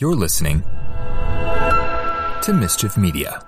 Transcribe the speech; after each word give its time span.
You're 0.00 0.16
listening 0.16 0.62
to 2.40 2.54
Mischief 2.54 2.96
Media. 2.96 3.46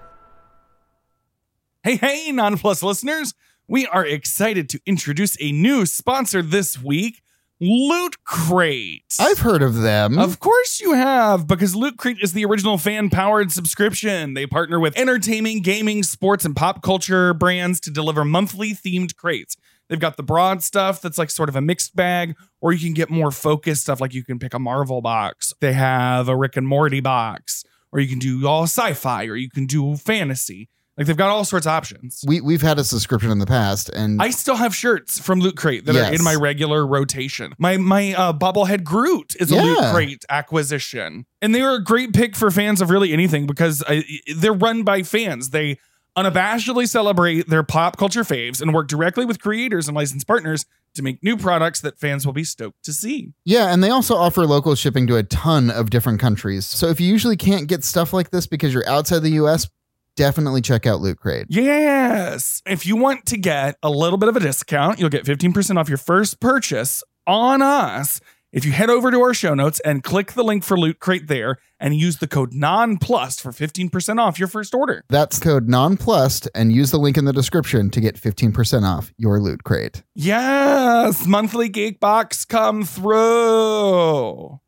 Hey, 1.82 1.96
hey, 1.96 2.26
Nonplus 2.30 2.82
listeners. 2.82 3.32
We 3.66 3.86
are 3.86 4.04
excited 4.04 4.68
to 4.68 4.80
introduce 4.84 5.34
a 5.40 5.50
new 5.50 5.86
sponsor 5.86 6.42
this 6.42 6.78
week, 6.78 7.22
Loot 7.58 8.22
Crate. 8.24 9.16
I've 9.18 9.38
heard 9.38 9.62
of 9.62 9.76
them. 9.76 10.18
Of 10.18 10.40
course 10.40 10.78
you 10.82 10.92
have, 10.92 11.46
because 11.46 11.74
Loot 11.74 11.96
Crate 11.96 12.18
is 12.20 12.34
the 12.34 12.44
original 12.44 12.76
fan 12.76 13.08
powered 13.08 13.50
subscription. 13.50 14.34
They 14.34 14.46
partner 14.46 14.78
with 14.78 14.94
entertainment, 14.98 15.64
gaming, 15.64 16.02
sports, 16.02 16.44
and 16.44 16.54
pop 16.54 16.82
culture 16.82 17.32
brands 17.32 17.80
to 17.80 17.90
deliver 17.90 18.26
monthly 18.26 18.74
themed 18.74 19.16
crates. 19.16 19.56
They've 19.92 20.00
got 20.00 20.16
the 20.16 20.22
broad 20.22 20.62
stuff 20.62 21.02
that's 21.02 21.18
like 21.18 21.28
sort 21.28 21.50
of 21.50 21.54
a 21.54 21.60
mixed 21.60 21.94
bag, 21.94 22.34
or 22.62 22.72
you 22.72 22.78
can 22.78 22.94
get 22.94 23.10
more 23.10 23.30
focused 23.30 23.82
stuff 23.82 24.00
like 24.00 24.14
you 24.14 24.24
can 24.24 24.38
pick 24.38 24.54
a 24.54 24.58
Marvel 24.58 25.02
box. 25.02 25.52
They 25.60 25.74
have 25.74 26.30
a 26.30 26.34
Rick 26.34 26.56
and 26.56 26.66
Morty 26.66 27.00
box, 27.00 27.62
or 27.92 28.00
you 28.00 28.08
can 28.08 28.18
do 28.18 28.46
all 28.48 28.62
sci 28.62 28.94
fi, 28.94 29.26
or 29.26 29.36
you 29.36 29.50
can 29.50 29.66
do 29.66 29.94
fantasy. 29.98 30.70
Like 30.96 31.06
they've 31.06 31.16
got 31.16 31.28
all 31.28 31.44
sorts 31.44 31.66
of 31.66 31.72
options. 31.72 32.24
we 32.26 32.40
we've 32.40 32.62
had 32.62 32.78
a 32.78 32.84
subscription 32.84 33.30
in 33.30 33.38
the 33.38 33.44
past, 33.44 33.90
and 33.90 34.22
I 34.22 34.30
still 34.30 34.56
have 34.56 34.74
shirts 34.74 35.18
from 35.18 35.40
Loot 35.40 35.58
Crate 35.58 35.84
that 35.84 35.94
are 35.94 36.14
in 36.14 36.24
my 36.24 36.36
regular 36.36 36.86
rotation. 36.86 37.52
My 37.58 37.76
my 37.76 38.14
uh, 38.14 38.32
bobblehead 38.32 38.84
Groot 38.84 39.36
is 39.38 39.50
a 39.50 39.56
Loot 39.56 39.92
Crate 39.92 40.24
acquisition, 40.30 41.26
and 41.42 41.54
they 41.54 41.60
are 41.60 41.74
a 41.74 41.84
great 41.84 42.14
pick 42.14 42.34
for 42.34 42.50
fans 42.50 42.80
of 42.80 42.88
really 42.88 43.12
anything 43.12 43.46
because 43.46 43.84
I, 43.86 44.04
they're 44.36 44.54
run 44.54 44.84
by 44.84 45.02
fans. 45.02 45.50
They 45.50 45.78
unabashedly 46.16 46.88
celebrate 46.88 47.48
their 47.48 47.62
pop 47.62 47.96
culture 47.96 48.22
faves 48.22 48.60
and 48.60 48.74
work 48.74 48.88
directly 48.88 49.24
with 49.24 49.40
creators 49.40 49.88
and 49.88 49.96
licensed 49.96 50.26
partners 50.26 50.66
to 50.94 51.02
make 51.02 51.22
new 51.22 51.36
products 51.36 51.80
that 51.80 51.98
fans 51.98 52.26
will 52.26 52.34
be 52.34 52.44
stoked 52.44 52.84
to 52.84 52.92
see. 52.92 53.32
yeah, 53.44 53.72
and 53.72 53.82
they 53.82 53.88
also 53.88 54.14
offer 54.14 54.46
local 54.46 54.74
shipping 54.74 55.06
to 55.06 55.16
a 55.16 55.22
ton 55.22 55.70
of 55.70 55.88
different 55.88 56.20
countries. 56.20 56.66
So 56.66 56.88
if 56.88 57.00
you 57.00 57.08
usually 57.08 57.36
can't 57.36 57.66
get 57.66 57.82
stuff 57.82 58.12
like 58.12 58.30
this 58.30 58.46
because 58.46 58.74
you're 58.74 58.88
outside 58.88 59.20
the 59.20 59.30
U.S., 59.30 59.68
definitely 60.16 60.60
check 60.60 60.86
out 60.86 61.00
Loot 61.00 61.18
Crate. 61.18 61.46
Yes. 61.48 62.62
If 62.66 62.86
you 62.86 62.96
want 62.96 63.24
to 63.26 63.38
get 63.38 63.76
a 63.82 63.88
little 63.88 64.18
bit 64.18 64.28
of 64.28 64.36
a 64.36 64.40
discount, 64.40 64.98
you'll 64.98 65.08
get 65.08 65.24
15% 65.24 65.78
off 65.78 65.88
your 65.88 65.98
first 65.98 66.40
purchase 66.40 67.02
on 67.26 67.62
us. 67.62 68.20
If 68.52 68.66
you 68.66 68.72
head 68.72 68.90
over 68.90 69.10
to 69.10 69.18
our 69.22 69.32
show 69.32 69.54
notes 69.54 69.80
and 69.80 70.02
click 70.02 70.32
the 70.32 70.44
link 70.44 70.62
for 70.62 70.78
Loot 70.78 71.00
Crate 71.00 71.26
there 71.26 71.56
and 71.80 71.96
use 71.96 72.18
the 72.18 72.28
code 72.28 72.52
NONPLUS 72.52 73.40
for 73.40 73.50
15% 73.50 74.18
off 74.18 74.38
your 74.38 74.46
first 74.46 74.74
order. 74.74 75.02
That's 75.08 75.38
code 75.38 75.70
nonplussed, 75.70 76.50
and 76.54 76.70
use 76.70 76.90
the 76.90 76.98
link 76.98 77.16
in 77.16 77.24
the 77.24 77.32
description 77.32 77.88
to 77.88 78.00
get 78.00 78.20
15% 78.20 78.84
off 78.84 79.10
your 79.16 79.40
Loot 79.40 79.64
Crate. 79.64 80.02
Yes, 80.14 81.26
monthly 81.26 81.70
geek 81.70 81.98
box 81.98 82.44
come 82.44 82.84
through. 82.84 84.60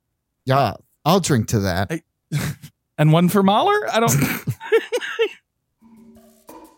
Yeah, 0.47 0.75
I'll 1.05 1.21
drink 1.21 1.49
to 1.49 1.61
that. 1.61 1.91
And 2.97 3.13
one 3.13 3.29
for 3.29 3.43
Mahler? 3.43 3.93
I 3.93 3.99
don't. 3.99 4.13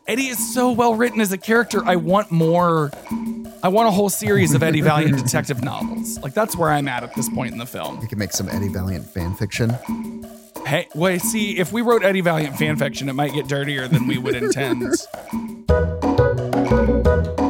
Eddie 0.08 0.28
is 0.28 0.54
so 0.54 0.70
well 0.70 0.94
written 0.94 1.20
as 1.20 1.32
a 1.32 1.38
character. 1.38 1.84
I 1.84 1.96
want 1.96 2.30
more. 2.30 2.92
I 3.62 3.68
want 3.68 3.88
a 3.88 3.90
whole 3.90 4.08
series 4.08 4.54
of 4.54 4.62
Eddie 4.62 4.80
Valiant 4.80 5.18
detective 5.24 5.64
novels. 5.64 6.18
Like 6.20 6.32
that's 6.32 6.56
where 6.56 6.70
I'm 6.70 6.86
at 6.86 7.02
at 7.02 7.14
this 7.14 7.28
point 7.28 7.52
in 7.52 7.58
the 7.58 7.66
film. 7.66 7.98
We 8.00 8.06
can 8.06 8.18
make 8.18 8.32
some 8.32 8.48
Eddie 8.48 8.68
Valiant 8.68 9.06
fan 9.06 9.34
fiction. 9.34 9.76
Hey, 10.64 10.88
wait, 10.94 11.22
see, 11.22 11.58
if 11.58 11.72
we 11.72 11.82
wrote 11.82 12.04
Eddie 12.04 12.20
Valiant 12.20 12.56
fan 12.56 12.76
fiction, 12.76 13.08
it 13.08 13.14
might 13.14 13.32
get 13.32 13.48
dirtier 13.48 13.88
than 13.88 14.06
we 14.06 14.18
would 14.18 14.36
intend. 14.36 14.94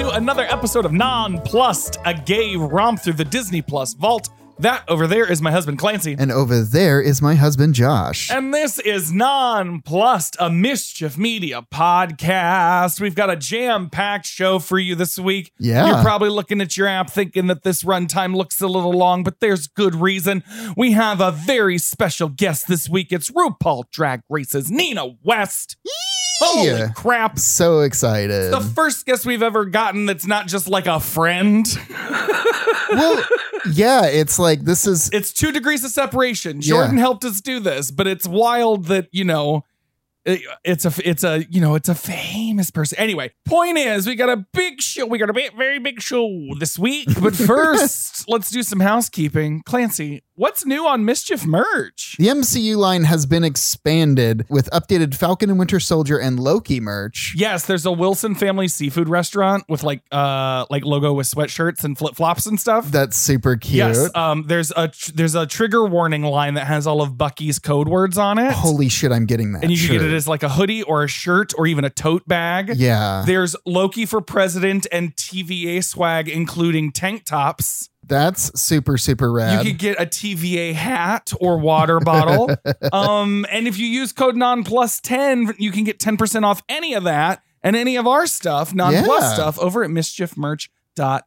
to 0.00 0.10
another 0.12 0.44
episode 0.44 0.86
of 0.86 0.92
Nonplussed, 0.92 1.98
a 2.06 2.14
gay 2.14 2.56
romp 2.56 3.00
through 3.00 3.12
the 3.12 3.24
Disney 3.24 3.60
Plus 3.60 3.92
vault. 3.92 4.30
That 4.58 4.82
over 4.88 5.06
there 5.06 5.30
is 5.30 5.42
my 5.42 5.50
husband 5.50 5.78
Clancy. 5.78 6.16
And 6.18 6.32
over 6.32 6.62
there 6.62 7.02
is 7.02 7.20
my 7.20 7.34
husband 7.34 7.74
Josh. 7.74 8.30
And 8.30 8.54
this 8.54 8.78
is 8.78 9.12
Nonplussed, 9.12 10.36
a 10.40 10.48
Mischief 10.48 11.18
Media 11.18 11.60
podcast. 11.70 12.98
We've 12.98 13.14
got 13.14 13.28
a 13.28 13.36
jam 13.36 13.90
packed 13.90 14.24
show 14.24 14.58
for 14.58 14.78
you 14.78 14.94
this 14.94 15.18
week. 15.18 15.52
Yeah. 15.58 15.86
You're 15.86 16.02
probably 16.02 16.30
looking 16.30 16.62
at 16.62 16.78
your 16.78 16.86
app 16.86 17.10
thinking 17.10 17.48
that 17.48 17.62
this 17.62 17.82
runtime 17.82 18.34
looks 18.34 18.58
a 18.62 18.68
little 18.68 18.92
long, 18.92 19.22
but 19.22 19.40
there's 19.40 19.66
good 19.66 19.94
reason. 19.94 20.42
We 20.78 20.92
have 20.92 21.20
a 21.20 21.30
very 21.30 21.76
special 21.76 22.30
guest 22.30 22.68
this 22.68 22.88
week. 22.88 23.12
It's 23.12 23.30
RuPaul 23.30 23.90
Drag 23.90 24.22
Race's 24.30 24.70
Nina 24.70 25.08
West. 25.22 25.76
Holy 26.40 26.68
Yeah. 26.68 26.88
crap. 26.88 27.38
So 27.38 27.80
excited. 27.80 28.52
The 28.52 28.60
first 28.60 29.06
guest 29.06 29.26
we've 29.26 29.42
ever 29.42 29.64
gotten 29.64 30.06
that's 30.06 30.26
not 30.26 30.46
just 30.46 30.68
like 30.68 30.86
a 30.86 30.98
friend. 31.00 31.66
well, 32.90 33.22
yeah, 33.72 34.06
it's 34.06 34.38
like 34.38 34.62
this 34.62 34.86
is 34.86 35.10
It's 35.12 35.32
two 35.32 35.52
degrees 35.52 35.84
of 35.84 35.90
separation. 35.90 36.60
Jordan 36.60 36.96
helped 36.98 37.24
us 37.24 37.40
do 37.40 37.60
this, 37.60 37.90
but 37.90 38.06
it's 38.06 38.26
wild 38.26 38.86
that 38.86 39.08
you 39.12 39.24
know 39.24 39.64
it- 40.24 40.42
it's 40.64 40.84
a 40.84 40.92
it's 41.04 41.24
a 41.24 41.44
you 41.50 41.60
know 41.60 41.74
it's 41.74 41.88
a 41.88 41.94
famous 41.94 42.70
person. 42.70 42.98
Anyway, 42.98 43.32
point 43.46 43.78
is 43.78 44.06
we 44.06 44.14
got 44.14 44.28
a 44.28 44.44
big 44.52 44.80
show. 44.80 45.06
We 45.06 45.18
got 45.18 45.30
a 45.30 45.32
big, 45.32 45.56
very 45.56 45.78
big 45.78 46.00
show 46.02 46.28
this 46.58 46.78
week. 46.78 47.08
But 47.20 47.34
first, 47.36 48.28
let's 48.28 48.50
do 48.50 48.62
some 48.62 48.80
housekeeping. 48.80 49.62
Clancy, 49.64 50.22
what's 50.40 50.64
new 50.64 50.86
on 50.86 51.04
Mischief 51.04 51.44
merch? 51.44 52.16
The 52.18 52.28
MCU 52.28 52.74
line 52.74 53.04
has 53.04 53.26
been 53.26 53.44
expanded 53.44 54.46
with 54.48 54.70
updated 54.70 55.14
Falcon 55.14 55.50
and 55.50 55.58
Winter 55.58 55.78
Soldier 55.78 56.18
and 56.18 56.40
Loki 56.40 56.80
merch. 56.80 57.34
Yes, 57.36 57.66
there's 57.66 57.84
a 57.84 57.92
Wilson 57.92 58.34
Family 58.34 58.66
Seafood 58.66 59.06
restaurant 59.06 59.64
with 59.68 59.82
like 59.82 60.00
uh 60.10 60.64
like 60.70 60.82
logo 60.86 61.12
with 61.12 61.26
sweatshirts 61.26 61.84
and 61.84 61.96
flip 61.96 62.16
flops 62.16 62.46
and 62.46 62.58
stuff. 62.58 62.90
That's 62.90 63.18
super 63.18 63.56
cute. 63.56 63.74
Yes, 63.74 64.10
um, 64.14 64.44
there's 64.46 64.72
a 64.74 64.88
tr- 64.88 65.10
there's 65.14 65.34
a 65.34 65.46
trigger 65.46 65.84
warning 65.84 66.22
line 66.22 66.54
that 66.54 66.66
has 66.66 66.86
all 66.86 67.02
of 67.02 67.18
Bucky's 67.18 67.58
code 67.58 67.86
words 67.86 68.16
on 68.16 68.38
it. 68.38 68.52
Holy 68.52 68.88
shit, 68.88 69.12
I'm 69.12 69.26
getting 69.26 69.52
that. 69.52 69.62
and 69.62 69.70
you 69.70 69.76
can 69.76 69.98
get 69.98 70.02
it 70.06 70.14
as 70.14 70.26
like 70.26 70.42
a 70.42 70.48
hoodie 70.48 70.82
or 70.82 71.04
a 71.04 71.08
shirt 71.08 71.52
or 71.58 71.66
even 71.66 71.84
a 71.84 71.90
tote 71.90 72.26
bag. 72.26 72.72
Yeah. 72.76 73.24
There's 73.26 73.56
Loki 73.66 74.06
for 74.06 74.22
president 74.22 74.86
and 74.90 75.14
TVA 75.16 75.84
swag, 75.84 76.30
including 76.30 76.92
tank 76.92 77.26
tops. 77.26 77.89
That's 78.10 78.60
super, 78.60 78.98
super 78.98 79.32
rad. 79.32 79.64
You 79.64 79.70
could 79.70 79.78
get 79.78 80.00
a 80.00 80.04
TVA 80.04 80.74
hat 80.74 81.32
or 81.40 81.58
water 81.58 82.00
bottle. 82.00 82.50
um, 82.92 83.46
and 83.50 83.68
if 83.68 83.78
you 83.78 83.86
use 83.86 84.12
code 84.12 84.36
non 84.36 84.64
10, 84.64 85.54
you 85.58 85.70
can 85.70 85.84
get 85.84 86.00
10% 86.00 86.44
off 86.44 86.60
any 86.68 86.94
of 86.94 87.04
that 87.04 87.40
and 87.62 87.76
any 87.76 87.96
of 87.96 88.08
our 88.08 88.26
stuff, 88.26 88.72
nonplus 88.72 89.20
Yeah. 89.20 89.34
stuff, 89.34 89.58
over 89.60 89.84
at 89.84 89.90
mischiefmerch.com. 89.90 91.22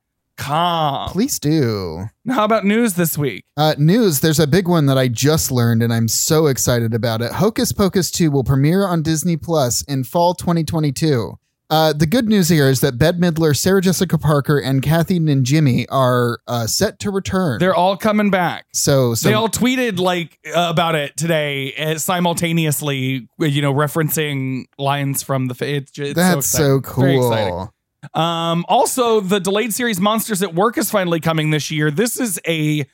Please 1.09 1.39
do. 1.39 2.05
Now, 2.25 2.33
how 2.33 2.43
about 2.43 2.65
news 2.65 2.95
this 2.95 3.17
week? 3.17 3.45
Uh, 3.55 3.75
news 3.77 4.19
there's 4.19 4.39
a 4.39 4.47
big 4.47 4.67
one 4.67 4.87
that 4.87 4.97
I 4.97 5.07
just 5.07 5.51
learned 5.51 5.81
and 5.83 5.93
I'm 5.93 6.07
so 6.09 6.47
excited 6.47 6.93
about 6.93 7.21
it. 7.21 7.31
Hocus 7.33 7.71
Pocus 7.71 8.11
2 8.11 8.29
will 8.29 8.43
premiere 8.43 8.85
on 8.85 9.03
Disney 9.03 9.37
Plus 9.37 9.83
in 9.83 10.03
fall 10.03 10.33
2022. 10.33 11.37
Uh, 11.73 11.91
the 11.91 12.05
good 12.05 12.29
news 12.29 12.49
here 12.49 12.69
is 12.69 12.81
that 12.81 12.99
Bette 12.99 13.17
Midler, 13.17 13.57
Sarah 13.57 13.81
Jessica 13.81 14.19
Parker, 14.19 14.59
and 14.59 14.83
Kathy 14.83 15.19
Najimy 15.19 15.87
are 15.89 16.37
uh, 16.47 16.67
set 16.67 16.99
to 16.99 17.09
return. 17.09 17.57
They're 17.57 17.73
all 17.73 17.97
coming 17.97 18.29
back. 18.29 18.67
so, 18.73 19.15
so 19.15 19.27
they 19.27 19.33
all 19.33 19.49
tweeted 19.49 19.97
like 19.97 20.37
uh, 20.55 20.67
about 20.69 20.93
it 20.93 21.17
today 21.17 21.73
uh, 21.73 21.97
simultaneously 21.97 23.27
you 23.39 23.61
know 23.63 23.73
referencing 23.73 24.65
lines 24.77 25.23
from 25.23 25.47
the 25.47 25.55
it's, 25.65 25.97
it's 25.97 26.13
that's 26.13 26.45
so, 26.45 26.75
exciting. 26.75 27.21
cool. 27.21 27.73
um 28.13 28.65
also 28.69 29.19
the 29.19 29.39
delayed 29.39 29.73
series 29.73 29.99
monsters 29.99 30.43
at 30.43 30.53
work 30.53 30.77
is 30.77 30.91
finally 30.91 31.19
coming 31.19 31.49
this 31.49 31.71
year 31.71 31.89
this 31.89 32.19
is 32.19 32.39
a 32.47 32.85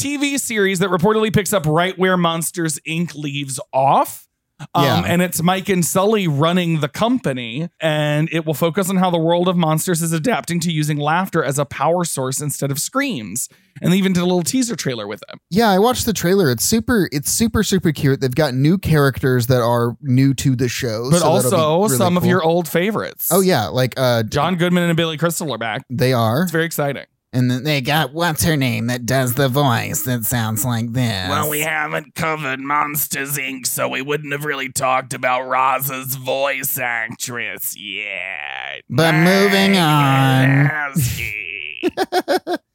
tv 0.00 0.38
series 0.38 0.78
that 0.78 0.88
reportedly 0.88 1.32
picks 1.32 1.52
up 1.52 1.66
right 1.66 1.98
where 1.98 2.16
monsters 2.16 2.78
inc 2.86 3.14
leaves 3.14 3.60
off 3.72 4.21
um, 4.74 4.84
Yeah. 4.84 5.02
and 5.06 5.22
it's 5.22 5.42
Mike 5.42 5.68
and 5.68 5.84
Sully 5.84 6.26
running 6.28 6.80
the 6.80 6.88
company, 6.88 7.68
and 7.80 8.28
it 8.32 8.44
will 8.46 8.54
focus 8.54 8.88
on 8.90 8.96
how 8.96 9.10
the 9.10 9.18
world 9.18 9.48
of 9.48 9.56
monsters 9.56 10.02
is 10.02 10.12
adapting 10.12 10.60
to 10.60 10.72
using 10.72 10.98
laughter 10.98 11.42
as 11.44 11.58
a 11.58 11.64
power 11.64 12.04
source 12.04 12.40
instead 12.40 12.70
of 12.70 12.78
screams. 12.78 13.48
And 13.80 13.92
they 13.92 13.96
even 13.96 14.12
did 14.12 14.20
a 14.20 14.24
little 14.26 14.42
teaser 14.42 14.76
trailer 14.76 15.06
with 15.06 15.22
it. 15.32 15.38
Yeah, 15.50 15.70
I 15.70 15.78
watched 15.78 16.04
the 16.04 16.12
trailer. 16.12 16.50
It's 16.50 16.64
super. 16.64 17.08
It's 17.10 17.30
super 17.30 17.62
super 17.62 17.90
cute. 17.90 18.20
They've 18.20 18.34
got 18.34 18.52
new 18.54 18.76
characters 18.78 19.46
that 19.46 19.62
are 19.62 19.96
new 20.02 20.34
to 20.34 20.54
the 20.54 20.68
show, 20.68 21.10
But 21.10 21.20
so 21.20 21.26
also 21.26 21.82
really 21.84 21.96
some 21.96 22.16
of 22.18 22.26
your 22.26 22.42
old 22.42 22.68
favorites. 22.68 23.30
Oh 23.32 23.40
yeah, 23.40 23.68
like 23.68 23.94
uh, 23.96 24.24
John 24.24 24.56
Goodman 24.56 24.84
and 24.84 24.96
Billy 24.96 25.16
Crystal 25.16 25.50
are 25.52 25.58
back. 25.58 25.84
they 25.88 26.12
are. 26.12 26.42
It's 26.42 26.52
very 26.52 26.66
exciting. 26.66 27.04
And 27.34 27.50
then 27.50 27.64
they 27.64 27.80
got 27.80 28.12
what's 28.12 28.44
her 28.44 28.56
name 28.56 28.88
that 28.88 29.06
does 29.06 29.34
the 29.34 29.48
voice 29.48 30.02
that 30.02 30.24
sounds 30.24 30.66
like 30.66 30.92
this. 30.92 31.28
Well, 31.30 31.48
we 31.48 31.60
haven't 31.60 32.14
covered 32.14 32.60
Monsters 32.60 33.38
Inc., 33.38 33.66
so 33.66 33.88
we 33.88 34.02
wouldn't 34.02 34.32
have 34.32 34.44
really 34.44 34.70
talked 34.70 35.14
about 35.14 35.48
Roz's 35.48 36.16
voice 36.16 36.78
actress 36.78 37.74
yet. 37.78 38.82
But 38.90 39.14
moving 39.14 39.78
on. 39.78 40.70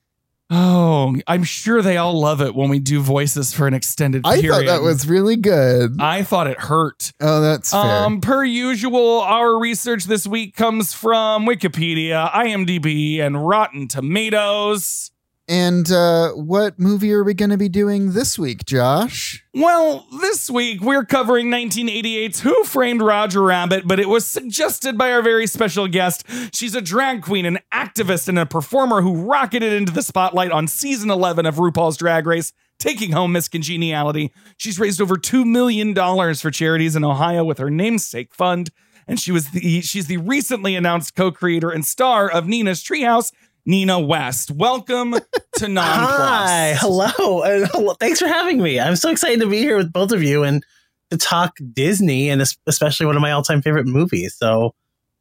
oh, 0.49 1.15
I'm 1.27 1.43
sure 1.43 1.81
they 1.81 1.97
all 1.97 2.19
love 2.19 2.41
it 2.41 2.55
when 2.55 2.69
we 2.69 2.79
do 2.79 3.01
voices 3.01 3.53
for 3.53 3.67
an 3.67 3.73
extended 3.73 4.21
I 4.25 4.41
period. 4.41 4.67
thought 4.67 4.77
that 4.77 4.81
was 4.81 5.07
really 5.07 5.35
good. 5.35 5.97
I 5.99 6.23
thought 6.23 6.47
it 6.47 6.59
hurt. 6.59 7.11
Oh, 7.19 7.41
that's 7.41 7.71
fair. 7.71 7.81
Um, 7.81 8.21
per 8.21 8.43
usual, 8.43 9.21
our 9.21 9.59
research 9.59 10.05
this 10.05 10.25
week 10.27 10.55
comes 10.55 10.93
from 10.93 11.45
Wikipedia, 11.45 12.31
IMDb, 12.31 13.19
and 13.19 13.47
Rotten 13.47 13.87
Tomatoes. 13.87 15.11
And 15.47 15.89
uh, 15.91 16.31
what 16.31 16.77
movie 16.77 17.13
are 17.13 17.23
we 17.23 17.33
going 17.33 17.51
to 17.51 17.57
be 17.57 17.69
doing 17.69 18.11
this 18.11 18.37
week, 18.37 18.65
Josh? 18.65 19.45
Well, 19.53 20.05
this 20.21 20.49
week 20.49 20.81
we're 20.81 21.05
covering 21.05 21.47
1988's 21.47 22.41
Who 22.41 22.63
Framed 22.65 23.01
Roger 23.01 23.41
Rabbit, 23.41 23.87
but 23.87 23.99
it 23.99 24.09
was 24.09 24.25
suggested 24.25 24.97
by 24.97 25.11
our 25.11 25.21
very 25.21 25.47
special 25.47 25.87
guest. 25.87 26.25
She's 26.53 26.75
a 26.75 26.81
drag 26.81 27.21
queen, 27.21 27.45
an 27.45 27.59
activist, 27.73 28.27
and 28.27 28.37
a 28.37 28.45
performer 28.45 29.01
who 29.01 29.15
rocketed 29.15 29.71
into 29.71 29.93
the 29.93 30.03
spotlight 30.03 30.51
on 30.51 30.67
season 30.67 31.09
11 31.09 31.45
of 31.45 31.55
RuPaul's 31.55 31.95
Drag 31.95 32.27
Race, 32.27 32.51
taking 32.77 33.13
home 33.13 33.31
Miss 33.31 33.47
Congeniality. 33.47 34.33
She's 34.57 34.79
raised 34.79 35.01
over 35.01 35.15
$2 35.15 35.45
million 35.45 35.95
for 36.35 36.51
charities 36.51 36.95
in 36.95 37.05
Ohio 37.05 37.45
with 37.45 37.57
her 37.57 37.69
namesake 37.69 38.33
fund. 38.33 38.69
And 39.07 39.19
she 39.19 39.31
was 39.31 39.51
the 39.51 39.79
she's 39.81 40.07
the 40.07 40.17
recently 40.17 40.75
announced 40.75 41.15
co-creator 41.15 41.69
and 41.69 41.85
star 41.85 42.29
of 42.29 42.45
Nina's 42.45 42.83
Treehouse, 42.83 43.31
Nina 43.67 43.99
West. 43.99 44.49
Welcome 44.49 45.13
to 45.57 45.67
Non 45.67 45.83
Hi, 45.85 46.73
hello, 46.79 47.43
and 47.43 47.67
hello. 47.67 47.93
Thanks 47.95 48.17
for 48.17 48.27
having 48.27 48.61
me. 48.61 48.79
I'm 48.79 48.95
so 48.95 49.11
excited 49.11 49.41
to 49.41 49.47
be 49.47 49.57
here 49.57 49.75
with 49.75 49.91
both 49.91 50.13
of 50.13 50.23
you 50.23 50.43
and 50.43 50.63
to 51.11 51.17
talk 51.17 51.57
Disney 51.73 52.29
and 52.29 52.41
especially 52.65 53.05
one 53.05 53.17
of 53.17 53.21
my 53.21 53.31
all-time 53.31 53.61
favorite 53.61 53.85
movies. 53.85 54.35
So, 54.35 54.73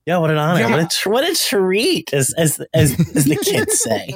yeah, 0.07 0.19
what 0.19 0.31
an 0.31 0.39
honor! 0.39 0.61
Yeah. 0.61 0.71
What, 0.71 0.79
a 0.79 0.87
tr- 0.87 1.11
what 1.11 1.29
a 1.29 1.35
treat, 1.35 2.15
as 2.15 2.33
as 2.39 2.63
as, 2.73 2.93
as 3.17 3.25
the 3.25 3.37
kids 3.37 3.83
say. 3.83 4.15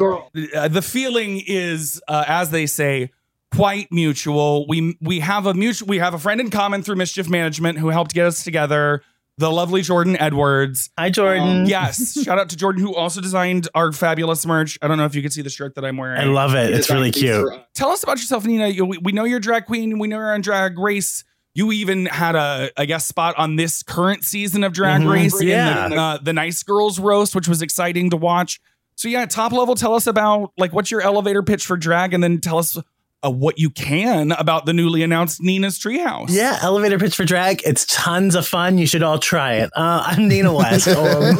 uh, 0.54 0.68
the 0.68 0.82
feeling 0.82 1.42
is, 1.44 2.00
uh, 2.06 2.24
as 2.28 2.50
they 2.50 2.66
say, 2.66 3.10
quite 3.52 3.88
mutual. 3.90 4.64
We 4.68 4.96
we 5.00 5.18
have 5.18 5.46
a 5.46 5.54
mutual 5.54 5.88
we 5.88 5.98
have 5.98 6.14
a 6.14 6.20
friend 6.20 6.40
in 6.40 6.50
common 6.50 6.84
through 6.84 6.96
mischief 6.96 7.28
management 7.28 7.78
who 7.78 7.88
helped 7.88 8.14
get 8.14 8.26
us 8.26 8.44
together. 8.44 9.02
The 9.40 9.50
lovely 9.50 9.80
Jordan 9.82 10.16
Edwards. 10.18 10.90
Hi, 10.98 11.08
Jordan. 11.10 11.62
Um, 11.62 11.64
yes, 11.64 12.12
shout 12.24 12.38
out 12.38 12.50
to 12.50 12.56
Jordan 12.56 12.82
who 12.82 12.94
also 12.94 13.20
designed 13.20 13.68
our 13.74 13.90
fabulous 13.90 14.44
merch. 14.44 14.78
I 14.82 14.86
don't 14.88 14.98
know 14.98 15.06
if 15.06 15.14
you 15.14 15.22
can 15.22 15.30
see 15.30 15.40
the 15.42 15.48
shirt 15.50 15.74
that 15.76 15.84
I'm 15.84 15.96
wearing. 15.96 16.20
I 16.20 16.24
love 16.24 16.54
it. 16.54 16.72
It's 16.74 16.90
really 16.90 17.10
cute. 17.10 17.48
Tell 17.74 17.88
us 17.90 18.02
about 18.02 18.18
yourself, 18.18 18.44
Nina. 18.44 18.68
You, 18.68 18.84
we, 18.84 18.98
we 18.98 19.12
know 19.12 19.24
you're 19.24 19.38
a 19.38 19.40
drag 19.40 19.64
queen. 19.64 19.98
We 19.98 20.08
know 20.08 20.18
you're 20.18 20.32
on 20.34 20.42
Drag 20.42 20.78
Race. 20.78 21.24
You 21.54 21.72
even 21.72 22.06
had 22.06 22.36
a, 22.36 22.70
I 22.76 22.84
guess, 22.84 23.06
spot 23.06 23.34
on 23.38 23.56
this 23.56 23.82
current 23.82 24.22
season 24.24 24.62
of 24.62 24.72
Drag 24.72 25.00
Mhm. 25.00 25.10
Race. 25.12 25.40
in 25.40 25.48
Yeah. 25.48 25.88
the, 25.88 25.96
uh, 25.96 26.18
the 26.22 26.32
Nice 26.32 26.62
Girls 26.62 27.00
roast, 27.00 27.34
which 27.34 27.48
was 27.48 27.62
exciting 27.62 28.10
to 28.10 28.16
watch. 28.16 28.60
So 28.96 29.08
yeah, 29.08 29.24
top 29.24 29.52
level. 29.52 29.74
Tell 29.74 29.94
us 29.94 30.06
about 30.06 30.52
like 30.58 30.72
what's 30.74 30.90
your 30.90 31.00
elevator 31.00 31.42
pitch 31.42 31.64
for 31.64 31.78
drag, 31.78 32.12
and 32.12 32.22
then 32.22 32.40
tell 32.42 32.58
us 32.58 32.76
uh, 33.24 33.30
what 33.30 33.58
you 33.58 33.70
can 33.70 34.32
about 34.32 34.66
the 34.66 34.72
newly 34.72 35.02
announced 35.02 35.42
Nina's 35.42 35.78
Treehouse. 35.78 36.30
Yeah, 36.30 36.58
elevator 36.62 36.98
pitch 36.98 37.14
for 37.14 37.24
drag. 37.24 37.62
It's 37.64 37.84
tons 37.86 38.34
of 38.34 38.46
fun. 38.46 38.78
You 38.78 38.86
should 38.86 39.02
all 39.02 39.18
try 39.18 39.54
it. 39.56 39.70
Uh, 39.76 40.02
I'm 40.06 40.28
Nina 40.28 40.54
West. 40.54 40.88
Um, 41.00 41.36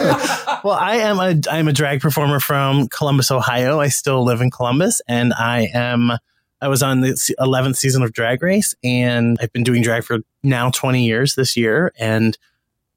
well, 0.65 0.77
I 0.79 0.97
am 0.97 1.19
a 1.19 1.41
I'm 1.51 1.69
a 1.69 1.73
drag 1.73 2.01
performer 2.01 2.41
from 2.41 2.89
Columbus, 2.89 3.31
Ohio. 3.31 3.79
I 3.79 3.89
still 3.89 4.25
live 4.25 4.41
in 4.41 4.51
Columbus, 4.51 5.03
and 5.07 5.33
I 5.35 5.69
am 5.75 6.13
I 6.61 6.69
was 6.69 6.83
on 6.83 7.01
the 7.01 7.09
11th 7.39 7.77
season 7.77 8.03
of 8.03 8.13
Drag 8.13 8.43
Race, 8.43 8.75
and 8.83 9.39
I've 9.41 9.53
been 9.53 9.65
doing 9.65 9.83
drag 9.83 10.05
for 10.05 10.19
now 10.43 10.71
20 10.71 11.05
years 11.05 11.35
this 11.35 11.57
year, 11.57 11.93
and 11.99 12.37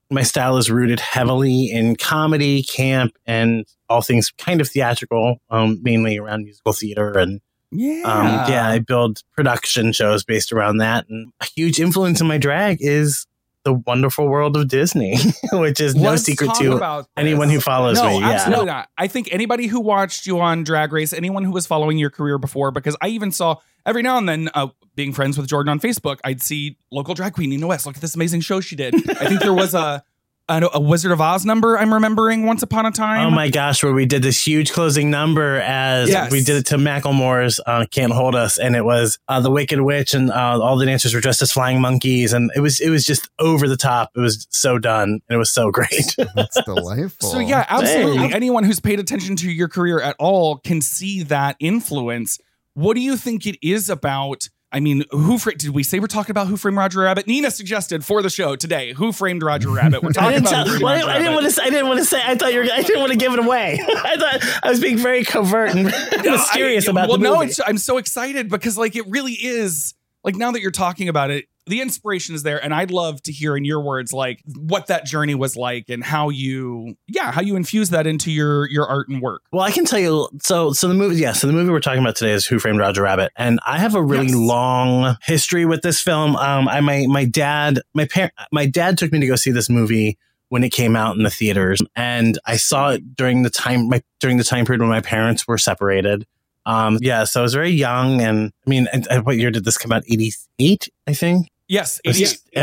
my 0.09 0.23
style 0.23 0.57
is 0.57 0.69
rooted 0.69 0.99
heavily 0.99 1.71
in 1.71 1.95
comedy, 1.95 2.63
camp, 2.63 3.13
and 3.25 3.65
all 3.89 4.01
things 4.01 4.31
kind 4.31 4.61
of 4.61 4.69
theatrical, 4.69 5.37
um, 5.49 5.79
mainly 5.81 6.17
around 6.17 6.43
musical 6.43 6.73
theater 6.73 7.17
and 7.17 7.41
yeah, 7.73 8.03
um, 8.03 8.25
yeah, 8.51 8.67
I 8.69 8.79
build 8.79 9.21
production 9.33 9.91
shows 9.91 10.23
based 10.23 10.53
around 10.53 10.77
that. 10.77 11.07
And 11.09 11.31
a 11.41 11.45
huge 11.45 11.79
influence 11.79 12.21
in 12.21 12.27
my 12.27 12.37
drag 12.37 12.77
is 12.79 13.25
the 13.63 13.73
wonderful 13.73 14.27
world 14.27 14.57
of 14.57 14.67
Disney, 14.67 15.17
which 15.53 15.79
is 15.79 15.95
no 15.95 16.11
Let's 16.11 16.23
secret 16.23 16.51
to 16.55 17.05
anyone 17.15 17.49
who 17.49 17.59
follows 17.59 17.97
no, 17.97 18.07
me. 18.07 18.19
Yeah. 18.19 18.31
absolutely 18.31 18.65
not. 18.65 18.89
I 18.97 19.07
think 19.07 19.29
anybody 19.31 19.67
who 19.67 19.79
watched 19.79 20.25
you 20.25 20.39
on 20.39 20.63
Drag 20.63 20.91
Race, 20.91 21.13
anyone 21.13 21.43
who 21.43 21.51
was 21.51 21.65
following 21.65 21.97
your 21.97 22.09
career 22.09 22.37
before, 22.37 22.71
because 22.71 22.97
I 23.01 23.07
even 23.07 23.31
saw 23.31 23.57
every 23.85 24.01
now 24.01 24.17
and 24.17 24.27
then, 24.27 24.49
uh, 24.53 24.67
being 24.95 25.13
friends 25.13 25.37
with 25.37 25.47
Jordan 25.47 25.71
on 25.71 25.79
Facebook, 25.79 26.19
I'd 26.23 26.41
see 26.41 26.77
local 26.91 27.15
drag 27.15 27.33
queen 27.33 27.49
Nina 27.49 27.65
West. 27.65 27.85
Look 27.85 27.95
at 27.95 28.01
this 28.01 28.15
amazing 28.15 28.41
show 28.41 28.61
she 28.61 28.75
did. 28.75 28.93
I 29.09 29.27
think 29.27 29.41
there 29.41 29.53
was 29.53 29.73
a 29.73 30.03
a, 30.49 30.61
a 30.73 30.79
Wizard 30.79 31.11
of 31.11 31.21
Oz 31.21 31.45
number 31.45 31.77
I'm 31.77 31.93
remembering 31.93 32.45
once 32.45 32.63
upon 32.63 32.85
a 32.85 32.91
time. 32.91 33.27
Oh 33.27 33.29
my 33.31 33.49
gosh, 33.49 33.81
where 33.83 33.93
we 33.93 34.05
did 34.05 34.21
this 34.23 34.45
huge 34.45 34.71
closing 34.73 35.09
number 35.09 35.55
as 35.61 36.09
Yes. 36.09 36.31
we 36.31 36.43
did 36.43 36.57
it 36.57 36.65
to 36.67 36.75
Macklemore's 36.75 37.59
uh, 37.65 37.85
Can't 37.89 38.11
Hold 38.11 38.35
Us. 38.35 38.57
And 38.57 38.75
it 38.75 38.83
was 38.83 39.19
uh, 39.27 39.39
the 39.39 39.49
Wicked 39.49 39.79
Witch 39.81 40.13
and 40.13 40.29
uh, 40.31 40.59
all 40.61 40.75
the 40.77 40.85
dancers 40.85 41.13
were 41.13 41.21
dressed 41.21 41.41
as 41.41 41.51
flying 41.51 41.79
monkeys. 41.79 42.33
And 42.33 42.51
it 42.55 42.59
was, 42.59 42.79
it 42.81 42.89
was 42.89 43.05
just 43.05 43.29
over 43.39 43.67
the 43.69 43.77
top. 43.77 44.11
It 44.15 44.19
was 44.19 44.45
so 44.49 44.77
done. 44.77 45.09
And 45.09 45.21
it 45.29 45.37
was 45.37 45.51
so 45.51 45.71
great. 45.71 46.15
That's 46.35 46.61
delightful. 46.63 47.29
So 47.29 47.39
yeah, 47.39 47.65
absolutely. 47.69 48.17
Dang. 48.17 48.33
Anyone 48.33 48.63
who's 48.65 48.79
paid 48.81 48.99
attention 48.99 49.35
to 49.37 49.49
your 49.51 49.69
career 49.69 50.01
at 50.01 50.15
all 50.19 50.57
can 50.57 50.81
see 50.81 51.23
that 51.23 51.55
influence. 51.59 52.37
What 52.73 52.95
do 52.95 53.01
you 53.01 53.15
think 53.17 53.45
it 53.45 53.57
is 53.65 53.89
about? 53.89 54.49
I 54.73 54.79
mean, 54.79 55.03
who 55.11 55.37
fra- 55.37 55.55
did 55.55 55.69
we 55.69 55.83
say 55.83 55.99
we're 55.99 56.07
talking 56.07 56.31
about 56.31 56.47
Who 56.47 56.57
Framed 56.57 56.77
Roger 56.77 57.01
Rabbit? 57.01 57.27
Nina 57.27 57.51
suggested 57.51 58.03
for 58.03 58.23
the 58.23 58.29
show 58.31 58.55
today, 58.55 58.93
Who 58.93 59.11
Framed 59.11 59.43
Roger 59.43 59.69
Rabbit. 59.69 60.01
We're 60.01 60.09
I 60.09 60.13
talking 60.13 60.29
didn't, 60.31 60.47
about 60.47 60.65
tell, 60.65 60.79
well, 60.81 60.87
I, 60.87 60.97
Roger 60.99 61.09
I 61.11 61.17
didn't 61.19 61.33
want 61.35 61.45
to. 61.45 61.51
Say, 61.51 61.61
I 61.61 61.69
didn't 61.69 61.87
want 61.87 61.99
to 61.99 62.05
say. 62.05 62.21
I 62.25 62.35
thought 62.35 62.53
you 62.53 62.59
were. 62.59 62.65
I 62.65 62.81
didn't 62.81 62.99
want 62.99 63.11
to 63.11 63.17
give 63.17 63.33
it 63.33 63.39
away. 63.39 63.79
I 63.87 64.17
thought 64.17 64.59
I 64.63 64.69
was 64.71 64.79
being 64.79 64.97
very 64.97 65.23
covert 65.23 65.75
and 65.75 65.85
mysterious 66.25 66.87
I- 66.87 66.91
about 66.91 67.07
well, 67.07 67.17
the 67.19 67.23
no, 67.23 67.35
movie. 67.35 67.47
it's, 67.51 67.59
I'm 67.65 67.77
so 67.77 67.97
excited 67.97 68.49
because 68.49 68.75
like 68.77 68.95
it 68.95 69.05
really 69.07 69.33
is 69.33 69.93
like 70.23 70.35
now 70.35 70.51
that 70.51 70.61
you're 70.61 70.71
talking 70.71 71.07
about 71.07 71.29
it, 71.29 71.45
the 71.65 71.81
inspiration 71.81 72.35
is 72.35 72.43
there, 72.43 72.63
and 72.63 72.73
I'd 72.73 72.91
love 72.91 73.21
to 73.23 73.31
hear 73.31 73.55
in 73.55 73.65
your 73.65 73.81
words 73.81 74.11
like 74.13 74.41
what 74.55 74.87
that 74.87 75.05
journey 75.05 75.35
was 75.35 75.55
like 75.55 75.89
and 75.89 76.03
how 76.03 76.29
you, 76.29 76.95
yeah, 77.07 77.31
how 77.31 77.41
you 77.41 77.55
infuse 77.55 77.89
that 77.91 78.05
into 78.07 78.31
your 78.31 78.69
your 78.69 78.85
art 78.87 79.07
and 79.09 79.21
work. 79.21 79.43
Well, 79.51 79.63
I 79.63 79.71
can 79.71 79.85
tell 79.85 79.99
you. 79.99 80.27
So, 80.41 80.73
so 80.73 80.87
the 80.87 80.93
movie, 80.93 81.15
yeah. 81.17 81.33
So 81.33 81.47
the 81.47 81.53
movie 81.53 81.71
we're 81.71 81.79
talking 81.79 82.01
about 82.01 82.15
today 82.15 82.31
is 82.31 82.45
Who 82.45 82.59
Framed 82.59 82.79
Roger 82.79 83.03
Rabbit, 83.03 83.31
and 83.35 83.59
I 83.65 83.79
have 83.79 83.95
a 83.95 84.03
really 84.03 84.27
Yes. 84.27 84.35
long 84.35 85.17
history 85.23 85.65
with 85.65 85.81
this 85.81 86.01
film. 86.01 86.35
Um, 86.35 86.67
I 86.67 86.81
my 86.81 87.05
my 87.07 87.25
dad, 87.25 87.81
my 87.93 88.05
parent, 88.05 88.33
my 88.51 88.65
dad 88.65 88.97
took 88.97 89.11
me 89.11 89.19
to 89.19 89.27
go 89.27 89.35
see 89.35 89.51
this 89.51 89.69
movie 89.69 90.17
when 90.49 90.63
it 90.63 90.69
came 90.71 90.95
out 90.95 91.15
in 91.17 91.23
the 91.23 91.29
theaters, 91.31 91.81
and 91.95 92.37
I 92.45 92.57
saw 92.57 92.91
it 92.91 93.15
during 93.15 93.43
the 93.43 93.49
time 93.49 93.89
my 93.89 94.03
during 94.19 94.37
the 94.37 94.43
time 94.43 94.65
period 94.65 94.81
when 94.81 94.89
my 94.89 95.01
parents 95.01 95.47
were 95.47 95.57
separated. 95.57 96.25
Um, 96.65 96.97
yeah, 97.01 97.25
so 97.25 97.41
I 97.41 97.43
was 97.43 97.53
very 97.53 97.71
young, 97.71 98.21
and 98.21 98.51
I 98.65 98.69
mean, 98.69 98.87
and, 98.93 99.05
and 99.09 99.25
what 99.25 99.35
year 99.37 99.51
did 99.51 99.65
this 99.65 99.77
come 99.77 99.91
out? 99.91 100.03
Eighty 100.09 100.31
eight, 100.59 100.87
I 101.07 101.13
think. 101.13 101.49
Yes, 101.73 101.99
I 102.05 102.09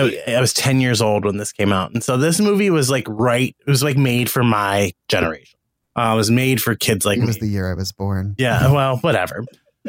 was, 0.02 0.22
I, 0.28 0.34
I 0.36 0.40
was 0.40 0.52
10 0.52 0.80
years 0.80 1.02
old 1.02 1.24
when 1.24 1.36
this 1.36 1.50
came 1.52 1.72
out. 1.72 1.92
And 1.92 2.04
so 2.04 2.16
this 2.16 2.38
movie 2.38 2.70
was 2.70 2.90
like 2.90 3.04
right, 3.08 3.56
it 3.58 3.68
was 3.68 3.82
like 3.82 3.96
made 3.96 4.30
for 4.30 4.44
my 4.44 4.92
generation. 5.08 5.58
Uh, 5.96 6.12
it 6.12 6.16
was 6.16 6.30
made 6.30 6.62
for 6.62 6.76
kids 6.76 7.04
like 7.04 7.18
it 7.18 7.26
was 7.26 7.40
me. 7.40 7.48
the 7.48 7.52
year 7.52 7.68
I 7.68 7.74
was 7.74 7.90
born. 7.90 8.36
yeah, 8.38 8.70
well, 8.72 8.98
whatever. 8.98 9.44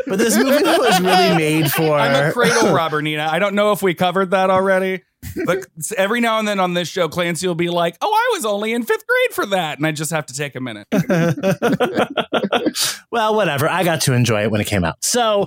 But 0.08 0.20
this 0.20 0.38
movie 0.38 0.64
was 0.64 1.02
really 1.02 1.36
made 1.38 1.72
for. 1.72 1.98
I'm 1.98 2.30
a 2.30 2.32
cradle 2.32 2.74
robber, 2.74 3.02
Nina. 3.02 3.28
I 3.30 3.40
don't 3.40 3.56
know 3.56 3.74
if 3.74 3.82
we 3.82 3.94
covered 3.94 4.32
that 4.32 4.50
already, 4.50 5.02
but 5.46 5.66
every 5.98 6.22
now 6.22 6.40
and 6.40 6.48
then 6.48 6.62
on 6.62 6.74
this 6.74 6.88
show, 6.88 7.10
Clancy 7.10 7.46
will 7.46 7.56
be 7.56 7.70
like, 7.70 7.98
"Oh, 8.02 8.12
I 8.12 8.32
was 8.36 8.46
only 8.46 8.72
in 8.74 8.84
fifth 8.84 9.04
grade 9.06 9.34
for 9.34 9.46
that," 9.48 9.80
and 9.80 9.86
I 9.86 9.92
just 9.92 10.12
have 10.12 10.26
to 10.28 10.34
take 10.34 10.56
a 10.56 10.62
minute. 10.62 10.88
well, 13.12 13.36
whatever. 13.36 13.68
I 13.68 13.84
got 13.84 14.00
to 14.02 14.14
enjoy 14.14 14.44
it 14.44 14.52
when 14.52 14.62
it 14.62 14.68
came 14.68 14.86
out. 14.86 15.04
So, 15.04 15.46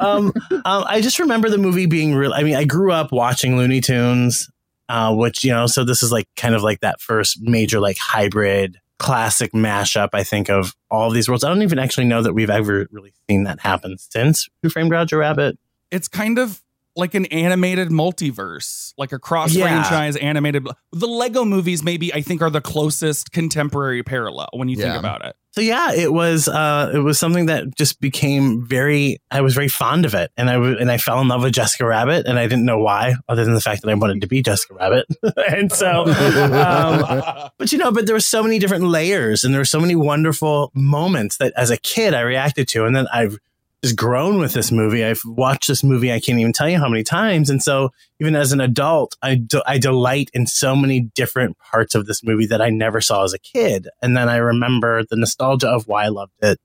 um, 0.00 0.32
um, 0.64 0.64
I 0.64 1.00
just 1.02 1.18
remember 1.18 1.50
the 1.50 1.58
movie 1.58 1.86
being 1.86 2.14
real. 2.14 2.32
I 2.32 2.42
mean, 2.42 2.56
I 2.56 2.64
grew 2.64 2.90
up 2.90 3.12
watching 3.12 3.58
Looney 3.58 3.82
Tunes, 3.82 4.48
uh, 4.88 5.14
which 5.14 5.44
you 5.44 5.52
know, 5.52 5.66
so 5.66 5.84
this 5.84 6.02
is 6.02 6.10
like 6.10 6.26
kind 6.36 6.54
of 6.54 6.62
like 6.62 6.80
that 6.80 7.02
first 7.02 7.42
major 7.42 7.80
like 7.80 7.98
hybrid 7.98 8.78
classic 8.98 9.52
mashup. 9.52 10.10
I 10.12 10.22
think 10.22 10.48
of 10.48 10.74
all 10.90 11.08
of 11.08 11.14
these 11.14 11.28
worlds. 11.28 11.44
I 11.44 11.48
don't 11.48 11.62
even 11.62 11.78
actually 11.78 12.06
know 12.06 12.22
that 12.22 12.32
we've 12.32 12.50
ever 12.50 12.86
really 12.90 13.12
seen 13.28 13.44
that 13.44 13.60
happen 13.60 13.98
since 13.98 14.48
Who 14.62 14.70
Framed 14.70 14.90
Roger 14.90 15.18
Rabbit. 15.18 15.58
It's 15.90 16.08
kind 16.08 16.38
of 16.38 16.62
like 16.96 17.14
an 17.14 17.26
animated 17.26 17.88
multiverse, 17.90 18.92
like 18.96 19.12
a 19.12 19.18
cross 19.18 19.52
Yeah. 19.54 19.64
franchise 19.66 20.16
animated. 20.16 20.66
The 20.92 21.06
Lego 21.06 21.44
movies, 21.44 21.82
maybe 21.82 22.12
I 22.14 22.22
think, 22.22 22.40
are 22.42 22.50
the 22.50 22.60
closest 22.62 23.32
contemporary 23.32 24.02
parallel 24.02 24.48
when 24.54 24.68
you 24.68 24.76
Yeah. 24.78 24.92
think 24.92 24.98
about 24.98 25.24
it. 25.24 25.36
So 25.52 25.62
yeah, 25.62 25.92
it 25.94 26.12
was 26.12 26.48
uh, 26.48 26.90
it 26.94 26.98
was 26.98 27.18
something 27.18 27.46
that 27.46 27.74
just 27.76 27.98
became 28.00 28.66
very. 28.66 29.22
I 29.30 29.40
was 29.40 29.54
very 29.54 29.68
fond 29.68 30.04
of 30.04 30.12
it, 30.12 30.30
and 30.36 30.50
I 30.50 30.54
w- 30.54 30.76
and 30.78 30.90
I 30.92 30.98
fell 30.98 31.18
in 31.22 31.28
love 31.28 31.42
with 31.42 31.54
Jessica 31.54 31.86
Rabbit, 31.86 32.26
and 32.26 32.38
I 32.38 32.42
didn't 32.46 32.66
know 32.66 32.78
why, 32.78 33.14
other 33.26 33.42
than 33.42 33.54
the 33.54 33.60
fact 33.62 33.80
that 33.80 33.88
I 33.90 33.94
wanted 33.94 34.20
to 34.20 34.26
be 34.26 34.42
Jessica 34.42 34.74
Rabbit. 34.74 35.06
and 35.50 35.72
so, 35.72 36.04
um, 36.04 37.50
but 37.58 37.72
you 37.72 37.78
know, 37.78 37.90
but 37.90 38.04
there 38.06 38.14
were 38.14 38.20
so 38.20 38.42
many 38.42 38.58
different 38.58 38.84
layers, 38.84 39.44
and 39.44 39.54
there 39.54 39.60
were 39.60 39.64
so 39.64 39.80
many 39.80 39.94
wonderful 39.94 40.72
moments 40.74 41.38
that, 41.38 41.54
as 41.56 41.70
a 41.70 41.76
kid, 41.78 42.12
I 42.12 42.20
reacted 42.20 42.68
to, 42.68 42.84
and 42.84 42.94
then 42.94 43.06
I've 43.12 43.38
just 43.86 43.96
grown 43.96 44.38
with 44.38 44.52
this 44.52 44.72
movie. 44.72 45.04
I've 45.04 45.22
watched 45.24 45.68
this 45.68 45.84
movie. 45.84 46.12
I 46.12 46.20
can't 46.20 46.38
even 46.38 46.52
tell 46.52 46.68
you 46.68 46.78
how 46.78 46.88
many 46.88 47.02
times, 47.02 47.50
and 47.50 47.62
so 47.62 47.90
even 48.20 48.34
as 48.34 48.52
an 48.52 48.60
adult, 48.60 49.16
I 49.22 49.36
de- 49.36 49.62
I 49.66 49.78
delight 49.78 50.30
in 50.34 50.46
so 50.46 50.74
many 50.74 51.00
different 51.14 51.58
parts 51.58 51.94
of 51.94 52.06
this 52.06 52.22
movie 52.22 52.46
that 52.46 52.60
I 52.60 52.70
never 52.70 53.00
saw 53.00 53.24
as 53.24 53.32
a 53.32 53.38
kid. 53.38 53.88
And 54.02 54.16
then 54.16 54.28
I 54.28 54.36
remember 54.36 55.04
the 55.04 55.16
nostalgia 55.16 55.68
of 55.68 55.86
why 55.86 56.04
I 56.04 56.08
loved 56.08 56.32
it 56.42 56.58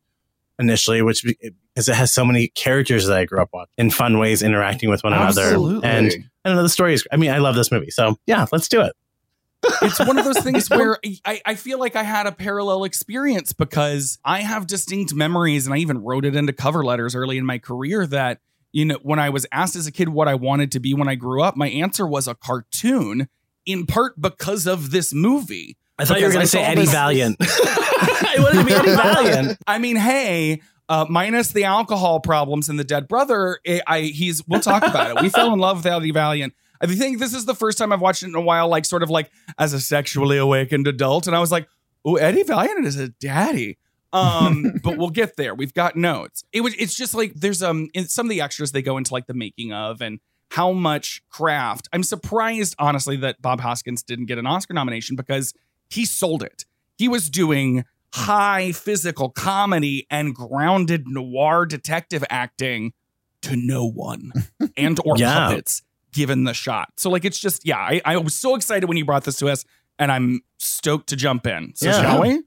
initially, 0.59 1.01
which 1.01 1.23
because 1.23 1.89
it 1.89 1.95
has 1.95 2.13
so 2.13 2.25
many 2.25 2.49
characters 2.49 3.07
that 3.07 3.17
I 3.17 3.25
grew 3.25 3.41
up 3.41 3.49
watching 3.53 3.73
in 3.77 3.91
fun 3.91 4.17
ways, 4.17 4.41
interacting 4.43 4.89
with 4.89 5.03
one 5.03 5.13
another. 5.13 5.43
Absolutely. 5.43 5.89
And 5.89 6.11
I 6.43 6.49
don't 6.49 6.57
know, 6.57 6.63
the 6.63 6.69
story 6.69 6.93
is. 6.93 7.07
I 7.11 7.17
mean, 7.17 7.31
I 7.31 7.37
love 7.37 7.55
this 7.55 7.71
movie, 7.71 7.91
so 7.91 8.17
yeah, 8.25 8.45
let's 8.51 8.67
do 8.67 8.81
it. 8.81 8.93
It's 9.63 9.99
one 9.99 10.17
of 10.17 10.25
those 10.25 10.39
things 10.43 10.69
where 10.69 10.97
I, 11.25 11.41
I 11.45 11.55
feel 11.55 11.79
like 11.79 11.95
I 11.95 12.03
had 12.03 12.27
a 12.27 12.31
parallel 12.31 12.83
experience 12.83 13.53
because 13.53 14.17
I 14.23 14.41
have 14.41 14.67
distinct 14.67 15.13
memories 15.13 15.65
and 15.65 15.73
I 15.73 15.77
even 15.77 15.99
wrote 16.03 16.25
it 16.25 16.35
into 16.35 16.53
cover 16.53 16.83
letters 16.83 17.15
early 17.15 17.37
in 17.37 17.45
my 17.45 17.57
career 17.57 18.05
that, 18.07 18.39
you 18.71 18.85
know, 18.85 18.97
when 19.03 19.19
I 19.19 19.29
was 19.29 19.45
asked 19.51 19.75
as 19.75 19.87
a 19.87 19.91
kid 19.91 20.09
what 20.09 20.27
I 20.27 20.35
wanted 20.35 20.71
to 20.73 20.79
be 20.79 20.93
when 20.93 21.07
I 21.07 21.15
grew 21.15 21.41
up, 21.41 21.55
my 21.55 21.69
answer 21.69 22.07
was 22.07 22.27
a 22.27 22.35
cartoon 22.35 23.27
in 23.65 23.85
part 23.85 24.19
because 24.19 24.65
of 24.67 24.91
this 24.91 25.13
movie. 25.13 25.77
I 25.99 26.05
thought 26.05 26.19
you 26.19 26.25
were 26.25 26.31
going 26.31 26.41
to 26.43 26.47
say 26.47 26.63
Eddie 26.63 26.81
this- 26.81 26.91
Valiant. 26.91 27.37
I 27.41 28.35
wanted 28.39 28.59
to 28.59 28.65
be 28.65 28.73
Eddie 28.73 28.95
Valiant. 28.95 29.57
I 29.67 29.77
mean, 29.77 29.97
hey, 29.97 30.61
uh, 30.89 31.05
minus 31.09 31.51
the 31.51 31.65
alcohol 31.65 32.19
problems 32.19 32.69
and 32.69 32.79
the 32.79 32.83
dead 32.83 33.07
brother, 33.07 33.59
I, 33.67 33.81
I 33.85 34.01
he's 34.01 34.45
we'll 34.47 34.61
talk 34.61 34.83
about 34.83 35.15
it. 35.15 35.21
We 35.21 35.29
fell 35.29 35.53
in 35.53 35.59
love 35.59 35.77
with 35.77 35.85
Eddie 35.85 36.11
Valiant. 36.11 36.53
I 36.81 36.87
think 36.87 37.19
this 37.19 37.33
is 37.33 37.45
the 37.45 37.55
first 37.55 37.77
time 37.77 37.91
I've 37.91 38.01
watched 38.01 38.23
it 38.23 38.27
in 38.27 38.35
a 38.35 38.41
while, 38.41 38.67
like 38.67 38.85
sort 38.85 39.03
of 39.03 39.09
like 39.09 39.29
as 39.59 39.73
a 39.73 39.79
sexually 39.79 40.37
awakened 40.37 40.87
adult, 40.87 41.27
and 41.27 41.35
I 41.35 41.39
was 41.39 41.51
like, 41.51 41.67
"Oh, 42.03 42.15
Eddie 42.15 42.43
Valiant 42.43 42.85
is 42.85 42.97
a 42.97 43.09
daddy." 43.09 43.77
Um, 44.13 44.73
but 44.83 44.97
we'll 44.97 45.09
get 45.11 45.37
there. 45.37 45.53
We've 45.55 45.73
got 45.73 45.95
notes. 45.95 46.43
It 46.51 46.61
was. 46.61 46.73
It's 46.75 46.95
just 46.95 47.13
like 47.13 47.33
there's 47.35 47.61
um 47.63 47.89
in 47.93 48.07
some 48.07 48.25
of 48.25 48.29
the 48.31 48.41
extras 48.41 48.71
they 48.71 48.81
go 48.81 48.97
into 48.97 49.13
like 49.13 49.27
the 49.27 49.33
making 49.33 49.71
of 49.73 50.01
and 50.01 50.19
how 50.49 50.71
much 50.73 51.21
craft. 51.29 51.87
I'm 51.93 52.03
surprised, 52.03 52.75
honestly, 52.77 53.15
that 53.17 53.41
Bob 53.41 53.61
Hoskins 53.61 54.03
didn't 54.03 54.25
get 54.25 54.37
an 54.37 54.45
Oscar 54.47 54.73
nomination 54.73 55.15
because 55.15 55.53
he 55.89 56.03
sold 56.05 56.43
it. 56.43 56.65
He 56.97 57.07
was 57.07 57.29
doing 57.29 57.85
high 58.13 58.73
physical 58.73 59.29
comedy 59.29 60.05
and 60.09 60.35
grounded 60.35 61.05
noir 61.07 61.65
detective 61.65 62.25
acting 62.29 62.91
to 63.43 63.55
no 63.55 63.85
one 63.87 64.33
and 64.77 64.99
or 65.05 65.17
Yeah. 65.17 65.47
puppets 65.47 65.83
given 66.13 66.43
the 66.43 66.53
shot. 66.53 66.89
So 66.97 67.09
like 67.09 67.25
it's 67.25 67.39
just 67.39 67.65
yeah, 67.65 67.77
I, 67.77 68.01
I 68.05 68.17
was 68.17 68.35
so 68.35 68.55
excited 68.55 68.87
when 68.87 68.97
you 68.97 69.05
brought 69.05 69.23
this 69.23 69.37
to 69.37 69.47
us 69.49 69.65
and 69.99 70.11
I'm 70.11 70.41
stoked 70.57 71.09
to 71.09 71.15
jump 71.15 71.45
in. 71.47 71.73
So 71.75 71.85
Yeah. 71.87 72.01
shall 72.01 72.21
we? 72.21 72.41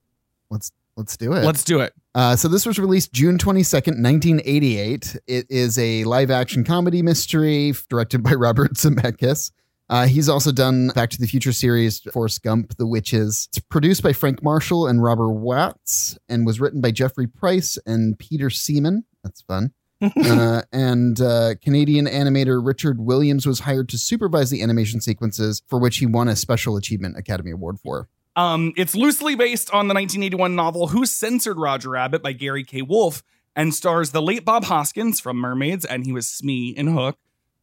Let's 0.51 0.73
let's 0.97 1.17
do 1.17 1.33
it. 1.33 1.45
Let's 1.45 1.65
do 1.65 1.81
it. 1.81 1.93
Uh, 2.15 2.37
so 2.37 2.47
this 2.49 2.65
was 2.65 2.79
released 2.79 3.13
June 3.13 3.39
22nd, 3.39 4.01
1988. 4.03 5.17
It 5.27 5.47
is 5.51 5.79
a 5.79 6.05
live 6.05 6.31
action 6.31 6.63
comedy 6.65 7.03
mystery 7.03 7.73
directed 7.89 8.23
by 8.23 8.33
Robert 8.35 8.75
Zemeckis. 8.75 9.51
Uh, 9.91 10.07
he's 10.07 10.29
also 10.29 10.51
done 10.51 10.89
Back 10.95 11.11
to 11.11 11.21
the 11.21 11.27
Future 11.27 11.53
series, 11.53 12.01
Forrest 12.13 12.43
Gump, 12.43 12.77
The 12.79 12.87
Witches. 12.87 13.49
It's 13.51 13.59
produced 13.59 14.03
by 14.03 14.13
Frank 14.15 14.43
Marshall 14.43 14.87
and 14.87 15.03
Robert 15.03 15.31
Watts 15.33 16.17
and 16.29 16.47
was 16.47 16.59
written 16.61 16.81
by 16.81 16.91
Jeffrey 16.91 17.27
Price 17.27 17.79
and 17.85 18.19
Peter 18.19 18.49
Seaman. 18.49 19.05
That's 19.23 19.43
fun. 19.43 19.73
uh, 20.03 20.63
and 20.73 21.21
uh, 21.21 21.55
Canadian 21.63 22.07
animator 22.07 22.65
Richard 22.65 23.01
Williams 23.01 23.47
was 23.47 23.61
hired 23.61 23.89
to 23.91 23.99
supervise 23.99 24.51
the 24.51 24.63
animation 24.63 25.01
sequences, 25.01 25.63
for 25.69 25.79
which 25.79 25.99
he 25.99 26.07
won 26.07 26.29
a 26.29 26.37
Special 26.37 26.77
Achievement 26.77 27.17
Academy 27.17 27.51
Award 27.51 27.79
for. 27.81 28.09
Um, 28.37 28.73
it's 28.77 28.95
loosely 28.95 29.37
based 29.37 29.71
on 29.71 29.87
the 29.89 29.95
1981 29.95 30.57
novel 30.57 30.89
Who 30.89 31.07
Censored 31.07 31.59
Roger 31.59 31.91
Rabbit 31.91 32.23
by 32.23 32.33
Gary 32.33 32.65
K. 32.65 32.83
Wolf 32.83 33.23
and 33.55 33.73
stars 33.73 34.11
the 34.11 34.21
late 34.21 34.45
Bob 34.45 34.65
Hoskins 34.65 35.21
from 35.21 35.37
Mermaids, 35.37 35.85
and 35.85 36.05
he 36.05 36.13
was 36.13 36.29
Smee 36.29 36.75
in 36.77 36.89
Hook, 36.89 37.17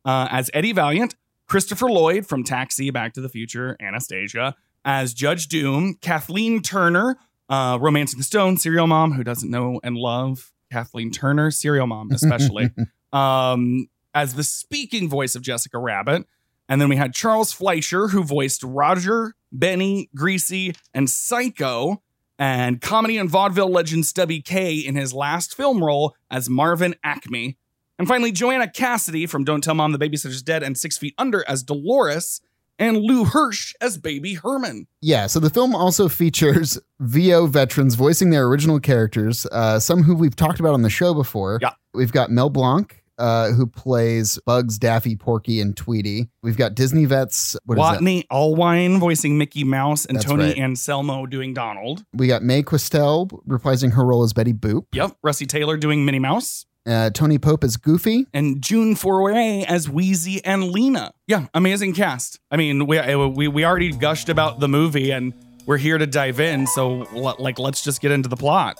uh, 0.05 0.29
as 0.31 0.49
Eddie 0.53 0.71
Valiant, 0.71 1.15
Christopher 1.47 1.89
Lloyd 1.89 2.25
from 2.25 2.45
Taxi, 2.45 2.89
Back 2.89 3.13
to 3.13 3.21
the 3.21 3.27
Future, 3.27 3.75
Anastasia, 3.81 4.55
as 4.85 5.13
Judge 5.13 5.47
Doom, 5.47 5.97
Kathleen 6.01 6.61
Turner, 6.61 7.17
uh, 7.49 7.77
Romancing 7.81 8.17
the 8.17 8.23
Stone, 8.23 8.55
serial 8.55 8.87
mom, 8.87 9.11
who 9.11 9.23
doesn't 9.23 9.51
know 9.51 9.81
and 9.83 9.97
love 9.97 10.53
Kathleen 10.71 11.11
Turner, 11.11 11.51
serial 11.51 11.87
mom 11.87 12.11
especially, 12.11 12.69
um, 13.13 13.87
as 14.13 14.35
the 14.35 14.43
speaking 14.43 15.09
voice 15.09 15.35
of 15.35 15.41
Jessica 15.41 15.77
Rabbit. 15.77 16.25
And 16.69 16.79
then 16.79 16.87
we 16.87 16.95
had 16.95 17.13
Charles 17.13 17.51
Fleischer, 17.51 18.09
who 18.09 18.23
voiced 18.23 18.63
Roger, 18.63 19.33
Benny, 19.51 20.09
Greasy, 20.15 20.73
and 20.93 21.09
Psycho, 21.09 22.01
and 22.39 22.81
comedy 22.81 23.17
and 23.17 23.29
vaudeville 23.29 23.69
legend 23.69 24.05
Stubby 24.05 24.41
Kaye 24.41 24.77
in 24.77 24.95
his 24.95 25.13
last 25.13 25.55
film 25.55 25.83
role 25.83 26.15
as 26.29 26.49
Marvin 26.49 26.95
Acme. 27.03 27.57
And 27.99 28.07
finally, 28.07 28.31
Joanna 28.31 28.67
Cassidy 28.67 29.27
from 29.27 29.43
Don't 29.43 29.63
Tell 29.63 29.75
Mom 29.75 29.91
the 29.91 29.99
Babysitter's 29.99 30.41
Dead 30.41 30.63
and 30.63 30.77
Six 30.77 30.97
Feet 30.97 31.13
Under 31.19 31.47
as 31.47 31.61
Dolores, 31.61 32.41
and 32.81 32.97
Lou 32.97 33.23
Hirsch 33.23 33.73
as 33.79 33.97
Baby 33.97 34.33
Herman. 34.33 34.87
Yeah, 35.01 35.27
so 35.27 35.39
the 35.39 35.51
film 35.51 35.75
also 35.75 36.09
features 36.09 36.79
VO 36.99 37.45
veterans 37.45 37.95
voicing 37.95 38.31
their 38.31 38.47
original 38.47 38.79
characters, 38.79 39.45
uh, 39.51 39.79
some 39.79 40.03
who 40.03 40.15
we've 40.15 40.35
talked 40.35 40.59
about 40.59 40.73
on 40.73 40.81
the 40.81 40.89
show 40.89 41.13
before. 41.13 41.59
Yeah. 41.61 41.73
We've 41.93 42.11
got 42.11 42.31
Mel 42.31 42.49
Blanc, 42.49 43.03
uh, 43.19 43.51
who 43.51 43.67
plays 43.67 44.39
Bugs, 44.47 44.79
Daffy, 44.79 45.15
Porky, 45.15 45.61
and 45.61 45.77
Tweety. 45.77 46.29
We've 46.41 46.57
got 46.57 46.73
Disney 46.73 47.05
vets. 47.05 47.55
What 47.65 47.77
is 47.77 47.83
that? 47.83 48.01
Watney 48.01 48.25
Allwine 48.31 48.99
voicing 48.99 49.37
Mickey 49.37 49.63
Mouse, 49.63 50.05
and 50.05 50.17
That's 50.17 50.25
Tony 50.25 50.45
right. 50.45 50.57
Anselmo 50.57 51.27
doing 51.27 51.53
Donald. 51.53 52.03
We 52.13 52.27
got 52.27 52.41
Mae 52.41 52.63
Questel 52.63 53.29
reprising 53.47 53.93
her 53.93 54.03
role 54.03 54.23
as 54.23 54.33
Betty 54.33 54.53
Boop. 54.53 54.85
Yep, 54.93 55.17
Russi 55.23 55.47
Taylor 55.47 55.77
doing 55.77 56.03
Minnie 56.03 56.19
Mouse. 56.19 56.65
Uh, 56.87 57.09
Tony 57.11 57.37
Pope 57.37 57.63
as 57.63 57.77
Goofy. 57.77 58.25
and 58.33 58.61
June 58.61 58.95
Foray 58.95 59.63
as 59.67 59.87
Wheezy 59.87 60.43
and 60.43 60.71
Lena. 60.71 61.11
Yeah, 61.27 61.45
amazing 61.53 61.93
cast. 61.93 62.39
I 62.49 62.57
mean, 62.57 62.87
we 62.87 62.99
we 63.27 63.47
we 63.47 63.63
already 63.65 63.91
gushed 63.91 64.29
about 64.29 64.59
the 64.59 64.67
movie, 64.67 65.11
and 65.11 65.33
we're 65.67 65.77
here 65.77 65.97
to 65.99 66.07
dive 66.07 66.39
in. 66.39 66.65
So, 66.67 67.07
like, 67.13 67.59
let's 67.59 67.83
just 67.83 68.01
get 68.01 68.11
into 68.11 68.29
the 68.29 68.35
plot. 68.35 68.79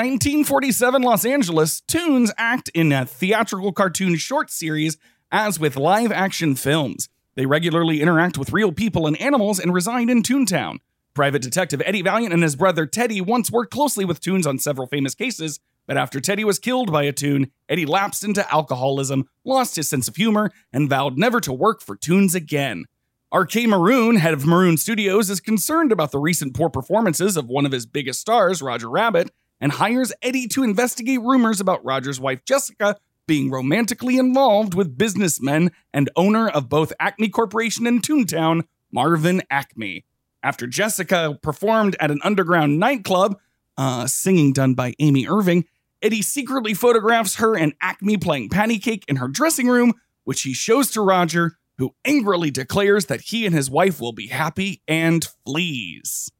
1947 0.00 1.02
Los 1.02 1.26
Angeles, 1.26 1.82
Toons 1.82 2.32
act 2.38 2.70
in 2.70 2.90
a 2.90 3.04
theatrical 3.04 3.70
cartoon 3.70 4.16
short 4.16 4.50
series 4.50 4.96
as 5.30 5.60
with 5.60 5.76
live 5.76 6.10
action 6.10 6.54
films. 6.54 7.10
They 7.34 7.44
regularly 7.44 8.00
interact 8.00 8.38
with 8.38 8.50
real 8.50 8.72
people 8.72 9.06
and 9.06 9.14
animals 9.20 9.60
and 9.60 9.74
reside 9.74 10.08
in 10.08 10.22
Toontown. 10.22 10.78
Private 11.12 11.42
Detective 11.42 11.82
Eddie 11.84 12.00
Valiant 12.00 12.32
and 12.32 12.42
his 12.42 12.56
brother 12.56 12.86
Teddy 12.86 13.20
once 13.20 13.50
worked 13.50 13.74
closely 13.74 14.06
with 14.06 14.22
Toons 14.22 14.46
on 14.46 14.58
several 14.58 14.86
famous 14.86 15.14
cases, 15.14 15.60
but 15.86 15.98
after 15.98 16.18
Teddy 16.18 16.44
was 16.44 16.58
killed 16.58 16.90
by 16.90 17.02
a 17.02 17.12
Toon, 17.12 17.50
Eddie 17.68 17.84
lapsed 17.84 18.24
into 18.24 18.50
alcoholism, 18.50 19.28
lost 19.44 19.76
his 19.76 19.90
sense 19.90 20.08
of 20.08 20.16
humor, 20.16 20.50
and 20.72 20.88
vowed 20.88 21.18
never 21.18 21.42
to 21.42 21.52
work 21.52 21.82
for 21.82 21.94
Toons 21.94 22.34
again. 22.34 22.86
R.K. 23.32 23.66
Maroon, 23.66 24.16
head 24.16 24.32
of 24.32 24.46
Maroon 24.46 24.78
Studios, 24.78 25.28
is 25.28 25.40
concerned 25.40 25.92
about 25.92 26.10
the 26.10 26.18
recent 26.18 26.54
poor 26.54 26.70
performances 26.70 27.36
of 27.36 27.48
one 27.48 27.66
of 27.66 27.72
his 27.72 27.84
biggest 27.84 28.18
stars, 28.18 28.62
Roger 28.62 28.88
Rabbit, 28.88 29.30
and 29.60 29.72
hires 29.72 30.12
Eddie 30.22 30.48
to 30.48 30.62
investigate 30.62 31.20
rumors 31.20 31.60
about 31.60 31.84
Roger's 31.84 32.20
wife 32.20 32.44
Jessica 32.44 32.96
being 33.26 33.50
romantically 33.50 34.16
involved 34.16 34.74
with 34.74 34.98
businessmen 34.98 35.70
and 35.92 36.10
owner 36.16 36.48
of 36.48 36.68
both 36.68 36.92
Acme 36.98 37.28
Corporation 37.28 37.86
and 37.86 38.02
Toontown, 38.02 38.62
Marvin 38.90 39.42
Acme. 39.50 40.04
After 40.42 40.66
Jessica 40.66 41.38
performed 41.42 41.96
at 42.00 42.10
an 42.10 42.18
underground 42.24 42.80
nightclub, 42.80 43.38
uh, 43.76 44.06
singing 44.06 44.52
done 44.52 44.74
by 44.74 44.94
Amy 44.98 45.28
Irving, 45.28 45.66
Eddie 46.02 46.22
secretly 46.22 46.74
photographs 46.74 47.36
her 47.36 47.56
and 47.56 47.74
Acme 47.80 48.16
playing 48.16 48.48
patty 48.48 48.78
cake 48.78 49.04
in 49.06 49.16
her 49.16 49.28
dressing 49.28 49.68
room, 49.68 49.92
which 50.24 50.42
he 50.42 50.54
shows 50.54 50.90
to 50.90 51.02
Roger, 51.02 51.58
who 51.78 51.94
angrily 52.04 52.50
declares 52.50 53.06
that 53.06 53.20
he 53.20 53.46
and 53.46 53.54
his 53.54 53.70
wife 53.70 54.00
will 54.00 54.12
be 54.12 54.26
happy 54.28 54.82
and 54.88 55.28
flees. 55.44 56.32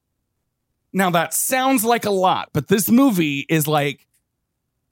Now, 0.92 1.10
that 1.10 1.34
sounds 1.34 1.84
like 1.84 2.04
a 2.04 2.10
lot, 2.10 2.50
but 2.52 2.68
this 2.68 2.90
movie 2.90 3.46
is 3.48 3.66
like 3.66 4.06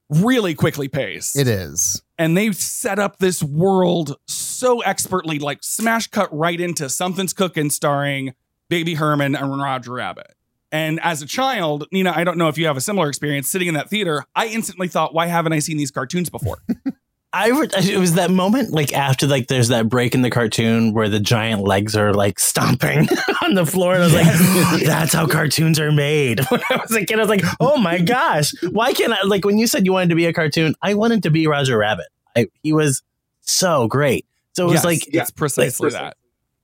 really 0.08 0.54
quickly 0.54 0.88
paced. 0.88 1.36
It 1.38 1.48
is. 1.48 2.02
and 2.18 2.36
they 2.36 2.52
set 2.52 2.98
up 2.98 3.18
this 3.18 3.42
world 3.42 4.16
so 4.26 4.80
expertly, 4.80 5.38
like 5.38 5.58
smash 5.62 6.06
cut 6.08 6.28
right 6.36 6.60
into 6.60 6.88
something's 6.88 7.32
cooking, 7.32 7.70
starring 7.70 8.34
Baby 8.68 8.94
Herman 8.94 9.34
and 9.36 9.60
Roger 9.60 9.92
Rabbit. 9.92 10.34
And 10.70 11.00
as 11.02 11.22
a 11.22 11.26
child, 11.26 11.86
Nina, 11.92 12.12
I 12.14 12.24
don't 12.24 12.36
know 12.36 12.48
if 12.48 12.58
you 12.58 12.66
have 12.66 12.76
a 12.76 12.80
similar 12.80 13.08
experience 13.08 13.48
sitting 13.48 13.68
in 13.68 13.74
that 13.74 13.88
theater. 13.88 14.24
I 14.34 14.48
instantly 14.48 14.88
thought, 14.88 15.14
why 15.14 15.26
haven't 15.26 15.52
I 15.54 15.60
seen 15.60 15.78
these 15.78 15.90
cartoons 15.90 16.28
before? 16.28 16.58
I 17.32 17.50
re- 17.50 17.68
it 17.76 17.98
was 17.98 18.14
that 18.14 18.30
moment 18.30 18.72
like 18.72 18.92
after 18.94 19.26
like 19.26 19.48
there's 19.48 19.68
that 19.68 19.88
break 19.88 20.14
in 20.14 20.22
the 20.22 20.30
cartoon 20.30 20.94
where 20.94 21.10
the 21.10 21.20
giant 21.20 21.62
legs 21.62 21.94
are 21.94 22.14
like 22.14 22.38
stomping 22.40 23.06
on 23.42 23.52
the 23.54 23.66
floor 23.66 23.94
and 23.94 24.02
I 24.02 24.06
was 24.06 24.14
like 24.14 24.82
that's 24.84 25.12
how 25.12 25.26
cartoons 25.26 25.78
are 25.78 25.92
made. 25.92 26.40
When 26.50 26.60
I 26.70 26.76
was 26.76 26.94
a 26.96 27.04
kid 27.04 27.18
I 27.18 27.20
was 27.22 27.28
like 27.28 27.44
oh 27.60 27.76
my 27.76 27.98
gosh 27.98 28.52
why 28.70 28.94
can't 28.94 29.12
I 29.12 29.18
like 29.26 29.44
when 29.44 29.58
you 29.58 29.66
said 29.66 29.84
you 29.84 29.92
wanted 29.92 30.08
to 30.08 30.14
be 30.14 30.24
a 30.24 30.32
cartoon 30.32 30.74
I 30.80 30.94
wanted 30.94 31.22
to 31.24 31.30
be 31.30 31.46
Roger 31.46 31.76
Rabbit. 31.78 32.06
I, 32.36 32.46
he 32.62 32.72
was 32.72 33.02
so 33.42 33.88
great. 33.88 34.24
So 34.54 34.64
it 34.64 34.66
was 34.70 34.74
Yes, 34.76 34.84
like 34.84 35.14
it's 35.14 35.30
precisely 35.30 35.90
like- 35.90 36.00
that. 36.00 36.16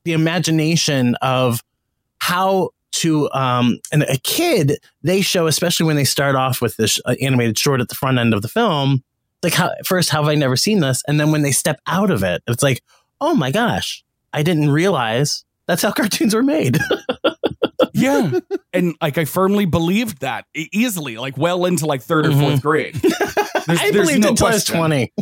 the 0.04 0.12
imagination 0.12 1.14
of 1.16 1.60
how 2.18 2.70
to 2.92 3.30
um 3.32 3.80
and 3.92 4.02
a 4.04 4.16
kid 4.18 4.78
they 5.02 5.20
show 5.20 5.46
especially 5.46 5.84
when 5.84 5.96
they 5.96 6.04
start 6.04 6.36
off 6.36 6.62
with 6.62 6.76
this 6.78 6.98
uh, 7.04 7.14
animated 7.20 7.58
short 7.58 7.80
at 7.82 7.88
the 7.90 7.94
front 7.94 8.18
end 8.18 8.32
of 8.32 8.40
the 8.40 8.48
film 8.48 9.02
like 9.44 9.52
how 9.54 9.70
first 9.84 10.10
how 10.10 10.22
have 10.22 10.28
i 10.30 10.34
never 10.34 10.56
seen 10.56 10.80
this 10.80 11.02
and 11.06 11.20
then 11.20 11.30
when 11.30 11.42
they 11.42 11.52
step 11.52 11.78
out 11.86 12.10
of 12.10 12.22
it 12.22 12.42
it's 12.48 12.62
like 12.62 12.82
oh 13.20 13.34
my 13.34 13.50
gosh 13.50 14.02
i 14.32 14.42
didn't 14.42 14.70
realize 14.70 15.44
that's 15.66 15.82
how 15.82 15.92
cartoons 16.00 16.34
were 16.34 16.42
made 16.42 16.78
Yeah. 17.96 18.40
and 18.72 18.96
like 19.00 19.18
I 19.18 19.24
firmly 19.24 19.66
believed 19.66 20.20
that 20.22 20.46
easily, 20.54 21.16
like 21.16 21.38
well 21.38 21.64
into 21.64 21.86
like 21.86 22.02
3rd 22.02 22.26
or 22.26 22.30
Mhm. 22.30 22.40
fourth 22.40 22.62
grade. 22.62 22.94
There's- 23.66 23.80
i 23.80 23.90
there's 23.92 24.08
believed 24.08 24.20
no 24.22 24.28
it 24.28 24.30
until 24.30 24.46
i 24.48 24.50
was 24.52 24.64
20 24.64 25.12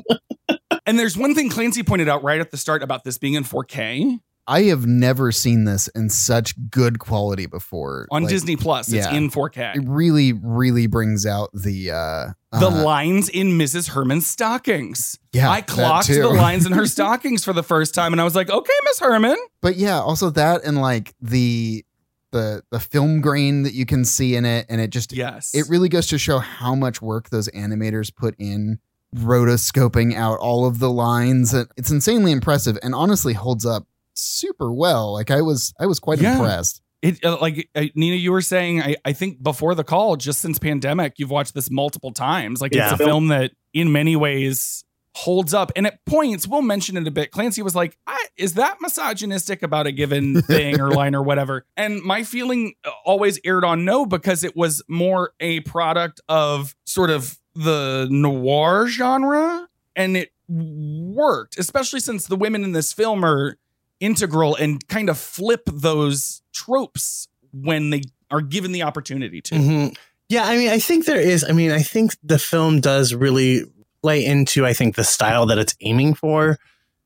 And 0.86 0.98
there's 0.98 1.16
one 1.16 1.34
thing 1.34 1.48
Clancy 1.50 1.82
pointed 1.82 2.08
out 2.08 2.22
right 2.24 2.40
at 2.40 2.50
the 2.50 2.56
start 2.56 2.82
about 2.82 3.04
this 3.04 3.18
being 3.18 3.34
in 3.34 3.44
4K 3.44 4.18
I 4.46 4.62
have 4.64 4.86
never 4.86 5.30
seen 5.30 5.64
this 5.64 5.88
in 5.88 6.10
such 6.10 6.54
good 6.70 6.98
quality 6.98 7.46
before. 7.46 8.08
on 8.10 8.24
Like, 8.24 8.30
Disney 8.30 8.56
Plus. 8.56 8.92
It's 8.92 9.06
yeah. 9.06 9.14
in 9.14 9.30
4K. 9.30 9.76
It 9.76 9.82
really, 9.86 10.32
really 10.32 10.86
brings 10.86 11.26
out 11.26 11.50
the 11.52 11.92
uh 11.92 12.26
the 12.52 12.66
uh, 12.66 12.82
lines 12.82 13.28
in 13.28 13.58
Mrs. 13.58 13.90
Herman's 13.90 14.26
stockings. 14.26 15.18
Yeah, 15.32 15.50
I 15.50 15.62
clocked 15.62 16.08
the 16.08 16.28
lines 16.28 16.66
in 16.66 16.72
her 16.72 16.86
stockings 16.86 17.44
for 17.44 17.52
the 17.52 17.62
first 17.62 17.94
time, 17.94 18.12
and 18.12 18.20
I 18.20 18.24
was 18.24 18.34
like, 18.34 18.50
"Okay, 18.50 18.72
Miss 18.84 19.00
Herman." 19.00 19.36
But 19.62 19.76
yeah, 19.76 20.00
also 20.00 20.28
that 20.30 20.62
and 20.64 20.78
like 20.78 21.14
the 21.20 21.84
the 22.32 22.62
the 22.70 22.80
film 22.80 23.20
grain 23.20 23.62
that 23.62 23.72
you 23.72 23.86
can 23.86 24.04
see 24.04 24.34
in 24.36 24.44
it, 24.44 24.66
and 24.68 24.80
it 24.80 24.90
just 24.90 25.12
Yes, 25.12 25.54
it 25.54 25.66
really 25.68 25.88
goes 25.88 26.08
to 26.08 26.18
show 26.18 26.40
how 26.40 26.74
much 26.74 27.00
work 27.00 27.30
those 27.30 27.48
animators 27.50 28.14
put 28.14 28.34
in 28.38 28.80
rotoscoping 29.16 30.14
out 30.14 30.38
all 30.38 30.66
of 30.66 30.78
the 30.78 30.90
lines. 30.90 31.54
It's 31.54 31.90
insanely 31.90 32.32
impressive, 32.32 32.78
and 32.82 32.94
honestly 32.94 33.32
holds 33.32 33.64
up 33.64 33.86
super 34.14 34.72
well. 34.72 35.12
Like 35.12 35.30
I 35.30 35.40
was, 35.42 35.72
I 35.78 35.86
was 35.86 35.98
quite 36.00 36.20
Yeah. 36.20 36.34
impressed. 36.34 36.80
It 37.02 37.24
uh, 37.24 37.36
like 37.40 37.68
uh, 37.74 37.86
Nina, 37.96 38.14
you 38.16 38.30
were 38.30 38.42
saying. 38.42 38.80
I, 38.80 38.94
I 39.04 39.12
think 39.12 39.42
before 39.42 39.74
the 39.74 39.82
call, 39.82 40.14
just 40.16 40.40
since 40.40 40.58
pandemic, 40.60 41.14
you've 41.18 41.30
watched 41.30 41.52
this 41.52 41.68
multiple 41.68 42.12
times. 42.12 42.60
Like 42.60 42.72
Yeah. 42.74 42.92
it's 42.92 43.00
a 43.00 43.04
film 43.04 43.26
that, 43.28 43.50
in 43.74 43.90
many 43.90 44.14
ways, 44.14 44.84
holds 45.16 45.52
up. 45.52 45.72
And 45.74 45.84
at 45.88 45.98
points, 46.06 46.46
we'll 46.46 46.62
mention 46.62 46.96
it 46.96 47.08
a 47.08 47.10
bit. 47.10 47.32
Clancy 47.32 47.60
was 47.60 47.74
like, 47.74 47.98
I, 48.06 48.24
"Is 48.36 48.54
that 48.54 48.76
misogynistic 48.80 49.64
about 49.64 49.88
a 49.88 49.92
given 49.92 50.42
thing 50.46 50.80
or 50.80 50.92
line 50.92 51.16
or 51.16 51.22
whatever?" 51.24 51.66
And 51.76 52.00
my 52.02 52.22
feeling 52.22 52.74
uh, 52.84 52.90
always 53.04 53.40
aired 53.44 53.64
on 53.64 53.84
no 53.84 54.06
because 54.06 54.44
it 54.44 54.56
was 54.56 54.80
more 54.88 55.32
a 55.40 55.58
product 55.60 56.20
of 56.28 56.76
sort 56.86 57.10
of 57.10 57.36
the 57.56 58.06
noir 58.12 58.86
genre, 58.86 59.66
and 59.96 60.16
it 60.16 60.30
worked, 60.48 61.58
especially 61.58 61.98
since 62.00 62.26
the 62.26 62.36
women 62.36 62.62
in 62.62 62.70
this 62.72 62.92
film 62.92 63.24
are 63.24 63.56
integral 64.02 64.54
and 64.56 64.86
kind 64.88 65.08
of 65.08 65.16
flip 65.18 65.62
those 65.66 66.42
tropes 66.52 67.28
when 67.52 67.90
they 67.90 68.02
are 68.30 68.40
given 68.40 68.72
the 68.72 68.82
opportunity 68.82 69.40
to. 69.40 69.54
Mhm. 69.54 69.96
Yeah, 70.28 70.44
I 70.44 70.56
mean, 70.56 70.70
I 70.70 70.78
think 70.78 71.04
there 71.04 71.20
is. 71.20 71.44
I 71.44 71.52
mean, 71.52 71.70
I 71.70 71.82
think 71.82 72.16
the 72.22 72.38
film 72.38 72.80
does 72.80 73.14
really 73.14 73.64
play 74.02 74.24
into, 74.24 74.66
I 74.66 74.72
think, 74.72 74.96
the 74.96 75.04
style 75.04 75.46
that 75.46 75.58
it's 75.58 75.74
aiming 75.80 76.14
for. 76.14 76.58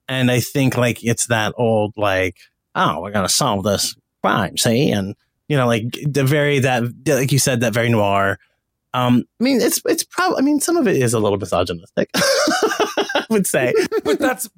And 0.09 0.31
I 0.31 0.41
think, 0.41 0.77
like, 0.77 1.03
it's 1.05 1.27
that 1.27 1.53
old, 1.59 1.93
like, 1.97 2.37
oh, 2.75 3.01
we're 3.01 3.11
going 3.11 3.27
to 3.27 3.33
solve 3.33 3.65
this 3.65 3.97
crime, 4.23 4.57
see? 4.57 4.91
And, 4.93 5.17
you 5.49 5.57
know, 5.57 5.67
like, 5.67 5.99
the 6.07 6.25
very, 6.25 6.61
that, 6.61 6.85
like 7.07 7.33
you 7.33 7.41
said, 7.41 7.61
that 7.61 7.75
very 7.75 7.89
noir. 7.89 8.39
Um, 8.95 9.25
I 9.41 9.45
mean, 9.45 9.61
it's, 9.61 9.83
it's 9.85 10.05
probably, 10.05 10.39
I 10.39 10.41
mean, 10.43 10.61
some 10.61 10.77
of 10.77 10.87
it 10.87 10.97
is 10.97 11.13
a 11.13 11.19
little 11.19 11.39
misogynistic, 11.39 12.09
I 12.15 13.27
would 13.29 13.47
say. 13.47 13.75
But 14.05 14.21
that's 14.21 14.49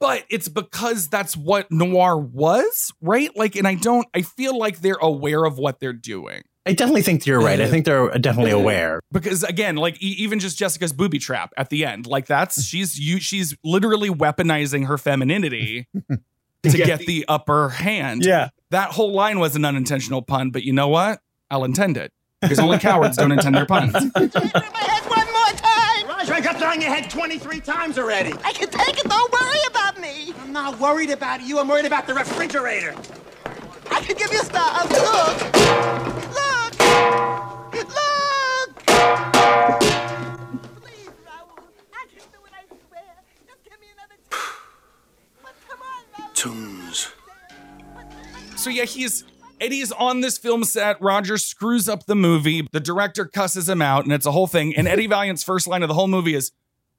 but 0.00 0.24
it's 0.28 0.48
because 0.48 1.08
that's 1.08 1.36
what 1.36 1.70
noir 1.70 2.16
was, 2.16 2.92
right? 3.00 3.30
Like 3.36 3.54
and 3.54 3.68
I 3.68 3.74
don't 3.74 4.08
I 4.14 4.22
feel 4.22 4.58
like 4.58 4.80
they're 4.80 4.98
aware 5.00 5.44
of 5.44 5.58
what 5.58 5.78
they're 5.78 5.92
doing. 5.92 6.42
I 6.66 6.72
definitely 6.72 7.02
think 7.02 7.26
you're 7.26 7.40
right. 7.40 7.58
I 7.58 7.64
mm-hmm. 7.64 7.72
think 7.72 7.86
they're 7.86 8.10
definitely 8.18 8.52
mm-hmm. 8.52 8.60
aware. 8.60 9.00
Because 9.12 9.44
again, 9.44 9.76
like 9.76 10.02
e- 10.02 10.16
even 10.18 10.40
just 10.40 10.58
Jessica's 10.58 10.92
booby 10.92 11.18
trap 11.18 11.52
at 11.56 11.70
the 11.70 11.84
end, 11.84 12.06
like 12.06 12.26
that's 12.26 12.56
mm-hmm. 12.56 12.62
she's 12.62 12.98
you 12.98 13.20
she's 13.20 13.56
literally 13.64 14.10
weaponizing 14.10 14.86
her 14.86 14.98
femininity 14.98 15.88
to 16.62 16.70
get 16.70 17.00
the 17.00 17.24
upper 17.28 17.70
hand. 17.70 18.24
Yeah. 18.24 18.50
That 18.70 18.90
whole 18.90 19.12
line 19.12 19.38
was 19.38 19.56
an 19.56 19.64
unintentional 19.64 20.22
pun, 20.22 20.50
but 20.50 20.62
you 20.62 20.72
know 20.72 20.88
what? 20.88 21.20
I'll 21.50 21.64
intend 21.64 21.96
it. 21.96 22.12
Because 22.40 22.58
only 22.58 22.78
cowards 22.78 23.16
don't 23.16 23.32
intend 23.32 23.54
their 23.54 23.66
puns. 23.66 23.92
my 23.92 24.00
head 24.00 25.10
one 25.10 25.26
more 25.32 25.52
time. 25.56 26.06
Roger, 26.08 26.34
I 26.34 26.40
got 26.40 26.56
it 26.56 26.62
on 26.62 26.80
your 26.80 26.90
head 26.90 27.10
23 27.10 27.60
times 27.60 27.98
already. 27.98 28.32
I 28.44 28.52
can 28.52 28.68
take 28.70 28.98
it. 28.98 29.04
Don't 29.04 29.32
worry 29.32 29.58
about 29.68 29.79
me. 30.00 30.32
I'm 30.40 30.52
not 30.52 30.78
worried 30.78 31.10
about 31.10 31.42
you. 31.42 31.58
I'm 31.58 31.68
worried 31.68 31.86
about 31.86 32.06
the 32.06 32.14
refrigerator. 32.14 32.94
I 33.90 34.00
can 34.00 34.16
give 34.16 34.32
you 34.32 34.40
a 34.40 34.44
star. 34.44 34.70
Oh, 34.74 34.86
look. 34.90 35.36
Look. 36.34 36.74
Look. 37.72 38.76
Please, 40.82 41.10
Raoul. 41.24 41.58
I 41.92 42.06
can 42.06 42.24
do 42.32 42.38
it, 42.46 42.52
I 42.52 42.64
swear. 42.88 43.14
Just 43.46 43.64
give 43.64 43.80
me 43.80 43.88
another 43.92 44.16
chance. 44.30 44.42
But 45.42 45.54
come 45.68 45.80
on, 45.80 46.02
Raoul. 46.18 46.32
Toons. 46.34 47.12
So 48.56 48.70
yeah, 48.70 48.84
he's 48.84 49.24
Eddie's 49.60 49.92
on 49.92 50.20
this 50.20 50.38
film 50.38 50.64
set. 50.64 51.00
Roger 51.00 51.36
screws 51.36 51.88
up 51.88 52.06
the 52.06 52.14
movie. 52.14 52.66
The 52.72 52.80
director 52.80 53.26
cusses 53.26 53.68
him 53.68 53.82
out, 53.82 54.04
and 54.04 54.12
it's 54.12 54.26
a 54.26 54.32
whole 54.32 54.46
thing. 54.46 54.74
And 54.76 54.88
Eddie 54.88 55.06
Valiant's 55.06 55.42
first 55.42 55.66
line 55.66 55.82
of 55.82 55.88
the 55.88 55.94
whole 55.94 56.08
movie 56.08 56.34
is 56.34 56.52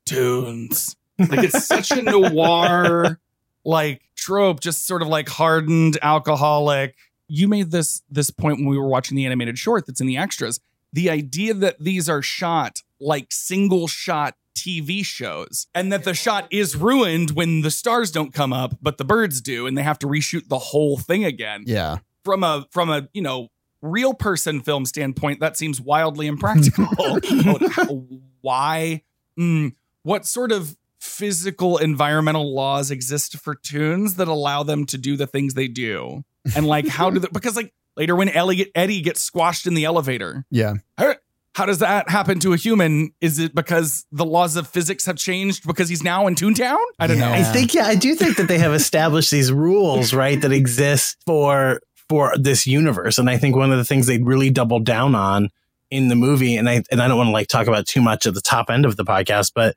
toons. 0.06 0.96
Like 1.30 1.44
it's 1.44 1.66
such 1.66 1.92
a 1.92 2.02
noir 2.02 3.20
like 3.64 4.02
trope, 4.16 4.60
just 4.60 4.86
sort 4.86 5.02
of 5.02 5.08
like 5.08 5.30
hardened 5.30 5.98
alcoholic. 6.02 6.96
You 7.28 7.48
made 7.48 7.72
this 7.72 8.02
this 8.10 8.32
point 8.32 8.58
when 8.58 8.68
we 8.68 8.78
were 8.78 8.88
watching 8.88 9.16
the 9.16 9.26
animated 9.26 9.58
short 9.58 9.86
that's 9.86 10.02
in 10.02 10.08
the 10.08 10.18
extras. 10.18 10.60
The 10.94 11.10
idea 11.10 11.54
that 11.54 11.80
these 11.80 12.10
are 12.10 12.22
shot 12.22 12.82
like 13.00 13.28
single 13.32 13.88
shot 13.88 14.36
TV 14.56 15.04
shows 15.04 15.68
and 15.74 15.92
that 15.92 16.04
the 16.04 16.14
shot 16.14 16.48
is 16.52 16.76
ruined 16.76 17.32
when 17.32 17.62
the 17.62 17.72
stars 17.72 18.12
don't 18.12 18.34
come 18.34 18.52
up, 18.54 18.76
but 18.82 18.98
the 18.98 19.06
birds 19.06 19.42
do, 19.42 19.66
and 19.66 19.78
they 19.78 19.84
have 19.84 19.98
to 20.00 20.08
reshoot 20.08 20.50
the 20.50 20.60
whole 20.60 20.98
thing 20.98 21.24
again. 21.24 21.64
Yeah. 21.66 21.98
From 22.24 22.44
a 22.44 22.68
from 22.72 22.90
a 22.90 23.08
you 23.14 23.22
know 23.22 23.48
real 23.82 24.14
person 24.14 24.62
film 24.62 24.86
standpoint, 24.86 25.40
that 25.40 25.58
seems 25.58 25.82
wildly 25.82 26.28
impractical. 26.28 26.86
Why? 28.42 29.04
Mm, 29.40 29.74
what 30.04 30.26
sort 30.26 30.52
of 30.52 30.76
physical 31.02 31.78
environmental 31.78 32.54
laws 32.54 32.92
exist 32.92 33.38
for 33.40 33.56
toons 33.56 34.16
that 34.16 34.28
allow 34.28 34.64
them 34.64 34.86
to 34.86 34.98
do 34.98 35.18
the 35.18 35.28
things 35.28 35.56
they 35.56 35.68
do? 35.68 36.24
And 36.56 36.66
like, 36.68 36.88
how 36.88 37.10
do 37.10 37.20
they? 37.20 37.28
Because 37.34 37.56
like 37.56 37.74
later 37.98 38.16
when 38.16 38.30
Ellie, 38.30 38.72
Eddie 38.76 39.02
gets 39.02 39.20
squashed 39.22 39.66
in 39.68 39.74
the 39.74 39.84
elevator, 39.86 40.46
Yeah. 40.52 40.76
how, 40.98 41.16
how 41.56 41.66
does 41.66 41.80
that 41.80 42.10
happen 42.10 42.40
to 42.42 42.54
a 42.54 42.58
human? 42.58 43.12
Is 43.20 43.40
it 43.40 43.54
because 43.54 44.06
the 44.12 44.24
laws 44.26 44.56
of 44.56 44.68
physics 44.68 45.06
have 45.06 45.18
changed 45.18 45.68
because 45.68 45.90
he's 45.90 46.04
now 46.04 46.28
in 46.28 46.36
Toontown? 46.36 46.78
I 47.00 47.08
don't 47.08 47.18
Yeah. 47.18 47.30
know. 47.30 47.34
I 47.34 47.44
think 47.44 47.74
yeah, 47.74 47.86
I 47.88 47.96
do 47.96 48.16
think 48.16 48.38
that 48.38 48.48
they 48.48 48.60
have 48.60 48.74
established 48.74 49.32
these 49.32 49.52
rules, 49.52 50.14
right, 50.14 50.40
that 50.42 50.52
exist 50.52 51.18
for 51.26 51.82
for 52.08 52.34
this 52.38 52.68
universe. 52.68 53.18
And 53.18 53.30
I 53.30 53.38
think 53.38 53.56
one 53.56 53.72
of 53.72 53.78
the 53.78 53.86
things 53.86 54.06
they 54.06 54.20
really 54.20 54.50
doubled 54.50 54.86
down 54.86 55.16
on 55.16 55.50
in 55.90 56.08
the 56.08 56.16
movie, 56.16 56.56
and 56.56 56.70
I 56.70 56.84
and 56.92 57.02
I 57.02 57.08
don't 57.08 57.18
want 57.18 57.28
to 57.28 57.32
like 57.34 57.48
talk 57.48 57.68
about 57.68 57.86
too 57.86 58.02
much 58.02 58.26
at 58.26 58.34
the 58.34 58.42
top 58.42 58.70
end 58.70 58.86
of 58.86 58.96
the 58.98 59.04
podcast, 59.06 59.52
but 59.56 59.76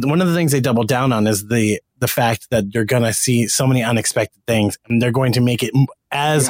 one 0.00 0.20
of 0.20 0.28
the 0.28 0.34
things 0.34 0.52
they 0.52 0.60
double 0.60 0.84
down 0.84 1.12
on 1.12 1.26
is 1.26 1.48
the 1.48 1.80
the 1.98 2.08
fact 2.08 2.50
that 2.50 2.74
you're 2.74 2.84
gonna 2.84 3.12
see 3.12 3.46
so 3.46 3.66
many 3.66 3.82
unexpected 3.82 4.40
things, 4.46 4.78
and 4.88 5.00
they're 5.00 5.12
going 5.12 5.32
to 5.32 5.40
make 5.40 5.62
it 5.62 5.72
as 6.10 6.48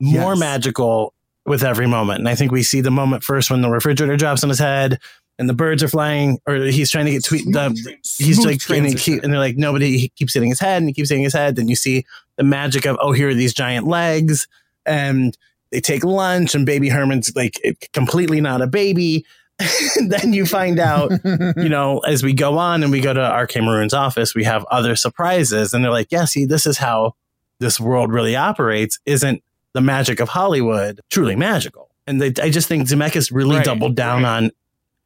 more 0.00 0.32
Yes. 0.32 0.38
magical 0.40 1.14
with 1.46 1.62
every 1.64 1.86
moment. 1.86 2.18
And 2.20 2.28
I 2.28 2.34
think 2.34 2.52
we 2.52 2.62
see 2.62 2.80
the 2.80 2.90
moment 2.90 3.24
first 3.24 3.50
when 3.50 3.62
the 3.62 3.70
refrigerator 3.70 4.16
drops 4.16 4.42
on 4.42 4.48
his 4.50 4.58
head. 4.58 4.98
And 5.40 5.48
the 5.48 5.54
birds 5.54 5.84
are 5.84 5.88
flying, 5.88 6.40
or 6.48 6.56
he's 6.56 6.90
trying 6.90 7.04
to 7.04 7.12
get 7.12 7.22
tweet. 7.24 7.44
The, 7.44 7.70
he's 8.18 8.44
like, 8.44 8.60
and, 8.70 8.84
he 8.84 8.94
keep, 8.96 9.22
and 9.22 9.32
they're 9.32 9.38
like, 9.38 9.56
nobody. 9.56 9.96
He 9.96 10.08
keeps 10.08 10.34
hitting 10.34 10.48
his 10.48 10.58
head, 10.58 10.78
and 10.82 10.88
he 10.88 10.92
keeps 10.92 11.10
hitting 11.10 11.22
his 11.22 11.32
head. 11.32 11.54
Then 11.54 11.68
you 11.68 11.76
see 11.76 12.04
the 12.34 12.42
magic 12.42 12.86
of, 12.86 12.98
oh, 13.00 13.12
here 13.12 13.28
are 13.28 13.34
these 13.34 13.54
giant 13.54 13.86
legs, 13.86 14.48
and 14.84 15.38
they 15.70 15.78
take 15.78 16.02
lunch, 16.02 16.56
and 16.56 16.66
baby 16.66 16.88
Herman's 16.88 17.30
like 17.36 17.60
completely 17.92 18.40
not 18.40 18.62
a 18.62 18.66
baby, 18.66 19.24
then 20.06 20.32
you 20.32 20.46
find 20.46 20.78
out, 20.78 21.10
you 21.56 21.68
know, 21.68 21.98
as 22.00 22.22
we 22.22 22.32
go 22.32 22.58
on 22.58 22.82
and 22.82 22.92
we 22.92 23.00
go 23.00 23.12
to 23.12 23.20
RK 23.42 23.56
Maroon's 23.56 23.94
office, 23.94 24.34
we 24.34 24.44
have 24.44 24.64
other 24.70 24.94
surprises. 24.96 25.74
And 25.74 25.84
they're 25.84 25.90
like, 25.90 26.08
yeah, 26.10 26.24
see, 26.24 26.44
this 26.44 26.66
is 26.66 26.78
how 26.78 27.14
this 27.58 27.80
world 27.80 28.12
really 28.12 28.36
operates. 28.36 28.98
Isn't 29.04 29.42
the 29.74 29.80
magic 29.80 30.20
of 30.20 30.28
Hollywood 30.28 31.00
truly 31.10 31.34
magical? 31.36 31.90
And 32.06 32.22
they, 32.22 32.32
I 32.42 32.50
just 32.50 32.68
think 32.68 32.88
Zemeckis 32.88 33.30
really 33.32 33.56
Right, 33.56 33.64
doubled 33.64 33.94
down 33.96 34.22
right. 34.22 34.36
on 34.36 34.50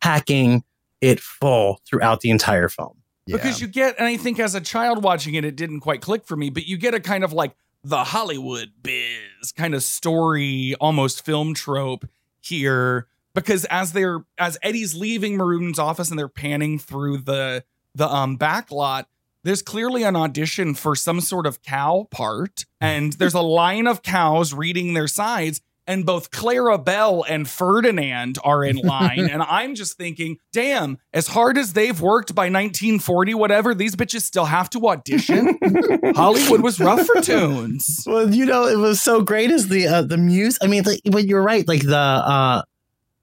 hacking 0.02 0.64
it 1.00 1.18
full 1.20 1.80
throughout 1.86 2.20
the 2.20 2.30
entire 2.30 2.68
film. 2.68 2.98
Yeah. 3.26 3.36
because 3.36 3.60
you 3.60 3.68
get 3.68 3.94
and 3.98 4.06
i 4.08 4.16
think 4.16 4.40
as 4.40 4.56
a 4.56 4.60
child 4.60 5.04
watching 5.04 5.34
it 5.34 5.44
it 5.44 5.54
didn't 5.54 5.78
quite 5.78 6.00
click 6.00 6.24
for 6.26 6.34
me 6.34 6.50
but 6.50 6.66
you 6.66 6.76
get 6.76 6.92
a 6.92 6.98
kind 6.98 7.22
of 7.22 7.32
like 7.32 7.54
the 7.84 8.02
hollywood 8.02 8.72
biz 8.82 9.52
kind 9.56 9.76
of 9.76 9.84
story 9.84 10.74
almost 10.80 11.24
film 11.24 11.54
trope 11.54 12.04
here 12.40 13.06
because 13.34 13.64
as 13.66 13.92
they're 13.92 14.24
as 14.38 14.58
eddie's 14.62 14.94
leaving 14.94 15.36
maroon's 15.36 15.78
office 15.78 16.10
and 16.10 16.18
they're 16.18 16.28
panning 16.28 16.78
through 16.78 17.18
the 17.18 17.64
the 17.94 18.08
um 18.08 18.36
back 18.36 18.70
lot 18.70 19.08
there's 19.44 19.62
clearly 19.62 20.04
an 20.04 20.14
audition 20.14 20.74
for 20.74 20.94
some 20.94 21.20
sort 21.20 21.46
of 21.46 21.62
cow 21.62 22.06
part 22.10 22.64
and 22.80 23.14
there's 23.14 23.34
a 23.34 23.40
line 23.40 23.86
of 23.86 24.02
cows 24.02 24.54
reading 24.54 24.94
their 24.94 25.08
sides 25.08 25.60
and 25.86 26.06
both 26.06 26.30
Clarabelle 26.30 27.24
and 27.28 27.48
Ferdinand 27.48 28.38
are 28.44 28.64
in 28.64 28.76
line. 28.84 29.28
and 29.28 29.42
I'm 29.42 29.74
just 29.74 29.96
thinking, 29.96 30.38
damn, 30.52 30.98
as 31.12 31.28
hard 31.28 31.58
as 31.58 31.72
they've 31.72 32.00
worked 32.00 32.34
by 32.34 32.44
1940, 32.44 33.34
whatever, 33.34 33.74
these 33.74 33.96
bitches 33.96 34.22
still 34.22 34.44
have 34.44 34.70
to 34.70 34.88
audition. 34.88 35.58
Hollywood 36.14 36.62
was 36.62 36.78
rough 36.78 37.06
for 37.06 37.20
toons. 37.20 38.04
Well, 38.06 38.32
you 38.32 38.46
know, 38.46 38.66
it 38.66 38.78
was 38.78 39.00
so 39.00 39.22
great 39.22 39.50
as 39.50 39.68
the 39.68 39.86
uh, 39.86 40.02
the 40.02 40.16
music. 40.16 40.62
I 40.62 40.66
mean, 40.66 40.84
like, 40.84 41.00
but 41.04 41.26
you're 41.26 41.42
right. 41.42 41.66
Like 41.66 41.82
the 41.82 41.96
uh, 41.96 42.62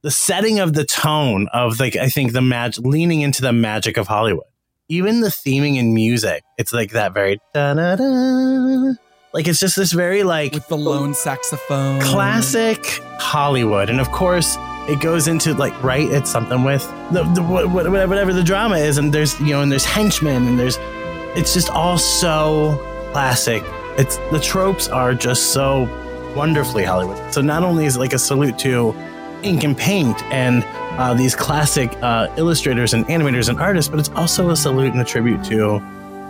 the 0.01 0.11
setting 0.11 0.59
of 0.59 0.73
the 0.73 0.85
tone 0.85 1.47
of 1.53 1.79
like 1.79 1.95
I 1.95 2.09
think 2.09 2.31
the 2.33 2.41
magic 2.41 2.85
leaning 2.85 3.21
into 3.21 3.41
the 3.41 3.53
magic 3.53 3.97
of 3.97 4.07
Hollywood. 4.07 4.45
Even 4.87 5.21
the 5.21 5.27
theming 5.27 5.79
and 5.79 5.93
music, 5.93 6.43
it's 6.57 6.73
like 6.73 6.91
that 6.93 7.13
very 7.13 7.37
da-da-da. 7.53 8.93
like 9.33 9.47
it's 9.47 9.59
just 9.59 9.75
this 9.75 9.91
very 9.91 10.23
like 10.23 10.53
With 10.53 10.67
the 10.67 10.77
lone 10.77 11.13
saxophone. 11.13 12.01
classic 12.01 12.83
Hollywood, 13.19 13.89
and 13.89 13.99
of 13.99 14.09
course 14.11 14.57
it 14.87 14.99
goes 14.99 15.27
into 15.27 15.53
like 15.53 15.83
right. 15.83 16.09
It's 16.09 16.29
something 16.31 16.63
with 16.63 16.83
the, 17.11 17.23
the 17.35 17.43
wh- 17.43 17.69
wh- 17.69 18.09
whatever 18.09 18.33
the 18.33 18.43
drama 18.43 18.77
is, 18.77 18.97
and 18.97 19.13
there's 19.13 19.39
you 19.41 19.47
know, 19.47 19.61
and 19.61 19.71
there's 19.71 19.85
henchmen, 19.85 20.47
and 20.47 20.59
there's 20.59 20.77
it's 21.37 21.53
just 21.53 21.69
all 21.69 21.97
so 21.99 22.77
classic. 23.11 23.61
It's 23.99 24.17
the 24.31 24.39
tropes 24.39 24.87
are 24.87 25.13
just 25.13 25.51
so 25.53 25.83
wonderfully 26.35 26.83
Hollywood. 26.83 27.31
So 27.33 27.41
not 27.41 27.63
only 27.63 27.85
is 27.85 27.97
it 27.97 27.99
like 27.99 28.13
a 28.13 28.19
salute 28.19 28.57
to 28.59 28.95
ink 29.43 29.63
and 29.63 29.77
paint 29.77 30.21
and 30.25 30.63
uh, 30.99 31.13
these 31.13 31.35
classic 31.35 31.91
uh, 32.01 32.27
illustrators 32.37 32.93
and 32.93 33.05
animators 33.07 33.49
and 33.49 33.59
artists, 33.59 33.89
but 33.89 33.99
it's 33.99 34.09
also 34.09 34.49
a 34.49 34.55
salute 34.55 34.91
and 34.91 35.01
a 35.01 35.05
tribute 35.05 35.43
to 35.45 35.79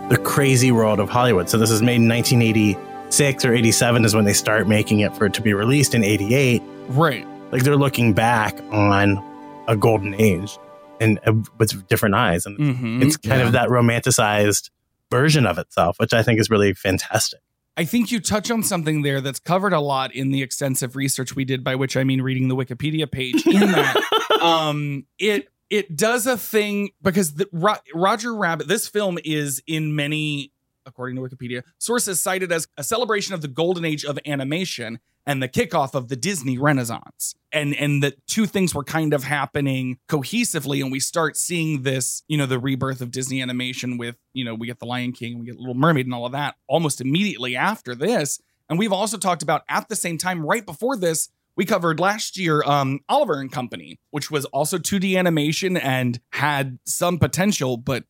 the 0.08 0.16
crazy 0.16 0.70
world 0.72 1.00
of 1.00 1.08
Hollywood. 1.08 1.48
So 1.48 1.58
this 1.58 1.70
is 1.70 1.82
made 1.82 1.96
in 1.96 2.08
1986 2.08 3.44
or 3.44 3.54
87 3.54 4.04
is 4.04 4.14
when 4.14 4.24
they 4.24 4.32
start 4.32 4.68
making 4.68 5.00
it 5.00 5.14
for 5.16 5.26
it 5.26 5.34
to 5.34 5.42
be 5.42 5.52
released 5.54 5.94
in 5.94 6.04
88. 6.04 6.62
Right. 6.88 7.26
Like 7.52 7.62
they're 7.62 7.76
looking 7.76 8.12
back 8.12 8.60
on 8.70 9.22
a 9.68 9.76
golden 9.76 10.14
age 10.14 10.56
and 11.00 11.18
uh, 11.26 11.32
with 11.58 11.86
different 11.88 12.14
eyes, 12.14 12.44
and 12.46 12.58
Mhm. 12.58 13.02
it's 13.02 13.16
kind 13.16 13.40
Yeah. 13.40 13.46
of 13.46 13.52
that 13.52 13.68
romanticized 13.70 14.70
version 15.10 15.46
of 15.46 15.58
itself, 15.58 15.96
which 15.98 16.12
I 16.12 16.22
think 16.22 16.38
is 16.40 16.50
really 16.50 16.74
fantastic. 16.74 17.40
I 17.76 17.84
think 17.84 18.10
you 18.10 18.20
touch 18.20 18.50
on 18.50 18.62
something 18.62 19.02
there 19.02 19.20
that's 19.20 19.38
covered 19.38 19.72
a 19.72 19.80
lot 19.80 20.14
in 20.14 20.30
the 20.30 20.42
extensive 20.42 20.96
research 20.96 21.34
we 21.34 21.44
did, 21.44 21.64
by 21.64 21.76
which 21.76 21.96
I 21.96 22.04
mean 22.04 22.20
reading 22.20 22.48
the 22.48 22.56
Wikipedia 22.56 23.10
page. 23.10 23.46
In 23.46 23.60
that, 23.60 24.38
um, 24.42 25.06
it 25.18 25.48
it 25.70 25.96
does 25.96 26.26
a 26.26 26.36
thing 26.36 26.90
because 27.00 27.34
the, 27.34 27.48
Ro- 27.52 27.74
Roger 27.94 28.34
Rabbit. 28.34 28.68
This 28.68 28.88
film 28.88 29.18
is 29.24 29.62
in 29.66 29.94
many, 29.94 30.52
according 30.86 31.16
to 31.16 31.22
Wikipedia, 31.22 31.62
sources 31.78 32.22
cited 32.22 32.52
as 32.52 32.68
a 32.76 32.84
celebration 32.84 33.34
of 33.34 33.42
the 33.42 33.48
golden 33.48 33.84
age 33.84 34.04
of 34.04 34.18
animation 34.26 34.98
and 35.26 35.42
the 35.42 35.48
kickoff 35.48 35.94
of 35.94 36.08
the 36.08 36.16
Disney 36.16 36.58
Renaissance. 36.58 37.34
And 37.52 37.74
and 37.76 38.02
the 38.02 38.14
two 38.26 38.46
things 38.46 38.74
were 38.74 38.84
kind 38.84 39.12
of 39.12 39.24
happening 39.24 39.98
cohesively, 40.08 40.82
and 40.82 40.90
we 40.90 41.00
start 41.00 41.36
seeing 41.36 41.82
this, 41.82 42.22
you 42.28 42.36
know, 42.36 42.46
the 42.46 42.58
rebirth 42.58 43.00
of 43.00 43.10
Disney 43.10 43.42
animation 43.42 43.98
with, 43.98 44.16
you 44.32 44.44
know, 44.44 44.54
we 44.54 44.66
get 44.66 44.78
the 44.78 44.86
Lion 44.86 45.12
King, 45.12 45.32
and 45.32 45.40
we 45.40 45.46
get 45.46 45.56
Little 45.56 45.74
Mermaid, 45.74 46.06
and 46.06 46.14
all 46.14 46.26
of 46.26 46.32
that 46.32 46.56
almost 46.66 47.00
immediately 47.00 47.56
after 47.56 47.94
this. 47.94 48.40
And 48.68 48.78
we've 48.78 48.92
also 48.92 49.18
talked 49.18 49.42
about 49.42 49.62
at 49.68 49.88
the 49.88 49.96
same 49.96 50.16
time, 50.16 50.46
right 50.46 50.64
before 50.64 50.96
this, 50.96 51.28
we 51.56 51.64
covered 51.64 52.00
last 52.00 52.38
year 52.38 52.62
um 52.64 53.00
Oliver 53.08 53.40
and 53.40 53.50
Company, 53.52 53.98
which 54.10 54.30
was 54.30 54.44
also 54.46 54.78
2D 54.78 55.18
animation 55.18 55.76
and 55.76 56.20
had 56.30 56.78
some 56.84 57.18
potential, 57.18 57.76
but 57.76 58.04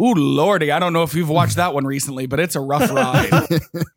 Ooh, 0.00 0.14
lordy, 0.14 0.72
I 0.72 0.80
don't 0.80 0.92
know 0.92 1.04
if 1.04 1.14
you've 1.14 1.28
watched 1.28 1.56
that 1.56 1.72
one 1.72 1.86
recently, 1.86 2.26
but 2.26 2.40
it's 2.40 2.56
a 2.56 2.60
rough 2.60 2.90
ride. 2.92 3.30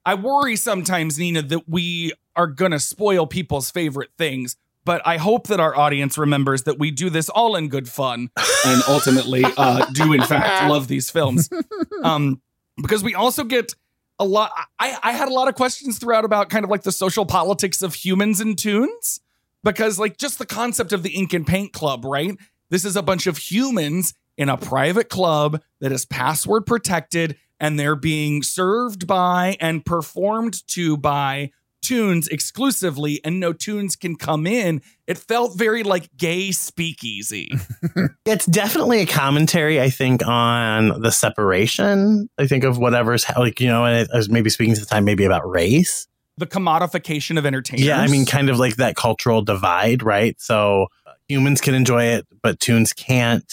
I 0.06 0.14
worry 0.14 0.56
sometimes, 0.56 1.18
Nina, 1.18 1.42
that 1.44 1.68
we 1.68 2.14
are 2.36 2.48
going 2.48 2.72
to 2.72 2.80
spoil 2.80 3.26
people's 3.26 3.72
favorite 3.72 4.12
things, 4.18 4.58
but 4.86 5.02
I 5.06 5.18
hope 5.18 5.48
that 5.48 5.60
our 5.60 5.76
audience 5.76 6.18
remembers 6.18 6.64
that 6.64 6.78
we 6.78 6.92
do 6.92 7.10
this 7.10 7.30
all 7.30 7.56
in 7.56 7.68
good 7.68 7.90
fun 7.90 8.30
and 8.66 8.84
ultimately 8.88 9.44
uh, 9.44 9.86
do, 9.92 10.14
in 10.14 10.22
fact, 10.24 10.70
love 10.70 10.88
these 10.88 11.10
films. 11.10 11.50
Um, 12.04 12.42
because 12.78 13.04
we 13.04 13.16
also 13.16 13.44
get 13.44 13.74
a 14.20 14.26
lot. 14.26 14.52
I, 14.80 14.98
I 15.02 15.12
had 15.14 15.28
a 15.30 15.34
lot 15.34 15.48
of 15.48 15.56
questions 15.56 15.98
throughout 15.98 16.26
about 16.26 16.50
kind 16.50 16.64
of 16.64 16.70
like 16.70 16.84
the 16.84 16.92
social 16.92 17.26
politics 17.26 17.82
of 17.82 17.96
humans 17.96 18.40
and 18.40 18.58
toons, 18.58 19.20
because 19.64 19.98
like 19.98 20.18
just 20.18 20.38
the 20.38 20.46
concept 20.46 20.94
of 20.94 21.02
the 21.02 21.10
ink 21.16 21.34
and 21.34 21.46
paint 21.46 21.74
club, 21.74 22.06
right? 22.06 22.38
This 22.70 22.86
is 22.86 22.96
a 22.96 23.02
bunch 23.02 23.28
of 23.28 23.38
humans 23.38 24.14
in 24.38 24.50
a 24.50 24.58
private 24.58 25.10
club 25.10 25.62
that 25.82 25.91
is 25.91 26.06
password 26.06 26.65
protected 26.65 27.38
and 27.60 27.80
they're 27.80 27.95
being 27.95 28.43
served 28.43 29.08
by 29.08 29.58
and 29.60 29.86
performed 29.86 30.65
to 30.67 30.95
by 30.97 31.50
toons 31.82 32.28
exclusively 32.28 33.21
and 33.23 33.39
no 33.39 33.54
toons 33.54 33.95
can 33.95 34.15
come 34.15 34.45
in 34.45 34.82
it 35.06 35.17
felt 35.17 35.58
very 35.58 35.84
like 35.84 36.10
gay 36.17 36.52
speakeasy 36.52 37.50
It's 38.26 38.45
definitely 38.45 39.00
a 39.00 39.06
commentary, 39.06 39.80
I 39.82 39.89
think, 39.89 40.26
on 40.28 41.02
the 41.02 41.12
separation. 41.12 42.30
I 42.38 42.45
think 42.45 42.65
of 42.65 42.78
whatever's 42.78 43.26
like 43.38 43.62
you 43.62 43.67
know, 43.67 43.86
and 43.86 44.08
I 44.13 44.17
was 44.17 44.30
maybe 44.30 44.50
speaking 44.50 44.73
to 44.73 44.82
the 44.82 44.86
time 44.86 45.06
maybe 45.06 45.23
about 45.23 45.50
race. 45.50 46.08
the 46.38 46.45
commodification 46.45 47.38
of 47.38 47.45
entertainment 47.45 47.88
Yeah, 47.88 48.02
I 48.02 48.08
mean, 48.08 48.26
kind 48.26 48.50
of 48.50 48.60
like 48.60 48.76
that 48.76 48.95
cultural 48.97 49.41
divide, 49.41 50.04
right? 50.04 50.39
So 50.41 50.88
uh, 51.06 51.12
humans 51.30 51.62
can 51.62 51.73
enjoy 51.73 52.04
it, 52.04 52.28
but 52.43 52.60
toons 52.60 52.91
can't. 52.91 53.50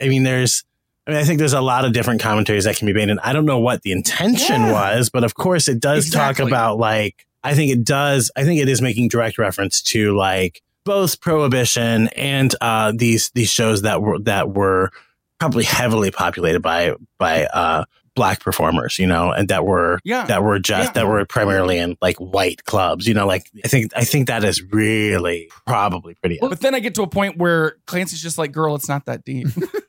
I 0.00 0.08
mean, 0.08 0.22
there's. 0.22 0.64
I 1.06 1.12
mean, 1.12 1.20
I 1.20 1.24
think 1.24 1.38
there's 1.38 1.54
a 1.54 1.60
lot 1.62 1.86
of 1.86 1.92
different 1.94 2.20
commentaries 2.20 2.64
that 2.64 2.76
can 2.76 2.86
be 2.86 2.92
made, 2.92 3.08
and 3.08 3.18
I 3.20 3.32
don't 3.32 3.46
know 3.46 3.58
what 3.58 3.80
the 3.82 3.92
intention 3.92 4.60
Yeah. 4.60 4.72
was, 4.96 5.08
but 5.08 5.24
of 5.24 5.34
course, 5.34 5.66
it 5.66 5.80
does 5.80 6.06
Exactly. 6.06 6.44
talk 6.44 6.48
about 6.50 6.78
like. 6.78 7.24
I 7.42 7.54
think 7.54 7.72
it 7.72 7.84
does. 7.84 8.30
I 8.36 8.44
think 8.44 8.60
it 8.60 8.68
is 8.68 8.82
making 8.82 9.08
direct 9.08 9.38
reference 9.38 9.80
to 9.82 10.14
like 10.16 10.60
both 10.84 11.20
prohibition 11.20 12.08
and 12.08 12.54
uh, 12.60 12.92
these 12.94 13.30
these 13.30 13.48
shows 13.50 13.82
that 13.82 14.02
were 14.02 14.18
that 14.20 14.50
were 14.50 14.90
probably 15.38 15.64
heavily 15.64 16.10
populated 16.10 16.60
by 16.60 16.94
by 17.16 17.46
uh, 17.46 17.84
black 18.16 18.40
performers, 18.42 18.98
you 18.98 19.06
know, 19.06 19.30
and 19.30 19.48
that 19.48 19.64
were 19.64 20.00
yeah 20.04 20.26
that 20.26 20.42
were 20.42 20.58
just 20.58 20.88
Yeah. 20.88 20.92
that 21.04 21.06
were 21.08 21.24
primarily 21.24 21.78
in 21.78 21.96
like 22.02 22.16
white 22.16 22.64
clubs, 22.64 23.06
you 23.06 23.14
know, 23.14 23.26
like 23.26 23.48
I 23.64 23.68
think 23.68 23.92
I 23.96 24.04
think 24.04 24.26
that 24.26 24.42
is 24.44 24.60
really 24.72 25.48
probably 25.66 26.16
pretty. 26.16 26.38
but 26.40 26.60
then 26.60 26.74
i 26.74 26.80
get 26.80 26.96
to 26.96 27.02
a 27.02 27.06
point 27.06 27.38
where 27.38 27.76
clancy's 27.86 28.20
just 28.20 28.36
like 28.36 28.50
girl 28.52 28.74
it's 28.74 28.88
not 28.88 29.06
that 29.06 29.24
deep 29.24 29.46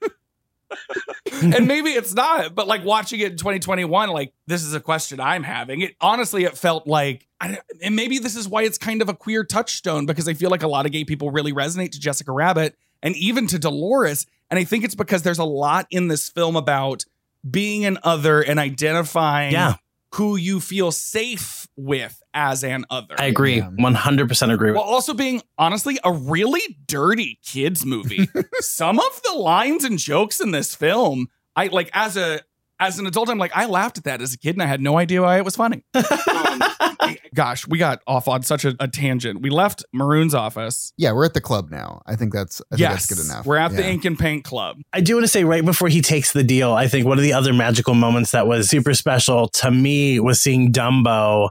and 1.42 1.68
maybe 1.68 1.92
it's 1.92 2.14
not 2.14 2.56
but 2.56 2.68
like 2.68 2.84
watching 2.84 3.20
it 3.20 3.32
in 3.32 3.38
2021 3.38 4.10
like 4.10 4.34
this 4.48 4.64
is 4.64 4.74
a 4.74 4.80
question 4.80 5.20
i'm 5.20 5.44
having 5.44 5.82
it 5.82 5.96
honestly 6.02 6.44
it 6.44 6.58
felt 6.58 6.88
like 6.88 7.28
I, 7.42 7.60
and 7.82 7.96
maybe 7.96 8.20
this 8.20 8.36
is 8.36 8.48
why 8.48 8.64
it's 8.64 8.78
kind 8.78 9.02
of 9.02 9.10
a 9.10 9.14
queer 9.14 9.44
touchstone 9.44 10.06
because 10.06 10.28
i 10.28 10.34
feel 10.34 10.50
like 10.50 10.64
a 10.64 10.68
lot 10.68 10.86
of 10.86 10.92
gay 10.92 11.06
people 11.06 11.32
really 11.32 11.54
resonate 11.54 11.92
to 11.92 12.00
jessica 12.00 12.32
rabbit 12.32 12.78
and 13.02 13.16
even 13.16 13.48
to 13.48 13.60
dolores 13.60 14.28
and 14.50 14.60
i 14.60 14.64
think 14.64 14.84
it's 14.84 14.96
because 14.96 15.24
there's 15.24 15.40
a 15.40 15.44
lot 15.44 15.88
in 15.92 16.08
this 16.08 16.30
film 16.30 16.56
about 16.56 17.06
being 17.50 17.86
an 17.86 17.98
other 18.04 18.42
and 18.42 18.60
identifying 18.60 19.54
Yeah. 19.54 19.76
Who 20.16 20.36
you 20.36 20.60
feel 20.60 20.92
safe 20.92 21.68
with 21.76 22.22
as 22.34 22.64
an 22.64 22.86
other 22.90 23.16
I 23.18 23.26
agree, 23.26 23.58
Yeah. 23.58 23.70
one 23.76 23.94
hundred 23.96 24.28
percent 24.28 24.52
agree. 24.52 24.72
while 24.72 24.84
also 24.84 25.14
being 25.14 25.42
honestly 25.58 26.00
a 26.04 26.12
really 26.12 26.62
dirty 26.88 27.40
kids 27.46 27.86
movie. 27.86 28.28
Some 28.60 29.00
of 29.00 29.22
the 29.24 29.38
lines 29.38 29.84
and 29.84 30.00
jokes 30.00 30.40
in 30.40 30.52
this 30.52 30.74
film, 30.76 31.28
I 31.56 31.68
like 31.68 31.90
as 31.94 32.18
a 32.18 32.42
as 32.80 33.00
an 33.00 33.06
adult, 33.08 33.30
I'm 33.30 33.38
like, 33.38 33.52
I 33.56 33.66
laughed 33.66 33.98
at 33.98 34.06
that 34.06 34.22
as 34.22 34.34
a 34.34 34.38
kid 34.38 34.56
and 34.56 34.64
I 34.64 34.66
had 34.66 34.82
no 34.82 34.98
idea 34.98 35.22
why 35.22 35.38
it 35.38 35.46
was 35.46 35.56
funny. 35.56 35.84
Um, 37.02 37.16
gosh, 37.34 37.68
we 37.68 37.78
got 37.78 38.02
off 38.06 38.28
on 38.28 38.44
such 38.44 38.66
a, 38.66 38.76
a 38.80 38.88
tangent. 38.88 39.42
We 39.42 39.50
left 39.50 39.84
Maroon's 39.94 40.36
office. 40.36 40.94
yeah, 40.98 41.12
we're 41.12 41.26
at 41.26 41.34
the 41.34 41.42
club 41.42 41.72
now. 41.72 42.02
I 42.06 42.16
think 42.16 42.34
that's 42.34 42.62
I 42.72 42.76
think 42.76 42.82
yes, 42.82 43.08
that's 43.08 43.20
good 43.20 43.26
enough. 43.26 43.46
We're 43.46 43.58
at 43.58 43.72
the 43.72 43.88
Ink 43.88 44.06
and 44.06 44.18
Paint 44.20 44.44
Club. 44.44 44.78
I 44.94 45.02
do 45.02 45.16
want 45.16 45.24
to 45.24 45.28
say 45.28 45.44
right 45.44 45.64
before 45.64 45.88
he 45.88 46.02
takes 46.02 46.34
the 46.34 46.44
deal, 46.44 46.74
I 46.74 46.88
think 46.88 47.08
one 47.08 47.18
of 47.18 47.24
the 47.24 47.34
other 47.34 47.54
magical 47.54 47.94
moments 47.96 48.32
that 48.32 48.48
was 48.48 48.70
super 48.70 48.94
special 48.94 49.48
to 49.48 49.72
me 49.72 50.20
was 50.20 50.42
seeing 50.42 50.72
Dumbo 50.72 51.50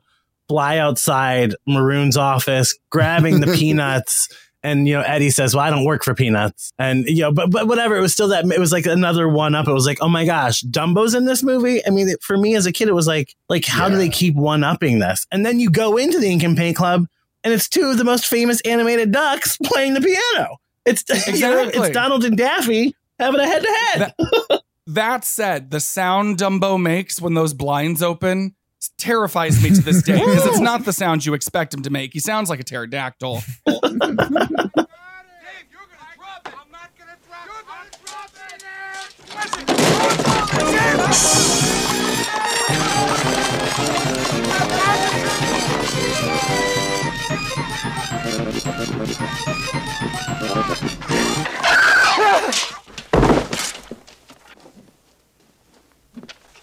fly 0.48 0.78
outside 0.78 1.54
Maroon's 1.66 2.16
office, 2.16 2.78
grabbing 2.90 3.40
the 3.40 3.46
peanuts 3.58 4.28
And 4.62 4.88
you 4.88 4.94
know, 4.94 5.03
Eddie 5.03 5.31
says, 5.31 5.55
"Well, 5.55 5.64
I 5.64 5.71
don't 5.71 5.85
work 5.85 6.03
for 6.03 6.14
peanuts," 6.14 6.73
and 6.79 7.05
you 7.07 7.23
know, 7.23 7.33
but 7.33 7.51
but 7.51 7.68
whatever. 7.68 7.97
It 7.97 8.01
was 8.01 8.12
still 8.12 8.29
that 8.29 8.44
it 8.44 8.59
was 8.59 8.73
like 8.73 8.87
another 8.87 9.29
one 9.29 9.55
up. 9.55 9.68
It 9.68 9.73
was 9.73 9.87
like, 9.87 9.99
oh 10.01 10.09
my 10.09 10.25
gosh, 10.25 10.62
Dumbo's 10.62 11.14
in 11.14 11.27
this 11.27 11.42
movie. 11.44 11.85
I 11.87 11.90
mean, 11.90 12.12
for 12.21 12.37
me 12.37 12.57
as 12.57 12.66
a 12.66 12.73
kid, 12.73 12.88
it 12.88 12.94
was 12.94 13.07
like, 13.07 13.35
like 13.49 13.64
how 13.64 13.88
do 13.88 13.97
they 13.97 14.09
keep 14.09 14.35
one 14.35 14.64
upping 14.64 14.99
this? 14.99 15.27
And 15.31 15.47
then 15.47 15.61
you 15.61 15.71
go 15.71 15.97
into 15.97 16.18
the 16.18 16.29
Ink 16.29 16.42
and 16.42 16.57
Paint 16.57 16.77
Club, 16.77 17.07
and 17.44 17.55
it's 17.55 17.68
two 17.68 17.85
of 17.85 17.99
the 17.99 18.05
most 18.05 18.27
famous 18.27 18.61
animated 18.62 19.12
ducks 19.12 19.57
playing 19.64 19.94
the 19.94 20.01
piano. 20.01 20.57
It's 20.85 21.05
you 21.09 21.40
know, 21.40 21.61
Exactly. 21.62 21.81
it's 21.87 21.94
Donald 21.94 22.25
and 22.25 22.37
Daffy 22.37 22.97
having 23.21 23.40
a 23.40 23.47
head 23.47 23.62
to 23.62 23.68
head. 23.71 24.61
That 24.88 25.23
said, 25.25 25.71
the 25.71 25.81
sound 25.81 26.38
Dumbo 26.38 26.81
makes 26.81 27.21
when 27.21 27.35
those 27.35 27.53
blinds 27.53 28.03
open 28.03 28.55
terrifies 28.96 29.62
me 29.62 29.70
to 29.70 29.80
this 29.82 30.02
day 30.02 30.18
because 30.18 30.46
it's 30.46 30.60
not 30.60 30.84
the 30.84 30.92
sound 30.92 31.24
you 31.26 31.34
expect 31.34 31.74
him 31.74 31.82
to 31.82 31.90
make. 31.90 32.12
He 32.12 32.20
sounds 32.20 32.48
like 32.48 32.60
a 32.60 32.64
pterodactyl. 32.64 33.42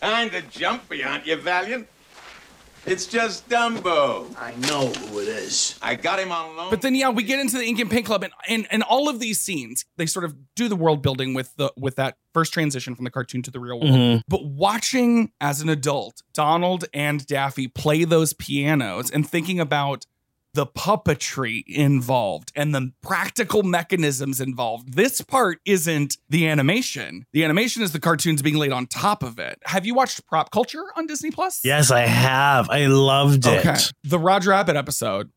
Kinda 0.01 0.41
jumpy, 0.49 1.03
aren't 1.03 1.25
you, 1.25 1.35
Valiant? 1.35 1.87
It's 2.85 3.07
just 3.07 3.49
Dumbo. 3.49 4.27
I 4.39 4.53
know 4.67 4.87
who 4.87 5.19
it 5.19 5.27
is. 5.27 5.77
I 5.81 5.95
got 5.95 6.19
him 6.19 6.31
on 6.31 6.55
loan. 6.55 6.69
But 6.69 6.81
then, 6.81 6.93
yeah, 6.93 7.09
we 7.09 7.23
get 7.23 7.39
into 7.39 7.57
the 7.57 7.65
Ink 7.65 7.79
and 7.79 7.89
Paint 7.89 8.05
Club, 8.05 8.23
and, 8.23 8.33
and 8.47 8.67
and 8.69 8.83
all 8.83 9.09
of 9.09 9.19
these 9.19 9.41
scenes, 9.41 9.85
they 9.97 10.05
sort 10.05 10.23
of 10.25 10.35
do 10.55 10.67
the 10.67 10.75
world 10.75 11.01
building 11.01 11.33
with 11.33 11.55
the 11.55 11.71
with 11.77 11.95
that 11.95 12.17
first 12.33 12.53
transition 12.53 12.95
from 12.95 13.05
the 13.05 13.11
cartoon 13.11 13.41
to 13.43 13.51
the 13.51 13.59
real 13.59 13.79
world. 13.79 13.93
Mhm. 13.93 14.21
But 14.27 14.45
watching 14.45 15.31
as 15.41 15.61
an 15.61 15.69
adult, 15.69 16.21
Donald 16.33 16.85
and 16.93 17.25
Daffy 17.25 17.67
play 17.67 18.03
those 18.03 18.33
pianos 18.33 19.09
and 19.09 19.27
thinking 19.27 19.59
about 19.59 20.05
the 20.55 20.65
puppetry 20.65 21.63
involved 21.67 22.51
and 22.55 22.73
the 22.73 22.91
practical 23.01 23.61
mechanisms 23.61 24.39
involved. 24.39 24.93
This 24.93 25.19
part 25.21 25.59
isn't 25.65 26.17
the 26.29 26.47
animation. 26.47 27.25
The 27.33 27.43
animation 27.43 27.83
is 27.83 27.91
the 27.91 27.99
cartoons 27.99 28.41
being 28.41 28.55
laid 28.55 28.71
on 28.71 28.87
top 28.87 29.21
of 29.21 29.37
it. 29.37 29.59
Have 29.65 29.85
you 29.85 29.93
watched 29.93 30.25
Prop 30.27 30.51
Culture 30.51 30.83
on 30.95 31.07
Disney 31.07 31.29
Plus? 31.29 31.59
Yes, 31.63 31.91
I 31.91 32.01
have. 32.01 32.69
I 32.69 32.85
loved 32.87 33.45
it. 33.45 33.59
Okay. 33.65 33.75
The 34.05 34.17
Roger 34.17 34.51
Rabbit 34.51 34.77
episode. 34.77 35.29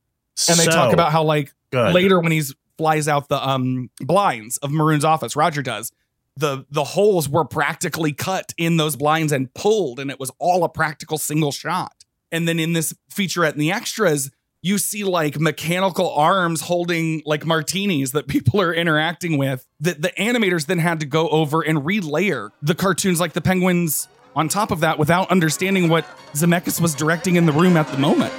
And 0.48 0.59
they 0.59 0.64
So 0.64 0.70
talk 0.70 0.92
about 0.92 1.11
how 1.11 1.24
like 1.24 1.52
good. 1.72 1.92
later 1.94 2.20
when 2.20 2.31
he's 2.33 2.54
flies 2.76 3.09
out 3.09 3.28
the 3.28 3.46
um 3.46 3.90
blinds 4.00 4.57
of 4.59 4.70
Maroon's 4.70 5.04
office, 5.04 5.35
Roger 5.35 5.62
does. 5.62 5.90
The 6.37 6.64
the 6.70 6.85
holes 6.85 7.28
were 7.28 7.44
practically 7.44 8.12
cut 8.12 8.54
in 8.57 8.76
those 8.76 8.94
blinds 8.94 9.33
and 9.33 9.52
pulled, 9.52 9.98
and 9.98 10.12
it 10.12 10.20
was 10.20 10.31
all 10.38 10.62
a 10.62 10.68
practical 10.68 11.18
single 11.18 11.50
shot. 11.50 12.04
And 12.31 12.46
then 12.46 12.61
in 12.61 12.72
this 12.72 12.94
featurette 13.12 13.54
in 13.54 13.59
the 13.59 13.72
extras, 13.72 14.31
you 14.68 14.76
see 14.76 15.02
like 15.02 15.40
mechanical 15.40 16.12
arms 16.14 16.61
holding 16.61 17.22
like 17.24 17.46
martinis 17.46 18.12
that 18.12 18.28
people 18.35 18.61
are 18.61 18.72
interacting 18.72 19.38
with. 19.38 19.66
That 19.81 20.02
the 20.02 20.11
animators 20.11 20.66
then 20.66 20.78
had 20.78 21.00
to 21.00 21.07
go 21.07 21.28
over 21.28 21.62
and 21.62 21.78
relayer 21.78 22.50
the 22.62 22.74
cartoons 22.74 23.18
like 23.18 23.33
the 23.33 23.40
penguins 23.40 24.09
on 24.37 24.48
top 24.48 24.70
of 24.70 24.81
that 24.81 24.98
without 24.98 25.31
understanding 25.31 25.88
what 25.88 26.04
Zemeckis 26.33 26.81
was 26.81 26.94
directing 26.94 27.37
in 27.37 27.46
the 27.46 27.52
room 27.52 27.76
at 27.76 27.88
the 27.88 27.98
moment. 27.98 28.33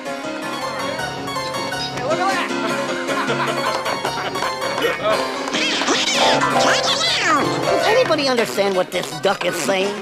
Does 7.65 7.88
anybody 7.88 8.28
understand 8.28 8.76
what 8.76 8.92
this 8.92 9.10
duck 9.22 9.46
is 9.46 9.56
saying? 9.56 9.96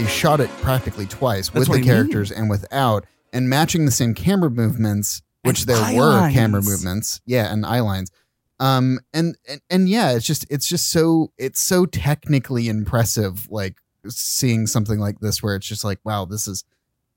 They 0.00 0.06
shot 0.08 0.40
it 0.40 0.48
practically 0.62 1.06
twice 1.06 1.52
with 1.52 1.68
the 1.68 1.82
characters 1.82 2.30
and 2.32 2.48
without, 2.48 3.04
and 3.32 3.48
matching 3.48 3.84
the 3.84 3.90
same 3.90 4.14
camera 4.14 4.50
movements, 4.50 5.22
which 5.42 5.60
And 5.60 5.68
there 5.68 5.96
were 5.96 6.10
lines. 6.12 6.34
camera 6.34 6.62
movements, 6.62 7.20
yeah, 7.26 7.52
and 7.52 7.66
eye 7.66 7.80
lines. 7.80 8.10
Um, 8.58 9.00
and, 9.14 9.36
and 9.48 9.60
and 9.70 9.88
yeah, 9.88 10.12
it's 10.12 10.26
just 10.26 10.46
it's 10.50 10.66
just 10.66 10.90
so 10.90 11.32
it's 11.38 11.62
so 11.62 11.86
technically 11.86 12.68
impressive, 12.68 13.46
like 13.50 13.76
seeing 14.08 14.66
something 14.66 14.98
like 14.98 15.20
this 15.20 15.42
where 15.42 15.54
it's 15.56 15.66
just 15.66 15.84
like, 15.84 15.98
wow, 16.04 16.24
this 16.24 16.46
is 16.48 16.64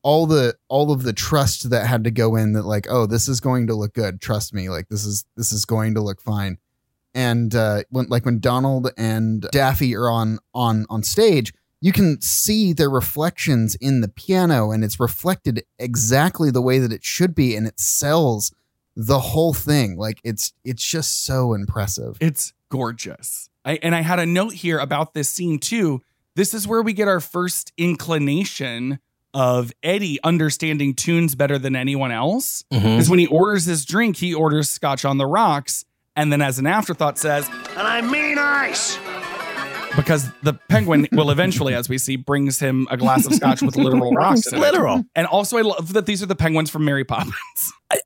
all 0.03 0.25
the 0.25 0.55
all 0.67 0.91
of 0.91 1.03
the 1.03 1.13
trust 1.13 1.69
that 1.69 1.87
had 1.87 2.03
to 2.05 2.11
go 2.11 2.35
in 2.35 2.53
that 2.53 2.63
like, 2.63 2.87
oh, 2.89 3.05
this 3.05 3.27
is 3.27 3.39
going 3.39 3.67
to 3.67 3.75
look 3.75 3.93
good. 3.93 4.21
Trust 4.21 4.53
me, 4.53 4.69
like 4.69 4.89
this 4.89 5.05
is 5.05 5.25
this 5.35 5.51
is 5.51 5.65
going 5.65 5.93
to 5.95 6.01
look 6.01 6.21
fine. 6.21 6.57
And 7.15 7.53
uh, 7.55 7.83
when 7.89 8.07
like 8.07 8.25
when 8.25 8.39
Donald 8.39 8.91
and 8.97 9.41
Daffy 9.51 9.95
are 9.95 10.09
on 10.09 10.39
on 10.53 10.85
on 10.89 11.03
stage, 11.03 11.53
you 11.83 11.91
can 11.91 12.21
see 12.21 12.71
their 12.71 12.89
reflections 12.89 13.75
in 13.75 13.99
the 13.99 14.07
piano 14.07 14.71
and 14.71 14.85
it's 14.85 15.01
reflected 15.01 15.65
exactly 15.77 16.49
the 16.49 16.61
way 16.61 16.79
that 16.79 16.93
it 16.93 17.03
should 17.03 17.35
be 17.35 17.57
and 17.57 17.67
it 17.67 17.77
sells 17.77 18.53
the 18.95 19.19
whole 19.19 19.53
thing 19.53 19.97
like 19.97 20.21
it's 20.23 20.53
it's 20.63 20.83
just 20.83 21.25
so 21.25 21.53
impressive 21.53 22.15
It's 22.21 22.53
gorgeous. 22.69 23.49
I, 23.65 23.79
and 23.83 23.93
I 23.93 24.01
had 24.01 24.19
a 24.19 24.25
note 24.25 24.53
here 24.53 24.79
about 24.79 25.13
this 25.13 25.27
scene 25.29 25.59
too. 25.59 26.01
This 26.35 26.53
is 26.53 26.65
where 26.67 26.81
we 26.81 26.93
get 26.93 27.07
our 27.07 27.19
first 27.19 27.73
inclination 27.77 28.99
of 29.33 29.73
Eddie 29.83 30.19
understanding 30.23 30.93
toons 30.93 31.35
better 31.35 31.57
than 31.57 31.75
anyone 31.75 32.11
else. 32.11 32.63
Mm-hmm. 32.71 32.83
Because 32.83 33.09
when 33.09 33.19
he 33.19 33.27
orders 33.27 33.65
his 33.65 33.83
drink, 33.85 34.17
he 34.17 34.33
orders 34.33 34.69
scotch 34.69 35.05
on 35.05 35.17
the 35.17 35.25
rocks. 35.25 35.85
And 36.15 36.31
then, 36.31 36.41
as 36.41 36.59
an 36.59 36.67
afterthought, 36.67 37.17
says, 37.17 37.49
And 37.49 37.87
I 37.87 38.01
mean 38.01 38.37
ice. 38.37 38.97
Because 39.95 40.29
the 40.41 40.53
penguin 40.69 41.07
will 41.11 41.29
eventually, 41.31 41.73
as 41.73 41.89
we 41.89 41.97
see, 41.97 42.15
brings 42.15 42.59
him 42.59 42.87
a 42.89 42.97
glass 42.97 43.25
of 43.25 43.33
scotch 43.33 43.61
with 43.61 43.75
literal 43.75 44.11
rocks 44.15 44.47
in 44.47 44.57
it. 44.57 44.61
literal. 44.61 45.03
And 45.15 45.27
also, 45.27 45.57
I 45.57 45.61
love 45.61 45.93
that 45.93 46.05
these 46.05 46.23
are 46.23 46.27
the 46.27 46.35
penguins 46.35 46.69
from 46.69 46.85
Mary 46.85 47.03
Poppins. 47.03 47.35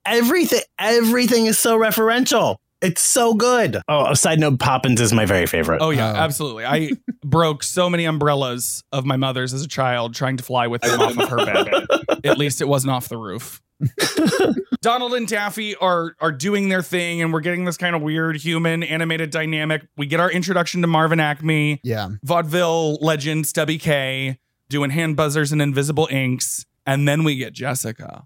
Everything, 0.04 0.60
everything 0.78 1.46
is 1.46 1.58
so 1.58 1.78
referential. 1.78 2.56
It's 2.80 3.00
so 3.02 3.34
good. 3.34 3.78
Oh, 3.88 4.06
a 4.10 4.14
side 4.16 4.38
note, 4.38 4.58
Poppins 4.60 5.00
is 5.00 5.12
my 5.12 5.26
very 5.26 5.46
favorite. 5.46 5.82
Oh 5.82 5.90
yeah, 5.90 6.12
Oh. 6.12 6.16
absolutely. 6.16 6.64
I 6.64 6.90
broke 7.24 7.62
so 7.64 7.90
many 7.90 8.04
umbrellas 8.04 8.84
of 8.92 9.04
my 9.04 9.16
mother's 9.16 9.52
as 9.52 9.62
a 9.64 9.68
child 9.68 10.14
trying 10.14 10.36
to 10.36 10.44
fly 10.44 10.66
with 10.68 10.82
them 10.82 11.00
off 11.00 11.18
of 11.18 11.28
her 11.28 11.44
bed. 11.44 11.86
At 12.24 12.38
least 12.38 12.60
it 12.60 12.68
wasn't 12.68 12.92
off 12.92 13.08
the 13.08 13.16
roof. 13.16 13.60
Donald 14.80 15.14
and 15.14 15.26
Daffy 15.26 15.74
are 15.76 16.14
are 16.20 16.32
doing 16.32 16.68
their 16.68 16.82
thing, 16.82 17.20
and 17.20 17.32
we're 17.32 17.40
getting 17.40 17.64
this 17.64 17.76
kind 17.76 17.96
of 17.96 18.02
weird 18.02 18.36
human 18.36 18.82
animated 18.82 19.30
dynamic. 19.30 19.86
We 19.96 20.06
get 20.06 20.20
our 20.20 20.30
introduction 20.30 20.80
to 20.82 20.86
Marvin 20.88 21.20
Acme, 21.20 21.80
yeah 21.82 22.08
vaudeville 22.22 22.94
legend 23.00 23.46
Stubby 23.46 23.78
Kaye, 23.78 24.38
doing 24.68 24.90
hand 24.90 25.16
buzzers 25.16 25.50
and 25.52 25.60
invisible 25.60 26.08
inks, 26.10 26.64
and 26.86 27.08
then 27.08 27.24
we 27.24 27.36
get 27.36 27.52
Jessica, 27.52 28.24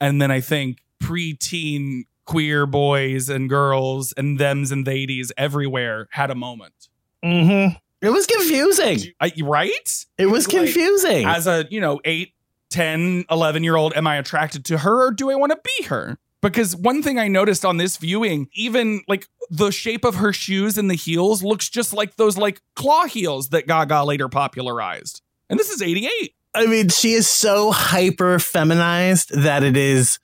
and 0.00 0.20
then 0.22 0.30
I 0.30 0.40
think 0.40 0.78
preteen 1.02 2.02
queer 2.24 2.66
boys 2.66 3.28
and 3.28 3.48
girls 3.48 4.12
and 4.16 4.38
thems 4.38 4.70
and 4.72 4.86
theydies 4.86 5.30
everywhere 5.36 6.08
had 6.12 6.30
a 6.30 6.34
moment. 6.34 6.88
Mm-hmm. 7.24 7.76
It 8.00 8.10
was 8.10 8.26
confusing. 8.26 9.12
I, 9.20 9.32
right? 9.42 10.06
It 10.18 10.26
was 10.26 10.46
Like, 10.48 10.56
confusing. 10.64 11.24
As 11.24 11.46
a, 11.46 11.66
you 11.70 11.80
know, 11.80 12.00
8, 12.04 12.32
10, 12.70 13.24
11 13.30 13.64
year 13.64 13.76
old, 13.76 13.94
am 13.94 14.06
I 14.06 14.16
attracted 14.16 14.64
to 14.66 14.78
her 14.78 15.06
or 15.06 15.10
do 15.12 15.30
I 15.30 15.36
want 15.36 15.52
to 15.52 15.60
be 15.62 15.84
her? 15.84 16.18
Because 16.40 16.74
one 16.74 17.02
thing 17.02 17.20
I 17.20 17.28
noticed 17.28 17.64
on 17.64 17.76
this 17.76 17.96
viewing, 17.98 18.48
even 18.54 19.02
like 19.06 19.28
the 19.48 19.70
shape 19.70 20.04
of 20.04 20.16
her 20.16 20.32
shoes 20.32 20.76
and 20.76 20.90
the 20.90 20.96
heels 20.96 21.44
looks 21.44 21.68
just 21.68 21.92
like 21.92 22.16
those 22.16 22.36
like 22.36 22.60
claw 22.74 23.04
heels 23.04 23.50
that 23.50 23.68
Gaga 23.68 24.02
later 24.02 24.28
popularized. 24.28 25.22
And 25.48 25.56
this 25.60 25.70
is 25.70 25.80
88. 25.80 26.34
I 26.54 26.66
mean, 26.66 26.88
she 26.88 27.12
is 27.12 27.28
so 27.28 27.70
hyper 27.70 28.40
feminized 28.40 29.30
that 29.42 29.62
it 29.62 29.76
is. 29.76 30.18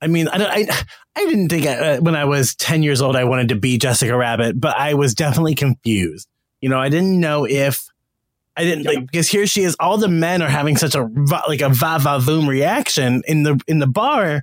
I 0.00 0.06
mean, 0.06 0.28
I 0.28 0.38
don't. 0.38 0.50
I, 0.50 0.84
I 1.16 1.24
didn't 1.26 1.48
think 1.48 1.66
uh, 1.66 1.98
when 1.98 2.16
I 2.16 2.24
was 2.24 2.54
ten 2.54 2.82
years 2.82 3.00
old 3.00 3.16
I 3.16 3.24
wanted 3.24 3.50
to 3.50 3.56
be 3.56 3.78
Jessica 3.78 4.16
Rabbit, 4.16 4.60
but 4.60 4.76
I 4.76 4.94
was 4.94 5.14
definitely 5.14 5.54
confused. 5.54 6.28
You 6.60 6.68
know, 6.68 6.78
I 6.78 6.88
didn't 6.88 7.20
know 7.20 7.46
if 7.46 7.88
I 8.56 8.64
didn't 8.64 8.84
like 8.84 9.06
because 9.06 9.28
here 9.28 9.46
she 9.46 9.62
is. 9.62 9.76
All 9.80 9.98
the 9.98 10.08
men 10.08 10.42
are 10.42 10.48
having 10.48 10.76
such 10.76 10.94
a 10.94 11.02
like 11.48 11.60
a 11.60 11.68
va 11.68 11.98
va 12.00 12.18
voom 12.20 12.48
reaction 12.48 13.22
in 13.26 13.42
the 13.42 13.60
in 13.66 13.80
the 13.80 13.86
bar, 13.86 14.42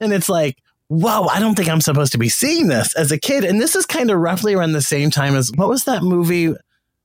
and 0.00 0.12
it's 0.12 0.28
like, 0.28 0.58
whoa! 0.88 1.26
I 1.26 1.40
don't 1.40 1.54
think 1.54 1.68
I'm 1.68 1.80
supposed 1.80 2.12
to 2.12 2.18
be 2.18 2.28
seeing 2.28 2.68
this 2.68 2.94
as 2.96 3.10
a 3.10 3.18
kid. 3.18 3.44
And 3.44 3.60
this 3.60 3.74
is 3.74 3.86
kind 3.86 4.10
of 4.10 4.18
roughly 4.18 4.54
around 4.54 4.72
the 4.72 4.82
same 4.82 5.10
time 5.10 5.34
as 5.34 5.50
what 5.54 5.68
was 5.68 5.84
that 5.84 6.02
movie? 6.02 6.54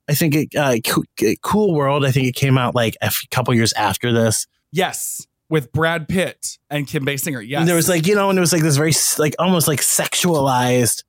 I 0.07 0.13
think 0.13 0.35
it 0.35 0.55
uh, 0.55 0.77
Co- 0.85 1.03
Cool 1.41 1.73
World. 1.73 2.05
I 2.05 2.11
think 2.11 2.27
it 2.27 2.35
came 2.35 2.57
out 2.57 2.75
like 2.75 2.95
a 3.01 3.11
couple 3.31 3.53
years 3.53 3.73
after 3.73 4.13
this. 4.13 4.45
Yes. 4.71 5.25
With 5.49 5.71
Brad 5.71 6.07
Pitt 6.07 6.57
and 6.69 6.87
Kim 6.87 7.05
Basinger. 7.05 7.47
Yes. 7.47 7.59
And 7.59 7.67
there 7.67 7.75
was 7.75 7.87
like, 7.87 8.07
you 8.07 8.15
know, 8.15 8.29
and 8.29 8.37
it 8.37 8.41
was 8.41 8.51
like 8.51 8.63
this 8.63 8.77
very 8.77 8.93
like 9.19 9.35
almost 9.37 9.67
like 9.67 9.79
sexualized 9.79 11.03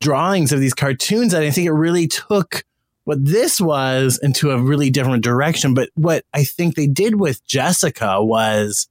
drawings 0.00 0.52
of 0.52 0.60
these 0.60 0.74
cartoons. 0.74 1.34
And 1.34 1.44
I 1.44 1.50
think 1.50 1.66
it 1.66 1.72
really 1.72 2.08
took 2.08 2.64
what 3.04 3.24
this 3.24 3.60
was 3.60 4.18
into 4.22 4.50
a 4.50 4.58
really 4.58 4.90
different 4.90 5.24
direction. 5.24 5.74
But 5.74 5.90
what 5.94 6.24
I 6.32 6.44
think 6.44 6.74
they 6.74 6.86
did 6.86 7.18
with 7.18 7.44
Jessica 7.44 8.22
was 8.22 8.88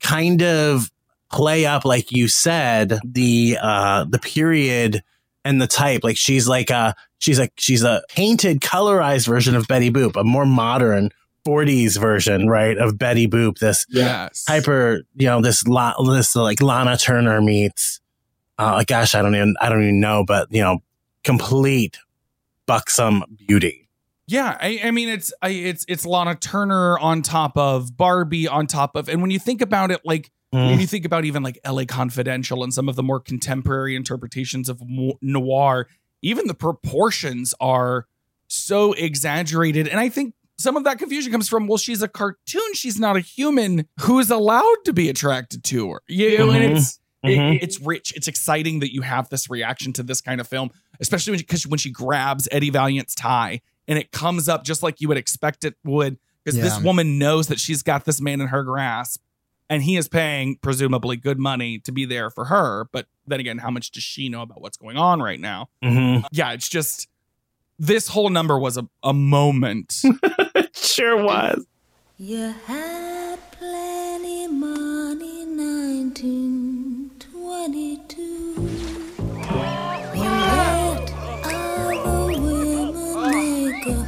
kind 0.00 0.42
of 0.42 0.90
play 1.30 1.66
up, 1.66 1.84
like 1.84 2.12
you 2.12 2.28
said, 2.28 2.98
the 3.04 3.58
uh 3.60 4.04
the 4.04 4.18
period 4.18 5.02
and 5.44 5.60
the 5.60 5.66
type. 5.66 6.02
Like 6.04 6.16
she's 6.16 6.48
like 6.48 6.70
a 6.70 6.94
she's 7.18 7.38
like 7.38 7.52
she's 7.56 7.82
a 7.82 8.02
painted, 8.08 8.60
colorized 8.60 9.26
version 9.26 9.54
of 9.54 9.68
Betty 9.68 9.90
Boop, 9.90 10.20
a 10.20 10.24
more 10.24 10.46
modern 10.46 11.10
40s 11.46 11.98
version, 12.00 12.48
right, 12.48 12.76
of 12.76 12.98
Betty 12.98 13.28
Boop. 13.28 13.58
This 13.58 13.86
Yes. 13.88 14.44
hyper, 14.48 15.02
you 15.14 15.26
know, 15.26 15.40
this 15.40 15.66
la- 15.66 15.94
this 16.02 16.34
like 16.34 16.60
Lana 16.60 16.96
Turner 16.96 17.40
meets. 17.40 18.00
Uh, 18.58 18.82
gosh, 18.86 19.14
I 19.14 19.22
don't 19.22 19.34
even 19.34 19.54
I 19.60 19.68
don't 19.68 19.82
even 19.82 20.00
know, 20.00 20.24
but 20.26 20.48
you 20.50 20.62
know, 20.62 20.78
complete 21.24 21.98
buxom 22.66 23.24
beauty. 23.46 23.88
Yeah, 24.26 24.56
I, 24.60 24.80
I 24.84 24.90
mean 24.90 25.08
it's 25.08 25.32
I, 25.40 25.50
it's 25.50 25.84
it's 25.88 26.04
Lana 26.04 26.34
Turner 26.34 26.98
on 26.98 27.22
top 27.22 27.56
of 27.56 27.96
Barbie 27.96 28.48
on 28.48 28.66
top 28.66 28.96
of, 28.96 29.08
and 29.08 29.22
when 29.22 29.30
you 29.30 29.38
think 29.38 29.62
about 29.62 29.90
it, 29.90 30.00
like 30.04 30.30
when 30.50 30.80
you 30.80 30.86
think 30.86 31.04
about 31.04 31.26
even 31.26 31.42
like 31.42 31.58
L.A. 31.64 31.84
Confidential 31.84 32.64
and 32.64 32.72
some 32.72 32.88
of 32.88 32.96
the 32.96 33.02
more 33.02 33.20
contemporary 33.20 33.94
interpretations 33.94 34.70
of 34.70 34.80
noir, 35.20 35.86
even 36.22 36.46
the 36.46 36.54
proportions 36.54 37.52
are 37.60 38.06
so 38.48 38.94
exaggerated, 38.94 39.86
and 39.86 40.00
I 40.00 40.08
think 40.08 40.34
some 40.58 40.76
of 40.76 40.84
that 40.84 40.98
confusion 40.98 41.30
comes 41.32 41.48
from 41.48 41.66
well, 41.66 41.78
she's 41.78 42.02
a 42.02 42.08
cartoon, 42.08 42.72
she's 42.74 42.98
not 42.98 43.16
a 43.16 43.20
human 43.20 43.86
who's 44.00 44.30
allowed 44.30 44.76
to 44.84 44.92
be 44.92 45.08
attracted 45.08 45.64
to 45.64 45.90
her. 45.92 46.02
You 46.08 46.38
know, 46.38 46.50
and 46.50 46.72
Mhm. 46.74 46.76
it's 46.78 46.98
it- 47.22 47.28
Mhm. 47.38 47.58
it's 47.62 47.80
rich. 47.80 48.12
It's 48.14 48.28
exciting 48.28 48.78
that 48.80 48.92
you 48.92 49.02
have 49.02 49.28
this 49.30 49.50
reaction 49.50 49.92
to 49.94 50.02
this 50.04 50.20
kind 50.20 50.40
of 50.40 50.46
film, 50.46 50.70
especially 51.00 51.36
because 51.38 51.66
when 51.66 51.78
she 51.78 51.90
grabs 51.90 52.46
Eddie 52.52 52.70
Valiant's 52.70 53.14
tie 53.16 53.60
and 53.88 53.98
it 53.98 54.12
comes 54.12 54.48
up 54.48 54.64
just 54.64 54.82
like 54.82 55.00
you 55.00 55.08
would 55.08 55.16
expect 55.16 55.64
it 55.64 55.74
would, 55.84 56.18
because 56.44 56.60
this 56.60 56.78
woman 56.80 57.18
knows 57.18 57.48
that 57.48 57.58
she's 57.58 57.82
got 57.82 58.04
this 58.04 58.20
man 58.20 58.40
in 58.40 58.46
her 58.48 58.62
grasp, 58.62 59.20
and 59.68 59.82
he 59.82 59.96
is 59.96 60.06
paying 60.08 60.56
presumably 60.62 61.16
good 61.16 61.38
money 61.40 61.80
to 61.80 61.90
be 61.90 62.04
there 62.04 62.30
for 62.30 62.44
her. 62.44 62.86
But 62.92 63.08
then 63.26 63.40
again, 63.40 63.58
how 63.58 63.70
much 63.72 63.90
does 63.90 64.04
she 64.04 64.28
know 64.28 64.42
about 64.42 64.60
what's 64.60 64.76
going 64.76 64.96
on 64.96 65.20
right 65.20 65.40
now? 65.40 65.68
Mhm. 65.82 66.24
Yeah, 66.30 66.52
it's 66.52 66.68
just 66.68 67.08
this 67.78 68.06
whole 68.08 68.30
number 68.30 68.56
was 68.58 68.76
a, 68.76 68.86
a 69.02 69.12
moment. 69.12 70.02
sure 70.96 71.22
was. 71.22 71.64
You 72.16 72.54
had 72.66 73.38
plenty 73.52 74.48
money, 74.48 75.44
1922. 75.44 78.22
You 80.14 80.22
let 80.22 81.12
other 81.44 82.40
women 82.40 82.94
make 83.28 83.86
a 83.88 84.06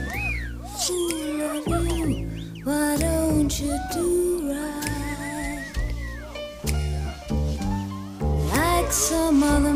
fool 0.81 1.41
of 1.51 1.69
you. 1.69 2.27
Why 2.65 2.97
don't 2.97 3.53
you 3.61 3.77
do 3.93 4.51
right? 4.51 5.67
Like 8.55 8.91
some 8.91 9.43
other 9.43 9.75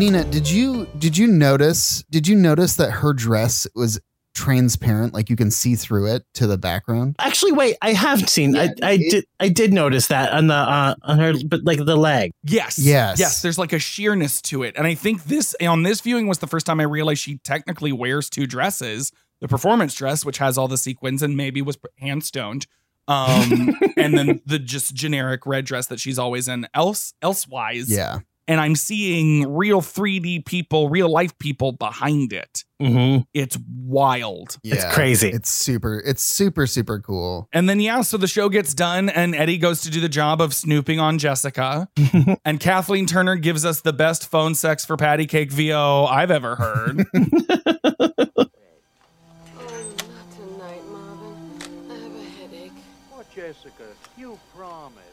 Nina, 0.00 0.24
did 0.24 0.48
you 0.48 0.86
did 0.98 1.18
you 1.18 1.26
notice 1.26 2.02
did 2.08 2.26
you 2.26 2.34
notice 2.34 2.76
that 2.76 2.90
her 2.90 3.12
dress 3.12 3.66
was 3.74 4.00
transparent, 4.34 5.12
like 5.12 5.28
you 5.28 5.36
can 5.36 5.50
see 5.50 5.74
through 5.74 6.06
it 6.06 6.24
to 6.32 6.46
the 6.46 6.56
background? 6.56 7.16
Actually, 7.18 7.52
wait, 7.52 7.76
I 7.82 7.92
have 7.92 8.26
seen. 8.26 8.56
I, 8.56 8.70
I 8.82 8.96
did. 8.96 9.26
I 9.40 9.50
did 9.50 9.74
notice 9.74 10.06
that 10.06 10.32
on 10.32 10.46
the 10.46 10.54
uh, 10.54 10.94
on 11.02 11.18
her, 11.18 11.34
but 11.46 11.64
like 11.64 11.84
the 11.84 11.96
leg. 11.96 12.30
Yes. 12.44 12.78
Yes. 12.78 13.20
Yes. 13.20 13.42
There's 13.42 13.58
like 13.58 13.74
a 13.74 13.78
sheerness 13.78 14.40
to 14.40 14.62
it. 14.62 14.74
And 14.74 14.86
I 14.86 14.94
think 14.94 15.24
this 15.24 15.54
on 15.60 15.82
this 15.82 16.00
viewing 16.00 16.28
was 16.28 16.38
the 16.38 16.46
first 16.46 16.64
time 16.64 16.80
I 16.80 16.84
realized 16.84 17.20
she 17.20 17.36
technically 17.44 17.92
wears 17.92 18.30
two 18.30 18.46
dresses 18.46 19.12
the 19.42 19.48
performance 19.48 19.94
dress, 19.94 20.24
which 20.24 20.38
has 20.38 20.56
all 20.56 20.66
the 20.66 20.78
sequins 20.78 21.22
and 21.22 21.36
maybe 21.36 21.60
was 21.60 21.76
hand 21.98 22.24
stoned. 22.24 22.66
Um, 23.06 23.76
and 23.98 24.16
then 24.16 24.40
the 24.46 24.58
just 24.58 24.94
generic 24.94 25.44
red 25.44 25.66
dress 25.66 25.88
that 25.88 26.00
she's 26.00 26.18
always 26.18 26.48
in 26.48 26.66
else 26.72 27.12
elsewise. 27.20 27.90
Yeah. 27.90 28.20
And 28.50 28.60
I'm 28.60 28.74
seeing 28.74 29.54
real 29.54 29.80
3D 29.80 30.44
people, 30.44 30.88
real 30.88 31.08
life 31.08 31.38
people 31.38 31.70
behind 31.70 32.32
it. 32.32 32.64
Mm-hmm. 32.82 33.22
It's 33.32 33.56
wild. 33.80 34.58
Yeah. 34.64 34.92
crazy. 34.92 35.28
It's 35.28 35.48
super 35.48 36.02
it's 36.04 36.24
super 36.24 36.66
super 36.66 36.98
cool. 36.98 37.48
And 37.52 37.68
then, 37.68 37.78
yeah, 37.78 38.00
so 38.00 38.16
the 38.16 38.26
show 38.26 38.48
gets 38.48 38.74
done, 38.74 39.08
and 39.08 39.36
Eddie 39.36 39.56
goes 39.56 39.82
to 39.82 39.90
do 39.90 40.00
the 40.00 40.08
job 40.08 40.40
of 40.40 40.52
snooping 40.52 40.98
on 40.98 41.18
Jessica. 41.18 41.88
and 42.44 42.58
Kathleen 42.58 43.06
Turner 43.06 43.36
gives 43.36 43.64
us 43.64 43.82
the 43.82 43.92
best 43.92 44.28
phone 44.28 44.56
sex 44.56 44.84
for 44.84 44.96
patty 44.96 45.26
cake 45.26 45.52
VO 45.52 46.06
I've 46.06 46.32
ever 46.32 46.56
heard. 46.56 47.06
Oh, 47.14 47.20
not 47.28 48.48
tonight, 50.34 50.84
Marvin. 50.90 51.86
I 51.88 51.94
have 51.94 52.16
a 52.16 52.24
headache. 52.40 52.72
Oh, 53.14 53.22
Jessica, 53.32 53.84
you 54.18 54.36
promised. 54.56 55.06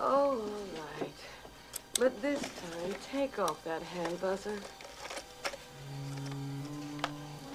Oh, 0.00 0.06
all 0.06 0.40
right. 1.00 1.10
But 1.96 2.20
this 2.20 2.40
time, 2.40 2.94
take 3.12 3.38
off 3.38 3.62
that 3.62 3.80
hand 3.80 4.20
buzzer. 4.20 4.58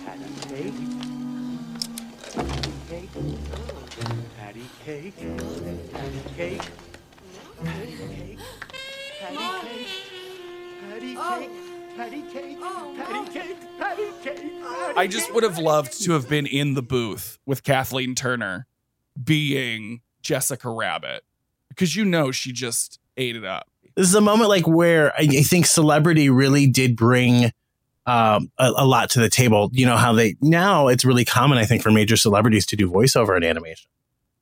Patty 0.06 0.23
cake. 0.47 0.73
Patty 2.34 2.71
cake. 2.88 3.10
Patty 4.38 4.65
cake. 4.86 5.13
Patty 5.91 6.21
cake. 6.38 6.62
Patty 7.63 7.97
cake. 7.97 8.39
Patty 9.19 9.38
oh. 9.38 9.62
cake. 9.67 9.89
Patty 10.89 11.15
cake. 11.15 11.49
Patty 11.97 12.21
cake. 12.32 12.60
Patty 12.62 13.32
cake. 13.34 13.58
Patty 13.78 14.12
cake. 14.23 14.52
I 14.95 15.06
just 15.08 15.34
would 15.34 15.43
have 15.43 15.58
loved 15.58 16.02
to 16.04 16.13
have 16.13 16.30
been 16.30 16.45
in 16.45 16.75
the 16.75 16.82
booth 16.82 17.38
with 17.45 17.63
Kathleen 17.63 18.15
Turner 18.15 18.67
being 19.21 19.99
Jessica 20.21 20.69
Rabbit 20.69 21.23
because 21.67 21.97
you 21.97 22.06
know 22.06 22.32
she 22.32 22.54
just 22.54 22.99
ate 23.17 23.36
it 23.36 23.43
up. 23.43 23.67
This 23.99 24.07
is 24.07 24.15
a 24.15 24.21
moment 24.21 24.47
like 24.47 24.65
where 24.65 25.12
I, 25.12 25.23
I 25.29 25.41
think 25.41 25.65
celebrity 25.65 26.29
really 26.29 26.67
did 26.67 26.95
bring 26.95 27.51
um, 28.05 28.49
a, 28.57 28.71
a 28.77 28.85
lot 28.85 29.09
to 29.09 29.19
the 29.19 29.27
table. 29.27 29.69
You 29.73 29.85
know 29.85 29.97
how 29.97 30.13
they 30.13 30.38
now 30.39 30.88
it's 30.88 31.03
really 31.03 31.25
common, 31.25 31.57
I 31.57 31.65
think, 31.65 31.83
for 31.83 31.91
major 31.91 32.15
celebrities 32.15 32.65
to 32.67 32.77
do 32.77 32.89
voiceover 32.89 33.35
in 33.35 33.43
animation. 33.43 33.89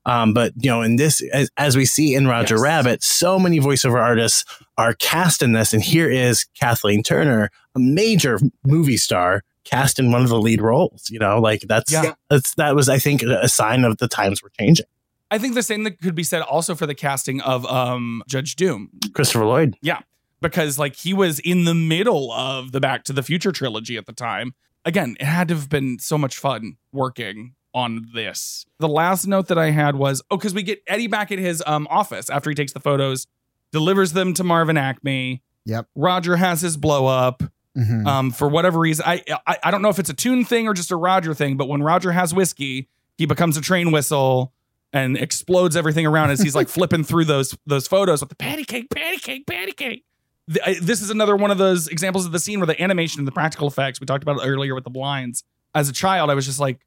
Um, 0.05 0.35
but 0.35 0.53
you 0.57 0.69
know, 0.69 0.83
in 0.83 0.97
this, 0.97 1.23
as, 1.33 1.49
as 1.57 1.75
we 1.75 1.85
see 1.85 2.13
in 2.13 2.27
Roger 2.27 2.53
Yes. 2.53 2.61
Rabbit, 2.61 3.03
so 3.03 3.39
many 3.39 3.59
voiceover 3.59 3.99
artists 3.99 4.45
are 4.77 4.93
cast 4.93 5.41
in 5.41 5.53
this, 5.53 5.73
and 5.73 5.81
here 5.81 6.07
is 6.07 6.45
Kathleen 6.59 7.01
Turner, 7.01 7.49
a 7.75 7.79
major 7.79 8.39
movie 8.63 8.95
star, 8.97 9.41
cast 9.63 9.97
in 9.97 10.11
one 10.11 10.21
of 10.21 10.29
the 10.29 10.39
lead 10.39 10.61
roles. 10.61 11.09
You 11.09 11.17
know, 11.17 11.41
like 11.41 11.61
that's 11.61 11.91
Yeah. 11.91 12.13
that's 12.29 12.53
that 12.55 12.75
was, 12.75 12.89
I 12.89 12.99
think, 12.99 13.23
a 13.23 13.49
sign 13.49 13.85
of 13.85 13.97
the 13.97 14.07
times 14.07 14.43
were 14.43 14.51
changing. 14.59 14.85
I 15.29 15.37
think 15.37 15.55
the 15.55 15.63
same 15.63 15.83
that 15.83 15.99
could 16.01 16.15
be 16.15 16.23
said 16.23 16.41
also 16.41 16.73
for 16.75 16.85
the 16.85 16.95
casting 16.95 17.41
of 17.41 17.65
um, 17.65 18.23
Judge 18.27 18.55
Doom. 18.55 18.89
Christopher 19.13 19.45
Lloyd. 19.45 19.75
Yeah, 19.81 19.99
because 20.41 20.79
like 20.79 20.95
he 20.95 21.13
was 21.13 21.39
in 21.39 21.65
the 21.65 21.75
middle 21.75 22.31
of 22.31 22.71
the 22.71 22.79
Back 22.79 23.03
to 23.05 23.13
the 23.13 23.23
Future 23.23 23.51
trilogy 23.51 23.97
at 23.97 24.05
the 24.05 24.13
time. 24.13 24.53
Again, 24.85 25.17
it 25.19 25.25
had 25.25 25.49
to 25.49 25.55
have 25.55 25.69
been 25.69 25.99
so 25.99 26.17
much 26.17 26.37
fun 26.37 26.77
working 26.93 27.55
on 27.73 28.07
this. 28.13 28.65
The 28.79 28.87
last 28.87 29.27
note 29.27 29.47
that 29.49 29.57
I 29.57 29.71
had 29.71 29.95
was 29.95 30.21
oh, 30.31 30.37
because 30.37 30.53
we 30.53 30.63
get 30.63 30.81
Eddie 30.87 31.07
back 31.07 31.31
at 31.31 31.39
his 31.39 31.61
um 31.67 31.87
office 31.89 32.29
after 32.29 32.49
he 32.49 32.55
takes 32.55 32.73
the 32.73 32.79
photos, 32.79 33.27
delivers 33.71 34.13
them 34.13 34.33
to 34.35 34.43
Marvin 34.43 34.77
Acme. 34.77 35.41
Yep. 35.65 35.87
Roger 35.95 36.37
has 36.37 36.61
his 36.61 36.77
blow 36.77 37.05
up. 37.07 37.43
Mhm. 37.77 38.07
Um, 38.07 38.31
for 38.31 38.47
whatever 38.47 38.79
reason, 38.79 39.03
I, 39.05 39.21
I 39.45 39.57
I 39.65 39.71
don't 39.71 39.81
know 39.83 39.89
if 39.89 39.99
it's 39.99 40.09
a 40.09 40.13
toon 40.13 40.45
thing 40.45 40.67
or 40.67 40.73
just 40.73 40.89
a 40.89 40.95
Roger 40.95 41.33
thing, 41.35 41.57
but 41.57 41.67
when 41.67 41.83
Roger 41.83 42.11
has 42.13 42.33
whiskey, 42.33 42.87
he 43.17 43.25
becomes 43.27 43.57
a 43.57 43.61
train 43.61 43.91
whistle 43.91 44.53
and 45.03 45.17
explodes 45.17 45.75
everything 45.75 46.05
around 46.05 46.29
as 46.31 46.41
he's 46.41 46.55
like 46.55 46.67
flipping 46.77 47.03
through 47.03 47.25
those 47.25 47.57
those 47.65 47.87
photos 47.87 48.21
with 48.21 48.29
the 48.29 48.35
patty 48.35 48.63
cake, 48.63 48.89
patty 48.89 49.17
cake, 49.17 49.45
patty 49.47 49.71
cake. 49.71 50.03
Th- 50.49 50.59
I- 50.65 50.79
This 50.81 51.01
is 51.01 51.09
another 51.09 51.35
one 51.35 51.51
of 51.51 51.57
those 51.57 51.87
examples 51.87 52.25
of 52.25 52.31
the 52.31 52.39
scene 52.39 52.59
where 52.59 52.67
the 52.67 52.81
animation 52.81 53.19
and 53.19 53.27
the 53.27 53.31
practical 53.31 53.67
effects 53.67 53.99
we 53.99 54.05
talked 54.05 54.23
about 54.23 54.39
earlier 54.43 54.73
with 54.75 54.83
the 54.83 54.89
blinds. 54.89 55.43
As 55.75 55.89
a 55.89 55.93
child, 55.93 56.29
I 56.29 56.33
was 56.33 56.45
just 56.45 56.59
like, 56.59 56.79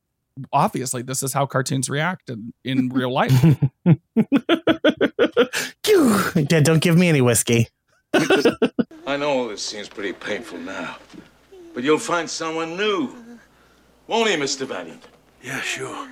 obviously, 0.52 1.02
this 1.02 1.22
is 1.22 1.32
how 1.32 1.46
cartoons 1.46 1.88
react 1.90 2.30
in, 2.30 2.52
in 2.64 2.88
real 2.92 3.12
life. 3.12 3.32
Dad, 6.48 6.64
don't 6.64 6.80
give 6.82 6.96
me 6.96 7.08
any 7.08 7.20
whiskey. 7.20 7.68
I 8.14 9.16
know 9.16 9.30
all 9.30 9.48
this 9.48 9.62
seems 9.62 9.88
pretty 9.88 10.12
painful 10.12 10.58
now, 10.58 10.96
but 11.74 11.84
you'll 11.84 11.98
find 11.98 12.28
someone 12.28 12.76
new. 12.76 13.14
Won't 14.06 14.28
he, 14.30 14.36
Mr. 14.36 14.66
Valiant? 14.66 15.02
Yeah, 15.42 15.60
sure. 15.60 16.08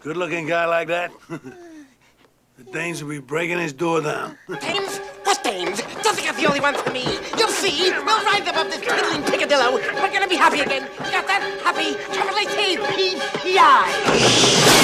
Good 0.00 0.16
looking 0.16 0.46
guy 0.46 0.64
like 0.66 0.88
that. 0.88 1.10
the 1.28 2.64
Danes 2.72 3.02
will 3.02 3.10
be 3.10 3.18
breaking 3.18 3.58
his 3.58 3.72
door 3.72 4.00
down. 4.00 4.38
Dames? 4.60 4.98
What 5.24 5.42
dames? 5.42 5.80
Jessica's 6.02 6.36
the 6.36 6.46
only 6.46 6.60
one 6.60 6.74
for 6.74 6.90
me. 6.92 7.02
You'll 7.36 7.48
see. 7.48 7.90
We'll 7.90 8.24
rise 8.24 8.48
above 8.48 8.70
this 8.70 8.80
twiddling 8.80 9.22
picadillo. 9.22 9.72
We're 9.72 10.12
gonna 10.12 10.28
be 10.28 10.36
happy 10.36 10.60
again. 10.60 10.82
You 11.04 11.10
got 11.10 11.26
that? 11.26 11.42
Happy. 11.64 11.96
Chocolate 12.14 12.48
P-P-I. 12.94 14.78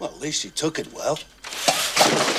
Well, 0.00 0.10
at 0.10 0.20
least 0.20 0.44
you 0.44 0.50
took 0.50 0.78
it 0.78 0.92
well. 0.92 1.18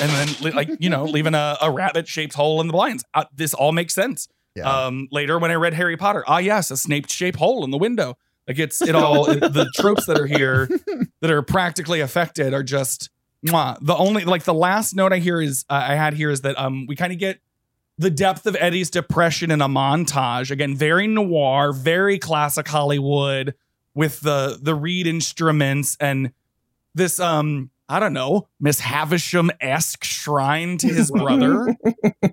and 0.00 0.10
then 0.10 0.54
like 0.54 0.70
you 0.78 0.90
know 0.90 1.04
leaving 1.04 1.34
a, 1.34 1.56
a 1.60 1.70
rabbit 1.70 2.06
shaped 2.08 2.34
hole 2.34 2.60
in 2.60 2.66
the 2.66 2.72
blinds. 2.72 3.02
Uh, 3.14 3.24
this 3.34 3.54
all 3.54 3.72
makes 3.72 3.94
sense. 3.94 4.28
Yeah. 4.60 4.86
Um, 4.86 5.08
later 5.10 5.38
when 5.38 5.50
I 5.50 5.54
read 5.54 5.74
Harry 5.74 5.96
Potter, 5.96 6.24
ah 6.26 6.38
yes, 6.38 6.70
a 6.70 6.76
Snape 6.76 7.08
shaped 7.10 7.38
hole 7.38 7.64
in 7.64 7.70
the 7.70 7.78
window. 7.78 8.16
Like 8.48 8.58
it's 8.58 8.82
it 8.82 8.94
all 8.94 9.26
the 9.26 9.70
tropes 9.76 10.06
that 10.06 10.18
are 10.18 10.26
here 10.26 10.68
that 11.20 11.30
are 11.30 11.42
practically 11.42 12.00
affected 12.00 12.52
are 12.52 12.62
just 12.62 13.10
mwah. 13.46 13.78
the 13.80 13.94
only 13.94 14.24
like 14.24 14.44
the 14.44 14.54
last 14.54 14.94
note 14.94 15.12
I 15.12 15.18
hear 15.18 15.40
is 15.40 15.64
uh, 15.70 15.84
I 15.88 15.94
had 15.94 16.14
here 16.14 16.30
is 16.30 16.40
that 16.40 16.58
um 16.58 16.86
we 16.86 16.96
kind 16.96 17.12
of 17.12 17.18
get 17.18 17.40
the 17.98 18.10
depth 18.10 18.46
of 18.46 18.56
Eddie's 18.58 18.88
depression 18.88 19.50
in 19.50 19.60
a 19.60 19.68
montage. 19.68 20.50
Again, 20.50 20.74
very 20.74 21.06
noir, 21.06 21.72
very 21.72 22.18
classic 22.18 22.66
Hollywood 22.66 23.54
with 23.94 24.20
the 24.20 24.58
the 24.60 24.74
reed 24.74 25.06
instruments 25.06 25.96
and 26.00 26.32
this 26.94 27.20
um 27.20 27.70
I 27.90 27.98
don't 27.98 28.12
know 28.12 28.46
Miss 28.60 28.78
Havisham 28.78 29.50
esque 29.60 30.04
shrine 30.04 30.78
to 30.78 30.86
his 30.86 31.10
brother. 31.10 31.74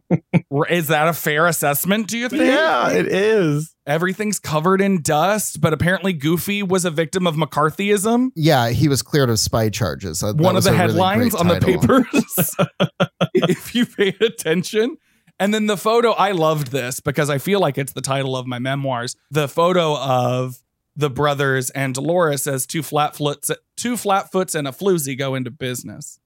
is 0.70 0.90
that 0.90 1.08
a 1.08 1.14
fair 1.14 1.48
assessment? 1.48 2.08
Do 2.08 2.18
you 2.20 2.30
think? 2.30 2.44
Yeah, 2.44 2.92
it 2.92 3.08
is. 3.08 3.76
Everything's 3.88 4.38
covered 4.38 4.82
in 4.82 5.02
dust, 5.02 5.60
but 5.60 5.74
apparently 5.74 6.14
Goofy 6.14 6.62
was 6.62 6.86
a 6.86 6.92
victim 6.92 7.26
of 7.26 7.36
McCarthyism. 7.36 8.30
Yeah, 8.36 8.70
he 8.70 8.88
was 8.88 9.02
cleared 9.02 9.32
of 9.32 9.40
spy 9.40 9.70
charges. 9.70 10.20
That 10.20 10.36
One 10.36 10.56
of 10.56 10.64
the 10.64 10.70
a 10.70 10.74
really 10.74 10.88
headlines 10.90 11.34
on 11.34 11.48
the 11.48 11.60
papers, 11.60 12.56
if 13.34 13.74
you 13.74 13.88
pay 13.88 14.16
attention. 14.22 14.98
And 15.40 15.54
then 15.54 15.66
the 15.66 15.78
photo, 15.78 16.12
I 16.12 16.32
loved 16.34 16.68
this 16.68 17.00
because 17.00 17.30
I 17.32 17.40
feel 17.40 17.60
like 17.60 17.78
it's 17.78 17.94
the 17.94 18.02
title 18.02 18.36
of 18.36 18.46
my 18.46 18.60
memoirs. 18.60 19.16
The 19.32 19.48
photo 19.48 19.98
of 19.98 20.62
the 20.98 21.10
brothers 21.12 21.70
and 21.70 21.94
Dolores 21.94 22.48
as 22.48 22.66
two 22.66 22.82
flatfoots, 22.82 23.52
two 23.78 23.94
flatfoots 23.94 24.56
and 24.56 24.68
a 24.68 24.72
floozy 24.72 25.18
go 25.18 25.36
into 25.36 25.52
business. 25.52 26.20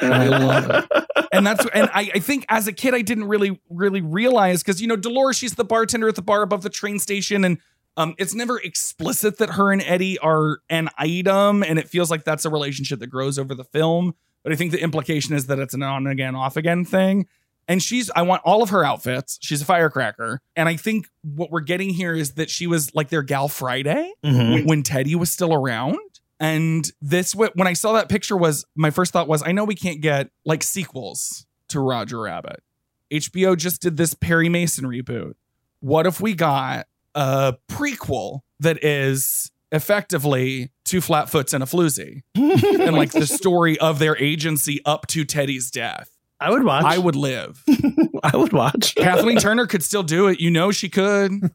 And 0.00 0.14
I 0.14 0.28
love 0.28 0.70
it. 0.70 1.04
And 1.30 1.46
that's 1.46 1.66
and 1.74 1.90
I, 1.92 2.10
I 2.14 2.18
think 2.20 2.46
as 2.48 2.68
a 2.68 2.72
kid 2.72 2.94
I 2.94 3.02
didn't 3.02 3.24
really 3.24 3.60
really 3.68 4.00
realize 4.00 4.62
because 4.62 4.80
you 4.80 4.88
know 4.88 4.96
Dolores 4.96 5.36
she's 5.36 5.56
the 5.56 5.64
bartender 5.64 6.08
at 6.08 6.14
the 6.14 6.22
bar 6.22 6.40
above 6.40 6.62
the 6.62 6.70
train 6.70 6.98
station 6.98 7.44
and 7.44 7.58
um 7.98 8.14
it's 8.16 8.34
never 8.34 8.58
explicit 8.58 9.36
that 9.36 9.50
her 9.50 9.70
and 9.70 9.82
Eddie 9.82 10.18
are 10.20 10.60
an 10.70 10.88
item 10.96 11.62
and 11.62 11.78
it 11.78 11.86
feels 11.86 12.10
like 12.10 12.24
that's 12.24 12.46
a 12.46 12.50
relationship 12.50 12.98
that 13.00 13.08
grows 13.08 13.38
over 13.38 13.54
the 13.54 13.64
film 13.64 14.14
but 14.42 14.52
I 14.52 14.56
think 14.56 14.72
the 14.72 14.80
implication 14.80 15.34
is 15.34 15.46
that 15.48 15.58
it's 15.58 15.74
an 15.74 15.82
on 15.82 16.06
again 16.06 16.34
off 16.34 16.56
again 16.56 16.86
thing 16.86 17.26
and 17.68 17.82
she's 17.82 18.10
I 18.16 18.22
want 18.22 18.42
all 18.44 18.62
of 18.62 18.70
her 18.70 18.82
outfits 18.84 19.38
she's 19.40 19.62
a 19.62 19.64
firecracker 19.64 20.40
and 20.56 20.68
I 20.68 20.76
think 20.76 21.06
what 21.22 21.50
we're 21.52 21.60
getting 21.60 21.90
here 21.90 22.14
is 22.14 22.32
that 22.32 22.50
she 22.50 22.66
was 22.66 22.92
like 22.94 23.08
their 23.10 23.22
gal 23.22 23.46
Friday 23.48 24.12
Mhm. 24.24 24.52
when, 24.54 24.66
when 24.66 24.82
Teddy 24.82 25.14
was 25.14 25.30
still 25.30 25.52
around. 25.54 25.98
And 26.40 26.88
this, 27.02 27.34
when 27.34 27.66
I 27.66 27.72
saw 27.72 27.94
that 27.94 28.08
picture, 28.08 28.36
was 28.36 28.64
my 28.76 28.90
first 28.90 29.12
thought 29.12 29.26
was, 29.26 29.42
I 29.44 29.50
know 29.50 29.64
we 29.64 29.74
can't 29.74 30.00
get 30.00 30.30
like 30.44 30.62
sequels 30.62 31.46
to 31.68 31.80
Roger 31.80 32.20
Rabbit. 32.20 32.62
HBO 33.10 33.56
just 33.56 33.82
did 33.82 33.96
this 33.96 34.14
Perry 34.14 34.48
Mason 34.48 34.84
reboot. 34.84 35.32
What 35.80 36.06
if 36.06 36.20
we 36.20 36.34
got 36.34 36.86
a 37.16 37.56
prequel 37.68 38.42
that 38.60 38.84
is 38.84 39.50
effectively 39.72 40.70
two 40.84 41.00
flatfoots 41.00 41.52
and 41.54 41.62
a 41.62 41.66
floozy, 41.66 42.22
and 42.36 42.94
like 42.94 43.10
the 43.10 43.26
story 43.26 43.78
of 43.80 43.98
their 43.98 44.16
agency 44.18 44.80
up 44.84 45.06
to 45.08 45.24
Teddy's 45.24 45.70
death? 45.72 46.10
I 46.40 46.50
would 46.50 46.64
watch. 46.64 46.84
I 46.84 46.98
would 46.98 47.16
live. 47.16 47.62
I 48.22 48.36
would 48.36 48.52
watch. 48.52 48.94
Kathleen 48.94 49.38
Turner 49.38 49.66
could 49.66 49.82
still 49.82 50.02
do 50.04 50.28
it. 50.28 50.38
You 50.40 50.50
know 50.50 50.70
she 50.70 50.88
could. 50.88 51.32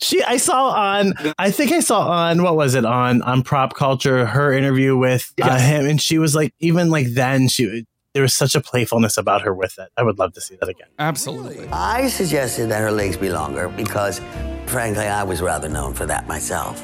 she 0.00 0.22
I 0.22 0.36
saw 0.36 0.70
on 0.70 1.14
I 1.38 1.50
think 1.50 1.72
I 1.72 1.80
saw 1.80 2.08
on 2.08 2.42
what 2.42 2.56
was 2.56 2.74
it 2.74 2.84
on 2.84 3.22
on 3.22 3.42
prop 3.42 3.74
culture 3.74 4.24
her 4.26 4.52
interview 4.52 4.96
with 4.96 5.32
uh, 5.42 5.46
Yes. 5.46 5.62
him 5.62 5.86
and 5.86 6.00
she 6.00 6.18
was 6.18 6.34
like 6.34 6.54
even 6.60 6.90
like 6.90 7.08
then 7.08 7.48
she 7.48 7.84
there 8.14 8.22
was 8.22 8.34
such 8.34 8.54
a 8.54 8.60
playfulness 8.62 9.18
about 9.18 9.42
her 9.42 9.52
with 9.54 9.78
it. 9.78 9.90
I 9.96 10.02
would 10.02 10.18
love 10.18 10.32
to 10.34 10.40
see 10.40 10.56
that 10.60 10.70
again. 10.70 10.88
Absolutely. 10.98 11.68
I 11.70 12.08
suggested 12.08 12.68
that 12.70 12.80
her 12.80 12.90
legs 12.90 13.18
be 13.18 13.28
longer 13.28 13.68
because, 13.68 14.22
frankly, 14.64 15.04
I 15.06 15.22
was 15.22 15.42
rather 15.42 15.68
known 15.68 15.92
for 15.92 16.06
that 16.06 16.26
myself. 16.26 16.82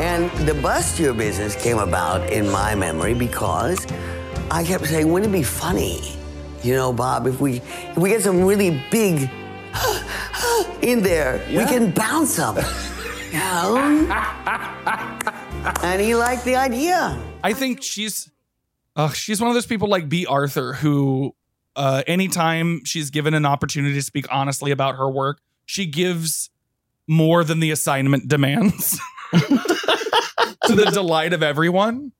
And 0.00 0.30
the 0.46 0.52
bustier 0.52 1.16
business 1.16 1.56
came 1.56 1.78
about 1.78 2.30
in 2.30 2.48
my 2.48 2.74
memory 2.74 3.14
because 3.14 3.86
I 4.50 4.64
kept 4.64 4.86
saying, 4.86 5.10
wouldn't 5.10 5.34
it 5.34 5.38
be 5.38 5.42
funny, 5.42 6.00
you 6.62 6.74
know, 6.74 6.92
Bob, 6.92 7.26
if 7.26 7.40
we 7.40 7.56
if 7.56 7.96
we 7.96 8.10
get 8.10 8.22
some 8.22 8.44
really 8.44 8.82
big 8.90 9.28
in 10.82 11.02
there, 11.02 11.44
we 11.48 11.64
can 11.64 11.90
bounce 11.90 12.36
them. 12.36 12.58
And 15.82 16.00
he 16.00 16.14
liked 16.14 16.44
the 16.44 16.56
idea. 16.56 17.18
I 17.42 17.52
think 17.52 17.82
she's 17.82 18.30
uh, 18.96 19.10
she's 19.10 19.40
one 19.40 19.48
of 19.48 19.54
those 19.54 19.66
people 19.66 19.88
like 19.88 20.08
Bea 20.08 20.26
Arthur 20.26 20.74
who 20.74 21.34
uh, 21.76 22.02
anytime 22.06 22.84
she's 22.84 23.10
given 23.10 23.34
an 23.34 23.46
opportunity 23.46 23.94
to 23.94 24.02
speak 24.02 24.26
honestly 24.30 24.70
about 24.70 24.96
her 24.96 25.08
work, 25.08 25.40
she 25.64 25.86
gives 25.86 26.50
more 27.06 27.44
than 27.44 27.60
the 27.60 27.70
assignment 27.70 28.28
demands 28.28 29.00
to 30.66 30.74
the 30.74 30.86
delight 30.86 31.32
of 31.32 31.42
everyone. 31.42 32.12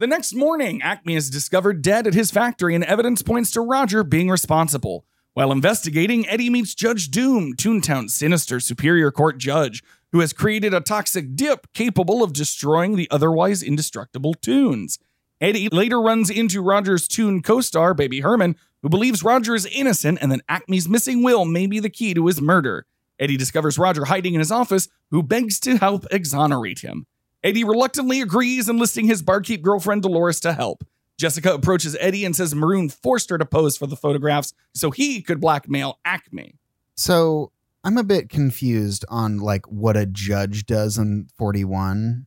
The 0.00 0.06
next 0.06 0.34
morning, 0.34 0.82
Acme 0.82 1.16
is 1.16 1.30
discovered 1.30 1.82
dead 1.82 2.06
at 2.06 2.14
his 2.14 2.30
factory, 2.30 2.74
and 2.74 2.84
evidence 2.84 3.22
points 3.22 3.50
to 3.52 3.60
Roger 3.60 4.04
being 4.04 4.28
responsible. 4.28 5.04
While 5.34 5.52
investigating, 5.52 6.28
Eddie 6.28 6.50
meets 6.50 6.74
Judge 6.74 7.10
Doom, 7.10 7.54
Toontown's 7.54 8.14
sinister 8.14 8.60
Superior 8.60 9.10
Court 9.10 9.38
judge, 9.38 9.82
who 10.12 10.20
has 10.20 10.32
created 10.32 10.74
a 10.74 10.80
toxic 10.80 11.36
dip 11.36 11.72
capable 11.72 12.22
of 12.22 12.32
destroying 12.32 12.96
the 12.96 13.08
otherwise 13.10 13.62
indestructible 13.62 14.34
Toons. 14.34 14.98
Eddie 15.40 15.68
later 15.68 16.00
runs 16.00 16.30
into 16.30 16.62
Roger's 16.62 17.06
Toon 17.06 17.42
co 17.42 17.60
star, 17.60 17.94
Baby 17.94 18.20
Herman, 18.20 18.56
who 18.82 18.88
believes 18.88 19.22
Roger 19.22 19.54
is 19.54 19.66
innocent 19.66 20.18
and 20.20 20.32
that 20.32 20.40
Acme's 20.48 20.88
missing 20.88 21.22
will 21.22 21.44
may 21.44 21.66
be 21.66 21.78
the 21.78 21.90
key 21.90 22.14
to 22.14 22.26
his 22.26 22.40
murder. 22.40 22.86
Eddie 23.20 23.36
discovers 23.36 23.78
Roger 23.78 24.06
hiding 24.06 24.34
in 24.34 24.40
his 24.40 24.52
office, 24.52 24.88
who 25.10 25.22
begs 25.22 25.60
to 25.60 25.76
help 25.76 26.06
exonerate 26.10 26.80
him. 26.80 27.06
Eddie 27.42 27.64
reluctantly 27.64 28.20
agrees, 28.20 28.68
enlisting 28.68 29.06
his 29.06 29.22
barkeep 29.22 29.62
girlfriend 29.62 30.02
Dolores 30.02 30.40
to 30.40 30.52
help. 30.52 30.84
Jessica 31.18 31.52
approaches 31.52 31.96
Eddie 32.00 32.24
and 32.24 32.34
says 32.34 32.54
Maroon 32.54 32.88
forced 32.88 33.30
her 33.30 33.38
to 33.38 33.44
pose 33.44 33.76
for 33.76 33.86
the 33.86 33.96
photographs 33.96 34.52
so 34.74 34.90
he 34.90 35.20
could 35.20 35.40
blackmail 35.40 35.98
Acme. 36.04 36.54
So 36.94 37.50
I'm 37.82 37.98
a 37.98 38.04
bit 38.04 38.28
confused 38.28 39.04
on 39.08 39.38
like 39.38 39.66
what 39.66 39.96
a 39.96 40.06
judge 40.06 40.66
does 40.66 40.98
in 40.98 41.28
41. 41.36 42.26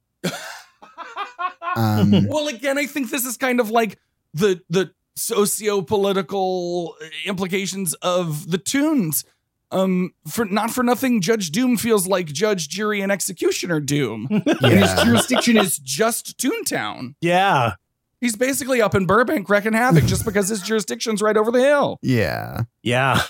Um, 1.75 2.27
well, 2.27 2.47
again, 2.47 2.77
I 2.77 2.85
think 2.85 3.09
this 3.09 3.25
is 3.25 3.37
kind 3.37 3.59
of 3.59 3.69
like 3.69 3.97
the 4.33 4.61
the 4.69 4.91
socio-political 5.15 6.95
implications 7.25 7.93
of 7.95 8.49
the 8.49 8.57
toons. 8.57 9.25
Um, 9.71 10.13
for 10.27 10.45
not 10.45 10.71
for 10.71 10.83
nothing, 10.83 11.21
Judge 11.21 11.49
Doom 11.51 11.77
feels 11.77 12.05
like 12.07 12.27
Judge, 12.27 12.67
Jury, 12.69 13.01
and 13.01 13.11
Executioner 13.11 13.79
Doom. 13.79 14.27
And 14.45 14.73
his 14.73 14.93
jurisdiction 15.03 15.57
is 15.57 15.77
just 15.77 16.37
Toontown. 16.37 17.15
Yeah. 17.21 17.73
He's 18.19 18.35
basically 18.35 18.81
up 18.81 18.93
in 18.93 19.05
Burbank 19.07 19.49
wrecking 19.49 19.73
havoc 19.73 20.03
just 20.05 20.25
because 20.25 20.49
his 20.49 20.61
jurisdiction's 20.61 21.21
right 21.21 21.37
over 21.37 21.51
the 21.51 21.61
hill. 21.61 21.97
yeah. 22.01 22.63
Yeah. 22.83 23.21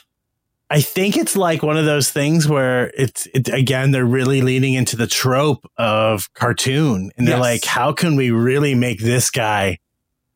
I 0.69 0.79
think 0.79 1.17
it's 1.17 1.35
like 1.35 1.61
one 1.63 1.75
of 1.75 1.83
those 1.83 2.09
things 2.11 2.47
where 2.47 2.91
it's 2.97 3.27
it, 3.33 3.49
again 3.49 3.91
they're 3.91 4.05
really 4.05 4.41
leaning 4.41 4.73
into 4.73 4.95
the 4.95 5.05
trope 5.05 5.69
of 5.75 6.33
cartoon 6.33 7.11
and 7.17 7.27
they're 7.27 7.35
Yes. 7.35 7.41
like 7.41 7.65
how 7.65 7.91
can 7.91 8.15
we 8.15 8.31
really 8.31 8.73
make 8.73 9.01
this 9.01 9.29
guy 9.29 9.79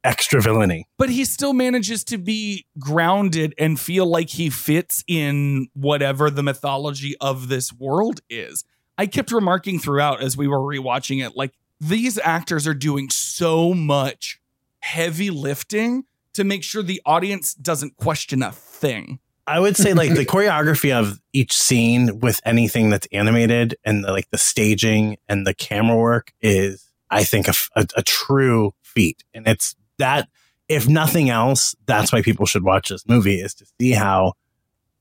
extra 0.06 0.42
villainy? 0.42 0.88
but 0.98 1.10
he 1.10 1.26
still 1.26 1.54
manages 1.54 2.04
to 2.04 2.18
be 2.18 2.66
grounded 2.80 3.54
and 3.58 3.80
feel 3.80 4.06
like 4.06 4.30
he 4.30 4.50
fits 4.50 5.04
in 5.08 5.68
whatever 5.74 6.30
the 6.30 6.44
mythology 6.44 7.16
of 7.20 7.48
this 7.48 7.74
world 7.74 8.22
is. 8.30 8.64
I 8.98 9.08
kept 9.08 9.32
remarking 9.32 9.80
throughout 9.80 10.22
as 10.22 10.38
we 10.38 10.48
were 10.48 10.60
rewatching 10.60 11.26
it, 11.26 11.36
like 11.36 11.54
these 11.80 12.18
actors 12.20 12.66
are 12.66 12.74
doing 12.74 13.10
so 13.10 13.74
much 13.74 14.40
heavy 14.80 15.30
lifting 15.30 16.06
to 16.34 16.44
make 16.44 16.64
sure 16.64 16.84
the 16.84 17.02
audience 17.06 17.54
doesn't 17.54 17.98
question 17.98 18.44
a 18.44 18.52
thing. 18.52 19.20
I 19.48 19.60
would 19.60 19.78
say 19.78 19.94
like 19.94 20.14
the 20.14 20.26
choreography 20.26 20.92
of 20.98 21.20
each 21.34 21.54
scene 21.54 22.20
with 22.20 22.42
anything 22.46 22.90
that's 22.90 23.08
animated 23.12 23.76
and 23.84 24.04
the, 24.04 24.12
like 24.12 24.30
the 24.32 24.38
staging 24.38 25.18
and 25.28 25.46
the 25.46 25.54
camera 25.54 25.98
work 25.98 26.34
is, 26.42 26.92
I 27.10 27.24
think, 27.24 27.48
a 27.76 28.04
true 28.04 28.74
feat. 28.82 29.24
And 29.34 29.48
it's 29.48 29.76
that, 29.98 30.30
if 30.68 30.88
nothing 30.88 31.30
else, 31.30 31.76
that's 31.86 32.12
why 32.12 32.22
people 32.22 32.46
should 32.46 32.64
watch 32.64 32.90
this 32.90 33.08
movie 33.08 33.40
is 33.40 33.54
to 33.56 33.66
see 33.80 33.92
how 33.92 34.34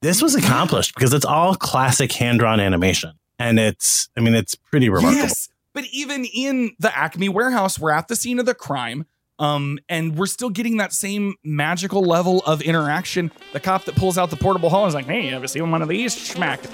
this 0.02 0.20
was 0.20 0.34
accomplished 0.34 0.94
because 0.94 1.14
it's 1.14 1.24
all 1.24 1.54
classic 1.54 2.12
hand 2.12 2.38
drawn 2.40 2.60
animation. 2.60 3.12
And 3.38 3.58
it's, 3.58 4.08
I 4.16 4.20
mean, 4.20 4.34
it's 4.34 4.54
pretty 4.54 4.88
remarkable. 4.88 5.22
Yes. 5.22 5.48
But 5.72 5.84
even 5.92 6.24
in 6.26 6.76
the 6.78 6.96
Acme 6.96 7.28
warehouse, 7.28 7.78
we're 7.78 7.90
at 7.90 8.08
the 8.08 8.14
scene 8.14 8.38
of 8.38 8.46
the 8.46 8.54
crime. 8.54 9.06
Um, 9.40 9.80
and 9.88 10.16
we're 10.16 10.26
still 10.26 10.50
getting 10.50 10.76
that 10.76 10.92
same 10.92 11.34
magical 11.42 12.02
level 12.02 12.40
of 12.46 12.62
interaction. 12.62 13.32
The 13.52 13.58
cop 13.58 13.84
that 13.86 13.96
pulls 13.96 14.16
out 14.16 14.30
the 14.30 14.36
portable 14.36 14.70
hole 14.70 14.86
is 14.86 14.94
like, 14.94 15.06
hey, 15.06 15.28
you 15.28 15.34
ever 15.34 15.48
seen 15.48 15.68
one 15.72 15.82
of 15.82 15.88
these? 15.88 16.14
Schmack. 16.14 16.64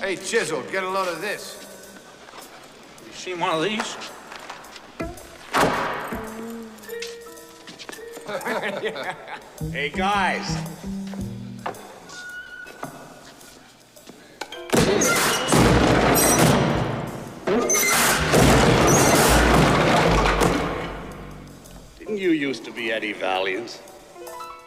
Hey, 0.00 0.16
Chisel, 0.16 0.62
get 0.72 0.82
a 0.82 0.88
load 0.88 1.06
of 1.06 1.20
this. 1.20 1.64
You 3.06 3.12
seen 3.12 3.38
one 3.38 3.50
of 3.50 3.62
these? 3.62 3.96
hey, 9.72 9.88
guys. 9.88 10.46
Didn't 21.98 22.18
you 22.18 22.32
used 22.32 22.66
to 22.66 22.70
be 22.70 22.92
Eddie 22.92 23.14
Valiant? 23.14 23.80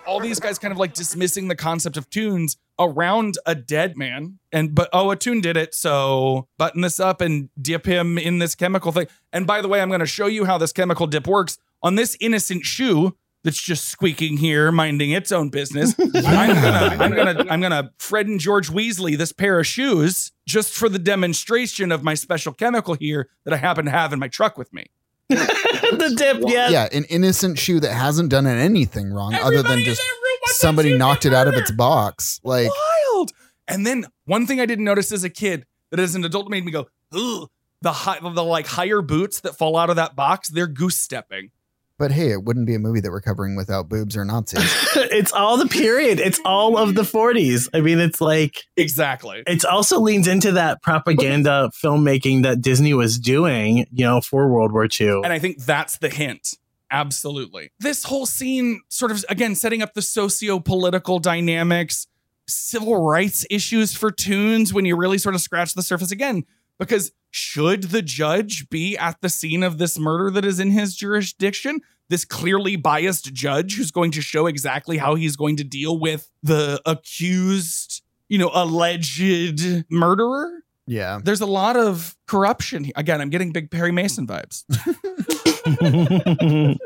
all 0.07 0.19
these 0.19 0.39
guys 0.39 0.57
kind 0.57 0.71
of 0.71 0.79
like 0.79 0.93
dismissing 0.93 1.47
the 1.47 1.55
concept 1.55 1.95
of 1.95 2.09
toons 2.09 2.57
around 2.79 3.37
a 3.45 3.53
dead 3.53 3.95
man 3.95 4.39
and 4.51 4.73
but 4.73 4.89
oh 4.91 5.11
a 5.11 5.15
toon 5.15 5.39
did 5.39 5.55
it 5.55 5.75
so 5.75 6.47
button 6.57 6.81
this 6.81 6.99
up 6.99 7.21
and 7.21 7.49
dip 7.61 7.85
him 7.85 8.17
in 8.17 8.39
this 8.39 8.55
chemical 8.55 8.91
thing 8.91 9.05
and 9.31 9.45
by 9.45 9.61
the 9.61 9.67
way 9.67 9.79
i'm 9.79 9.89
going 9.89 9.99
to 9.99 10.05
show 10.07 10.25
you 10.25 10.45
how 10.45 10.57
this 10.57 10.73
chemical 10.73 11.05
dip 11.05 11.27
works 11.27 11.59
on 11.83 11.95
this 11.95 12.17
innocent 12.19 12.65
shoe 12.65 13.15
that's 13.43 13.61
just 13.61 13.85
squeaking 13.85 14.37
here 14.37 14.71
minding 14.71 15.11
its 15.11 15.31
own 15.31 15.49
business 15.49 15.95
i'm 15.99 16.11
gonna 16.11 16.97
i'm 16.99 17.15
gonna 17.15 17.45
i'm 17.49 17.61
gonna 17.61 17.91
fred 17.97 18.27
and 18.27 18.39
george 18.39 18.69
weasley 18.69 19.17
this 19.17 19.31
pair 19.31 19.59
of 19.59 19.67
shoes 19.67 20.31
just 20.47 20.73
for 20.73 20.89
the 20.89 20.99
demonstration 20.99 21.91
of 21.91 22.03
my 22.03 22.13
special 22.13 22.53
chemical 22.53 22.93
here 22.95 23.29
that 23.45 23.53
i 23.53 23.57
happen 23.57 23.85
to 23.85 23.91
have 23.91 24.13
in 24.13 24.19
my 24.19 24.27
truck 24.27 24.57
with 24.57 24.71
me 24.73 24.85
the 25.31 26.13
dip, 26.17 26.43
yeah. 26.45 26.69
Yeah, 26.69 26.89
an 26.91 27.05
innocent 27.05 27.57
shoe 27.57 27.79
that 27.79 27.93
hasn't 27.93 28.29
done 28.29 28.45
anything 28.45 29.13
wrong 29.13 29.33
other 29.33 29.63
than 29.63 29.79
just 29.83 30.01
somebody 30.45 30.97
knocked 30.97 31.25
it 31.25 31.33
out 31.33 31.47
of 31.47 31.53
its 31.53 31.71
box. 31.71 32.41
Like, 32.43 32.69
wild. 32.69 33.31
And 33.65 33.85
then 33.87 34.07
one 34.25 34.45
thing 34.45 34.59
I 34.59 34.65
didn't 34.65 34.83
notice 34.83 35.11
as 35.13 35.23
a 35.23 35.29
kid 35.29 35.65
that 35.91 36.01
as 36.01 36.15
an 36.15 36.25
adult 36.25 36.49
made 36.49 36.65
me 36.65 36.71
go, 36.73 36.87
ugh, 37.13 37.49
the 37.81 37.91
high, 37.91 38.19
the 38.19 38.43
like 38.43 38.67
higher 38.67 39.01
boots 39.01 39.39
that 39.41 39.57
fall 39.57 39.77
out 39.77 39.89
of 39.89 39.95
that 39.95 40.15
box, 40.15 40.49
they're 40.49 40.67
goose 40.67 40.97
stepping. 40.97 41.51
But 42.01 42.11
hey, 42.11 42.31
it 42.31 42.45
wouldn't 42.45 42.65
be 42.65 42.73
a 42.73 42.79
movie 42.79 42.99
that 42.99 43.11
we're 43.11 43.21
covering 43.21 43.55
without 43.55 43.87
boobs 43.87 44.17
or 44.17 44.25
Nazis. 44.25 44.63
it's 44.95 45.31
all 45.31 45.55
the 45.55 45.67
period. 45.67 46.19
It's 46.19 46.39
all 46.43 46.75
of 46.75 46.95
the 46.95 47.03
40s. 47.03 47.69
I 47.75 47.81
mean, 47.81 47.99
it's 47.99 48.19
like 48.19 48.63
exactly. 48.75 49.43
It 49.45 49.63
also 49.65 49.99
leans 49.99 50.27
into 50.27 50.53
that 50.53 50.81
propaganda 50.81 51.69
filmmaking 51.75 52.41
that 52.41 52.59
Disney 52.59 52.95
was 52.95 53.19
doing, 53.19 53.85
you 53.91 54.03
know, 54.03 54.19
for 54.19 54.51
World 54.51 54.71
War 54.71 54.87
II. 54.99 55.21
And 55.23 55.27
I 55.27 55.37
think 55.37 55.59
that's 55.59 55.99
the 55.99 56.09
hint. 56.09 56.57
Absolutely. 56.89 57.71
This 57.77 58.03
whole 58.03 58.25
scene 58.25 58.81
sort 58.89 59.11
of 59.11 59.23
again 59.29 59.53
setting 59.53 59.83
up 59.83 59.93
the 59.93 60.01
socio-political 60.01 61.19
dynamics, 61.19 62.07
civil 62.47 62.99
rights 62.99 63.45
issues 63.51 63.93
for 63.93 64.09
toons 64.09 64.73
when 64.73 64.85
you 64.85 64.95
really 64.95 65.19
sort 65.19 65.35
of 65.35 65.41
scratch 65.41 65.75
the 65.75 65.83
surface 65.83 66.09
again 66.09 66.45
because 66.81 67.11
should 67.29 67.83
the 67.83 68.01
judge 68.01 68.67
be 68.69 68.97
at 68.97 69.21
the 69.21 69.29
scene 69.29 69.61
of 69.61 69.77
this 69.77 69.99
murder 69.99 70.31
that 70.31 70.43
is 70.43 70.59
in 70.59 70.71
his 70.71 70.95
jurisdiction? 70.95 71.79
This 72.11 72.25
clearly 72.25 72.75
biased 72.75 73.31
judge 73.31 73.77
who's 73.77 73.89
going 73.89 74.11
to 74.11 74.21
show 74.21 74.45
exactly 74.45 74.97
how 74.97 75.15
he's 75.15 75.37
going 75.37 75.55
to 75.55 75.63
deal 75.63 75.97
with 75.97 76.29
the 76.43 76.81
accused, 76.85 78.03
you 78.27 78.37
know, 78.37 78.51
alleged 78.53 79.85
murderer. 79.89 80.51
Yeah. 80.85 81.21
There's 81.23 81.39
a 81.39 81.45
lot 81.45 81.77
of 81.77 82.17
corruption. 82.27 82.91
Again, 82.97 83.21
I'm 83.21 83.29
getting 83.29 83.53
big 83.53 83.71
Perry 83.71 83.93
Mason 83.93 84.27
vibes. 84.27 84.65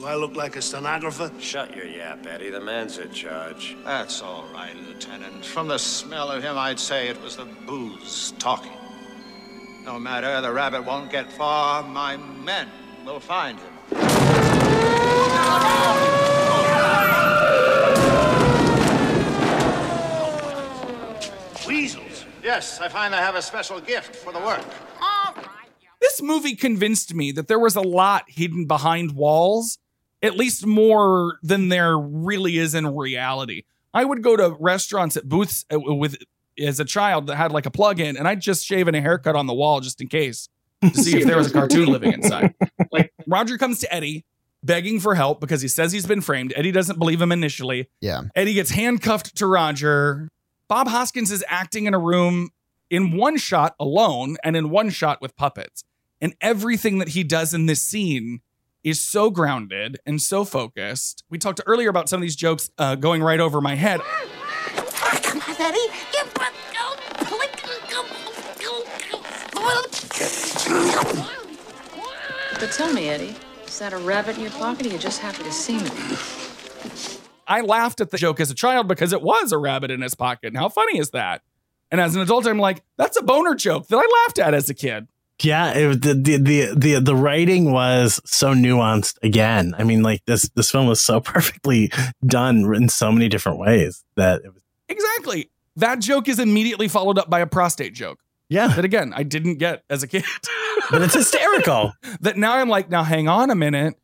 Do 0.00 0.04
I 0.04 0.16
look 0.16 0.34
like 0.34 0.56
a 0.56 0.62
stenographer? 0.62 1.30
Shut 1.38 1.76
your 1.76 1.86
yap, 1.86 2.26
Eddie. 2.26 2.50
The 2.50 2.60
man's 2.60 2.98
a 2.98 3.06
judge. 3.06 3.76
That's 3.84 4.20
all 4.20 4.48
right, 4.52 4.74
Lieutenant. 4.88 5.44
From 5.44 5.68
the 5.68 5.78
smell 5.78 6.32
of 6.32 6.42
him, 6.42 6.58
I'd 6.58 6.80
say 6.80 7.06
it 7.06 7.22
was 7.22 7.36
the 7.36 7.46
booze 7.68 8.34
talking. 8.40 8.72
No 9.84 10.00
matter, 10.00 10.40
the 10.40 10.52
rabbit 10.52 10.84
won't 10.84 11.12
get 11.12 11.30
far. 11.30 11.84
My 11.84 12.16
men 12.16 12.66
will 13.06 13.20
find 13.20 13.60
him. 13.60 13.73
Weasels. 21.66 22.26
Yes, 22.42 22.80
I 22.80 22.88
find 22.88 23.14
I 23.14 23.20
have 23.20 23.34
a 23.34 23.42
special 23.42 23.80
gift 23.80 24.14
for 24.16 24.32
the 24.32 24.40
work. 24.40 24.64
this 26.00 26.20
movie 26.22 26.54
convinced 26.54 27.14
me 27.14 27.32
that 27.32 27.48
there 27.48 27.58
was 27.58 27.74
a 27.76 27.80
lot 27.80 28.24
hidden 28.28 28.66
behind 28.66 29.12
walls, 29.12 29.78
at 30.22 30.36
least 30.36 30.66
more 30.66 31.38
than 31.42 31.68
there 31.70 31.98
really 31.98 32.58
is 32.58 32.74
in 32.74 32.86
reality. 32.94 33.62
I 33.94 34.04
would 34.04 34.22
go 34.22 34.36
to 34.36 34.56
restaurants 34.60 35.16
at 35.16 35.28
booths 35.28 35.64
uh, 35.72 35.78
with 35.80 36.16
as 36.58 36.78
a 36.78 36.84
child 36.84 37.26
that 37.28 37.36
had 37.36 37.50
like 37.52 37.66
a 37.66 37.70
plug-in, 37.70 38.16
and 38.16 38.28
I'd 38.28 38.40
just 38.40 38.64
shave 38.66 38.88
in 38.88 38.94
a 38.94 39.00
haircut 39.00 39.34
on 39.36 39.46
the 39.46 39.54
wall 39.54 39.80
just 39.80 40.00
in 40.00 40.08
case 40.08 40.48
to 40.82 40.90
see 40.94 41.18
if 41.20 41.26
there 41.26 41.36
was 41.38 41.48
a 41.48 41.52
cartoon 41.52 41.86
living 41.88 42.12
inside. 42.12 42.54
Like 42.92 43.12
Roger 43.26 43.58
comes 43.58 43.80
to 43.80 43.94
Eddie 43.94 44.24
begging 44.62 44.98
for 44.98 45.14
help 45.14 45.40
because 45.40 45.60
he 45.60 45.68
says 45.68 45.92
he's 45.92 46.06
been 46.06 46.20
framed. 46.20 46.52
Eddie 46.56 46.72
doesn't 46.72 46.98
believe 46.98 47.20
him 47.20 47.30
initially. 47.32 47.88
Yeah. 48.00 48.22
Eddie 48.34 48.54
gets 48.54 48.70
handcuffed 48.70 49.36
to 49.36 49.46
Roger. 49.46 50.28
Bob 50.68 50.88
Hoskins 50.88 51.30
is 51.30 51.44
acting 51.48 51.86
in 51.86 51.94
a 51.94 51.98
room 51.98 52.50
in 52.90 53.16
one 53.16 53.36
shot 53.36 53.74
alone 53.78 54.36
and 54.42 54.56
in 54.56 54.70
one 54.70 54.90
shot 54.90 55.20
with 55.20 55.36
puppets. 55.36 55.84
And 56.20 56.34
everything 56.40 56.98
that 56.98 57.08
he 57.08 57.22
does 57.22 57.52
in 57.52 57.66
this 57.66 57.82
scene 57.82 58.40
is 58.82 59.00
so 59.00 59.30
grounded 59.30 59.98
and 60.06 60.20
so 60.20 60.44
focused. 60.44 61.24
We 61.28 61.38
talked 61.38 61.60
earlier 61.66 61.90
about 61.90 62.08
some 62.08 62.18
of 62.18 62.22
these 62.22 62.36
jokes 62.36 62.70
uh, 62.78 62.94
going 62.94 63.22
right 63.22 63.40
over 63.40 63.60
my 63.60 63.74
head. 63.74 64.00
Come 65.22 65.40
on, 65.40 65.56
Eddie. 65.60 65.78
Get 66.12 66.34
back. 66.34 66.52
Go. 66.72 66.94
Go. 67.24 67.38
Go. 67.90 68.04
Go. 71.24 71.43
But 72.64 72.72
tell 72.72 72.94
me, 72.94 73.10
Eddie, 73.10 73.36
is 73.66 73.78
that 73.78 73.92
a 73.92 73.98
rabbit 73.98 74.36
in 74.36 74.42
your 74.42 74.50
pocket 74.52 74.86
or 74.86 74.88
are 74.88 74.92
you 74.94 74.98
just 74.98 75.20
happy 75.20 75.42
to 75.42 75.52
see 75.52 75.76
me? 75.76 75.90
I 77.46 77.60
laughed 77.60 78.00
at 78.00 78.10
the 78.10 78.16
joke 78.16 78.40
as 78.40 78.50
a 78.50 78.54
child 78.54 78.88
because 78.88 79.12
it 79.12 79.20
was 79.20 79.52
a 79.52 79.58
rabbit 79.58 79.90
in 79.90 80.00
his 80.00 80.14
pocket. 80.14 80.46
And 80.46 80.56
how 80.56 80.70
funny 80.70 80.98
is 80.98 81.10
that? 81.10 81.42
And 81.90 82.00
as 82.00 82.16
an 82.16 82.22
adult, 82.22 82.46
I'm 82.46 82.58
like, 82.58 82.82
that's 82.96 83.18
a 83.18 83.22
boner 83.22 83.54
joke 83.54 83.88
that 83.88 83.98
I 83.98 84.22
laughed 84.24 84.38
at 84.38 84.54
as 84.54 84.70
a 84.70 84.74
kid. 84.74 85.08
Yeah, 85.42 85.72
it, 85.72 86.00
the, 86.00 86.14
the 86.14 86.36
the 86.38 86.74
the 86.74 87.00
the 87.00 87.14
writing 87.14 87.70
was 87.70 88.18
so 88.24 88.54
nuanced. 88.54 89.18
Again, 89.22 89.74
I 89.76 89.84
mean, 89.84 90.02
like 90.02 90.24
this 90.24 90.48
this 90.54 90.70
film 90.70 90.86
was 90.86 91.02
so 91.02 91.20
perfectly 91.34 91.92
done 92.24 92.74
in 92.74 92.88
so 92.88 93.12
many 93.12 93.28
different 93.28 93.58
ways 93.58 94.04
that 94.14 94.40
it 94.42 94.54
was. 94.54 94.62
Exactly. 94.88 95.50
That 95.76 95.98
joke 95.98 96.28
is 96.30 96.38
immediately 96.38 96.88
followed 96.88 97.18
up 97.18 97.28
by 97.28 97.40
a 97.40 97.46
prostate 97.46 97.92
joke. 97.92 98.20
Yeah. 98.48 98.68
That 98.68 98.84
again, 98.84 99.12
I 99.14 99.22
didn't 99.22 99.56
get 99.56 99.82
as 99.90 100.02
a 100.02 100.08
kid. 100.08 100.24
But 100.90 101.00
it's 101.00 101.14
hysterical. 101.14 101.92
that 102.20 102.36
now 102.36 102.56
I'm 102.56 102.68
like, 102.68 102.90
now 102.90 103.04
hang 103.04 103.26
on 103.26 103.48
a 103.48 103.54
minute. 103.54 103.94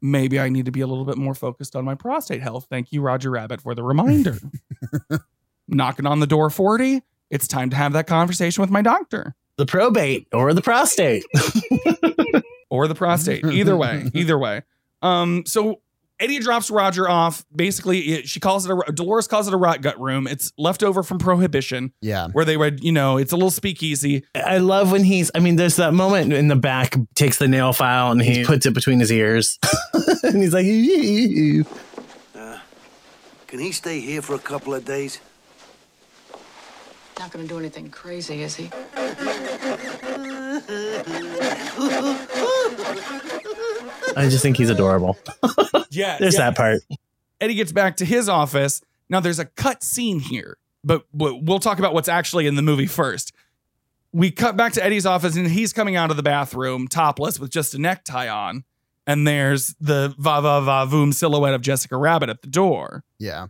Maybe 0.00 0.38
I 0.38 0.48
need 0.48 0.66
to 0.66 0.70
be 0.70 0.80
a 0.80 0.86
little 0.86 1.04
bit 1.04 1.16
more 1.16 1.34
focused 1.34 1.74
on 1.74 1.84
my 1.84 1.94
prostate 1.94 2.40
health. 2.40 2.66
Thank 2.70 2.92
you, 2.92 3.00
Roger 3.02 3.30
Rabbit, 3.30 3.60
for 3.60 3.74
the 3.74 3.82
reminder. 3.82 4.38
Knocking 5.68 6.06
on 6.06 6.20
the 6.20 6.26
door 6.26 6.48
40. 6.48 7.02
It's 7.30 7.48
time 7.48 7.70
to 7.70 7.76
have 7.76 7.92
that 7.94 8.06
conversation 8.06 8.60
with 8.60 8.70
my 8.70 8.80
doctor. 8.80 9.34
The 9.56 9.66
probate 9.66 10.28
or 10.32 10.54
the 10.54 10.62
prostate. 10.62 11.24
or 12.70 12.86
the 12.86 12.94
prostate. 12.94 13.44
Either 13.44 13.76
way, 13.76 14.08
either 14.14 14.38
way. 14.38 14.62
Um, 15.02 15.44
so 15.46 15.80
Eddie 16.20 16.38
drops 16.38 16.70
Roger 16.70 17.08
off. 17.08 17.44
Basically, 17.54 17.98
it, 18.00 18.28
she 18.28 18.38
calls 18.40 18.68
it 18.68 18.72
a 18.86 18.92
Dolores 18.92 19.26
calls 19.26 19.48
it 19.48 19.54
a 19.54 19.56
rot 19.56 19.80
gut 19.80 19.98
room. 19.98 20.26
It's 20.26 20.52
left 20.58 20.82
over 20.82 21.02
from 21.02 21.18
Prohibition. 21.18 21.92
Yeah. 22.02 22.28
Where 22.28 22.44
they 22.44 22.58
would, 22.58 22.84
you 22.84 22.92
know, 22.92 23.16
it's 23.16 23.32
a 23.32 23.36
little 23.36 23.50
speakeasy. 23.50 24.24
I 24.34 24.58
love 24.58 24.92
when 24.92 25.02
he's. 25.02 25.30
I 25.34 25.38
mean, 25.38 25.56
there's 25.56 25.76
that 25.76 25.94
moment 25.94 26.34
in 26.34 26.48
the 26.48 26.56
back. 26.56 26.94
Takes 27.14 27.38
the 27.38 27.48
nail 27.48 27.72
file 27.72 28.12
and 28.12 28.20
he 28.20 28.44
puts 28.44 28.66
it 28.66 28.74
between 28.74 29.00
his 29.00 29.10
ears, 29.10 29.58
and 30.22 30.36
he's 30.36 30.52
like, 30.52 30.66
uh, 32.34 32.58
Can 33.46 33.58
he 33.58 33.72
stay 33.72 34.00
here 34.00 34.20
for 34.20 34.34
a 34.34 34.38
couple 34.38 34.74
of 34.74 34.84
days? 34.84 35.20
Not 37.18 37.32
gonna 37.32 37.46
do 37.46 37.58
anything 37.58 37.90
crazy, 37.90 38.42
is 38.42 38.56
he? 38.56 38.70
I 44.20 44.28
just 44.28 44.42
think 44.42 44.56
he's 44.56 44.70
adorable. 44.70 45.16
Yeah. 45.90 46.18
There's 46.20 46.34
yeah. 46.34 46.50
that 46.50 46.56
part. 46.56 46.80
Eddie 47.40 47.54
gets 47.54 47.72
back 47.72 47.96
to 47.96 48.04
his 48.04 48.28
office. 48.28 48.82
Now 49.08 49.20
there's 49.20 49.38
a 49.38 49.44
cut 49.44 49.82
scene 49.82 50.20
here, 50.20 50.56
but 50.84 51.04
we'll 51.12 51.58
talk 51.58 51.78
about 51.78 51.94
what's 51.94 52.08
actually 52.08 52.46
in 52.46 52.54
the 52.54 52.62
movie 52.62 52.86
first. 52.86 53.32
We 54.12 54.30
cut 54.30 54.56
back 54.56 54.72
to 54.74 54.84
Eddie's 54.84 55.06
office 55.06 55.36
and 55.36 55.48
he's 55.48 55.72
coming 55.72 55.96
out 55.96 56.10
of 56.10 56.16
the 56.16 56.22
bathroom 56.22 56.86
topless 56.86 57.40
with 57.40 57.50
just 57.50 57.74
a 57.74 57.78
necktie 57.78 58.28
on. 58.28 58.64
And 59.06 59.26
there's 59.26 59.74
the 59.80 60.14
va 60.18 60.40
va 60.42 60.60
va 60.60 60.86
voom 60.86 61.12
silhouette 61.12 61.54
of 61.54 61.62
Jessica 61.62 61.96
Rabbit 61.96 62.28
at 62.28 62.42
the 62.42 62.48
door. 62.48 63.02
Yeah. 63.18 63.48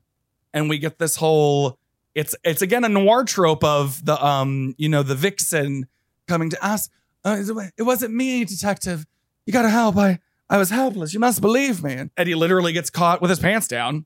And 0.54 0.70
we 0.70 0.78
get 0.78 0.98
this 0.98 1.16
whole 1.16 1.78
it's 2.14 2.34
it's 2.44 2.62
again 2.62 2.84
a 2.84 2.88
noir 2.88 3.24
trope 3.24 3.62
of 3.62 4.04
the 4.04 4.24
um 4.24 4.74
you 4.78 4.88
know 4.88 5.02
the 5.02 5.14
vixen 5.14 5.86
coming 6.26 6.50
to 6.50 6.64
us. 6.64 6.88
Uh, 7.24 7.42
it 7.76 7.82
wasn't 7.82 8.14
me, 8.14 8.44
detective. 8.44 9.06
You 9.44 9.52
gotta 9.52 9.68
help. 9.68 9.96
I 9.96 10.20
I 10.50 10.58
was 10.58 10.70
helpless. 10.70 11.14
You 11.14 11.20
must 11.20 11.40
believe 11.40 11.82
me. 11.82 11.94
And 11.94 12.10
Eddie 12.16 12.34
literally 12.34 12.72
gets 12.72 12.90
caught 12.90 13.22
with 13.22 13.30
his 13.30 13.38
pants 13.38 13.68
down. 13.68 14.04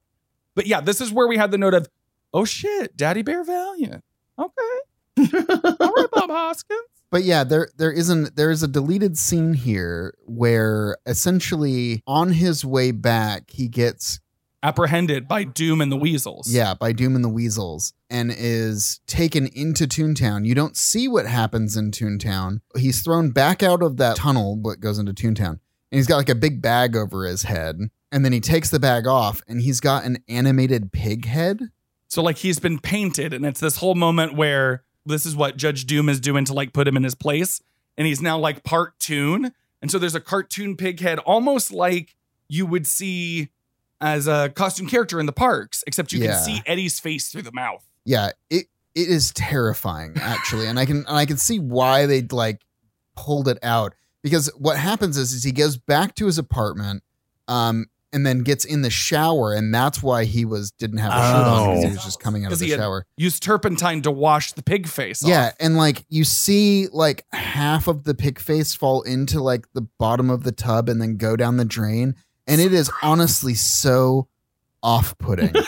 But 0.54 0.66
yeah, 0.66 0.80
this 0.80 1.00
is 1.00 1.10
where 1.10 1.26
we 1.26 1.36
had 1.38 1.50
the 1.50 1.58
note 1.58 1.74
of, 1.74 1.88
oh 2.32 2.44
shit, 2.44 2.96
Daddy 2.96 3.22
Bear 3.22 3.42
Valiant. 3.42 4.04
Okay. 4.38 4.52
All 5.18 5.92
right, 5.94 6.06
Bob 6.12 6.30
Hoskins. 6.30 6.80
But 7.10 7.22
yeah, 7.22 7.44
there 7.44 7.68
there 7.76 7.92
isn't 7.92 8.34
there 8.36 8.50
is 8.50 8.62
a 8.62 8.68
deleted 8.68 9.16
scene 9.16 9.54
here 9.54 10.14
where 10.26 10.96
essentially 11.06 12.02
on 12.06 12.32
his 12.32 12.64
way 12.64 12.90
back 12.90 13.50
he 13.50 13.68
gets 13.68 14.20
Apprehended 14.64 15.28
by 15.28 15.44
Doom 15.44 15.80
and 15.82 15.92
the 15.92 15.96
Weasels. 15.96 16.50
yeah 16.50 16.72
by 16.74 16.90
Doom 16.92 17.14
and 17.14 17.24
the 17.24 17.28
Weasels 17.28 17.92
and 18.10 18.32
is 18.36 19.00
taken 19.06 19.46
into 19.48 19.86
Toontown. 19.86 20.44
You 20.46 20.54
don't 20.54 20.76
see 20.76 21.06
what 21.06 21.26
happens 21.26 21.76
in 21.76 21.90
Toontown. 21.90 22.60
He's 22.76 23.02
thrown 23.02 23.30
back 23.30 23.62
out 23.62 23.82
of 23.82 23.98
that 23.98 24.16
tunnel 24.16 24.56
what 24.56 24.80
goes 24.80 24.98
into 24.98 25.12
Toontown. 25.12 25.60
And 25.92 25.98
he's 25.98 26.06
got 26.06 26.16
like 26.16 26.28
a 26.28 26.34
big 26.34 26.60
bag 26.62 26.96
over 26.96 27.24
his 27.26 27.44
head. 27.44 27.78
And 28.10 28.24
then 28.24 28.32
he 28.32 28.40
takes 28.40 28.70
the 28.70 28.78
bag 28.80 29.06
off 29.06 29.42
and 29.48 29.60
he's 29.60 29.80
got 29.80 30.04
an 30.04 30.18
animated 30.28 30.92
pig 30.92 31.26
head. 31.26 31.70
So 32.08 32.22
like 32.22 32.38
he's 32.38 32.60
been 32.60 32.78
painted, 32.78 33.32
and 33.32 33.44
it's 33.44 33.58
this 33.60 33.78
whole 33.78 33.94
moment 33.96 34.34
where 34.34 34.84
this 35.04 35.26
is 35.26 35.34
what 35.34 35.56
Judge 35.56 35.84
Doom 35.84 36.08
is 36.08 36.20
doing 36.20 36.44
to 36.44 36.52
like 36.54 36.72
put 36.72 36.86
him 36.86 36.96
in 36.96 37.02
his 37.02 37.14
place, 37.16 37.60
and 37.98 38.06
he's 38.06 38.22
now 38.22 38.38
like 38.38 38.62
part 38.62 38.96
toon, 39.00 39.52
and 39.82 39.90
so 39.90 39.98
there's 39.98 40.14
a 40.14 40.20
cartoon 40.20 40.76
pig 40.76 41.00
head, 41.00 41.18
almost 41.20 41.72
like 41.72 42.14
you 42.48 42.66
would 42.66 42.86
see 42.86 43.48
as 44.00 44.28
a 44.28 44.48
costume 44.54 44.86
character 44.86 45.18
in 45.18 45.26
the 45.26 45.32
parks, 45.32 45.82
except 45.88 46.12
you 46.12 46.20
Yeah. 46.22 46.34
can 46.34 46.44
see 46.44 46.62
Eddie's 46.66 47.00
face 47.00 47.32
through 47.32 47.42
the 47.42 47.52
mouth. 47.52 47.84
Yeah, 48.04 48.30
it 48.48 48.66
it 48.94 49.08
is 49.08 49.32
terrifying 49.32 50.12
actually, 50.20 50.66
and 50.68 50.78
I 50.78 50.86
can 50.86 50.98
and 50.98 51.16
I 51.16 51.26
can 51.26 51.36
see 51.38 51.58
why 51.58 52.06
they 52.06 52.22
like 52.22 52.62
pulled 53.16 53.48
it 53.48 53.58
out 53.62 53.94
because 54.24 54.50
what 54.56 54.78
happens 54.78 55.16
is, 55.16 55.32
is 55.32 55.44
he 55.44 55.52
goes 55.52 55.76
back 55.76 56.16
to 56.16 56.26
his 56.26 56.38
apartment, 56.38 57.04
um, 57.46 57.86
and 58.10 58.24
then 58.24 58.38
gets 58.40 58.64
in 58.64 58.82
the 58.82 58.90
shower, 58.90 59.52
and 59.52 59.74
that's 59.74 60.02
why 60.02 60.24
he 60.24 60.44
was 60.44 60.70
didn't 60.70 60.98
have 60.98 61.12
a 61.12 61.16
shirt 61.16 61.46
on 61.46 61.68
because 61.68 61.84
he 61.84 61.90
was 61.90 62.04
just 62.04 62.20
coming 62.20 62.46
out 62.46 62.52
of 62.52 62.58
the 62.58 62.64
he 62.64 62.70
shower. 62.72 63.06
used 63.16 63.42
turpentine 63.42 64.00
to 64.02 64.10
wash 64.10 64.52
the 64.52 64.62
pig 64.62 64.88
face. 64.88 65.22
Yeah, 65.22 65.48
off. 65.48 65.54
and 65.60 65.76
like 65.76 66.04
you 66.08 66.24
see 66.24 66.88
like 66.90 67.26
half 67.32 67.86
of 67.86 68.04
the 68.04 68.14
pig 68.14 68.40
face 68.40 68.74
fall 68.74 69.02
into 69.02 69.42
like 69.42 69.66
the 69.74 69.86
bottom 69.98 70.30
of 70.30 70.42
the 70.42 70.52
tub 70.52 70.88
and 70.88 71.02
then 71.02 71.16
go 71.16 71.36
down 71.36 71.58
the 71.58 71.64
drain, 71.64 72.14
and 72.46 72.60
it 72.60 72.72
is 72.72 72.90
honestly 73.02 73.54
so 73.54 74.26
off-putting. 74.84 75.52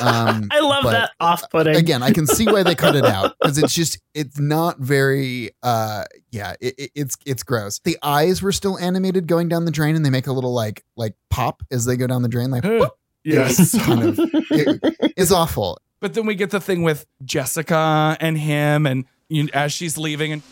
Um, 0.00 0.48
I 0.50 0.58
love 0.58 0.82
that 0.84 1.12
off-putting. 1.20 1.76
Again, 1.76 2.02
I 2.02 2.10
can 2.10 2.26
see 2.26 2.46
why 2.46 2.64
they 2.64 2.74
cut 2.74 2.96
it 2.96 3.04
out 3.04 3.36
because 3.40 3.58
it's 3.58 3.72
just 3.72 4.00
it's 4.12 4.40
not 4.40 4.80
very. 4.80 5.50
uh 5.62 6.04
Yeah, 6.32 6.54
it, 6.60 6.74
it- 6.76 6.90
it's 6.96 7.16
it's 7.24 7.44
gross. 7.44 7.78
The 7.84 7.96
eyes 8.02 8.42
were 8.42 8.50
still 8.50 8.76
animated 8.76 9.28
going 9.28 9.48
down 9.48 9.66
the 9.66 9.70
drain, 9.70 9.94
and 9.94 10.04
they 10.04 10.10
make 10.10 10.26
a 10.26 10.32
little 10.32 10.52
like 10.52 10.84
like 10.96 11.14
pop 11.30 11.62
as 11.70 11.84
they 11.84 11.96
go 11.96 12.08
down 12.08 12.22
the 12.22 12.28
drain. 12.28 12.50
Like 12.50 12.64
whoop. 12.64 12.90
Yes. 13.22 13.60
It's 13.72 13.84
kind 13.86 14.02
of 14.02 14.18
it- 14.50 15.12
it's 15.16 15.30
awful. 15.30 15.78
But 16.00 16.14
then 16.14 16.26
we 16.26 16.34
get 16.34 16.50
the 16.50 16.60
thing 16.60 16.82
with 16.82 17.06
Jessica 17.24 18.16
and 18.20 18.36
him, 18.36 18.86
and 18.86 19.04
you, 19.28 19.48
as 19.54 19.72
she's 19.72 19.96
leaving, 19.96 20.32
and 20.32 20.42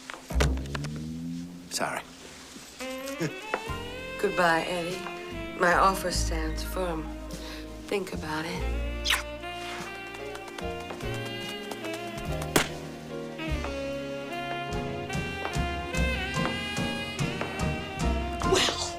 Sorry. 1.70 2.00
Goodbye, 4.20 4.64
Eddie. 4.68 4.98
My 5.58 5.74
offer 5.74 6.12
stands 6.12 6.62
firm. 6.62 7.04
Think 7.92 8.14
about 8.14 8.46
it. 8.46 8.62
Well, 18.44 18.98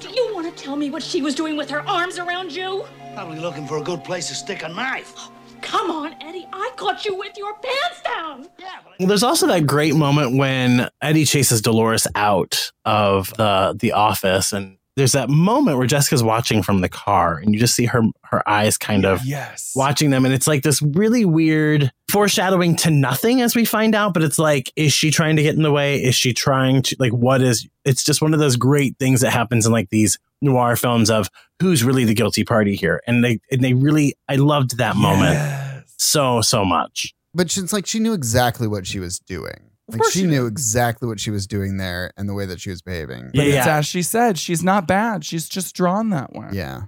do 0.00 0.10
you 0.10 0.34
want 0.34 0.54
to 0.54 0.62
tell 0.62 0.76
me 0.76 0.90
what 0.90 1.02
she 1.02 1.22
was 1.22 1.34
doing 1.34 1.56
with 1.56 1.70
her 1.70 1.80
arms 1.88 2.18
around 2.18 2.52
you? 2.52 2.84
Probably 3.14 3.38
looking 3.38 3.66
for 3.66 3.78
a 3.78 3.82
good 3.82 4.04
place 4.04 4.28
to 4.28 4.34
stick 4.34 4.62
a 4.62 4.68
knife. 4.68 5.14
Come 5.62 5.90
on, 5.90 6.14
Eddie. 6.20 6.46
I 6.52 6.72
caught 6.76 7.06
you 7.06 7.16
with 7.16 7.38
your 7.38 7.54
pants 7.54 8.02
down. 8.04 8.48
Yeah. 8.58 8.66
Well, 8.98 9.08
There's 9.08 9.22
also 9.22 9.46
that 9.46 9.66
great 9.66 9.94
moment 9.94 10.36
when 10.36 10.90
Eddie 11.00 11.24
chases 11.24 11.62
Dolores 11.62 12.06
out 12.14 12.70
of 12.84 13.32
the 13.38 13.74
the 13.80 13.92
office, 13.92 14.52
and 14.52 14.76
there's 15.00 15.12
that 15.12 15.30
moment 15.30 15.78
where 15.78 15.86
Jessica's 15.86 16.22
watching 16.22 16.62
from 16.62 16.82
the 16.82 16.88
car, 16.88 17.38
and 17.38 17.54
you 17.54 17.58
just 17.58 17.74
see 17.74 17.86
her 17.86 18.02
her 18.24 18.46
eyes 18.48 18.76
kind 18.76 19.06
of 19.06 19.24
yes 19.24 19.72
watching 19.74 20.10
them, 20.10 20.26
and 20.26 20.34
it's 20.34 20.46
like 20.46 20.62
this 20.62 20.82
really 20.82 21.24
weird 21.24 21.90
foreshadowing 22.10 22.76
to 22.76 22.90
nothing 22.90 23.40
as 23.40 23.56
we 23.56 23.64
find 23.64 23.94
out. 23.94 24.12
But 24.12 24.22
it's 24.22 24.38
like, 24.38 24.70
is 24.76 24.92
she 24.92 25.10
trying 25.10 25.36
to 25.36 25.42
get 25.42 25.56
in 25.56 25.62
the 25.62 25.72
way? 25.72 26.02
Is 26.02 26.14
she 26.14 26.34
trying 26.34 26.82
to 26.82 26.96
like 26.98 27.12
what 27.12 27.40
is? 27.40 27.66
It's 27.84 28.04
just 28.04 28.20
one 28.20 28.34
of 28.34 28.40
those 28.40 28.56
great 28.56 28.98
things 28.98 29.22
that 29.22 29.30
happens 29.30 29.64
in 29.64 29.72
like 29.72 29.88
these 29.88 30.18
noir 30.42 30.76
films 30.76 31.10
of 31.10 31.30
who's 31.60 31.82
really 31.82 32.04
the 32.04 32.14
guilty 32.14 32.44
party 32.44 32.76
here, 32.76 33.00
and 33.06 33.24
they 33.24 33.40
and 33.50 33.64
they 33.64 33.72
really 33.72 34.14
I 34.28 34.36
loved 34.36 34.76
that 34.76 34.96
moment 34.96 35.84
so 35.96 36.42
so 36.42 36.62
much. 36.62 37.14
But 37.32 37.56
it's 37.56 37.72
like 37.72 37.86
she 37.86 38.00
knew 38.00 38.12
exactly 38.12 38.68
what 38.68 38.86
she 38.86 39.00
was 39.00 39.18
doing. 39.18 39.69
Like 39.92 40.12
she 40.12 40.20
she 40.20 40.26
knew 40.26 40.46
exactly 40.46 41.08
what 41.08 41.20
she 41.20 41.30
was 41.30 41.46
doing 41.46 41.76
there 41.76 42.12
and 42.16 42.28
the 42.28 42.34
way 42.34 42.46
that 42.46 42.60
she 42.60 42.70
was 42.70 42.82
behaving. 42.82 43.30
but 43.34 43.46
it's 43.46 43.66
as 43.66 43.86
she 43.86 44.02
said, 44.02 44.38
she's 44.38 44.62
not 44.62 44.86
bad. 44.86 45.24
She's 45.24 45.48
just 45.48 45.74
drawn 45.74 46.10
that 46.10 46.32
way. 46.32 46.48
Yeah. 46.52 46.82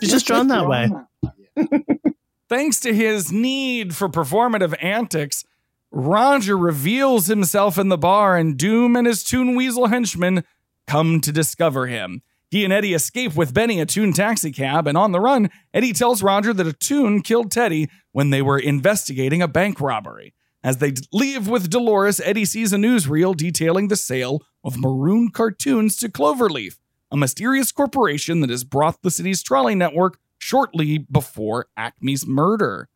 She's 0.00 0.10
just 0.10 0.26
drawn 0.26 0.48
that 0.48 0.66
way. 0.66 0.90
Thanks 2.48 2.80
to 2.80 2.94
his 2.94 3.32
need 3.32 3.94
for 3.94 4.08
performative 4.08 4.74
antics, 4.82 5.44
Roger 5.90 6.56
reveals 6.56 7.26
himself 7.26 7.78
in 7.78 7.88
the 7.88 7.98
bar, 7.98 8.36
and 8.36 8.56
Doom 8.56 8.96
and 8.96 9.06
his 9.06 9.24
Toon 9.24 9.56
Weasel 9.56 9.86
henchmen 9.86 10.44
come 10.86 11.20
to 11.22 11.32
discover 11.32 11.86
him. 11.86 12.22
He 12.48 12.62
and 12.64 12.72
Eddie 12.72 12.94
escape 12.94 13.34
with 13.34 13.52
Benny 13.52 13.80
a 13.80 13.86
Toon 13.86 14.12
taxi 14.12 14.52
cab, 14.52 14.86
and 14.86 14.96
on 14.96 15.10
the 15.10 15.20
run, 15.20 15.50
Eddie 15.74 15.92
tells 15.92 16.22
Roger 16.22 16.52
that 16.52 16.66
a 16.66 16.72
Toon 16.72 17.22
killed 17.22 17.50
Teddy 17.50 17.88
when 18.12 18.30
they 18.30 18.40
were 18.42 18.58
investigating 18.58 19.42
a 19.42 19.48
bank 19.48 19.80
robbery. 19.80 20.32
As 20.66 20.78
they 20.78 20.94
leave 21.12 21.46
with 21.46 21.70
Dolores, 21.70 22.18
Eddie 22.18 22.44
sees 22.44 22.72
a 22.72 22.76
newsreel 22.76 23.36
detailing 23.36 23.86
the 23.86 23.94
sale 23.94 24.42
of 24.64 24.76
maroon 24.76 25.30
cartoons 25.30 25.94
to 25.98 26.08
Cloverleaf, 26.08 26.76
a 27.12 27.16
mysterious 27.16 27.70
corporation 27.70 28.40
that 28.40 28.50
has 28.50 28.64
brought 28.64 29.00
the 29.02 29.12
city's 29.12 29.44
trolley 29.44 29.76
network 29.76 30.18
shortly 30.38 30.98
before 30.98 31.68
Acme's 31.76 32.26
murder. 32.26 32.88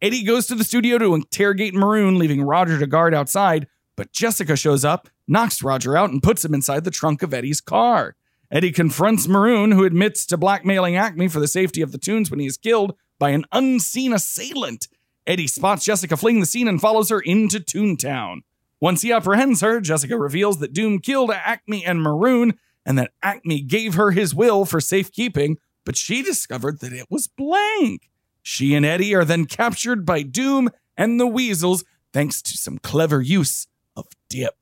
Eddie 0.00 0.22
goes 0.22 0.46
to 0.46 0.54
the 0.54 0.64
studio 0.64 0.96
to 0.96 1.14
interrogate 1.14 1.74
Maroon, 1.74 2.18
leaving 2.18 2.40
Roger 2.40 2.78
to 2.78 2.86
guard 2.86 3.12
outside, 3.12 3.66
but 3.94 4.10
Jessica 4.10 4.56
shows 4.56 4.82
up, 4.82 5.10
knocks 5.26 5.62
Roger 5.62 5.98
out, 5.98 6.08
and 6.08 6.22
puts 6.22 6.46
him 6.46 6.54
inside 6.54 6.84
the 6.84 6.90
trunk 6.90 7.22
of 7.22 7.34
Eddie's 7.34 7.60
car. 7.60 8.16
Eddie 8.50 8.72
confronts 8.72 9.28
Maroon, 9.28 9.72
who 9.72 9.84
admits 9.84 10.24
to 10.24 10.38
blackmailing 10.38 10.96
Acme 10.96 11.28
for 11.28 11.40
the 11.40 11.46
safety 11.48 11.82
of 11.82 11.92
the 11.92 11.98
toons 11.98 12.30
when 12.30 12.40
he 12.40 12.46
is 12.46 12.56
killed 12.56 12.94
by 13.18 13.30
an 13.30 13.44
unseen 13.52 14.14
assailant. 14.14 14.88
Eddie 15.28 15.46
spots 15.46 15.84
Jessica 15.84 16.16
fleeing 16.16 16.40
the 16.40 16.46
scene 16.46 16.66
and 16.66 16.80
follows 16.80 17.10
her 17.10 17.20
into 17.20 17.60
Toontown. 17.60 18.38
Once 18.80 19.02
he 19.02 19.12
apprehends 19.12 19.60
her, 19.60 19.80
Jessica 19.80 20.18
reveals 20.18 20.58
that 20.58 20.72
Doom 20.72 20.98
killed 20.98 21.30
Acme 21.30 21.84
and 21.84 22.02
Maroon 22.02 22.54
and 22.86 22.96
that 22.98 23.12
Acme 23.22 23.60
gave 23.60 23.94
her 23.94 24.12
his 24.12 24.34
will 24.34 24.64
for 24.64 24.80
safekeeping, 24.80 25.58
but 25.84 25.96
she 25.96 26.22
discovered 26.22 26.80
that 26.80 26.94
it 26.94 27.06
was 27.10 27.26
blank. 27.26 28.08
She 28.42 28.74
and 28.74 28.86
Eddie 28.86 29.14
are 29.14 29.24
then 29.24 29.44
captured 29.44 30.06
by 30.06 30.22
Doom 30.22 30.70
and 30.96 31.20
the 31.20 31.26
Weasels 31.26 31.84
thanks 32.14 32.40
to 32.40 32.56
some 32.56 32.78
clever 32.78 33.20
use 33.20 33.66
of 33.94 34.06
dip. 34.30 34.56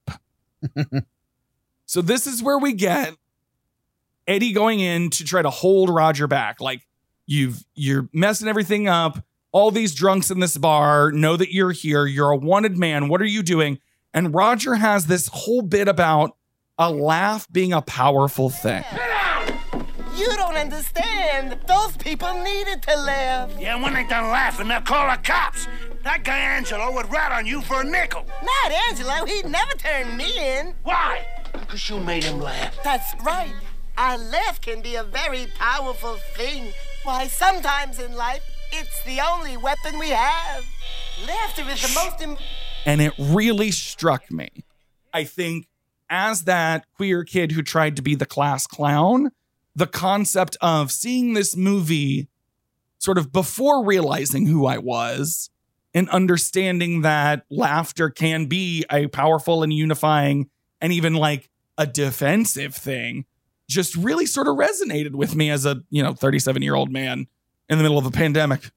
so 1.87 2.03
this 2.03 2.27
is 2.27 2.43
where 2.43 2.59
we 2.59 2.73
get 2.73 3.15
Eddie 4.27 4.53
going 4.53 4.81
in 4.81 5.11
to 5.11 5.25
try 5.25 5.43
to 5.43 5.51
hold 5.51 5.89
Roger 5.89 6.27
back. 6.27 6.61
Like 6.61 6.87
you've 7.27 7.65
you're 7.75 8.09
messing 8.13 8.49
everything 8.49 8.89
up. 8.89 9.25
All 9.57 9.71
these 9.71 9.95
drunks 9.95 10.31
in 10.31 10.39
this 10.41 10.59
bar 10.59 11.11
know 11.11 11.35
that 11.35 11.51
you're 11.51 11.73
here. 11.73 12.05
You're 12.05 12.33
a 12.33 12.37
wanted 12.37 12.77
man. 12.77 13.09
What 13.09 13.23
are 13.23 13.25
you 13.25 13.43
doing? 13.43 13.79
And 14.13 14.35
Roger 14.35 14.75
has 14.75 15.07
this 15.07 15.31
whole 15.33 15.63
bit 15.63 15.89
about 15.89 16.37
a 16.77 16.91
laugh 16.91 17.51
being 17.51 17.73
a 17.73 17.81
powerful 17.81 18.51
thing. 18.51 18.85
You 20.15 20.27
don't 20.37 20.57
understand. 20.57 21.57
Those 21.67 21.97
people 21.97 22.35
needed 22.45 22.83
to 22.83 22.97
laugh. 22.97 23.51
Yeah, 23.59 23.83
when 23.83 23.95
they 23.95 24.07
done 24.07 24.25
laughing, 24.25 24.69
they'll 24.69 24.83
call 24.83 25.11
the 25.11 25.23
cops. 25.23 25.67
That 26.05 26.23
guy 26.23 26.37
Angelo 26.37 26.93
would 26.93 27.11
rat 27.11 27.33
on 27.33 27.47
you 27.47 27.63
for 27.63 27.81
a 27.81 27.85
nickel. 27.85 28.27
Not 28.43 28.73
Angelo. 28.91 29.25
He'd 29.25 29.47
never 29.47 29.73
turn 29.79 30.19
me 30.19 30.35
in. 30.37 30.75
Why? 30.83 31.27
Because 31.53 31.89
you 31.89 31.99
made 31.99 32.25
him 32.25 32.43
laugh. 32.43 32.77
That's 32.85 33.15
right. 33.25 33.55
A 33.97 34.19
laugh 34.19 34.61
can 34.61 34.83
be 34.83 34.97
a 34.97 35.03
very 35.03 35.47
powerful 35.59 36.17
thing. 36.35 36.75
Why, 37.05 37.27
sometimes 37.27 38.01
in 38.01 38.15
life, 38.15 38.43
it's 38.73 39.03
the 39.05 39.21
only 39.21 39.57
weapon 39.57 39.99
we 39.99 40.11
have. 40.11 40.65
Laughter 41.27 41.63
is 41.71 41.83
the 41.83 41.95
most. 41.95 42.21
Im- 42.21 42.37
and 42.85 43.01
it 43.01 43.13
really 43.19 43.71
struck 43.71 44.31
me. 44.31 44.51
I 45.13 45.25
think 45.25 45.67
as 46.09 46.45
that 46.45 46.87
queer 46.95 47.25
kid 47.25 47.53
who 47.53 47.63
tried 47.63 47.97
to 47.97 48.03
be 48.03 48.15
the 48.15 48.27
class 48.27 48.67
clown, 48.67 49.31
the 49.75 49.87
concept 49.87 50.57
of 50.61 50.91
seeing 50.91 51.35
this 51.35 51.57
movie 51.57 52.29
sort 52.99 53.19
of 53.19 53.33
before 53.33 53.85
realizing 53.85 54.47
who 54.47 54.67
I 54.67 54.79
was 54.79 55.51
and 55.95 56.09
understanding 56.11 57.03
that 57.03 57.45
laughter 57.51 58.11
can 58.11 58.47
be 58.47 58.85
a 58.91 59.07
powerful 59.09 59.63
and 59.63 59.73
unifying 59.73 60.49
and 60.81 60.93
even 60.93 61.15
like 61.15 61.51
a 61.79 61.87
defensive 61.87 62.75
thing 62.75 63.25
just 63.69 63.97
really 63.97 64.27
sort 64.27 64.47
of 64.47 64.57
resonated 64.57 65.13
with 65.13 65.35
me 65.35 65.51
as 65.51 65.67
a, 65.67 65.83
you 65.91 66.03
know, 66.03 66.15
37 66.15 66.63
year 66.63 66.75
old 66.75 66.91
man 66.93 67.27
in 67.69 67.79
the 67.79 67.83
middle 67.83 67.99
of 67.99 68.07
a 68.07 68.11
pandemic. 68.11 68.71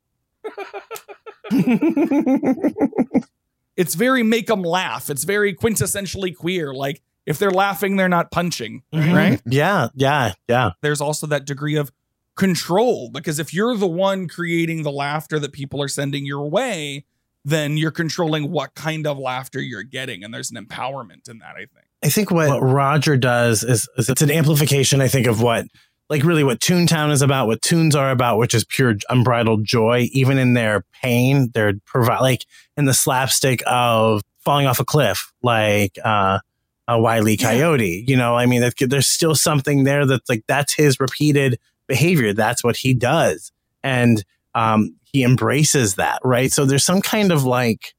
it's 3.78 3.96
very 3.96 4.24
make 4.24 4.48
them 4.48 4.62
laugh. 4.64 5.10
It's 5.10 5.24
very 5.24 5.54
quintessentially 5.56 6.36
queer. 6.36 6.74
Like 6.74 7.02
if 7.26 7.38
they're 7.40 7.52
laughing, 7.52 7.96
they're 7.96 8.10
not 8.10 8.32
punching, 8.32 8.84
Mhm. 8.94 9.14
right? 9.16 9.42
Yeah, 9.46 9.90
yeah, 9.96 10.34
yeah. 10.48 10.72
There's 10.82 11.02
also 11.02 11.28
that 11.28 11.46
degree 11.46 11.76
of 11.76 11.92
control 12.36 13.10
because 13.12 13.40
if 13.40 13.54
you're 13.54 13.76
the 13.78 13.88
one 13.88 14.28
creating 14.28 14.84
the 14.84 14.92
laughter 14.92 15.40
that 15.40 15.52
people 15.52 15.82
are 15.82 15.88
sending 15.88 16.26
your 16.26 16.50
way, 16.50 17.06
then 17.46 17.78
you're 17.78 17.92
controlling 17.92 18.52
what 18.52 18.76
kind 18.76 19.08
of 19.08 19.18
laughter 19.18 19.62
you're 19.62 19.84
getting. 19.84 20.24
And 20.24 20.34
there's 20.34 20.52
an 20.52 20.58
empowerment 20.64 21.30
in 21.30 21.40
that, 21.40 21.56
I 21.56 21.60
think. 21.66 21.86
I 22.04 22.10
think 22.10 22.32
what 22.32 22.62
Roger 22.62 23.18
does 23.18 23.64
is, 23.64 23.88
is 23.98 24.08
it's 24.10 24.22
an 24.22 24.32
amplification, 24.32 25.02
I 25.02 25.10
think, 25.10 25.28
of 25.28 25.42
what 25.42 25.66
like 26.10 26.24
really 26.24 26.43
what 26.43 26.60
Toontown 26.60 27.12
is 27.12 27.22
about, 27.22 27.47
what 27.47 27.62
toons 27.62 27.95
are 27.95 28.10
about, 28.12 28.38
which 28.38 28.53
is 28.53 28.64
pure 28.66 28.95
unbridled 29.10 29.64
joy, 29.64 30.10
even 30.12 30.38
in 30.38 30.53
their 30.53 30.84
pain. 31.03 31.51
They're 31.53 31.74
provide 31.86 32.22
like 32.22 32.45
in 32.78 32.86
the 32.86 32.93
slapstick 32.93 33.62
of 33.68 34.22
falling 34.39 34.66
off 34.66 34.80
a 34.80 34.86
cliff, 34.86 35.32
like 35.43 35.97
uh 36.03 36.39
a 36.88 36.99
Wiley 36.99 37.38
Coyote. 37.38 38.03
You 38.07 38.18
know, 38.18 38.36
I 38.36 38.47
mean, 38.47 38.62
that- 38.62 38.74
there's 38.80 39.07
still 39.07 39.36
something 39.36 39.84
there 39.84 40.07
that's 40.07 40.28
like 40.28 40.43
that's 40.47 40.74
his 40.74 40.99
repeated 40.99 41.60
behavior. 41.88 42.34
That's 42.34 42.64
what 42.64 42.78
he 42.78 42.93
does, 42.95 43.51
and 43.84 44.24
um, 44.55 44.95
he 45.03 45.24
embraces 45.24 45.95
that, 45.95 46.20
right? 46.24 46.51
So 46.51 46.66
there's 46.66 46.84
some 46.84 47.01
kind 47.01 47.32
of 47.32 47.43
like, 47.43 47.93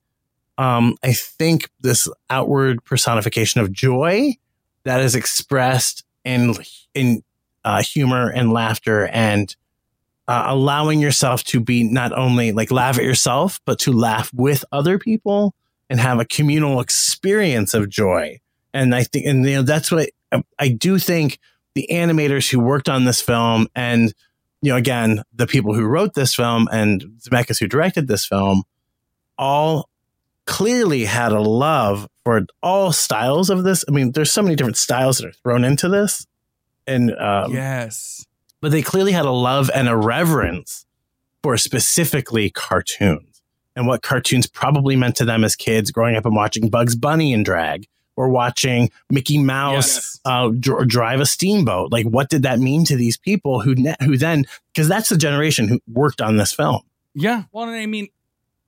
um, 0.59 0.97
I 1.05 1.13
think 1.13 1.71
this 1.81 2.09
outward 2.29 2.85
personification 2.85 3.61
of 3.61 3.71
joy 3.73 4.35
that 4.83 5.01
is 5.01 5.15
expressed 5.15 6.03
in 6.25 6.55
in 6.95 7.23
uh, 7.65 7.83
humor 7.83 8.31
and 8.31 8.53
laughter 8.53 9.07
and 9.09 9.55
uh, 10.29 10.45
allowing 10.47 11.01
yourself 11.01 11.43
to 11.45 11.61
be 11.61 11.83
not 11.83 12.17
only 12.17 12.53
like 12.53 12.71
laugh 12.71 12.99
at 12.99 13.05
yourself, 13.05 13.61
but 13.65 13.79
to 13.81 13.93
laugh 13.93 14.31
with 14.33 14.65
other 14.71 14.99
people 14.99 15.55
and 15.89 15.99
have 15.99 16.21
a 16.21 16.25
communal 16.25 16.81
experience 16.81 17.75
of 17.75 17.89
joy. 17.89 18.39
And 18.73 18.95
I 18.95 19.03
think, 19.03 19.27
and 19.27 19.45
you 19.45 19.57
know, 19.57 19.63
that's 19.63 19.91
what 19.91 20.11
I, 20.31 20.43
I 20.59 20.69
do 20.69 20.99
think 20.99 21.39
the 21.75 21.89
animators 21.91 22.51
who 22.51 22.61
worked 22.61 22.89
on 22.89 23.05
this 23.05 23.21
film 23.21 23.67
and, 23.75 24.13
you 24.63 24.71
know, 24.71 24.77
again, 24.77 25.23
the 25.35 25.47
people 25.47 25.75
who 25.75 25.85
wrote 25.85 26.15
this 26.15 26.35
film 26.35 26.69
and 26.71 27.03
Zemeckis 27.19 27.59
who 27.59 27.67
directed 27.67 28.07
this 28.07 28.25
film 28.25 28.63
all 29.37 29.89
clearly 30.47 31.05
had 31.05 31.33
a 31.33 31.41
love 31.41 32.09
for 32.25 32.47
all 32.63 32.93
styles 32.93 33.51
of 33.51 33.65
this. 33.65 33.85
I 33.89 33.91
mean, 33.91 34.13
there's 34.13 34.33
so 34.33 34.43
many 34.43 34.55
different 34.55 34.77
styles 34.77 35.19
that 35.19 35.29
are 35.29 35.33
thrown 35.33 35.65
into 35.65 35.89
this. 35.89 36.27
And, 36.91 37.15
um, 37.17 37.53
yes, 37.53 38.27
but 38.61 38.71
they 38.73 38.83
clearly 38.83 39.13
had 39.13 39.25
a 39.25 39.31
love 39.31 39.71
and 39.75 39.89
a 39.89 39.97
reverence 39.97 40.85
for 41.43 41.57
specifically 41.57 42.51
cartoons 42.51 43.43
and 43.77 43.87
what 43.87 44.03
cartoons 44.03 44.47
probably 44.47 44.97
meant 44.97 45.17
to 45.17 45.25
them 45.25 45.45
as 45.45 45.57
kids 45.57 45.91
growing 45.91 46.17
up 46.17 46.27
and 46.27 46.35
watching 46.35 46.69
Bugs 46.69 46.95
Bunny 46.97 47.33
in 47.33 47.43
drag 47.43 47.87
or 48.17 48.29
watching 48.29 48.91
Mickey 49.09 49.39
Mouse 49.39 49.97
Yes. 49.97 50.21
uh, 50.27 50.51
dr- 50.59 50.87
drive 50.89 51.21
a 51.21 51.27
steamboat. 51.27 51.91
Like, 51.91 52.05
what 52.05 52.29
did 52.29 52.43
that 52.43 52.59
mean 52.59 52.85
to 52.87 52.97
these 52.97 53.17
people 53.17 53.61
who 53.61 53.75
ne- 53.75 53.97
who 54.05 54.19
then 54.19 54.45
because 54.75 54.89
that's 54.89 55.09
the 55.09 55.17
generation 55.17 55.69
who 55.69 55.81
worked 55.87 56.21
on 56.21 56.37
this 56.37 56.53
film. 56.53 56.83
Yeah. 57.15 57.45
Well, 57.53 57.65
I 57.71 57.87
mean, 57.87 58.09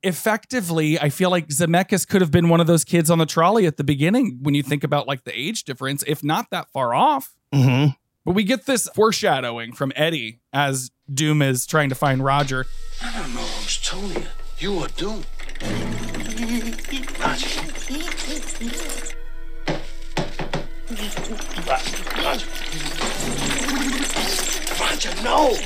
effectively, 0.01 0.99
I 0.99 1.09
feel 1.09 1.29
like 1.29 1.47
Zemeckis 1.49 2.07
could 2.07 2.21
have 2.21 2.31
been 2.31 2.49
one 2.49 2.59
of 2.59 2.67
those 2.67 2.83
kids 2.83 3.09
on 3.09 3.19
the 3.19 3.25
trolley 3.25 3.65
at 3.65 3.77
the 3.77 3.83
beginning 3.83 4.39
when 4.41 4.53
you 4.55 4.63
think 4.63 4.83
about 4.83 5.07
like 5.07 5.23
the 5.23 5.37
age 5.37 5.63
difference, 5.63 6.03
if 6.07 6.23
not 6.23 6.49
that 6.51 6.69
far 6.71 6.93
off. 6.93 7.35
Mm-hmm. 7.53 7.91
But 8.25 8.35
we 8.35 8.45
get 8.45 8.65
this 8.65 8.87
foreshadowing 8.95 9.73
from 9.73 9.91
Eddie 9.95 10.39
as 10.53 10.91
Doom 11.13 11.41
is 11.41 11.65
trying 11.65 11.89
to 11.89 11.95
find 11.95 12.23
Roger. 12.23 12.65
I 13.01 13.19
don't 13.19 13.33
know 13.35 13.41
who's 13.41 13.77
told 13.81 14.13
you. 14.13 14.23
You 14.59 14.79
are 14.79 14.87
doomed. 14.89 15.25
Roger. 17.19 17.49
Roger. 21.67 22.47
Roger, 24.79 25.23
no! 25.23 25.57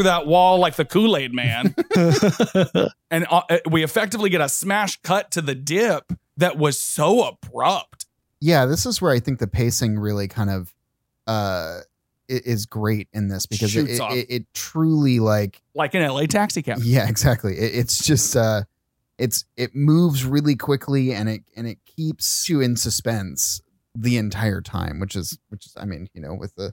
Through 0.00 0.04
that 0.10 0.26
wall 0.26 0.58
like 0.58 0.76
the 0.76 0.84
Kool 0.84 1.16
Aid 1.16 1.32
Man. 1.34 1.74
and 3.10 3.26
uh, 3.30 3.42
uh, 3.50 3.58
we 3.70 3.82
effectively 3.84 4.30
get 4.30 4.40
a 4.40 4.48
smash 4.48 5.00
cut 5.02 5.30
to 5.32 5.42
the 5.42 5.54
dip 5.54 6.12
that 6.38 6.56
was 6.56 6.78
so 6.80 7.28
abrupt. 7.28 8.06
yeah, 8.40 8.64
this 8.66 8.86
is 8.86 9.02
where 9.02 9.12
I 9.12 9.20
think 9.20 9.38
the 9.38 9.46
pacing 9.46 9.98
really 9.98 10.26
kind 10.28 10.50
of 10.50 10.74
uh 11.26 11.80
is 12.28 12.64
great 12.64 13.08
in 13.12 13.28
this 13.28 13.44
because 13.44 13.74
it, 13.76 13.90
it, 13.90 14.00
it, 14.00 14.26
it 14.30 14.54
truly 14.54 15.18
like 15.20 15.60
Like 15.74 15.94
an 15.94 16.02
LA 16.08 16.22
taxi 16.26 16.62
cab. 16.62 16.78
yeah 16.82 17.08
exactly 17.08 17.58
it, 17.58 17.74
it's 17.74 18.04
just 18.04 18.36
uh 18.36 18.62
it's 19.18 19.44
it 19.56 19.74
moves 19.74 20.24
really 20.24 20.54
quickly 20.56 21.12
and 21.12 21.28
it 21.28 21.42
and 21.56 21.66
it 21.66 21.78
keeps 21.84 22.48
you 22.48 22.60
in 22.60 22.76
suspense 22.76 23.60
the 23.94 24.16
entire 24.16 24.60
time 24.60 24.98
which 25.00 25.14
is 25.16 25.38
which 25.48 25.66
is 25.66 25.74
I 25.76 25.84
mean 25.84 26.08
you 26.14 26.22
know 26.22 26.34
with 26.34 26.54
the 26.54 26.72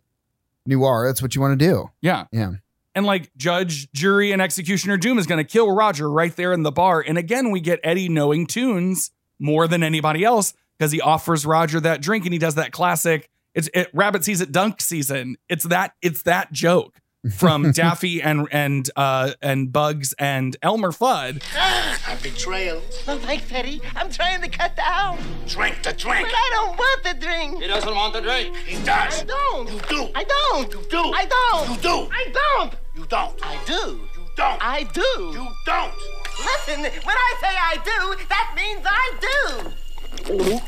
noir 0.65 1.07
that's 1.07 1.21
what 1.23 1.35
you 1.35 1.41
want 1.41 1.59
to 1.59 1.65
do 1.65 1.89
Yeah. 2.01 2.25
yeah 2.31 2.51
And 2.97 3.05
like 3.05 3.29
judge, 3.37 3.91
jury, 3.91 4.31
and 4.31 4.41
executioner 4.41 4.97
Doom 4.97 5.19
is 5.19 5.27
going 5.27 5.37
to 5.37 5.43
kill 5.43 5.71
Roger 5.71 6.09
right 6.09 6.35
there 6.35 6.51
in 6.51 6.63
the 6.63 6.71
bar. 6.71 6.99
And 7.07 7.15
again, 7.15 7.51
we 7.51 7.59
get 7.59 7.79
Eddie 7.83 8.09
knowing 8.09 8.47
toons 8.47 9.11
more 9.37 9.67
than 9.67 9.83
anybody 9.83 10.23
else 10.23 10.55
because 10.79 10.91
he 10.91 10.99
offers 10.99 11.45
Roger 11.45 11.79
that 11.79 12.01
drink 12.01 12.25
and 12.25 12.33
he 12.33 12.39
does 12.39 12.55
that 12.55 12.71
classic. 12.71 13.29
It's 13.53 13.69
it, 13.75 13.91
rabbit 13.93 14.23
sees 14.23 14.41
it 14.41 14.51
dunk 14.51 14.81
season. 14.81 15.37
It's 15.47 15.65
that 15.65 15.93
it's 16.01 16.23
that 16.23 16.51
joke 16.51 16.99
from 17.35 17.71
Daffy 17.75 18.19
and 18.19 18.47
and 18.51 18.89
uh 18.95 19.33
and 19.43 19.71
Bugs 19.71 20.15
and 20.17 20.57
Elmer 20.63 20.91
Fudd. 20.91 21.43
A 21.55 22.23
betrayal. 22.23 22.81
No 23.05 23.19
thanks, 23.19 23.47
Teddy. 23.47 23.79
I'm 23.95 24.09
trying 24.09 24.41
to 24.41 24.49
cut 24.49 24.75
down. 24.75 25.19
Drink 25.47 25.83
the 25.83 25.93
drink. 25.93 26.27
But 26.27 26.35
I 26.35 26.49
don't 26.53 26.77
want 26.79 27.03
the 27.03 27.13
drink. 27.13 27.61
He 27.61 27.67
doesn't 27.67 27.93
want 27.93 28.13
the 28.13 28.21
drink. 28.21 28.55
He 28.55 28.83
does. 28.83 29.21
I 29.21 29.25
don't. 29.25 29.71
You 29.71 29.79
do. 29.87 30.09
I 30.15 30.23
don't. 30.23 30.73
You 30.73 30.81
do. 30.89 30.97
I 30.97 31.25
don't. 31.25 31.69
You 31.69 31.77
do. 31.81 32.09
I 32.11 32.33
don't. 32.33 32.75
You 33.07 33.11
don't. 33.11 33.39
I 33.41 33.57
do. 33.65 33.73
You 33.73 34.25
don't. 34.35 34.61
I 34.61 34.83
do. 34.83 35.01
You 35.31 35.47
don't. 35.65 35.93
Listen, 36.39 36.81
when 36.81 37.15
I 37.17 37.33
say 37.39 37.47
I 37.47 37.77
do, 37.85 38.17
that 38.27 38.53
means 38.53 38.85
I 38.85 39.13
do. 39.23 40.59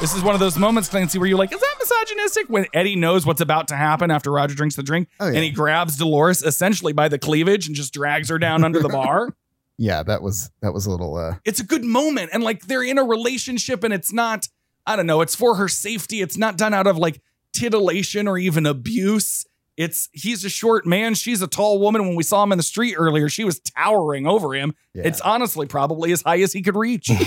This 0.00 0.14
is 0.14 0.22
one 0.22 0.34
of 0.34 0.40
those 0.40 0.56
moments, 0.56 0.88
Clancy, 0.88 1.18
where 1.18 1.26
you're 1.26 1.36
like, 1.36 1.52
is 1.52 1.58
that 1.60 1.74
misogynistic? 1.80 2.46
When 2.48 2.66
Eddie 2.72 2.94
knows 2.94 3.26
what's 3.26 3.40
about 3.40 3.66
to 3.68 3.74
happen 3.76 4.12
after 4.12 4.30
Roger 4.30 4.54
drinks 4.54 4.76
the 4.76 4.84
drink, 4.84 5.08
Oh, 5.18 5.26
yeah. 5.26 5.34
and 5.34 5.42
he 5.42 5.50
grabs 5.50 5.96
Dolores 5.96 6.40
essentially 6.44 6.92
by 6.92 7.08
the 7.08 7.18
cleavage 7.18 7.66
and 7.66 7.74
just 7.74 7.92
drags 7.92 8.28
her 8.28 8.38
down 8.38 8.62
under 8.62 8.78
the 8.80 8.88
bar. 9.00 9.30
yeah 9.78 10.04
that 10.04 10.22
was 10.22 10.52
that 10.62 10.72
was 10.72 10.86
a 10.86 10.90
little 10.92 11.16
uh 11.16 11.34
It's 11.44 11.58
a 11.58 11.64
good 11.64 11.82
moment. 11.84 12.30
And 12.32 12.44
like 12.44 12.66
they're 12.68 12.84
in 12.84 12.98
a 12.98 13.04
relationship 13.04 13.82
and 13.82 13.92
it's 13.92 14.12
not, 14.12 14.46
I 14.86 14.94
don't 14.94 15.06
know, 15.06 15.22
it's 15.22 15.34
for 15.34 15.56
her 15.56 15.66
safety. 15.68 16.20
It's 16.22 16.36
not 16.38 16.56
done 16.56 16.72
out 16.72 16.86
of 16.86 16.96
like 16.98 17.20
titillation 17.54 18.28
or 18.28 18.38
even 18.38 18.66
abuse. 18.66 19.46
It's 19.76 20.08
he's 20.12 20.44
a 20.44 20.48
short 20.48 20.86
man. 20.86 21.14
She's 21.14 21.42
a 21.42 21.48
tall 21.48 21.80
woman. 21.80 22.06
When 22.06 22.14
we 22.14 22.22
saw 22.22 22.42
him 22.42 22.52
in 22.52 22.58
the 22.58 22.64
street 22.64 22.94
earlier, 22.94 23.28
she 23.28 23.44
was 23.44 23.58
towering 23.60 24.26
over 24.26 24.54
him. 24.54 24.74
Yeah. 24.92 25.02
It's 25.06 25.20
honestly 25.20 25.66
probably 25.66 26.12
as 26.12 26.22
high 26.22 26.40
as 26.40 26.52
he 26.52 26.62
could 26.62 26.76
reach. 26.76 27.10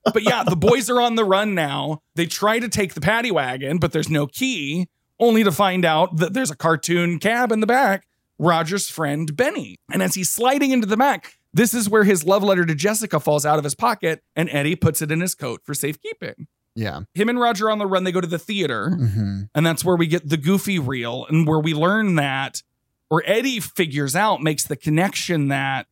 but 0.12 0.22
yeah, 0.22 0.44
the 0.44 0.56
boys 0.56 0.88
are 0.90 1.00
on 1.00 1.16
the 1.16 1.24
run 1.24 1.54
now. 1.54 2.02
They 2.14 2.26
try 2.26 2.58
to 2.58 2.68
take 2.68 2.94
the 2.94 3.00
paddy 3.00 3.30
wagon, 3.30 3.78
but 3.78 3.92
there's 3.92 4.08
no 4.08 4.26
key, 4.26 4.88
only 5.18 5.44
to 5.44 5.52
find 5.52 5.84
out 5.84 6.16
that 6.18 6.34
there's 6.34 6.50
a 6.50 6.56
cartoon 6.56 7.18
cab 7.18 7.52
in 7.52 7.60
the 7.60 7.66
back, 7.66 8.06
Roger's 8.38 8.88
friend 8.88 9.34
Benny. 9.36 9.76
And 9.92 10.02
as 10.02 10.14
he's 10.14 10.30
sliding 10.30 10.70
into 10.70 10.86
the 10.86 10.96
back, 10.96 11.38
this 11.52 11.74
is 11.74 11.88
where 11.88 12.04
his 12.04 12.24
love 12.24 12.42
letter 12.42 12.64
to 12.64 12.74
Jessica 12.74 13.18
falls 13.18 13.44
out 13.44 13.58
of 13.58 13.64
his 13.64 13.74
pocket, 13.74 14.22
and 14.36 14.48
Eddie 14.50 14.76
puts 14.76 15.02
it 15.02 15.10
in 15.10 15.20
his 15.20 15.34
coat 15.34 15.62
for 15.64 15.74
safekeeping. 15.74 16.46
Yeah 16.80 17.00
Him 17.14 17.28
and 17.28 17.38
Roger 17.38 17.70
on 17.70 17.78
the 17.78 17.86
run, 17.86 18.04
they 18.04 18.12
go 18.12 18.20
to 18.20 18.26
the 18.26 18.38
theater, 18.38 18.90
hmm 18.90 19.42
and 19.54 19.66
that's 19.66 19.84
where 19.84 19.96
we 19.96 20.06
get 20.06 20.28
the 20.28 20.36
goofy 20.36 20.78
reel, 20.78 21.26
and 21.28 21.46
where 21.46 21.60
we 21.60 21.74
learn 21.74 22.14
that, 22.16 22.62
or 23.10 23.22
Eddie 23.26 23.60
figures 23.60 24.14
out, 24.16 24.40
makes 24.42 24.64
the 24.64 24.76
connection 24.76 25.48
that 25.48 25.86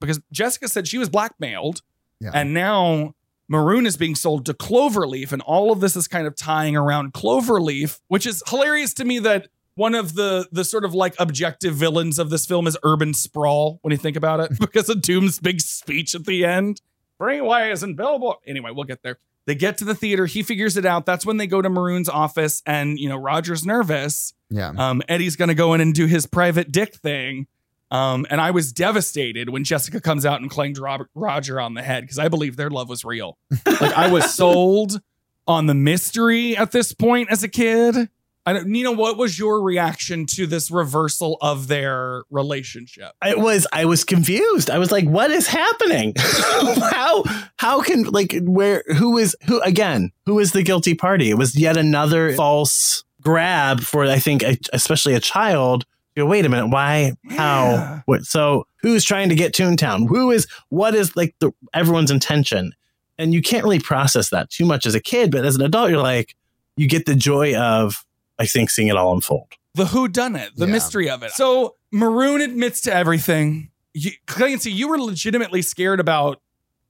because 0.00 0.20
Jessica 0.32 0.68
said 0.68 0.86
she 0.88 0.98
was 0.98 1.08
blackmailed, 1.08 1.82
Yeah. 2.20 2.30
and 2.34 2.52
now 2.54 3.14
Maroon 3.48 3.84
is 3.86 3.96
being 3.98 4.14
sold 4.14 4.46
to 4.46 4.54
Cloverleaf, 4.54 5.30
and 5.32 5.42
all 5.42 5.70
of 5.70 5.80
this 5.80 5.96
is 5.96 6.08
kind 6.08 6.26
of 6.26 6.34
tying 6.34 6.76
around 6.76 7.12
Cloverleaf, 7.12 8.00
which 8.08 8.26
is 8.26 8.42
hilarious 8.48 8.94
to 8.94 9.04
me 9.04 9.18
that 9.20 9.48
one 9.76 9.94
of 9.94 10.14
the 10.14 10.46
the 10.52 10.64
sort 10.64 10.84
of 10.84 10.94
like 10.94 11.14
objective 11.18 11.74
villains 11.74 12.18
of 12.18 12.30
this 12.30 12.46
film 12.46 12.66
is 12.66 12.76
urban 12.84 13.12
sprawl 13.12 13.78
when 13.82 13.90
you 13.92 13.98
think 13.98 14.16
about 14.16 14.40
it, 14.40 14.58
because 14.60 14.88
of 14.88 15.02
Doom's 15.02 15.38
big 15.40 15.60
speech 15.60 16.14
at 16.14 16.24
the 16.24 16.44
end. 16.44 16.80
Brainwise 17.20 17.82
and 17.82 17.96
Billboard. 17.96 18.36
Anyway, 18.46 18.70
we'll 18.72 18.84
get 18.84 19.02
there. 19.02 19.18
They 19.46 19.54
get 19.54 19.78
to 19.78 19.84
the 19.84 19.94
theater. 19.94 20.26
He 20.26 20.42
figures 20.42 20.76
it 20.76 20.86
out. 20.86 21.04
That's 21.06 21.26
when 21.26 21.36
they 21.36 21.46
go 21.46 21.60
to 21.60 21.68
Maroon's 21.68 22.08
office, 22.08 22.62
and 22.66 22.98
you 22.98 23.08
know 23.08 23.16
Roger's 23.16 23.64
nervous. 23.66 24.32
Yeah. 24.50 24.72
Um, 24.76 25.02
Eddie's 25.08 25.36
gonna 25.36 25.54
go 25.54 25.74
in 25.74 25.80
and 25.80 25.94
do 25.94 26.06
his 26.06 26.26
private 26.26 26.72
dick 26.72 26.94
thing. 26.94 27.46
Um, 27.90 28.26
and 28.30 28.40
I 28.40 28.50
was 28.50 28.72
devastated 28.72 29.50
when 29.50 29.62
Jessica 29.62 30.00
comes 30.00 30.26
out 30.26 30.40
and 30.40 30.50
clanged 30.50 30.78
Robert, 30.78 31.10
Roger 31.14 31.60
on 31.60 31.74
the 31.74 31.82
head 31.82 32.02
because 32.02 32.18
I 32.18 32.28
believe 32.28 32.56
their 32.56 32.70
love 32.70 32.88
was 32.88 33.04
real. 33.04 33.38
like 33.66 33.92
I 33.92 34.10
was 34.10 34.34
sold 34.34 35.00
on 35.46 35.66
the 35.66 35.74
mystery 35.74 36.56
at 36.56 36.72
this 36.72 36.92
point 36.92 37.30
as 37.30 37.42
a 37.42 37.48
kid. 37.48 38.08
I 38.46 38.52
don't, 38.52 38.66
Nina, 38.66 38.92
what 38.92 39.16
was 39.16 39.38
your 39.38 39.62
reaction 39.62 40.26
to 40.34 40.46
this 40.46 40.70
reversal 40.70 41.38
of 41.40 41.66
their 41.68 42.24
relationship? 42.30 43.12
I 43.22 43.34
was 43.34 43.66
I 43.72 43.86
was 43.86 44.04
confused. 44.04 44.68
I 44.68 44.78
was 44.78 44.92
like, 44.92 45.06
what 45.06 45.30
is 45.30 45.46
happening? 45.46 46.12
how 46.18 47.24
how 47.58 47.80
can 47.80 48.04
like 48.04 48.34
where 48.42 48.84
who 48.96 49.16
is 49.16 49.34
who 49.46 49.60
again? 49.62 50.12
Who 50.26 50.38
is 50.38 50.52
the 50.52 50.62
guilty 50.62 50.94
party? 50.94 51.30
It 51.30 51.38
was 51.38 51.56
yet 51.56 51.78
another 51.78 52.34
false 52.34 53.04
grab 53.22 53.80
for 53.80 54.04
I 54.04 54.18
think 54.18 54.42
a, 54.42 54.58
especially 54.72 55.14
a 55.14 55.20
child. 55.20 55.86
You 56.14 56.22
go, 56.22 56.26
wait 56.28 56.44
a 56.44 56.48
minute, 56.48 56.68
why? 56.68 57.14
How? 57.30 58.02
What? 58.04 58.24
So 58.24 58.66
who's 58.82 59.04
trying 59.04 59.30
to 59.30 59.34
get 59.34 59.54
Toontown? 59.54 60.06
Who 60.08 60.30
is 60.30 60.46
what 60.68 60.94
is 60.94 61.16
like 61.16 61.34
the 61.40 61.50
everyone's 61.72 62.10
intention? 62.10 62.72
And 63.16 63.32
you 63.32 63.40
can't 63.40 63.64
really 63.64 63.80
process 63.80 64.30
that 64.30 64.50
too 64.50 64.66
much 64.66 64.86
as 64.86 64.94
a 64.94 65.00
kid, 65.00 65.30
but 65.30 65.46
as 65.46 65.56
an 65.56 65.62
adult, 65.62 65.90
you're 65.90 66.02
like, 66.02 66.34
you 66.76 66.88
get 66.88 67.06
the 67.06 67.14
joy 67.14 67.54
of 67.56 68.03
I 68.38 68.46
think 68.46 68.70
seeing 68.70 68.88
it 68.88 68.96
all 68.96 69.14
unfold. 69.14 69.48
the 69.74 69.86
who 69.86 70.06
done 70.08 70.36
it, 70.36 70.52
the 70.56 70.66
Yeah. 70.66 70.72
mystery 70.72 71.10
of 71.10 71.22
it. 71.24 71.32
So 71.32 71.74
Maroon 71.92 72.40
admits 72.40 72.80
to 72.82 72.94
everything. 72.94 73.70
You, 73.92 74.12
Clancy, 74.26 74.70
you 74.70 74.86
were 74.88 74.98
legitimately 75.00 75.62
scared 75.62 75.98
about 76.00 76.40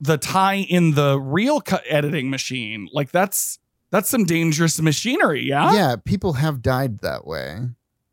the 0.01 0.19
tie 0.19 0.57
in 0.57 0.95
the 0.95 1.19
real 1.19 1.61
cut 1.63 1.83
editing 1.89 2.29
machine. 2.31 2.89
Like 2.93 3.11
that's 3.11 3.59
that's 3.91 4.11
some 4.11 4.25
dangerous 4.25 4.81
machinery. 4.81 5.43
Yeah. 5.45 5.73
Yeah, 5.73 5.97
people 6.05 6.35
have 6.35 6.61
died 6.63 6.99
that 7.01 7.27
way. 7.27 7.69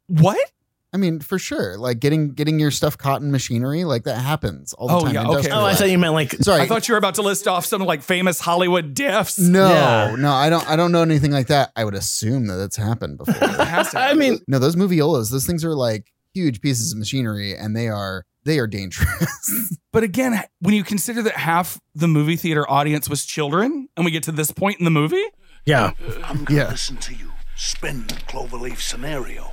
What? 0.07 0.51
I 0.93 0.97
mean, 0.97 1.21
for 1.21 1.39
sure. 1.39 1.77
Like 1.77 1.99
getting 1.99 2.33
getting 2.33 2.59
your 2.59 2.69
stuff 2.71 2.97
caught 2.97 3.21
in 3.21 3.31
machinery, 3.31 3.85
like 3.85 4.03
that 4.03 4.17
happens 4.19 4.73
all 4.73 4.87
the 4.89 4.93
Oh, 4.95 4.99
time. 5.05 5.13
yeah, 5.13 5.27
okay. 5.29 5.49
Oh, 5.49 5.65
I 5.65 5.73
thought 5.73 5.89
you 5.89 5.97
meant 5.97 6.13
like 6.13 6.31
Sorry. 6.33 6.61
I 6.61 6.67
thought 6.67 6.87
you 6.87 6.93
were 6.93 6.97
about 6.97 7.15
to 7.15 7.21
list 7.21 7.47
off 7.47 7.65
some 7.65 7.81
like 7.83 8.01
famous 8.01 8.41
Hollywood 8.41 8.93
diffs. 8.93 9.39
no, 9.39 9.69
Yeah. 9.69 10.15
no, 10.17 10.31
I 10.33 10.49
don't. 10.49 10.67
I 10.69 10.75
don't 10.75 10.91
know 10.91 11.01
anything 11.01 11.31
like 11.31 11.47
that. 11.47 11.71
I 11.77 11.85
would 11.85 11.95
assume 11.95 12.47
that 12.47 12.55
that's 12.57 12.75
happened 12.75 13.17
before. 13.19 13.35
It 13.61 13.67
has 13.67 13.91
to 13.91 13.99
I 13.99 14.13
mean, 14.15 14.39
no, 14.47 14.59
those 14.59 14.75
moviolas, 14.75 15.31
those 15.31 15.45
things 15.45 15.63
are 15.63 15.75
like 15.75 16.11
huge 16.33 16.59
pieces 16.61 16.91
of 16.91 16.97
machinery, 16.99 17.55
and 17.55 17.75
they 17.75 17.87
are 17.87 18.25
they 18.43 18.59
are 18.59 18.67
dangerous. 18.67 19.77
But 19.93 20.03
again, 20.03 20.41
when 20.61 20.73
you 20.73 20.83
consider 20.85 21.21
that 21.23 21.35
half 21.35 21.77
the 21.95 22.07
movie 22.07 22.37
theater 22.37 22.69
audience 22.69 23.09
was 23.09 23.25
children, 23.25 23.89
and 23.97 24.05
we 24.05 24.11
get 24.11 24.23
to 24.23 24.31
this 24.31 24.49
point 24.51 24.79
in 24.79 24.85
the 24.85 24.91
movie, 24.91 25.23
yeah. 25.65 25.91
I'm 26.23 26.43
gonna 26.45 26.59
Yeah. 26.61 26.69
listen 26.69 26.95
to 26.97 27.13
you 27.13 27.31
spin 27.57 28.07
the 28.07 28.15
cloverleaf 28.15 28.79
scenario. 28.81 29.51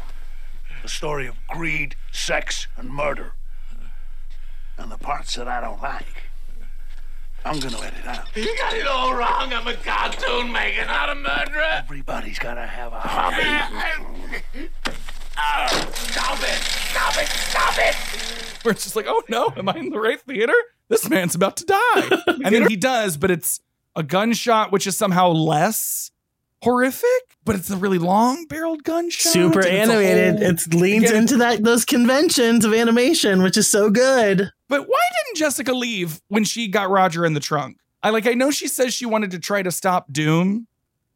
The 0.89 0.95
story 0.95 1.27
of 1.27 1.37
greed, 1.49 1.97
sex, 2.13 2.67
and 2.79 2.89
murder. 2.89 3.35
And 4.79 4.91
the 4.91 4.97
parts 4.97 5.35
that 5.35 5.47
I 5.47 5.61
don't 5.61 5.83
like, 5.83 6.31
I'm 7.45 7.61
gonna 7.61 7.77
edit 7.77 8.07
out. 8.07 8.35
You 8.35 8.57
got 8.57 8.73
it 8.73 8.87
all 8.87 9.13
wrong. 9.15 9.53
I'm 9.53 9.67
a 9.67 9.75
cartoon 9.75 10.51
maker, 10.51 10.87
not 10.87 11.11
a 11.11 11.15
murderer. 11.15 11.83
Everybody's 11.85 12.39
gotta 12.39 12.67
have 12.67 12.95
a 12.95 13.01
hobby. 13.01 14.71
Oh, 15.37 15.91
stop 15.93 16.39
it! 16.43 16.59
Stop 16.63 17.23
it! 17.23 17.29
Stop 17.29 17.75
it! 17.77 18.65
where 18.65 18.73
it's 18.73 18.85
just 18.85 18.97
like, 18.97 19.05
oh 19.07 19.23
no, 19.29 19.53
am 19.59 19.69
I 19.69 19.75
in 19.75 19.91
the 19.91 20.01
right 20.01 20.19
theater? 20.19 20.57
This 20.89 21.07
man's 21.11 21.35
about 21.35 21.59
to 21.59 21.67
die. 21.67 22.23
and 22.29 22.47
then 22.47 22.67
he 22.67 22.77
does, 22.77 23.19
but 23.19 23.31
it's 23.31 23.61
a 23.95 24.03
gunshot, 24.03 24.73
which 24.73 24.87
is 24.87 24.97
somehow 24.97 25.33
less 25.33 26.13
horrific, 26.63 27.09
but 27.45 27.55
it's 27.57 27.71
a 27.71 27.77
really 27.77 27.99
long 27.99 28.45
barreled 28.47 28.85
gunshot. 28.85 29.33
Super 29.33 29.61
and 29.61 29.91
it's 29.91 29.91
a 29.91 29.95
animated. 29.95 30.39
whole- 30.43 30.51
It 30.51 30.75
leans 30.75 31.05
Again, 31.05 31.17
into 31.23 31.37
that 31.39 31.63
those 31.65 31.85
conventions 31.85 32.65
of 32.65 32.75
animation, 32.75 33.43
which 33.43 33.57
is 33.57 33.71
so 33.71 33.91
good. 33.91 34.51
But 34.69 34.83
why 34.89 34.99
didn't 35.27 35.37
Jessica 35.39 35.73
leave 35.73 36.21
when 36.29 36.45
she 36.45 36.69
got 36.69 36.91
Roger 36.91 37.25
in 37.25 37.35
the 37.35 37.41
trunk? 37.41 37.79
I 38.03 38.11
like 38.11 38.27
I 38.27 38.35
know 38.35 38.51
she 38.51 38.69
says 38.69 38.93
she 38.95 39.07
wanted 39.07 39.31
to 39.33 39.39
try 39.39 39.63
to 39.63 39.71
stop 39.71 40.13
Doom, 40.13 40.67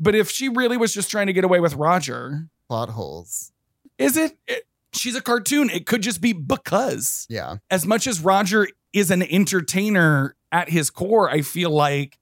but 0.00 0.14
if 0.14 0.30
she 0.30 0.48
really 0.48 0.76
was 0.76 0.92
just 0.94 1.10
trying 1.10 1.26
to 1.28 1.32
get 1.32 1.44
away 1.44 1.60
with 1.60 1.74
Roger, 1.74 2.48
Plot 2.68 2.88
holes. 2.90 3.52
is 3.98 4.16
it, 4.16 4.36
it 4.46 4.64
she's 4.92 5.14
a 5.14 5.20
cartoon. 5.20 5.70
It 5.70 5.86
could 5.86 6.02
just 6.02 6.20
be 6.20 6.32
because. 6.32 7.26
Yeah. 7.28 7.56
As 7.70 7.86
much 7.86 8.06
as 8.06 8.20
Roger 8.20 8.68
is 8.92 9.10
an 9.10 9.22
entertainer 9.22 10.34
at 10.50 10.68
his 10.70 10.90
core, 10.90 11.30
I 11.30 11.42
feel 11.42 11.70
like 11.70 12.18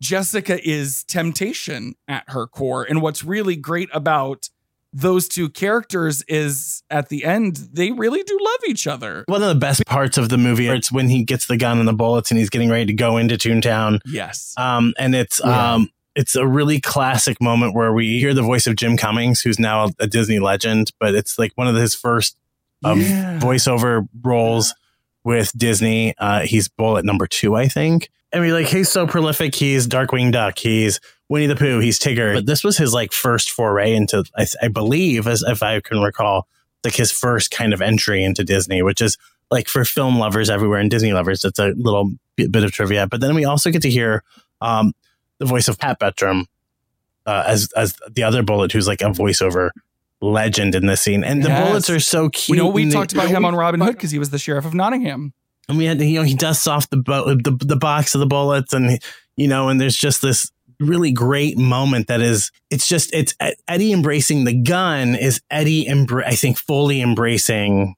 Jessica 0.00 0.58
is 0.68 1.04
temptation 1.04 1.94
at 2.08 2.24
her 2.28 2.46
core. 2.46 2.84
And 2.88 3.00
what's 3.02 3.24
really 3.24 3.56
great 3.56 3.88
about 3.92 4.48
those 4.92 5.28
two 5.28 5.48
characters 5.50 6.22
is 6.28 6.82
at 6.90 7.08
the 7.10 7.24
end, 7.24 7.56
they 7.72 7.90
really 7.92 8.22
do 8.22 8.38
love 8.40 8.60
each 8.68 8.86
other. 8.86 9.24
One 9.26 9.42
of 9.42 9.48
the 9.48 9.54
best 9.54 9.84
parts 9.86 10.16
of 10.16 10.28
the 10.30 10.38
movie 10.38 10.68
it's 10.68 10.90
when 10.90 11.08
he 11.08 11.22
gets 11.24 11.46
the 11.46 11.56
gun 11.58 11.78
and 11.78 11.86
the 11.88 11.92
bullets 11.92 12.30
and 12.30 12.38
he's 12.38 12.48
getting 12.50 12.70
ready 12.70 12.86
to 12.86 12.92
go 12.94 13.16
into 13.18 13.34
Toontown. 13.36 14.00
Yes. 14.06 14.54
Um, 14.56 14.94
and 14.98 15.14
it's 15.14 15.40
Yeah. 15.44 15.74
um, 15.74 15.90
it's 16.14 16.34
a 16.34 16.46
really 16.46 16.80
classic 16.80 17.42
moment 17.42 17.74
where 17.74 17.92
we 17.92 18.18
hear 18.18 18.32
the 18.32 18.42
voice 18.42 18.66
of 18.66 18.76
Jim 18.76 18.96
Cummings, 18.96 19.42
who's 19.42 19.58
now 19.58 19.90
a 19.98 20.06
Disney 20.06 20.38
legend, 20.38 20.92
but 20.98 21.14
it's 21.14 21.38
like 21.38 21.52
one 21.56 21.66
of 21.68 21.74
his 21.76 21.94
first 21.94 22.38
um, 22.84 23.00
Yeah. 23.02 23.38
voiceover 23.38 24.08
roles 24.22 24.74
with 25.24 25.52
Disney. 25.58 26.14
Uh, 26.16 26.40
he's 26.42 26.68
bullet 26.68 27.04
number 27.04 27.26
two, 27.26 27.54
I 27.54 27.68
think. 27.68 28.08
I 28.34 28.40
mean, 28.40 28.52
like 28.52 28.66
he's 28.66 28.88
so 28.88 29.06
prolific. 29.06 29.54
He's 29.54 29.86
Darkwing 29.86 30.32
Duck. 30.32 30.58
He's 30.58 31.00
Winnie 31.28 31.46
the 31.46 31.56
Pooh. 31.56 31.78
He's 31.80 31.98
Tigger. 31.98 32.34
But 32.34 32.46
this 32.46 32.62
was 32.64 32.76
his 32.76 32.92
like 32.92 33.12
first 33.12 33.50
foray 33.50 33.94
into, 33.94 34.24
I, 34.36 34.46
I 34.62 34.68
believe, 34.68 35.26
as 35.26 35.42
if 35.42 35.62
I 35.62 35.80
can 35.80 36.00
recall, 36.00 36.46
like 36.84 36.94
his 36.94 37.10
first 37.12 37.50
kind 37.50 37.72
of 37.72 37.80
entry 37.80 38.22
into 38.24 38.44
Disney, 38.44 38.82
which 38.82 39.00
is 39.00 39.16
like 39.50 39.68
for 39.68 39.84
film 39.84 40.18
lovers 40.18 40.50
everywhere 40.50 40.80
and 40.80 40.90
Disney 40.90 41.12
lovers. 41.12 41.44
It's 41.44 41.58
a 41.58 41.68
little 41.76 42.10
bit, 42.36 42.50
bit 42.52 42.64
of 42.64 42.72
trivia. 42.72 43.06
But 43.06 43.20
then 43.20 43.34
we 43.34 43.44
also 43.44 43.70
get 43.70 43.82
to 43.82 43.90
hear 43.90 44.22
um, 44.60 44.92
the 45.38 45.46
voice 45.46 45.68
of 45.68 45.78
Pat 45.78 46.00
Buttram 46.00 46.46
uh, 47.26 47.44
as 47.46 47.70
as 47.76 47.94
the 48.10 48.22
other 48.24 48.42
bullet, 48.42 48.72
who's 48.72 48.86
like 48.88 49.00
a 49.02 49.06
voiceover 49.06 49.70
legend 50.20 50.74
in 50.74 50.86
this 50.86 51.00
scene. 51.02 51.22
And 51.24 51.42
the 51.44 51.48
Yes. 51.48 51.68
bullets 51.68 51.90
are 51.90 52.00
so 52.00 52.28
cute. 52.28 52.56
We 52.56 52.62
know 52.62 52.70
we 52.70 52.82
and 52.82 52.90
they- 52.90 52.96
talked 52.96 53.12
about 53.12 53.28
him 53.28 53.44
on 53.44 53.54
Robin 53.54 53.80
Hood 53.80 53.92
because 53.94 54.10
he 54.10 54.18
was 54.18 54.30
the 54.30 54.38
sheriff 54.38 54.64
of 54.64 54.74
Nottingham. 54.74 55.32
And 55.68 55.78
we 55.78 55.84
had 55.84 56.00
you 56.00 56.18
know 56.18 56.24
he 56.24 56.34
dusts 56.34 56.66
off 56.66 56.88
the 56.90 56.96
bo- 56.96 57.34
the, 57.34 57.56
the 57.60 57.76
box 57.76 58.14
of 58.14 58.20
the 58.20 58.26
bullets 58.26 58.72
and 58.72 59.00
you 59.36 59.48
know 59.48 59.68
and 59.68 59.80
there's 59.80 59.96
just 59.96 60.22
this 60.22 60.50
really 60.78 61.10
great 61.10 61.58
moment 61.58 62.06
that 62.08 62.20
is 62.20 62.52
it's 62.70 62.86
just 62.86 63.12
it's 63.12 63.34
Eddie 63.66 63.92
embracing 63.92 64.44
the 64.44 64.54
gun 64.54 65.14
is 65.14 65.40
Eddie 65.50 65.86
embra- 65.86 66.26
I 66.26 66.34
think 66.34 66.58
fully 66.58 67.00
embracing 67.00 67.94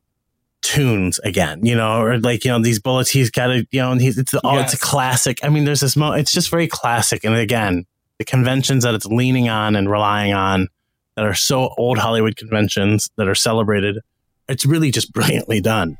toons 0.60 1.18
again 1.20 1.64
you 1.64 1.74
know 1.74 2.00
or 2.00 2.18
like 2.18 2.44
you 2.44 2.50
know 2.50 2.60
these 2.60 2.80
bullets 2.80 3.10
he's 3.10 3.30
got 3.30 3.46
to 3.48 3.66
you 3.70 3.80
know 3.80 3.92
and 3.92 4.00
he's 4.00 4.18
it's 4.18 4.34
all 4.34 4.56
oh, 4.56 4.60
it's 4.60 4.74
a 4.74 4.78
classic. 4.78 5.40
I 5.42 5.48
mean 5.48 5.64
there's 5.64 5.80
this 5.80 5.96
mo 5.96 6.12
it's 6.12 6.32
just 6.32 6.50
very 6.50 6.68
classic. 6.68 7.24
And 7.24 7.34
again 7.34 7.84
the 8.18 8.24
conventions 8.24 8.84
that 8.84 8.94
it's 8.94 9.06
leaning 9.06 9.48
on 9.48 9.76
and 9.76 9.90
relying 9.90 10.32
on 10.32 10.68
that 11.16 11.24
are 11.24 11.34
so 11.34 11.74
old 11.76 11.98
Hollywood 11.98 12.36
conventions 12.36 13.10
that 13.16 13.28
are 13.28 13.34
celebrated 13.34 13.98
it's 14.48 14.64
really 14.64 14.90
just 14.90 15.12
brilliantly 15.12 15.60
done 15.60 15.98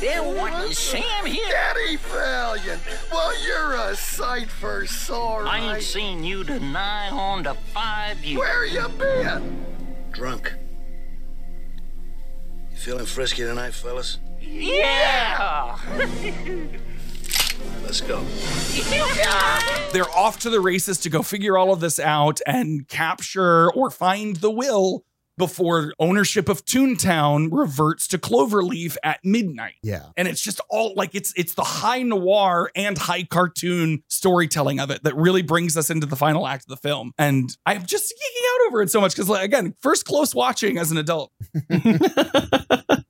There 0.00 0.22
wasn't 0.22 0.76
Sam 0.76 1.26
here. 1.26 1.50
Daddy 1.50 1.96
Valiant! 1.96 2.80
Well, 3.10 3.44
you're 3.44 3.74
a 3.90 3.96
sight 3.96 4.48
for 4.48 4.86
sore 4.86 5.44
I 5.44 5.58
ain't 5.58 5.76
eyes. 5.76 5.86
seen 5.86 6.22
you 6.22 6.44
deny 6.44 7.10
nigh 7.10 7.10
on 7.10 7.42
to 7.44 7.54
five 7.54 8.24
years. 8.24 8.38
Where 8.38 8.64
you 8.64 8.88
been? 8.90 9.66
Drunk. 10.12 10.54
You 12.70 12.76
feeling 12.76 13.06
frisky 13.06 13.42
tonight, 13.42 13.74
fellas? 13.74 14.18
Yeah! 14.40 15.76
Let's 17.82 18.00
go. 18.00 18.22
They're 19.92 20.10
off 20.10 20.38
to 20.40 20.50
the 20.50 20.60
races 20.60 20.98
to 20.98 21.10
go 21.10 21.22
figure 21.22 21.58
all 21.58 21.72
of 21.72 21.80
this 21.80 21.98
out 21.98 22.40
and 22.46 22.86
capture 22.86 23.72
or 23.72 23.90
find 23.90 24.36
the 24.36 24.50
will 24.50 25.04
before 25.38 25.94
ownership 25.98 26.48
of 26.48 26.64
Toontown 26.64 27.48
reverts 27.50 28.08
to 28.08 28.18
Cloverleaf 28.18 28.96
at 29.02 29.20
midnight. 29.24 29.76
Yeah. 29.82 30.06
And 30.16 30.28
it's 30.28 30.42
just 30.42 30.60
all 30.68 30.92
like 30.94 31.14
it's 31.14 31.32
it's 31.36 31.54
the 31.54 31.64
high 31.64 32.02
noir 32.02 32.70
and 32.74 32.98
high 32.98 33.24
cartoon 33.24 34.02
storytelling 34.08 34.80
of 34.80 34.90
it 34.90 35.04
that 35.04 35.16
really 35.16 35.42
brings 35.42 35.76
us 35.76 35.88
into 35.88 36.06
the 36.06 36.16
final 36.16 36.46
act 36.46 36.64
of 36.64 36.68
the 36.68 36.88
film. 36.88 37.12
And 37.16 37.56
I'm 37.64 37.86
just 37.86 38.12
geeking 38.12 38.64
out 38.64 38.68
over 38.68 38.82
it 38.82 38.90
so 38.90 39.00
much 39.00 39.14
because 39.14 39.28
like 39.28 39.44
again, 39.44 39.74
first 39.80 40.04
close 40.04 40.34
watching 40.34 40.76
as 40.76 40.90
an 40.90 40.98
adult. 40.98 41.32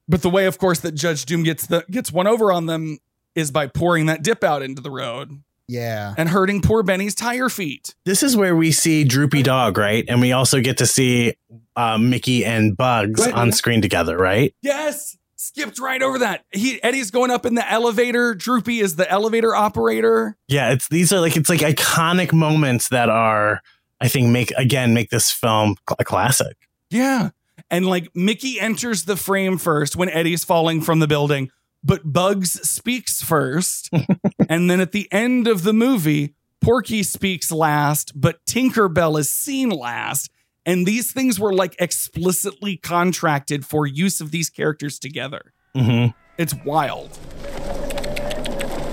but 0.09 0.23
the 0.23 0.31
way, 0.31 0.47
of 0.47 0.59
course, 0.59 0.81
that 0.81 0.93
Judge 0.93 1.25
Doom 1.25 1.43
gets 1.43 1.67
the 1.67 1.85
gets 1.91 2.13
one 2.13 2.27
over 2.27 2.53
on 2.53 2.67
them 2.67 2.99
is 3.35 3.51
by 3.51 3.67
pouring 3.67 4.07
that 4.07 4.23
dip 4.23 4.45
out 4.45 4.63
into 4.63 4.83
the 4.83 4.91
road 4.91 5.43
Yeah. 5.69 6.15
and 6.17 6.29
hurting 6.29 6.63
poor 6.63 6.83
Benny's 6.83 7.15
tire 7.15 7.49
feet. 7.49 7.95
this 8.05 8.23
is 8.23 8.37
where 8.37 8.57
we 8.57 8.73
see 8.73 9.05
Droopy 9.05 9.43
Dog, 9.43 9.77
right? 9.79 10.05
And 10.09 10.21
we 10.21 10.33
also 10.33 10.61
get 10.61 10.79
to 10.79 10.87
see 10.87 11.35
uh, 11.77 11.99
Mickey 11.99 12.45
and 12.45 12.77
Bugs 12.77 13.21
Right. 13.21 13.35
on 13.35 13.53
screen 13.53 13.83
together, 13.83 14.17
right? 14.17 14.55
Yes. 14.63 15.17
skipped 15.37 15.79
right 15.79 16.03
over 16.03 16.19
that. 16.21 16.45
He 16.53 16.83
Eddie's 16.83 17.11
going 17.11 17.31
up 17.31 17.47
in 17.47 17.55
the 17.55 17.71
elevator. 17.71 18.35
Droopy 18.35 18.81
is 18.81 18.97
the 18.97 19.09
elevator 19.11 19.55
operator. 19.55 20.37
Yeah, 20.49 20.73
it's 20.73 20.89
these 20.89 21.13
are 21.13 21.21
like 21.21 21.37
it's 21.37 21.49
like 21.49 21.61
iconic 21.61 22.33
moments 22.33 22.89
that 22.89 23.09
are 23.09 23.61
I 24.01 24.09
think 24.09 24.29
make 24.29 24.51
again 24.53 24.95
make 24.95 25.11
this 25.11 25.31
film 25.31 25.77
a 25.99 26.05
classic. 26.05 26.57
Yeah. 26.91 27.31
And 27.71 27.87
like 27.87 28.09
Mickey 28.17 28.59
enters 28.59 29.05
the 29.05 29.17
frame 29.17 29.59
first 29.59 29.95
when 29.97 30.09
Eddie's 30.09 30.45
falling 30.45 30.81
from 30.81 30.99
the 31.01 31.07
building, 31.07 31.51
but 31.83 32.13
Bugs 32.13 32.53
speaks 32.69 33.23
first. 33.23 33.91
and 34.49 34.71
then 34.71 34.81
at 34.81 34.93
the 34.93 35.11
end 35.13 35.47
of 35.47 35.63
the 35.63 35.73
movie, 35.73 36.35
Porky 36.61 37.03
speaks 37.03 37.53
last, 37.53 38.13
but 38.21 38.45
Tinkerbell 38.45 39.19
is 39.19 39.31
seen 39.31 39.71
last. 39.71 40.31
And 40.67 40.87
these 40.87 41.13
things 41.13 41.41
were 41.41 41.55
like 41.55 41.77
explicitly 41.79 42.77
contracted 42.77 43.65
for 43.65 43.87
use 43.87 44.21
of 44.21 44.31
these 44.31 44.51
characters 44.51 44.99
together. 44.99 45.53
Mm-hmm. 45.75 46.17
It's 46.37 46.55
wild. 46.65 47.19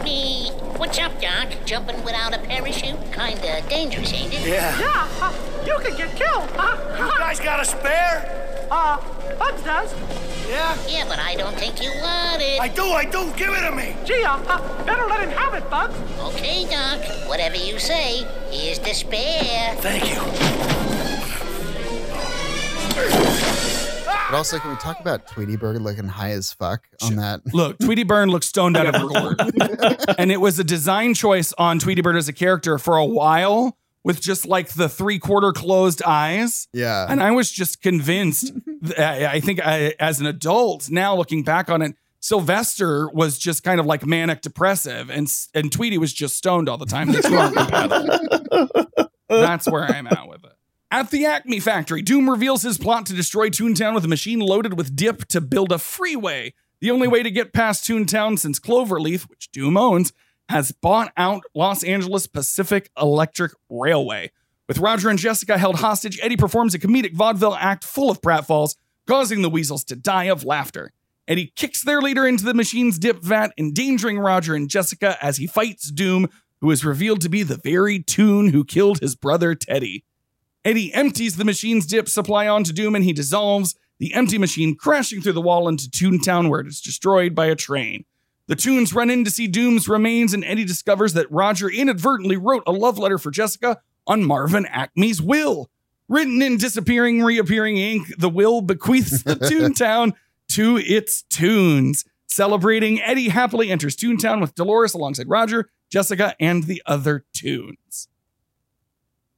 Me. 0.03 0.49
What's 0.77 0.97
up, 0.99 1.19
Doc? 1.19 1.49
Jumping 1.65 2.01
without 2.03 2.33
a 2.33 2.39
parachute? 2.39 2.97
Kinda 3.11 3.61
dangerous, 3.67 4.13
ain't 4.13 4.33
it? 4.33 4.47
Yeah. 4.47 4.79
Yeah, 4.79 5.07
uh, 5.21 5.33
you 5.65 5.77
could 5.79 5.97
get 5.97 6.15
killed. 6.15 6.49
Huh? 6.51 6.77
You 6.97 7.17
guys 7.17 7.39
got 7.39 7.59
a 7.59 7.65
spare? 7.65 8.67
uh, 8.71 8.97
Bugs 9.37 9.61
does. 9.63 9.93
Yeah? 10.47 10.77
Yeah, 10.87 11.05
but 11.07 11.19
I 11.19 11.35
don't 11.35 11.55
think 11.57 11.81
you 11.81 11.89
want 12.01 12.41
it. 12.41 12.59
I 12.61 12.67
do, 12.67 12.83
I 12.83 13.03
do. 13.05 13.31
Give 13.35 13.49
it 13.49 13.61
to 13.67 13.71
me. 13.75 13.95
Gee, 14.05 14.23
uh, 14.23 14.37
uh, 14.37 14.85
better 14.85 15.05
let 15.07 15.21
him 15.21 15.31
have 15.31 15.53
it, 15.55 15.67
Bugs. 15.69 15.95
Okay, 16.35 16.65
Doc. 16.69 17.01
Whatever 17.27 17.55
you 17.55 17.79
say. 17.79 18.25
Here's 18.51 18.79
the 18.79 18.93
spare. 18.93 19.75
Thank 19.77 20.09
you. 20.13 20.21
But 22.95 24.37
also, 24.37 24.57
can 24.57 24.71
we 24.71 24.77
talk 24.77 24.99
about 24.99 25.27
Tweety 25.27 25.55
Bird 25.55 25.79
looking 25.81 26.07
high 26.07 26.31
as 26.31 26.51
fuck 26.51 26.81
on 27.03 27.15
that? 27.17 27.41
Look, 27.53 27.77
Tweety 27.79 28.03
Bird 28.03 28.29
looks 28.29 28.47
stoned 28.47 28.75
out 28.75 28.87
of 28.87 28.95
her 29.01 29.07
gourd. 29.07 29.39
and 30.17 30.31
it 30.31 30.37
was 30.41 30.57
a 30.57 30.63
design 30.63 31.13
choice 31.13 31.53
on 31.57 31.77
Tweety 31.77 32.01
Bird 32.01 32.15
as 32.15 32.27
a 32.27 32.33
character 32.33 32.79
for 32.79 32.97
a 32.97 33.05
while 33.05 33.77
with 34.05 34.21
just 34.21 34.45
like 34.45 34.69
the 34.69 34.87
three 34.87 35.17
quarter 35.17 35.51
closed 35.51 36.03
eyes. 36.03 36.67
Yeah. 36.71 37.07
And 37.09 37.21
I 37.21 37.31
was 37.31 37.51
just 37.51 37.81
convinced. 37.81 38.53
th- 38.85 38.97
I 38.97 39.33
I 39.33 39.39
think 39.41 39.59
I, 39.65 39.95
as 39.99 40.21
an 40.21 40.27
adult, 40.27 40.89
now 40.89 41.15
looking 41.17 41.43
back 41.43 41.69
on 41.69 41.81
it, 41.81 41.95
Sylvester 42.19 43.09
was 43.09 43.37
just 43.37 43.63
kind 43.63 43.79
of 43.79 43.87
like 43.87 44.05
manic 44.05 44.41
depressive, 44.41 45.09
and 45.09 45.27
and 45.53 45.71
Tweety 45.71 45.97
was 45.97 46.13
just 46.13 46.37
stoned 46.37 46.69
all 46.69 46.77
the 46.77 46.85
time. 46.85 47.11
The 47.11 47.21
two 47.21 47.35
aren't 47.35 47.57
compatible. 47.57 49.09
That's 49.29 49.67
where 49.67 49.83
I'm 49.83 50.07
at 50.07 50.29
with 50.29 50.45
it. 50.45 50.51
At 50.91 51.09
the 51.09 51.25
Acme 51.25 51.59
factory, 51.59 52.03
Doom 52.03 52.29
reveals 52.29 52.61
his 52.61 52.77
plot 52.77 53.07
to 53.07 53.13
destroy 53.13 53.49
Toontown 53.49 53.95
with 53.95 54.05
a 54.05 54.07
machine 54.07 54.39
loaded 54.39 54.77
with 54.77 54.95
dip 54.95 55.25
to 55.29 55.41
build 55.41 55.71
a 55.71 55.79
freeway. 55.79 56.53
The 56.79 56.91
only 56.91 57.07
way 57.07 57.23
to 57.23 57.31
get 57.31 57.53
past 57.53 57.85
Toontown 57.85 58.37
since 58.37 58.59
Cloverleaf, 58.59 59.27
which 59.27 59.51
Doom 59.51 59.77
owns, 59.77 60.13
has 60.49 60.71
bought 60.71 61.11
out 61.17 61.43
Los 61.53 61.83
Angeles 61.83 62.27
Pacific 62.27 62.89
Electric 62.99 63.51
Railway. 63.69 64.31
With 64.67 64.79
Roger 64.79 65.09
and 65.09 65.19
Jessica 65.19 65.57
held 65.57 65.77
hostage, 65.77 66.19
Eddie 66.21 66.37
performs 66.37 66.73
a 66.73 66.79
comedic 66.79 67.13
vaudeville 67.13 67.55
act 67.55 67.83
full 67.83 68.09
of 68.09 68.21
pratfalls, 68.21 68.75
causing 69.07 69.41
the 69.41 69.49
weasels 69.49 69.83
to 69.85 69.95
die 69.95 70.25
of 70.25 70.43
laughter. 70.43 70.91
Eddie 71.27 71.51
kicks 71.55 71.83
their 71.83 72.01
leader 72.01 72.27
into 72.27 72.45
the 72.45 72.53
machine's 72.53 72.99
dip 72.99 73.23
vat, 73.23 73.51
endangering 73.57 74.19
Roger 74.19 74.55
and 74.55 74.69
Jessica 74.69 75.17
as 75.21 75.37
he 75.37 75.47
fights 75.47 75.91
Doom, 75.91 76.29
who 76.61 76.71
is 76.71 76.85
revealed 76.85 77.21
to 77.21 77.29
be 77.29 77.43
the 77.43 77.57
very 77.57 77.99
Toon 77.99 78.49
who 78.49 78.63
killed 78.63 78.99
his 78.99 79.15
brother 79.15 79.55
Teddy. 79.55 80.03
Eddie 80.63 80.93
empties 80.93 81.37
the 81.37 81.45
machine's 81.45 81.85
dip 81.85 82.09
supply 82.09 82.47
onto 82.47 82.73
Doom 82.73 82.95
and 82.95 83.03
he 83.03 83.13
dissolves, 83.13 83.75
the 83.99 84.13
empty 84.13 84.37
machine 84.37 84.75
crashing 84.75 85.21
through 85.21 85.33
the 85.33 85.41
wall 85.41 85.67
into 85.67 85.89
Toontown 85.89 86.49
where 86.49 86.59
it 86.59 86.67
is 86.67 86.81
destroyed 86.81 87.33
by 87.33 87.45
a 87.47 87.55
train. 87.55 88.05
The 88.47 88.55
Toons 88.55 88.93
run 88.93 89.09
in 89.09 89.23
to 89.23 89.31
see 89.31 89.47
Doom's 89.47 89.87
remains, 89.87 90.33
and 90.33 90.45
Eddie 90.45 90.65
discovers 90.65 91.13
that 91.13 91.31
Roger 91.31 91.69
inadvertently 91.69 92.37
wrote 92.37 92.63
a 92.67 92.71
love 92.71 92.99
letter 92.99 93.17
for 93.17 93.31
Jessica 93.31 93.81
on 94.05 94.23
Marvin 94.23 94.67
Acme's 94.67 95.21
will. 95.21 95.69
Written 96.07 96.41
in 96.43 96.57
disappearing, 96.57 97.23
reappearing 97.23 97.77
ink, 97.77 98.07
the 98.19 98.29
will 98.29 98.61
bequeaths 98.61 99.23
the 99.23 99.35
Toontown 99.35 100.13
to 100.49 100.77
its 100.77 101.23
toons. 101.23 102.05
Celebrating, 102.27 103.01
Eddie 103.01 103.29
happily 103.29 103.71
enters 103.71 103.95
Toontown 103.95 104.41
with 104.41 104.53
Dolores 104.53 104.93
alongside 104.93 105.27
Roger, 105.27 105.69
Jessica, 105.89 106.35
and 106.39 106.65
the 106.65 106.83
other 106.85 107.25
Toons. 107.33 108.09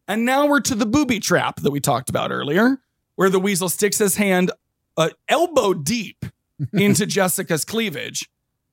And 0.07 0.25
now 0.25 0.47
we're 0.47 0.61
to 0.61 0.75
the 0.75 0.85
booby 0.85 1.19
trap 1.19 1.61
that 1.61 1.71
we 1.71 1.79
talked 1.79 2.09
about 2.09 2.31
earlier, 2.31 2.81
where 3.15 3.29
the 3.29 3.39
weasel 3.39 3.69
sticks 3.69 3.99
his 3.99 4.17
hand 4.17 4.51
uh, 4.97 5.09
elbow 5.29 5.73
deep 5.73 6.25
into 6.73 7.05
Jessica's 7.05 7.63
cleavage 7.63 8.29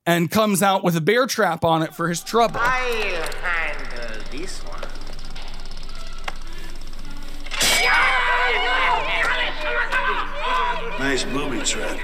and 0.07 0.30
comes 0.30 0.62
out 0.62 0.84
with 0.84 0.96
a 0.96 1.00
bear 1.00 1.26
trap 1.26 1.64
on 1.64 1.82
it 1.82 1.94
for 1.94 2.09
his 2.09 2.22
trouble. 2.22 2.61
I'll 2.61 3.32
handle 3.42 4.22
this 4.30 4.61
one. 4.61 4.80
Nice 10.98 11.24
booby 11.24 11.61
trap. 11.61 11.98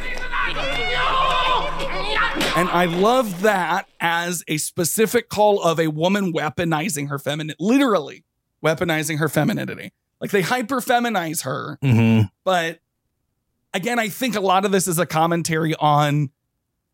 And 2.56 2.68
I 2.68 2.86
love 2.86 3.42
that 3.42 3.88
as 4.00 4.42
a 4.48 4.56
specific 4.56 5.28
call 5.28 5.62
of 5.62 5.78
a 5.78 5.86
woman 5.88 6.32
weaponizing 6.32 7.08
her 7.08 7.18
feminine, 7.18 7.56
literally 7.60 8.24
weaponizing 8.64 9.18
her 9.18 9.28
femininity. 9.28 9.92
Like 10.20 10.32
they 10.32 10.42
hyper 10.42 10.80
feminize 10.80 11.44
her. 11.44 11.78
Mm-hmm. 11.82 12.26
But 12.44 12.80
again, 13.72 13.98
I 13.98 14.08
think 14.08 14.36
a 14.36 14.40
lot 14.40 14.64
of 14.64 14.72
this 14.72 14.88
is 14.88 14.98
a 14.98 15.06
commentary 15.06 15.74
on 15.76 16.30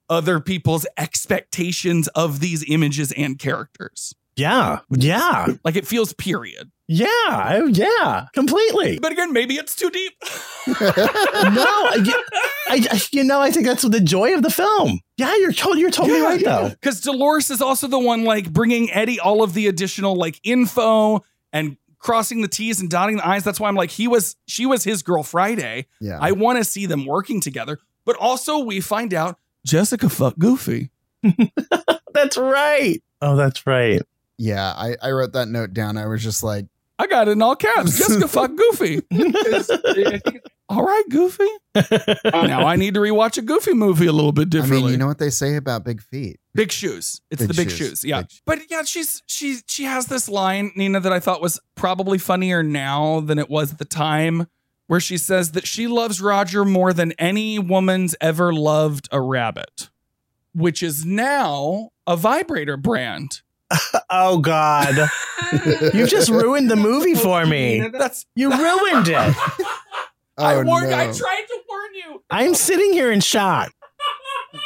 other 0.09 0.41
people's 0.41 0.87
expectations 0.97 2.09
of 2.09 2.41
these 2.41 2.65
images 2.71 3.13
and 3.17 3.39
characters. 3.39 4.15
Yeah, 4.37 4.81
yeah, 4.91 5.47
Like 5.65 5.77
it 5.77 5.87
feels 5.87 6.13
period. 6.13 6.71
yeah, 6.89 7.07
I- 7.09 7.63
yeah, 7.73 8.27
completely. 8.35 8.99
But 8.99 9.13
again, 9.13 9.33
maybe 9.33 9.55
it's 9.55 9.75
too 9.75 9.89
deep. 9.91 10.13
no, 10.67 10.77
I, 10.79 12.13
I, 12.69 13.01
you 13.13 13.25
know, 13.25 13.41
I 13.41 13.51
think 13.51 13.65
that's 13.67 13.83
the 13.83 13.99
joy 14.01 14.35
of 14.35 14.43
the 14.43 14.51
film. 14.51 15.01
Yeah, 15.17 15.35
you're 15.37 15.53
to- 15.53 15.79
you're 15.79 15.91
totally 15.91 16.21
right 16.21 16.45
though. 16.45 16.69
Because 16.69 17.01
Dolores 17.01 17.51
is 17.51 17.63
also 17.63 17.87
the 17.87 17.99
one 17.99 18.25
like 18.25 18.53
bringing 18.53 18.91
Eddie 18.93 19.19
all 19.21 19.43
of 19.43 19.55
the 19.55 19.69
additional 19.69 20.17
like 20.17 20.39
info 20.45 21.25
and 21.53 21.79
crossing 21.99 22.43
the 22.43 22.49
T's 22.49 22.79
and 22.81 22.91
dotting 22.91 23.17
the 23.17 23.27
I's. 23.27 23.43
That's 23.43 23.59
why 23.59 23.69
I'm 23.69 23.75
like, 23.75 23.91
he 23.91 24.07
was, 24.07 24.37
she 24.47 24.67
was 24.67 24.85
his 24.85 25.03
girl 25.03 25.23
Friday. 25.23 25.87
Yeah. 26.01 26.19
I 26.21 26.33
want 26.33 26.59
to 26.59 26.65
see 26.65 26.85
them 26.87 27.07
working 27.07 27.41
together. 27.41 27.79
But 28.05 28.17
also, 28.17 28.59
we 28.59 28.81
find 28.81 29.13
out 29.15 29.39
Jessica 29.67 30.09
fuck 30.09 30.39
Goofy. 30.39 30.91
That's 32.15 32.37
right. 32.39 33.03
Oh, 33.21 33.35
that's 33.37 33.67
right. 33.67 34.01
Yeah, 34.39 34.73
I, 34.77 34.97
I 35.03 35.11
wrote 35.11 35.33
that 35.33 35.49
note 35.49 35.73
down. 35.75 35.97
I 35.99 36.07
was 36.07 36.23
just 36.23 36.43
like, 36.43 36.67
I 36.99 37.07
got 37.07 37.29
it 37.29 37.33
in 37.33 37.43
all 37.43 37.57
caps. 37.57 37.99
Jessica 37.99 38.29
fuck 38.29 38.55
Goofy. 38.55 39.03
all 40.69 40.83
right, 40.85 41.05
Goofy. 41.11 41.49
now 42.25 42.67
I 42.67 42.77
need 42.77 42.95
to 42.95 43.01
rewatch 43.01 43.39
a 43.39 43.43
Goofy 43.43 43.75
movie 43.75 44.07
a 44.07 44.13
little 44.13 44.33
bit 44.33 44.47
I 44.49 44.51
differently. 44.51 44.83
mean, 44.83 44.91
you 44.93 44.97
know 44.99 45.07
what 45.07 45.19
they 45.19 45.31
say 45.31 45.57
about 45.57 45.85
big 45.85 46.01
feet? 46.03 46.39
Big 46.55 46.73
shoes. 46.73 47.21
It's 47.31 47.41
Big 47.41 47.49
the 47.49 47.55
big 47.55 47.71
shoes. 47.71 47.89
shoes. 47.89 48.05
Yeah. 48.05 48.23
Big 48.23 48.31
but 48.47 48.59
yeah, 48.71 48.83
she's 48.85 49.23
she 49.27 49.59
she 49.67 49.85
has 49.85 50.07
this 50.07 50.29
line, 50.29 50.73
Nina, 50.77 51.01
that 51.01 51.13
I 51.13 51.21
thought 51.21 51.43
was 51.43 51.61
probably 51.75 52.19
funnier 52.19 52.63
now 52.63 53.21
than 53.21 53.39
it 53.39 53.51
was 53.51 53.73
at 53.73 53.79
the 53.79 53.85
time, 53.85 54.47
where 54.87 55.01
she 55.01 55.19
says 55.19 55.53
that 55.53 55.67
she 55.67 55.87
loves 55.87 56.21
Roger 56.21 56.65
more 56.65 56.93
than 56.93 57.13
any 57.13 57.59
woman's 57.59 58.15
ever 58.21 58.53
loved 58.53 59.09
a 59.13 59.21
rabbit, 59.21 59.89
which 60.55 60.83
is 60.83 61.05
now 61.05 61.91
a 62.07 62.17
vibrator 62.17 62.77
brand. 62.77 63.41
Oh 64.09 64.39
God, 64.39 64.95
you 65.93 66.07
just 66.07 66.31
ruined 66.31 66.71
the 66.71 66.77
movie 66.77 67.17
for 67.17 67.45
me. 67.45 67.81
That's 67.89 68.25
You 68.37 68.51
ruined 68.51 69.09
it. 69.09 69.15
I 70.39 70.55
Oh, 70.55 70.63
warned 70.63 70.91
no. 70.91 70.97
I 70.97 71.07
tried 71.07 71.45
to 71.49 71.59
warn 71.69 71.95
you. 71.95 72.23
I'm 72.31 72.55
sitting 72.55 72.93
here 72.93 73.11
in 73.11 73.19
shock. 73.21 73.73
I 74.55 74.59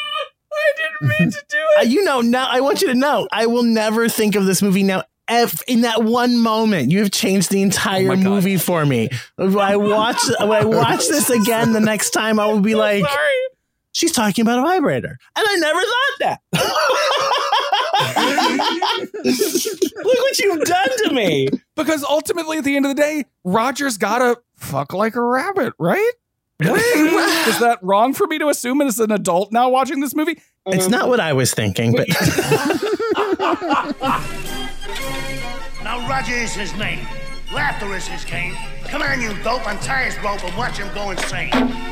didn't 0.76 1.18
mean 1.18 1.30
to 1.30 1.42
do 1.48 1.56
Uh, 1.78 1.82
it. 1.82 1.88
you 1.88 2.04
know, 2.04 2.20
now 2.20 2.46
I 2.50 2.60
want 2.60 2.82
you 2.82 2.88
to 2.88 2.94
know, 2.94 3.26
I 3.32 3.46
will 3.46 3.62
never 3.62 4.08
think 4.10 4.34
of 4.34 4.44
this 4.44 4.60
movie 4.60 4.82
now. 4.82 5.04
Ev- 5.30 5.62
in 5.68 5.82
that 5.82 6.02
one 6.02 6.38
moment, 6.38 6.90
you 6.90 6.98
have 6.98 7.12
changed 7.12 7.50
the 7.50 7.62
entire 7.62 8.12
Oh 8.12 8.16
movie 8.16 8.56
for 8.56 8.84
me. 8.84 9.08
When 9.36 9.56
I 9.58 9.76
watch, 9.76 10.18
when 10.40 10.50
I 10.52 10.64
watch 10.64 11.06
this 11.08 11.30
again 11.30 11.72
the 11.72 11.80
next 11.80 12.10
time, 12.10 12.40
I 12.40 12.46
will 12.46 12.60
be 12.60 12.74
like, 12.74 13.04
Sorry. 13.04 13.34
"She's 13.92 14.12
talking 14.12 14.42
about 14.42 14.58
a 14.58 14.62
vibrator," 14.62 15.18
and 15.36 15.46
I 15.48 15.54
never 15.56 15.80
thought 15.80 16.18
that. 16.20 16.40
Look 20.04 20.18
what 20.18 20.38
you've 20.38 20.64
done 20.64 20.88
to 21.08 21.14
me. 21.14 21.48
Because 21.76 22.02
ultimately, 22.04 22.58
at 22.58 22.64
the 22.64 22.76
end 22.76 22.86
of 22.86 22.96
the 22.96 23.00
day, 23.00 23.24
Roger's 23.44 23.96
gotta 23.98 24.38
fuck 24.56 24.92
like 24.92 25.14
a 25.14 25.22
rabbit, 25.22 25.74
right? 25.78 26.10
Is 26.60 27.58
that 27.60 27.78
wrong 27.82 28.12
for 28.12 28.26
me 28.26 28.38
to 28.38 28.48
assume 28.48 28.82
as 28.82 28.98
an 28.98 29.10
adult 29.12 29.50
now 29.52 29.70
watching 29.70 30.00
this 30.00 30.14
movie? 30.14 30.40
It's 30.66 30.88
not 30.88 31.08
what 31.08 31.18
I 31.20 31.32
was 31.32 31.54
thinking, 31.54 31.92
but 31.92 32.06
Now 35.82 36.08
Roger 36.08 36.34
is 36.34 36.54
his 36.54 36.74
name. 36.76 37.06
Laughter 37.52 37.94
is 37.94 38.06
his 38.06 38.24
game. 38.24 38.56
Come 38.84 39.02
on, 39.02 39.20
you 39.20 39.34
dope. 39.42 39.66
Untie 39.66 40.04
his 40.04 40.16
rope 40.22 40.44
and 40.44 40.56
watch 40.56 40.78
him 40.78 40.92
go 40.94 41.10
insane. 41.10 41.50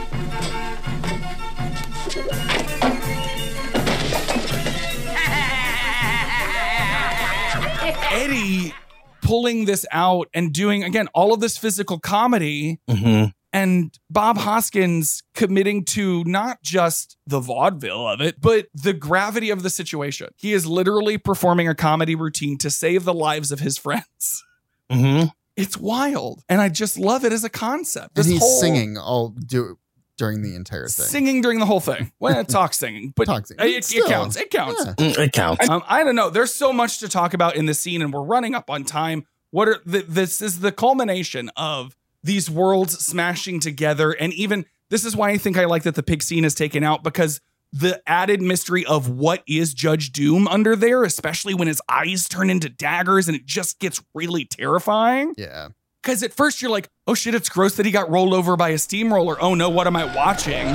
Eddie 8.11 8.75
pulling 9.23 9.67
this 9.67 9.85
out 9.93 10.29
and 10.33 10.53
doing 10.53 10.85
again 10.85 11.09
all 11.15 11.35
of 11.35 11.41
this 11.41 11.59
physical 11.59 11.99
comedy 11.99 12.81
mm-hmm 12.89 13.27
and 13.53 13.99
Bob 14.11 14.37
Hoskins 14.39 15.23
committing 15.35 15.85
to 15.87 16.23
not 16.25 16.63
just 16.63 17.17
the 17.27 17.41
vaudeville 17.41 18.07
of 18.07 18.21
it, 18.21 18.41
but 18.41 18.67
the 18.75 18.93
gravity 18.93 19.51
of 19.51 19.63
the 19.63 19.71
situation. 19.71 20.29
He 20.37 20.53
is 20.53 20.67
literally 20.67 21.17
performing 21.19 21.69
a 21.69 21.75
comedy 21.75 22.15
routine 22.15 22.59
to 22.59 22.71
save 22.71 23.05
the 23.05 23.15
lives 23.15 23.51
of 23.53 23.61
his 23.61 23.79
friends. 23.79 24.45
Mhm. 24.91 25.33
It's 25.57 25.77
wild. 25.77 26.43
And 26.49 26.61
I 26.61 26.69
just 26.69 26.99
love 26.99 27.25
it 27.25 27.33
as 27.33 27.43
a 27.45 27.49
concept. 27.51 28.17
And 28.19 28.27
he's 28.27 28.39
whole- 28.41 28.61
singing 28.61 28.97
all 28.97 29.31
do 29.31 29.79
during 30.17 30.43
the 30.43 30.55
entire 30.55 30.89
thing. 30.89 31.07
Singing 31.07 31.41
during 31.43 31.59
the 31.59 31.67
whole 31.67 31.81
thing. 31.81 32.13
Well, 32.21 32.45
talk 32.47 32.75
singing, 32.75 33.13
but 33.17 33.25
Talk 33.27 33.47
singing. 33.47 33.67
it, 33.75 33.93
it 33.95 34.07
counts. 34.07 34.37
It 34.37 34.51
counts. 34.51 34.85
Yeah. 34.85 34.95
Mm, 34.95 35.19
It 35.19 35.33
counts. 35.33 35.69
Um, 35.69 35.83
I 35.89 36.05
don't 36.05 36.17
know. 36.17 36.31
There's 36.31 36.55
so 36.55 36.73
much 36.73 36.99
to 37.01 37.09
talk 37.09 37.35
about 37.35 37.57
in 37.57 37.67
the 37.67 37.75
scene, 37.75 38.03
and 38.03 38.13
we're 38.13 38.23
running 38.23 38.55
up 38.55 38.69
on 38.71 38.85
time. 38.85 39.27
What 39.51 39.69
are 39.69 39.79
the, 39.87 40.03
this 40.03 40.43
is 40.43 40.61
the 40.61 40.73
culmination 40.73 41.51
of 41.57 41.97
these 42.23 42.51
worlds 42.51 42.99
smashing 43.05 43.61
together, 43.61 44.13
and 44.13 44.33
even 44.33 44.65
this 44.91 45.05
is 45.05 45.15
why 45.15 45.31
I 45.31 45.39
think 45.39 45.57
I 45.59 45.65
like 45.67 45.83
that 45.85 45.95
the 45.95 46.03
pig 46.03 46.23
scene 46.23 46.45
is 46.45 46.55
taken 46.55 46.83
out 46.83 47.03
because 47.03 47.41
the 47.73 48.01
added 48.07 48.41
mystery 48.41 48.85
of 48.87 49.09
what 49.09 49.43
is 49.47 49.75
Judge 49.75 50.11
Doom 50.13 50.49
under 50.49 50.75
there, 50.75 51.05
especially 51.05 51.55
when 51.55 51.69
his 51.69 51.83
eyes 51.89 52.27
turn 52.29 52.51
into 52.51 52.69
daggers, 52.69 53.29
and 53.29 53.37
it 53.37 53.47
just 53.47 53.79
gets 53.79 54.03
really 54.15 54.45
terrifying. 54.45 55.35
Yeah. 55.37 55.69
Because 56.03 56.23
at 56.23 56.33
first 56.33 56.63
you're 56.63 56.71
like, 56.71 56.89
oh 57.07 57.15
shit, 57.15 57.35
it's 57.35 57.49
gross 57.49 57.77
that 57.77 57.85
he 57.85 57.93
got 57.93 58.11
rolled 58.11 58.33
over 58.33 58.57
by 58.57 58.71
a 58.71 58.79
steamroller. 58.79 59.37
Oh 59.43 59.55
no, 59.55 59.69
what 59.69 59.87
am 59.87 59.97
I 59.97 60.15
watching? 60.15 60.67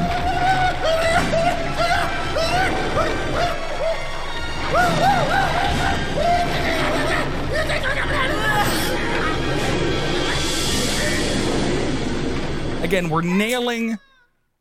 Again, 12.94 13.10
we're 13.10 13.24
nailing 13.24 13.98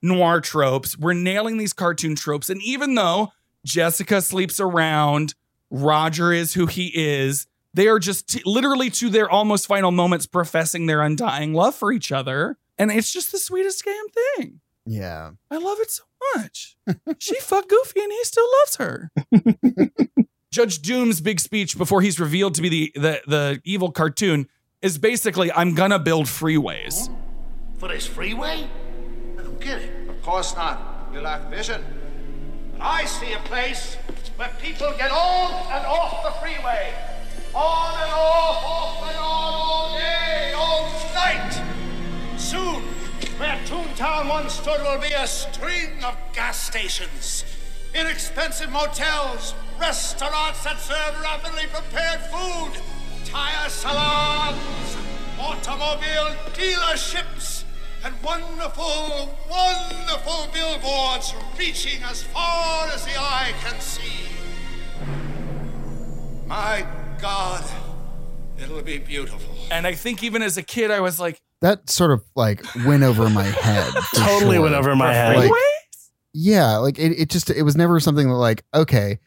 noir 0.00 0.40
tropes. 0.40 0.96
We're 0.96 1.12
nailing 1.12 1.58
these 1.58 1.74
cartoon 1.74 2.16
tropes. 2.16 2.48
And 2.48 2.62
even 2.62 2.94
though 2.94 3.30
Jessica 3.66 4.22
sleeps 4.22 4.58
around, 4.58 5.34
Roger 5.68 6.32
is 6.32 6.54
who 6.54 6.64
he 6.64 6.90
is, 6.94 7.46
they 7.74 7.88
are 7.88 7.98
just 7.98 8.30
t- 8.30 8.42
literally 8.46 8.88
to 8.88 9.10
their 9.10 9.28
almost 9.28 9.66
final 9.66 9.90
moments 9.90 10.26
professing 10.26 10.86
their 10.86 11.02
undying 11.02 11.52
love 11.52 11.74
for 11.74 11.92
each 11.92 12.10
other. 12.10 12.56
And 12.78 12.90
it's 12.90 13.12
just 13.12 13.32
the 13.32 13.38
sweetest 13.38 13.84
damn 13.84 14.08
thing. 14.08 14.60
Yeah. 14.86 15.32
I 15.50 15.58
love 15.58 15.76
it 15.80 15.90
so 15.90 16.04
much. 16.34 16.78
she 17.18 17.38
fucked 17.38 17.68
Goofy 17.68 18.00
and 18.00 18.12
he 18.12 18.24
still 18.24 18.48
loves 18.60 18.76
her. 18.76 19.10
Judge 20.50 20.80
Doom's 20.80 21.20
big 21.20 21.38
speech 21.38 21.76
before 21.76 22.00
he's 22.00 22.18
revealed 22.18 22.54
to 22.54 22.62
be 22.62 22.70
the, 22.70 22.92
the, 22.94 23.20
the 23.26 23.60
evil 23.64 23.92
cartoon 23.92 24.48
is 24.80 24.96
basically, 24.96 25.52
I'm 25.52 25.74
gonna 25.74 25.98
build 25.98 26.24
freeways. 26.24 27.10
For 27.82 27.88
this 27.88 28.06
freeway? 28.06 28.68
I 29.36 29.42
don't 29.42 29.60
get 29.60 29.82
it. 29.82 30.08
Of 30.08 30.22
course 30.22 30.54
not. 30.54 31.10
You 31.12 31.20
lack 31.20 31.50
vision. 31.50 31.84
But 32.70 32.80
I 32.80 33.04
see 33.06 33.32
a 33.32 33.40
place 33.40 33.96
where 34.36 34.52
people 34.62 34.94
get 34.96 35.10
on 35.10 35.50
and 35.72 35.84
off 35.84 36.22
the 36.22 36.30
freeway. 36.40 36.94
On 37.52 37.94
and 38.04 38.12
off, 38.12 38.62
off 38.64 39.08
and 39.08 39.16
on, 39.16 39.52
all 39.52 39.98
day, 39.98 40.52
all 40.56 40.92
night. 41.12 41.60
Soon, 42.36 42.82
where 43.40 43.58
Toontown 43.66 44.28
once 44.28 44.52
stood 44.52 44.80
will 44.82 45.00
be 45.00 45.12
a 45.14 45.26
string 45.26 46.04
of 46.04 46.16
gas 46.32 46.64
stations, 46.64 47.44
inexpensive 47.96 48.70
motels, 48.70 49.56
restaurants 49.80 50.62
that 50.62 50.78
serve 50.78 51.20
rapidly 51.20 51.64
prepared 51.66 52.20
food, 52.30 52.80
tire 53.24 53.68
salons, 53.68 54.96
automobile 55.40 56.36
dealerships, 56.54 57.51
and 58.05 58.14
wonderful, 58.22 59.36
wonderful 59.50 60.48
billboards 60.53 61.34
reaching 61.59 62.03
as 62.03 62.22
far 62.22 62.86
as 62.88 63.05
the 63.05 63.16
eye 63.16 63.53
can 63.62 63.80
see. 63.80 64.28
My 66.46 66.86
God, 67.20 67.64
it'll 68.59 68.82
be 68.82 68.98
beautiful. 68.98 69.55
And 69.70 69.86
I 69.86 69.94
think 69.94 70.22
even 70.22 70.42
as 70.42 70.57
a 70.57 70.62
kid, 70.62 70.90
I 70.90 71.00
was 71.00 71.20
like, 71.20 71.40
That 71.61 71.88
sort 71.88 72.11
of 72.11 72.24
like 72.34 72.62
went 72.84 73.03
over 73.03 73.30
my 73.30 73.44
head. 73.44 73.92
for 73.92 74.16
Totally 74.16 74.59
went 74.59 74.74
over 74.74 74.94
my 74.96 75.12
head. 75.12 75.36
Like, 75.36 75.53
yeah, 76.34 76.76
like 76.78 76.98
it, 76.98 77.12
it 77.12 77.28
just 77.28 77.50
it 77.50 77.62
was 77.62 77.76
never 77.76 78.00
something 78.00 78.28
that 78.28 78.34
like, 78.34 78.64
okay, 78.74 79.18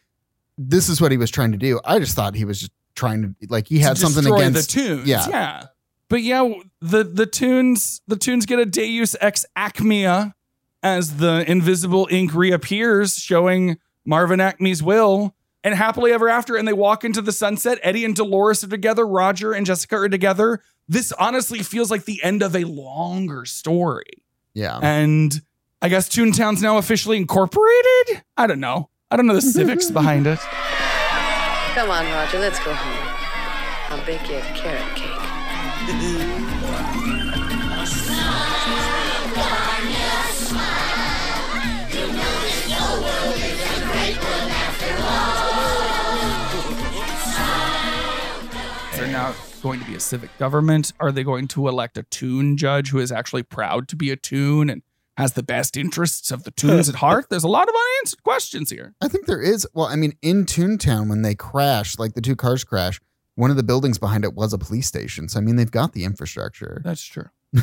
this 0.57 0.89
is 0.89 0.99
what 0.99 1.11
he 1.11 1.17
was 1.17 1.31
trying 1.31 1.51
to 1.51 1.57
do. 1.57 1.79
I 1.85 1.99
just 1.99 2.15
thought 2.15 2.35
he 2.35 2.45
was 2.45 2.59
just 2.59 2.71
trying 2.95 3.21
to 3.23 3.47
like 3.47 3.67
he 3.67 3.79
had 3.79 3.95
to 3.95 4.01
something 4.01 4.31
against 4.31 4.73
the 4.73 4.81
toons. 4.81 5.07
Yeah. 5.07 5.27
yeah. 5.29 5.63
But 6.09 6.21
yeah, 6.21 6.53
the 6.81 7.03
the 7.03 7.25
toons 7.25 8.01
the 8.07 8.15
toons 8.15 8.45
get 8.45 8.59
a 8.59 8.65
Deus 8.65 9.15
ex 9.19 9.45
Acmea 9.57 10.33
as 10.83 11.17
the 11.17 11.49
invisible 11.49 12.07
ink 12.11 12.33
reappears, 12.33 13.17
showing 13.17 13.77
Marvin 14.05 14.39
Acme's 14.39 14.83
will. 14.83 15.35
And 15.63 15.73
happily 15.73 16.11
ever 16.11 16.29
after, 16.29 16.55
and 16.55 16.67
they 16.67 16.73
walk 16.73 17.03
into 17.03 17.23
the 17.23 17.31
sunset. 17.31 17.79
Eddie 17.81 18.05
and 18.05 18.15
Dolores 18.15 18.63
are 18.63 18.67
together. 18.67 19.03
Roger 19.03 19.51
and 19.51 19.65
Jessica 19.65 19.95
are 19.95 20.07
together. 20.07 20.61
This 20.87 21.11
honestly 21.13 21.63
feels 21.63 21.89
like 21.89 22.05
the 22.05 22.23
end 22.23 22.43
of 22.43 22.55
a 22.55 22.65
longer 22.65 23.45
story. 23.45 24.23
Yeah. 24.53 24.77
And 24.83 25.41
I 25.81 25.89
guess 25.89 26.07
Toontown's 26.07 26.61
now 26.61 26.77
officially 26.77 27.17
incorporated. 27.17 28.23
I 28.37 28.45
don't 28.45 28.59
know. 28.59 28.91
I 29.09 29.17
don't 29.17 29.25
know 29.25 29.33
the 29.33 29.41
civics 29.41 29.89
behind 29.91 30.27
it. 30.27 30.37
Come 31.73 31.89
on, 31.89 32.05
Roger, 32.05 32.37
let's 32.37 32.59
go 32.59 32.71
home. 32.71 33.15
I'll 33.89 34.05
bake 34.05 34.29
you 34.29 34.37
a 34.37 34.41
carrot 34.41 34.95
cake. 34.95 35.04
They're 35.85 35.93
now 49.07 49.35
going 49.61 49.79
to 49.79 49.85
be 49.85 49.93
a 49.93 49.99
civic 49.99 50.35
government. 50.39 50.91
Are 50.99 51.11
they 51.11 51.23
going 51.23 51.47
to 51.49 51.67
elect 51.67 51.99
a 51.99 52.03
toon 52.03 52.57
judge 52.57 52.89
who 52.89 52.97
is 52.97 53.11
actually 53.11 53.43
proud 53.43 53.87
to 53.89 53.95
be 53.95 54.09
a 54.09 54.15
toon 54.15 54.71
and 54.71 54.81
has 55.17 55.33
the 55.33 55.43
best 55.43 55.77
interests 55.77 56.31
of 56.31 56.45
the 56.45 56.51
toons 56.51 56.89
at 56.89 56.95
heart? 56.95 57.27
There's 57.29 57.43
a 57.43 57.47
lot 57.47 57.69
of 57.69 57.75
unanswered 57.75 58.23
questions 58.23 58.71
here. 58.71 58.95
I 59.01 59.07
think 59.07 59.27
there 59.27 59.41
is. 59.41 59.67
Well, 59.75 59.85
I 59.85 59.97
mean, 59.97 60.13
in 60.23 60.45
Toontown, 60.45 61.09
when 61.09 61.21
they 61.21 61.35
crash, 61.35 61.99
like 61.99 62.15
the 62.15 62.21
two 62.21 62.35
cars 62.35 62.63
crash, 62.63 62.99
one 63.35 63.51
of 63.51 63.57
the 63.57 63.63
buildings 63.63 63.97
behind 63.97 64.23
it 64.23 64.33
was 64.33 64.53
a 64.53 64.57
police 64.57 64.87
station. 64.87 65.29
So 65.29 65.39
I 65.39 65.41
mean, 65.41 65.55
they've 65.55 65.69
got 65.69 65.93
the 65.93 66.03
infrastructure. 66.03 66.81
That's 66.83 67.03
true. 67.03 67.29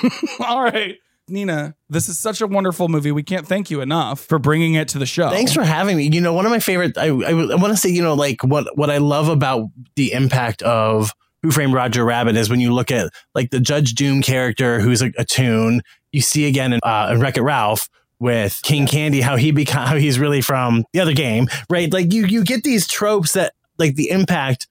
All 0.40 0.62
right. 0.62 0.96
Nina, 1.30 1.74
this 1.90 2.08
is 2.08 2.18
such 2.18 2.40
a 2.40 2.46
wonderful 2.46 2.88
movie. 2.88 3.12
We 3.12 3.22
can't 3.22 3.46
thank 3.46 3.70
you 3.70 3.80
enough 3.80 4.20
for 4.20 4.38
bringing 4.38 4.74
it 4.74 4.88
to 4.88 4.98
the 4.98 5.06
show. 5.06 5.30
Thanks 5.30 5.52
for 5.52 5.62
having 5.62 5.96
me. 5.96 6.08
You 6.10 6.20
know, 6.20 6.32
one 6.32 6.46
of 6.46 6.50
my 6.50 6.58
favorite. 6.58 6.96
I, 6.96 7.08
I, 7.08 7.32
want 7.32 7.70
to 7.72 7.76
say, 7.76 7.90
you 7.90 8.02
know, 8.02 8.14
like 8.14 8.42
what 8.42 8.76
what 8.76 8.90
I 8.90 8.98
love 8.98 9.28
about 9.28 9.66
the 9.96 10.12
impact 10.12 10.62
of 10.62 11.12
Who 11.42 11.50
Framed 11.50 11.74
Roger 11.74 12.04
Rabbit 12.04 12.36
is 12.36 12.48
when 12.48 12.60
you 12.60 12.72
look 12.72 12.90
at 12.90 13.12
like 13.34 13.50
the 13.50 13.60
Judge 13.60 13.94
Doom 13.94 14.22
character, 14.22 14.80
who's 14.80 15.02
a, 15.02 15.12
a 15.18 15.24
toon. 15.24 15.82
You 16.12 16.22
see 16.22 16.46
again 16.46 16.72
in, 16.72 16.80
uh, 16.82 17.10
in 17.12 17.20
Wreck 17.20 17.36
It 17.36 17.42
Ralph 17.42 17.88
with 18.18 18.60
King 18.62 18.86
Candy, 18.86 19.20
how 19.20 19.36
he 19.36 19.50
become 19.50 19.86
how 19.86 19.96
he's 19.96 20.18
really 20.18 20.40
from 20.40 20.84
the 20.92 21.00
other 21.00 21.12
game, 21.12 21.48
right? 21.68 21.92
Like 21.92 22.12
you 22.12 22.24
you 22.26 22.44
get 22.44 22.64
these 22.64 22.86
tropes 22.86 23.34
that 23.34 23.52
like 23.78 23.94
the 23.94 24.10
impact 24.10 24.66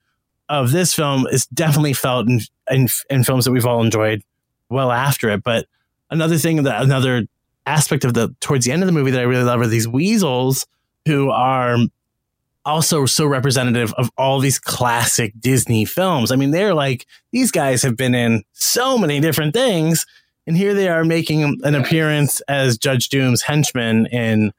of 0.48 0.72
this 0.72 0.94
film 0.94 1.26
is 1.26 1.46
definitely 1.46 1.92
felt 1.92 2.28
in 2.28 2.40
in, 2.70 2.88
in 3.10 3.24
films 3.24 3.44
that 3.44 3.52
we've 3.52 3.66
all 3.66 3.82
enjoyed 3.82 4.22
well 4.70 4.90
after 4.90 5.28
it, 5.30 5.42
but 5.42 5.66
another 6.10 6.36
thing 6.36 6.62
that 6.62 6.82
another 6.82 7.26
aspect 7.66 8.04
of 8.04 8.14
the 8.14 8.34
towards 8.40 8.64
the 8.64 8.72
end 8.72 8.82
of 8.82 8.86
the 8.86 8.92
movie 8.92 9.10
that 9.10 9.20
I 9.20 9.24
really 9.24 9.44
love 9.44 9.60
are 9.60 9.66
these 9.66 9.88
weasels 9.88 10.66
who 11.06 11.30
are 11.30 11.78
also 12.64 13.06
so 13.06 13.26
representative 13.26 13.94
of 13.94 14.10
all 14.18 14.40
these 14.40 14.58
classic 14.58 15.32
Disney 15.38 15.84
films. 15.84 16.30
I 16.30 16.36
mean, 16.36 16.50
they're 16.50 16.74
like 16.74 17.06
these 17.32 17.50
guys 17.50 17.82
have 17.82 17.96
been 17.96 18.14
in 18.14 18.44
so 18.52 18.98
many 18.98 19.20
different 19.20 19.54
things, 19.54 20.06
and 20.46 20.56
here 20.56 20.74
they 20.74 20.88
are 20.88 21.04
making 21.04 21.60
an 21.62 21.74
appearance 21.74 22.40
as 22.42 22.78
Judge 22.78 23.08
Doom's 23.08 23.42
henchman 23.42 24.06
in 24.06 24.52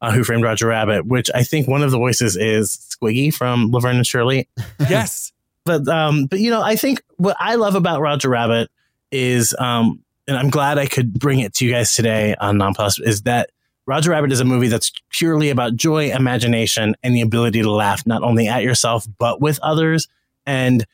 uh, 0.00 0.12
Who 0.12 0.24
Framed 0.24 0.44
Roger 0.44 0.68
Rabbit, 0.68 1.06
which 1.06 1.30
I 1.34 1.42
think 1.42 1.66
one 1.66 1.82
of 1.82 1.90
the 1.90 1.98
voices 1.98 2.36
is 2.36 2.70
Squiggy 2.70 3.34
from 3.34 3.70
Laverne 3.70 3.96
and 3.96 4.06
Shirley. 4.06 4.48
Yes. 4.88 5.32
but 5.66 5.86
um, 5.88 6.26
but 6.26 6.38
you 6.38 6.50
know, 6.50 6.62
I 6.62 6.76
think 6.76 7.02
what 7.16 7.36
I 7.38 7.56
love 7.56 7.74
about 7.74 8.00
Roger 8.00 8.30
Rabbit 8.30 8.70
is 9.10 9.54
um, 9.58 10.02
and 10.26 10.38
I'm 10.38 10.48
glad 10.48 10.78
I 10.78 10.86
could 10.86 11.12
bring 11.12 11.40
it 11.40 11.52
to 11.54 11.66
you 11.66 11.72
guys 11.72 11.92
today 11.92 12.34
on 12.40 12.56
Nonplus, 12.56 13.00
is 13.02 13.22
that 13.22 13.50
Roger 13.84 14.10
Rabbit 14.10 14.32
is 14.32 14.40
a 14.40 14.44
movie 14.44 14.68
that's 14.68 14.92
purely 15.10 15.50
about 15.50 15.76
joy, 15.76 16.10
imagination, 16.10 16.96
and 17.02 17.14
the 17.14 17.20
ability 17.20 17.62
to 17.62 17.70
laugh 17.70 18.06
not 18.06 18.22
only 18.22 18.48
at 18.48 18.62
yourself 18.62 19.06
but 19.18 19.40
with 19.40 19.58
others. 19.60 20.08
And 20.46 20.86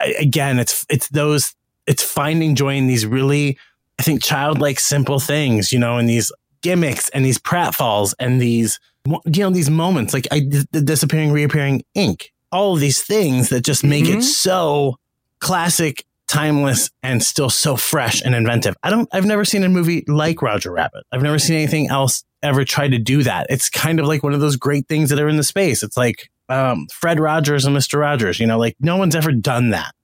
again, 0.00 0.58
it's 0.58 0.86
it's 0.88 1.08
those 1.08 1.54
it's 1.86 2.02
finding 2.02 2.54
joy 2.54 2.76
in 2.76 2.86
these 2.86 3.06
really, 3.06 3.58
I 3.98 4.02
think, 4.02 4.22
childlike, 4.22 4.78
simple 4.78 5.18
things, 5.18 5.72
you 5.72 5.78
know, 5.78 5.98
in 5.98 6.06
these 6.06 6.30
gimmicks 6.60 7.08
and 7.10 7.24
these 7.24 7.38
pratfalls 7.38 8.14
and 8.18 8.40
these 8.40 8.78
you 9.06 9.40
know 9.40 9.50
these 9.50 9.70
moments 9.70 10.12
like 10.12 10.26
I 10.30 10.40
the 10.72 10.82
disappearing, 10.82 11.32
reappearing 11.32 11.82
ink 11.94 12.32
all 12.52 12.74
of 12.74 12.80
these 12.80 13.02
things 13.02 13.48
that 13.50 13.62
just 13.62 13.82
make 13.84 14.04
Mhm. 14.04 14.16
it 14.18 14.22
so 14.22 14.96
classic, 15.40 16.04
timeless, 16.28 16.90
and 17.02 17.22
still 17.22 17.50
so 17.50 17.76
fresh 17.76 18.22
and 18.22 18.34
inventive. 18.34 18.74
I 18.82 18.90
don't. 18.90 19.08
I've 19.12 19.24
never 19.26 19.44
seen 19.44 19.64
a 19.64 19.68
movie 19.68 20.04
like 20.08 20.42
Roger 20.42 20.72
Rabbit. 20.72 21.04
I've 21.12 21.22
never 21.22 21.38
seen 21.38 21.56
anything 21.56 21.88
else 21.88 22.24
ever 22.42 22.64
try 22.64 22.88
to 22.88 22.98
do 22.98 23.22
that. 23.24 23.46
It's 23.50 23.68
kind 23.70 23.98
of 24.00 24.06
like 24.06 24.22
one 24.22 24.34
of 24.34 24.40
those 24.40 24.56
great 24.56 24.88
things 24.88 25.10
that 25.10 25.18
are 25.20 25.28
in 25.28 25.36
the 25.36 25.42
space. 25.44 25.82
It's 25.82 25.96
like 25.96 26.30
um, 26.48 26.86
Fred 26.92 27.18
Rogers 27.18 27.64
and 27.64 27.74
Mister 27.74 27.98
Rogers. 27.98 28.38
You 28.40 28.46
know, 28.46 28.58
like 28.58 28.76
no 28.80 28.96
one's 28.96 29.16
ever 29.16 29.32
done 29.32 29.70
that. 29.70 29.94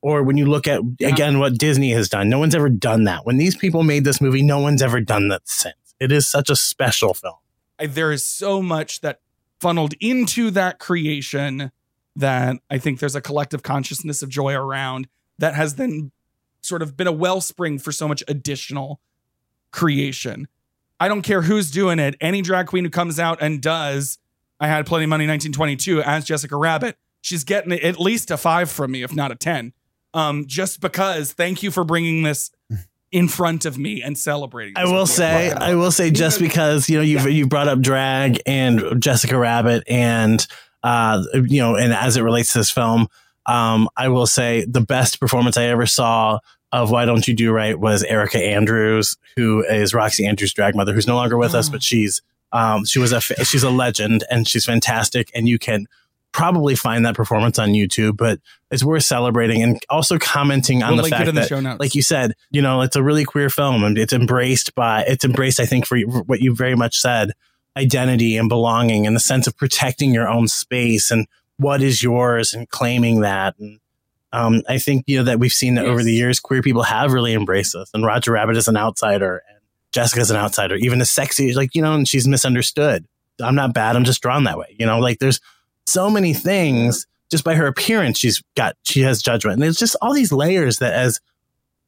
Or 0.00 0.24
when 0.24 0.36
you 0.36 0.46
look 0.46 0.66
at 0.66 0.80
again 1.00 1.38
what 1.38 1.58
Disney 1.58 1.90
has 1.92 2.08
done, 2.08 2.28
no 2.28 2.38
one's 2.40 2.56
ever 2.56 2.68
done 2.68 3.04
that. 3.04 3.24
When 3.24 3.36
these 3.36 3.56
people 3.56 3.84
made 3.84 4.04
this 4.04 4.20
movie, 4.20 4.42
no 4.42 4.58
one's 4.58 4.82
ever 4.82 5.00
done 5.00 5.28
that 5.28 5.42
since. 5.44 5.76
It 6.00 6.10
is 6.10 6.26
such 6.26 6.50
a 6.50 6.56
special 6.56 7.14
film. 7.14 7.34
I, 7.78 7.86
there 7.86 8.10
is 8.10 8.24
so 8.24 8.60
much 8.60 9.00
that 9.02 9.20
funneled 9.60 9.94
into 10.00 10.50
that 10.50 10.80
creation 10.80 11.70
that 12.16 12.56
I 12.70 12.78
think 12.78 12.98
there's 12.98 13.16
a 13.16 13.20
collective 13.20 13.62
consciousness 13.62 14.22
of 14.22 14.28
joy 14.28 14.54
around 14.54 15.08
that 15.38 15.54
has 15.54 15.76
then 15.76 16.12
sort 16.60 16.82
of 16.82 16.96
been 16.96 17.06
a 17.06 17.12
wellspring 17.12 17.78
for 17.78 17.92
so 17.92 18.06
much 18.06 18.22
additional 18.28 19.00
creation. 19.70 20.48
I 21.00 21.08
don't 21.08 21.22
care 21.22 21.42
who's 21.42 21.70
doing 21.70 21.98
it. 21.98 22.14
Any 22.20 22.42
drag 22.42 22.66
queen 22.66 22.84
who 22.84 22.90
comes 22.90 23.18
out 23.18 23.38
and 23.40 23.60
does 23.60 24.18
I 24.60 24.68
had 24.68 24.86
plenty 24.86 25.04
of 25.04 25.10
money 25.10 25.26
1922 25.26 26.02
as 26.02 26.24
Jessica 26.24 26.56
Rabbit, 26.56 26.96
she's 27.20 27.42
getting 27.42 27.72
at 27.72 27.98
least 27.98 28.30
a 28.30 28.36
5 28.36 28.70
from 28.70 28.92
me 28.92 29.02
if 29.02 29.14
not 29.14 29.32
a 29.32 29.34
10. 29.34 29.72
Um 30.14 30.46
just 30.46 30.80
because 30.80 31.32
thank 31.32 31.62
you 31.62 31.70
for 31.70 31.82
bringing 31.82 32.22
this 32.22 32.50
in 33.12 33.28
front 33.28 33.66
of 33.66 33.78
me 33.78 34.02
and 34.02 34.16
celebrating. 34.16 34.74
I 34.76 34.86
will 34.86 35.06
say, 35.06 35.52
I 35.52 35.74
will 35.74 35.92
say, 35.92 36.10
just 36.10 36.40
because 36.40 36.88
you 36.88 36.96
know 36.96 37.02
you 37.02 37.18
have 37.18 37.30
you 37.30 37.46
brought 37.46 37.68
up 37.68 37.80
drag 37.80 38.40
and 38.46 39.00
Jessica 39.00 39.36
Rabbit, 39.36 39.84
and 39.86 40.44
uh, 40.82 41.22
you 41.34 41.60
know, 41.60 41.76
and 41.76 41.92
as 41.92 42.16
it 42.16 42.22
relates 42.22 42.52
to 42.52 42.58
this 42.58 42.70
film, 42.70 43.08
um, 43.46 43.88
I 43.96 44.08
will 44.08 44.26
say 44.26 44.64
the 44.64 44.80
best 44.80 45.20
performance 45.20 45.56
I 45.56 45.64
ever 45.64 45.86
saw 45.86 46.38
of 46.70 46.90
Why 46.90 47.04
Don't 47.04 47.26
You 47.26 47.34
Do 47.34 47.52
Right 47.52 47.78
was 47.78 48.02
Erica 48.02 48.38
Andrews, 48.38 49.16
who 49.36 49.62
is 49.64 49.92
Roxxxy 49.92 50.26
Andrews' 50.26 50.54
drag 50.54 50.74
mother, 50.74 50.92
who's 50.92 51.06
no 51.06 51.16
longer 51.16 51.36
with 51.36 51.54
us, 51.54 51.68
but 51.68 51.82
she's 51.82 52.22
um, 52.52 52.84
she 52.84 52.98
was 52.98 53.12
a 53.12 53.20
fa- 53.20 53.44
she's 53.44 53.62
a 53.62 53.70
legend 53.70 54.24
and 54.30 54.46
she's 54.46 54.64
fantastic, 54.64 55.30
and 55.34 55.48
you 55.48 55.58
can 55.58 55.86
probably 56.32 56.74
find 56.74 57.04
that 57.04 57.14
performance 57.14 57.58
on 57.58 57.70
YouTube, 57.70 58.16
but 58.16 58.40
it's 58.70 58.82
worth 58.82 59.02
celebrating 59.04 59.62
and 59.62 59.82
also 59.90 60.18
commenting 60.18 60.82
on 60.82 60.94
We'll 60.94 61.04
the 61.04 61.10
fact 61.10 61.28
in 61.28 61.34
the 61.34 61.42
that, 61.42 61.48
like 61.78 61.94
you 61.94 62.02
said, 62.02 62.34
you 62.50 62.62
know, 62.62 62.80
it's 62.80 62.96
a 62.96 63.02
really 63.02 63.24
queer 63.24 63.50
film 63.50 63.84
and 63.84 63.98
it's 63.98 64.14
embraced 64.14 64.74
by, 64.74 65.04
it's 65.06 65.24
embraced, 65.26 65.60
I 65.60 65.66
think, 65.66 65.86
for 65.86 65.98
what 65.98 66.40
you 66.40 66.54
very 66.54 66.74
much 66.74 66.98
said, 66.98 67.32
identity 67.76 68.36
and 68.36 68.48
belonging 68.48 69.06
and 69.06 69.16
the 69.16 69.20
sense 69.20 69.46
of 69.46 69.56
protecting 69.56 70.12
your 70.12 70.28
own 70.28 70.48
space 70.48 71.10
and 71.10 71.26
what 71.56 71.82
is 71.82 72.02
yours 72.02 72.54
and 72.54 72.68
claiming 72.68 73.20
that. 73.20 73.54
And 73.58 73.80
um, 74.32 74.62
I 74.68 74.78
think, 74.78 75.04
you 75.06 75.18
know, 75.18 75.24
that 75.24 75.38
we've 75.38 75.52
seen 75.52 75.74
that 75.76 75.86
over 75.86 76.02
the 76.02 76.12
years, 76.12 76.40
queer 76.40 76.62
people 76.62 76.82
have 76.82 77.12
really 77.12 77.34
embraced 77.34 77.74
this. 77.74 77.90
And 77.94 78.04
Roger 78.04 78.32
Rabbit 78.32 78.56
is 78.56 78.68
an 78.68 78.76
outsider 78.76 79.42
and 79.48 79.58
Jessica's 79.92 80.30
an 80.30 80.36
outsider, 80.36 80.74
even 80.76 80.98
the 80.98 81.04
sexy, 81.04 81.52
like, 81.54 81.74
you 81.74 81.82
know, 81.82 81.94
and 81.94 82.08
she's 82.08 82.26
misunderstood. 82.26 83.06
I'm 83.40 83.54
not 83.54 83.74
bad. 83.74 83.96
I'm 83.96 84.04
just 84.04 84.22
drawn 84.22 84.44
that 84.44 84.58
way. 84.58 84.74
You 84.78 84.86
know, 84.86 84.98
like 84.98 85.18
there's 85.18 85.40
so 85.86 86.10
many 86.10 86.34
things 86.34 87.06
just 87.30 87.44
by 87.44 87.54
her 87.54 87.66
appearance. 87.66 88.18
She's 88.18 88.42
got, 88.56 88.76
she 88.82 89.00
has 89.00 89.22
judgment. 89.22 89.54
And 89.54 89.62
there's 89.62 89.78
just 89.78 89.96
all 90.02 90.12
these 90.12 90.32
layers 90.32 90.78
that 90.78 90.92
as 90.92 91.20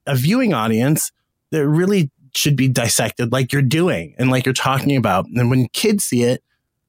a 0.06 0.14
viewing 0.14 0.54
audience, 0.54 1.12
that 1.50 1.66
really 1.66 2.10
should 2.36 2.56
be 2.56 2.68
dissected 2.68 3.32
like 3.32 3.52
you're 3.52 3.62
doing 3.62 4.14
and 4.18 4.30
like 4.30 4.44
you're 4.44 4.52
talking 4.52 4.96
about. 4.96 5.26
And 5.26 5.50
when 5.50 5.68
kids 5.68 6.04
see 6.04 6.22
it, 6.22 6.42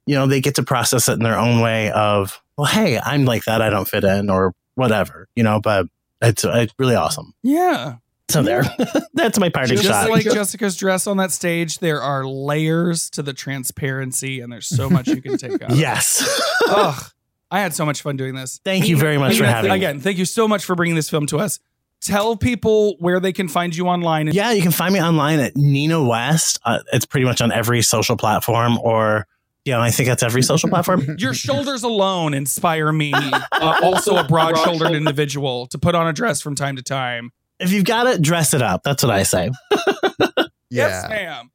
you 0.06 0.16
know, 0.16 0.28
they 0.28 0.42
get 0.42 0.56
to 0.56 0.64
process 0.64 1.08
it 1.10 1.14
in 1.14 1.20
their 1.20 1.38
own 1.38 1.62
way 1.62 1.92
of, 1.92 2.42
well, 2.58 2.68
hey, 2.68 3.00
I'm 3.00 3.26
like 3.26 3.46
that. 3.46 3.62
I 3.62 3.70
don't 3.70 3.88
fit 3.88 4.04
in 4.04 4.30
or 4.30 4.54
whatever, 4.76 5.28
you 5.36 5.44
know, 5.44 5.60
but 5.60 5.88
it's, 6.22 6.44
it's 6.46 6.74
really 6.78 6.96
awesome. 6.96 7.34
Yeah. 7.44 7.96
So 8.30 8.42
there, 8.42 8.64
that's 9.14 9.40
my 9.40 9.50
parting 9.50 9.78
Just 9.78 9.88
shot. 9.88 10.10
like 10.10 10.24
Jessica's 10.26 10.76
dress 10.76 11.06
on 11.06 11.18
that 11.18 11.32
stage, 11.32 11.80
there 11.80 12.02
are 12.02 12.26
layers 12.26 13.10
to 13.12 13.22
the 13.22 13.34
transparency, 13.34 14.40
and 14.40 14.52
there's 14.52 14.68
so 14.68 14.90
much 14.90 15.08
you 15.08 15.22
can 15.22 15.38
take 15.38 15.62
out. 15.62 15.72
yes. 15.76 16.28
Ugh, 16.68 17.04
I 17.52 17.60
had 17.60 17.74
so 17.76 17.86
much 17.86 18.02
fun 18.02 18.18
doing 18.18 18.34
this. 18.34 18.60
Thank 18.66 18.88
you 18.88 18.98
very 18.98 19.20
much 19.20 19.38
for 19.38 19.44
Again, 19.44 19.54
having 19.54 19.70
me. 19.72 19.76
Again, 19.78 20.00
thank 20.00 20.18
you 20.18 20.26
so 20.26 20.48
much 20.48 20.66
for 20.66 20.76
bringing 20.76 20.96
this 20.96 21.10
film 21.10 21.28
to 21.28 21.38
us. 21.38 21.60
Tell 22.06 22.38
people 22.38 22.96
where 23.00 23.20
they 23.20 23.34
can 23.34 23.48
find 23.48 23.76
you 23.76 23.88
online. 23.88 24.28
Yeah, 24.28 24.52
you 24.52 24.62
can 24.62 24.72
find 24.72 24.94
me 24.94 25.02
online 25.02 25.40
at 25.40 25.56
Nina 25.56 26.04
West. 26.04 26.60
Uh, 26.64 26.80
it's 26.94 27.06
pretty 27.06 27.26
much 27.26 27.42
on 27.42 27.52
every 27.52 27.82
social 27.82 28.16
platform, 28.16 28.78
or 28.80 29.26
yeah, 29.64 29.80
I 29.82 29.90
think 29.90 30.08
that's 30.10 30.22
every 30.22 30.44
social 30.44 30.70
platform. 30.70 31.04
Your 31.18 31.34
shoulders 31.34 31.82
alone 31.82 32.34
inspire 32.36 32.92
me, 32.92 33.12
uh, 33.14 33.80
also 33.82 34.18
a 34.18 34.24
broad 34.24 34.56
shouldered 34.60 34.92
individual, 34.92 35.66
to 35.68 35.80
put 35.80 35.96
on 35.96 36.08
a 36.08 36.14
dress 36.14 36.42
from 36.42 36.54
time 36.54 36.76
to 36.76 36.84
time. 36.84 37.32
If 37.60 37.72
you've 37.72 37.86
got 37.86 38.06
it, 38.06 38.22
dress 38.22 38.54
it 38.54 38.62
up. 38.62 38.84
That's 38.84 39.02
what 39.02 39.12
I 39.12 39.24
say. 39.24 39.50
Yes, 40.70 41.08
ma'am. 41.10 41.52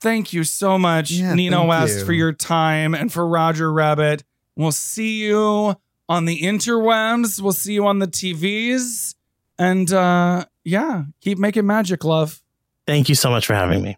thank 0.00 0.32
you 0.32 0.44
so 0.44 0.78
much, 0.78 1.10
Yeah, 1.10 1.34
Nina 1.34 1.64
West, 1.66 1.98
you. 1.98 2.04
for 2.06 2.12
your 2.12 2.32
time 2.32 2.94
and 2.94 3.12
for 3.12 3.26
Roger 3.26 3.70
Rabbit. 3.70 4.24
We'll 4.56 4.72
see 4.72 5.26
you 5.26 5.76
on 6.08 6.24
the 6.24 6.40
interwebs. 6.40 7.40
We'll 7.42 7.52
see 7.52 7.74
you 7.74 7.86
on 7.86 7.98
the 7.98 8.06
TVs. 8.06 9.14
And 9.58 9.92
uh 9.92 10.44
yeah, 10.64 11.04
keep 11.20 11.38
making 11.38 11.66
magic, 11.66 12.04
love. 12.04 12.42
Thank 12.86 13.08
you 13.08 13.14
so 13.14 13.30
much 13.30 13.46
for 13.46 13.54
having 13.54 13.82
me. 13.82 13.96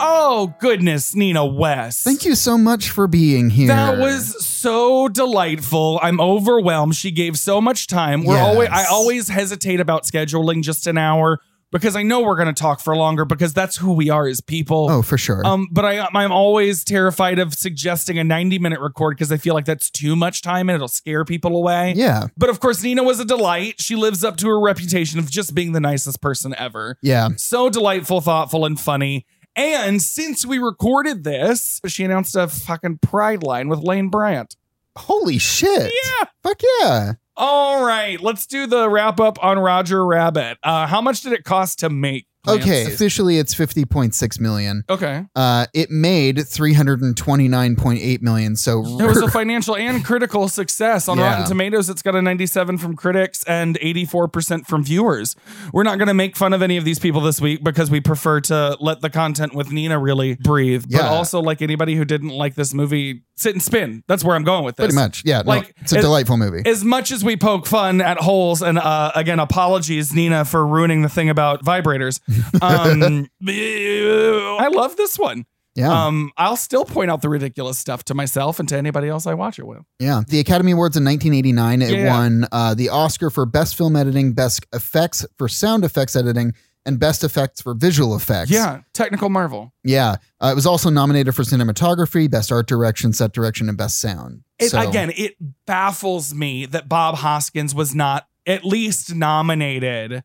Oh 0.00 0.54
goodness, 0.60 1.14
Nina 1.16 1.44
West. 1.44 2.04
Thank 2.04 2.24
you 2.24 2.34
so 2.36 2.56
much 2.56 2.90
for 2.90 3.08
being 3.08 3.50
here. 3.50 3.66
That 3.68 3.98
was 3.98 4.46
so 4.46 5.08
delightful. 5.08 5.98
I'm 6.02 6.20
overwhelmed. 6.20 6.94
She 6.94 7.10
gave 7.10 7.36
so 7.38 7.60
much 7.60 7.86
time. 7.88 8.22
We're 8.24 8.36
Yes. 8.36 8.46
always 8.46 8.68
I 8.70 8.84
always 8.84 9.28
hesitate 9.28 9.80
about 9.80 10.04
scheduling 10.04 10.62
just 10.62 10.86
an 10.86 10.96
hour 10.96 11.40
because 11.70 11.96
I 11.96 12.02
know 12.02 12.20
we're 12.20 12.36
going 12.36 12.52
to 12.52 12.60
talk 12.60 12.80
for 12.80 12.96
longer 12.96 13.24
because 13.24 13.52
that's 13.52 13.76
who 13.76 13.92
we 13.92 14.10
are 14.10 14.26
as 14.26 14.40
people. 14.40 14.88
Oh, 14.90 15.02
for 15.02 15.18
sure. 15.18 15.46
Um, 15.46 15.68
but 15.70 15.84
I 15.84 16.06
I'm 16.14 16.32
always 16.32 16.84
terrified 16.84 17.38
of 17.38 17.54
suggesting 17.54 18.18
a 18.18 18.24
90 18.24 18.58
minute 18.58 18.80
record 18.80 19.16
because 19.16 19.30
I 19.32 19.36
feel 19.36 19.54
like 19.54 19.64
that's 19.64 19.90
too 19.90 20.16
much 20.16 20.42
time 20.42 20.68
and 20.68 20.74
it'll 20.74 20.88
scare 20.88 21.24
people 21.24 21.56
away. 21.56 21.94
Yeah. 21.96 22.28
But 22.36 22.50
of 22.50 22.60
course, 22.60 22.82
Nina 22.82 23.02
was 23.02 23.20
a 23.20 23.24
delight. 23.24 23.80
She 23.80 23.96
lives 23.96 24.24
up 24.24 24.36
to 24.38 24.48
her 24.48 24.60
reputation 24.60 25.18
of 25.18 25.30
just 25.30 25.54
being 25.54 25.72
the 25.72 25.80
nicest 25.80 26.20
person 26.20 26.54
ever. 26.56 26.96
Yeah. 27.02 27.28
So 27.36 27.68
delightful, 27.70 28.20
thoughtful, 28.20 28.64
and 28.64 28.78
funny. 28.78 29.26
And 29.56 30.00
since 30.00 30.46
we 30.46 30.58
recorded 30.58 31.24
this, 31.24 31.80
she 31.86 32.04
announced 32.04 32.36
a 32.36 32.46
fucking 32.46 32.98
pride 32.98 33.42
line 33.42 33.68
with 33.68 33.80
Lane 33.80 34.08
Bryant. 34.08 34.56
Holy 34.96 35.38
shit. 35.38 35.92
Yeah. 36.04 36.24
Fuck 36.42 36.60
yeah. 36.80 37.12
All 37.40 37.84
right, 37.84 38.20
let's 38.20 38.46
do 38.46 38.66
the 38.66 38.90
wrap 38.90 39.20
up 39.20 39.42
on 39.44 39.60
Roger 39.60 40.04
Rabbit. 40.04 40.58
Uh, 40.60 40.88
how 40.88 41.00
much 41.00 41.20
did 41.20 41.32
it 41.32 41.44
cost 41.44 41.78
to 41.78 41.88
make? 41.88 42.26
Okay, 42.48 42.84
officially 42.86 43.38
it's 43.38 43.54
50.6 43.54 44.40
million. 44.40 44.84
Okay. 44.88 45.24
Uh 45.34 45.66
it 45.74 45.90
made 45.90 46.36
329.8 46.38 48.22
million. 48.22 48.56
So 48.56 48.80
It 49.00 49.06
was 49.06 49.18
a 49.22 49.28
financial 49.30 49.76
and 49.76 50.04
critical 50.04 50.48
success. 50.48 51.08
On 51.08 51.18
Yeah. 51.18 51.30
Rotten 51.30 51.46
Tomatoes, 51.46 51.88
it's 51.88 52.02
got 52.02 52.14
a 52.14 52.22
97 52.22 52.78
from 52.78 52.96
critics 52.96 53.44
and 53.44 53.78
84% 53.80 54.66
from 54.66 54.84
viewers. 54.84 55.36
We're 55.72 55.82
not 55.82 55.98
going 55.98 56.08
to 56.08 56.14
make 56.14 56.36
fun 56.36 56.52
of 56.52 56.62
any 56.62 56.76
of 56.76 56.84
these 56.84 56.98
people 56.98 57.20
this 57.20 57.40
week 57.40 57.62
because 57.62 57.90
we 57.90 58.00
prefer 58.00 58.40
to 58.42 58.76
let 58.80 59.00
the 59.00 59.10
content 59.10 59.54
with 59.54 59.70
Nina 59.70 59.98
really 59.98 60.34
breathe. 60.34 60.84
But 60.90 60.98
Yeah. 61.02 61.08
also, 61.08 61.40
like 61.40 61.62
anybody 61.62 61.94
who 61.94 62.04
didn't 62.04 62.30
like 62.30 62.54
this 62.54 62.72
movie, 62.74 63.22
sit 63.36 63.54
and 63.54 63.62
spin. 63.62 64.02
That's 64.08 64.24
where 64.24 64.34
I'm 64.36 64.44
going 64.44 64.64
with 64.64 64.76
this. 64.76 64.86
pretty 64.86 64.94
much. 64.96 65.22
Yeah, 65.24 65.42
no, 65.42 65.48
Like 65.48 65.74
it's 65.80 65.92
a 65.92 65.98
as- 65.98 66.04
delightful 66.04 66.36
movie. 66.36 66.62
As 66.66 66.84
much 66.84 67.12
as 67.12 67.22
we 67.24 67.36
poke 67.36 67.66
fun 67.66 68.00
at 68.00 68.18
holes, 68.18 68.62
and 68.62 68.78
uh, 68.78 69.12
again, 69.14 69.38
apologies, 69.38 70.12
Nina, 70.12 70.44
for 70.44 70.66
ruining 70.66 71.02
the 71.02 71.08
thing 71.08 71.28
about 71.30 71.64
vibrators. 71.64 72.20
Um, 72.62 73.28
I 73.46 74.68
love 74.72 74.96
this 74.96 75.18
one. 75.18 75.46
Yeah. 75.74 76.06
Um, 76.06 76.32
I'll 76.36 76.56
still 76.56 76.84
point 76.84 77.08
out 77.10 77.22
the 77.22 77.28
ridiculous 77.28 77.78
stuff 77.78 78.02
to 78.06 78.14
myself 78.14 78.58
and 78.58 78.68
to 78.68 78.76
anybody 78.76 79.08
else 79.08 79.26
I 79.28 79.34
watch 79.34 79.60
it 79.60 79.66
with. 79.66 79.78
Yeah, 80.00 80.22
the 80.26 80.40
Academy 80.40 80.72
Awards 80.72 80.96
in 80.96 81.04
1989, 81.04 81.82
it 81.82 81.90
Yeah. 81.92 82.08
won 82.16 82.46
uh, 82.50 82.74
the 82.74 82.88
Oscar 82.88 83.30
for 83.30 83.46
Best 83.46 83.76
Film 83.76 83.94
Editing, 83.94 84.32
Best 84.32 84.66
Effects 84.72 85.24
for 85.36 85.48
Sound 85.48 85.84
Effects 85.84 86.16
Editing, 86.16 86.52
and 86.84 86.98
Best 86.98 87.22
Effects 87.22 87.60
for 87.60 87.74
Visual 87.74 88.16
Effects. 88.16 88.50
Yeah, 88.50 88.80
technical 88.92 89.28
marvel. 89.28 89.72
Yeah. 89.84 90.16
Uh, 90.40 90.48
it 90.50 90.54
was 90.56 90.66
also 90.66 90.90
nominated 90.90 91.36
for 91.36 91.42
cinematography, 91.44 92.28
Best 92.28 92.50
Art 92.50 92.66
Direction, 92.66 93.12
Set 93.12 93.32
Direction, 93.32 93.68
and 93.68 93.78
Best 93.78 94.00
Sound. 94.00 94.42
It, 94.58 94.70
So- 94.70 94.80
Again, 94.80 95.12
it 95.16 95.36
baffles 95.64 96.34
me 96.34 96.66
that 96.66 96.88
Bob 96.88 97.16
Hoskins 97.16 97.72
was 97.72 97.94
not 97.94 98.26
at 98.48 98.64
least 98.64 99.14
nominated 99.14 100.24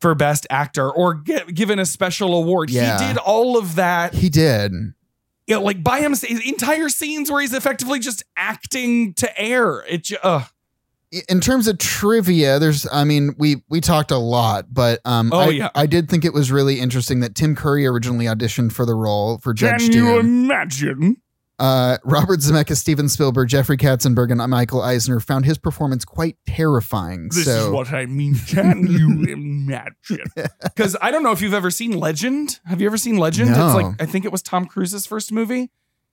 for 0.00 0.14
Best 0.14 0.46
Actor 0.50 0.90
or 0.90 1.14
get, 1.14 1.54
given 1.54 1.78
a 1.78 1.86
special 1.86 2.34
award. 2.34 2.70
Yeah. 2.70 2.98
He 2.98 3.06
did 3.06 3.16
all 3.18 3.56
of 3.58 3.76
that. 3.76 4.14
He 4.14 4.28
did. 4.28 4.72
You 5.46 5.56
know, 5.56 5.62
like 5.62 5.82
by 5.82 6.00
him, 6.00 6.14
entire 6.46 6.88
scenes 6.88 7.30
where 7.30 7.40
he's 7.40 7.52
effectively 7.54 7.98
just 7.98 8.22
acting 8.36 9.14
to 9.14 9.40
air. 9.40 9.84
It, 9.88 10.10
uh, 10.22 10.44
in 11.28 11.40
terms 11.40 11.66
of 11.66 11.78
trivia, 11.78 12.58
there's 12.58 12.86
I 12.92 13.04
mean, 13.04 13.34
we 13.36 13.62
we 13.68 13.80
talked 13.80 14.12
a 14.12 14.18
lot, 14.18 14.72
but 14.72 15.00
um 15.04 15.32
Oh, 15.32 15.40
I, 15.40 15.48
yeah. 15.48 15.70
I 15.74 15.86
did 15.86 16.08
think 16.08 16.24
it 16.24 16.32
was 16.32 16.52
really 16.52 16.78
interesting 16.78 17.20
that 17.20 17.34
Tim 17.34 17.56
Curry 17.56 17.84
originally 17.86 18.26
auditioned 18.26 18.72
for 18.72 18.86
the 18.86 18.94
role 18.94 19.38
for 19.38 19.52
Judge 19.52 19.86
can 19.86 19.92
you 19.92 20.18
imagine? 20.18 21.16
Uh, 21.60 21.98
Robert 22.04 22.40
Zemeckis, 22.40 22.78
Steven 22.78 23.06
Spielberg, 23.08 23.48
Jeffrey 23.48 23.76
Katzenberg, 23.76 24.32
and 24.32 24.50
Michael 24.50 24.80
Eisner 24.80 25.20
found 25.20 25.44
his 25.44 25.58
performance 25.58 26.06
quite 26.06 26.38
terrifying. 26.46 27.28
This 27.28 27.44
so 27.44 27.50
is 27.50 27.68
what 27.68 27.92
I 27.92 28.06
mean. 28.06 28.34
Can 28.48 28.86
you 28.86 29.24
imagine? 29.28 30.24
Because 30.62 30.96
I 31.02 31.10
don't 31.10 31.22
know 31.22 31.32
if 31.32 31.42
you've 31.42 31.52
ever 31.52 31.70
seen 31.70 31.92
Legend. 31.92 32.60
Have 32.64 32.80
you 32.80 32.86
ever 32.86 32.96
seen 32.96 33.18
Legend? 33.18 33.50
No. 33.50 33.66
It's 33.66 33.74
like 33.74 34.02
I 34.02 34.06
think 34.06 34.24
it 34.24 34.32
was 34.32 34.40
Tom 34.40 34.64
Cruise's 34.64 35.04
first 35.04 35.32
movie. 35.32 35.70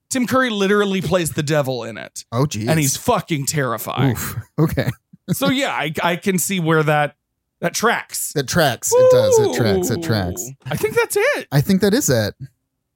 Tim 0.10 0.28
Curry 0.28 0.50
literally 0.50 1.02
plays 1.02 1.32
the 1.32 1.44
devil 1.44 1.84
in 1.84 1.98
it. 1.98 2.26
Oh, 2.32 2.46
geez. 2.46 2.68
And 2.68 2.78
he's 2.78 2.98
fucking 2.98 3.46
terrifying. 3.46 4.12
Oof. 4.12 4.38
Okay. 4.60 4.90
so 5.32 5.50
yeah, 5.50 5.72
I, 5.72 5.94
I 6.04 6.16
can 6.18 6.40
see 6.40 6.60
where 6.60 6.84
that 6.84 7.16
that 7.62 7.74
tracks. 7.74 8.34
That 8.34 8.50
tracks. 8.50 8.92
It 8.94 9.12
does. 9.12 9.40
It 9.40 9.56
tracks. 9.56 9.90
It 9.90 10.04
tracks. 10.04 10.46
I 10.66 10.76
think 10.76 10.96
that's 10.96 11.16
it. 11.18 11.48
I 11.54 11.62
think 11.62 11.80
that 11.82 11.94
is 11.94 12.10
it. 12.10 12.36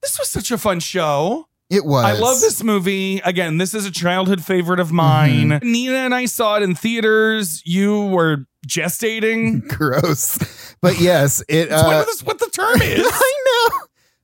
This 0.01 0.19
was 0.19 0.29
such 0.29 0.51
a 0.51 0.57
fun 0.57 0.81
show. 0.81 1.47
It 1.71 1.85
was. 1.85 2.03
I 2.05 2.11
love 2.13 2.39
this 2.41 2.61
movie. 2.63 3.19
Again, 3.23 3.57
this 3.57 3.73
is 3.73 3.85
a 3.85 3.91
childhood 3.91 4.43
favorite 4.43 4.79
of 4.81 4.91
mine. 4.91 5.49
Mhm. 5.51 5.63
Nina 5.63 5.95
and 5.97 6.13
I 6.13 6.25
saw 6.25 6.57
it 6.57 6.63
in 6.63 6.75
theaters. 6.75 7.61
You 7.65 8.07
were 8.07 8.45
gestating. 8.67 9.65
Gross. 9.77 10.37
But 10.81 10.99
yes, 10.99 11.41
it. 11.47 11.69
What, 11.69 11.79
Uh, 11.85 12.03
this, 12.03 12.23
what 12.23 12.39
the 12.39 12.49
term 12.51 12.81
is. 12.81 13.05
I 13.09 13.33
know. 13.69 13.79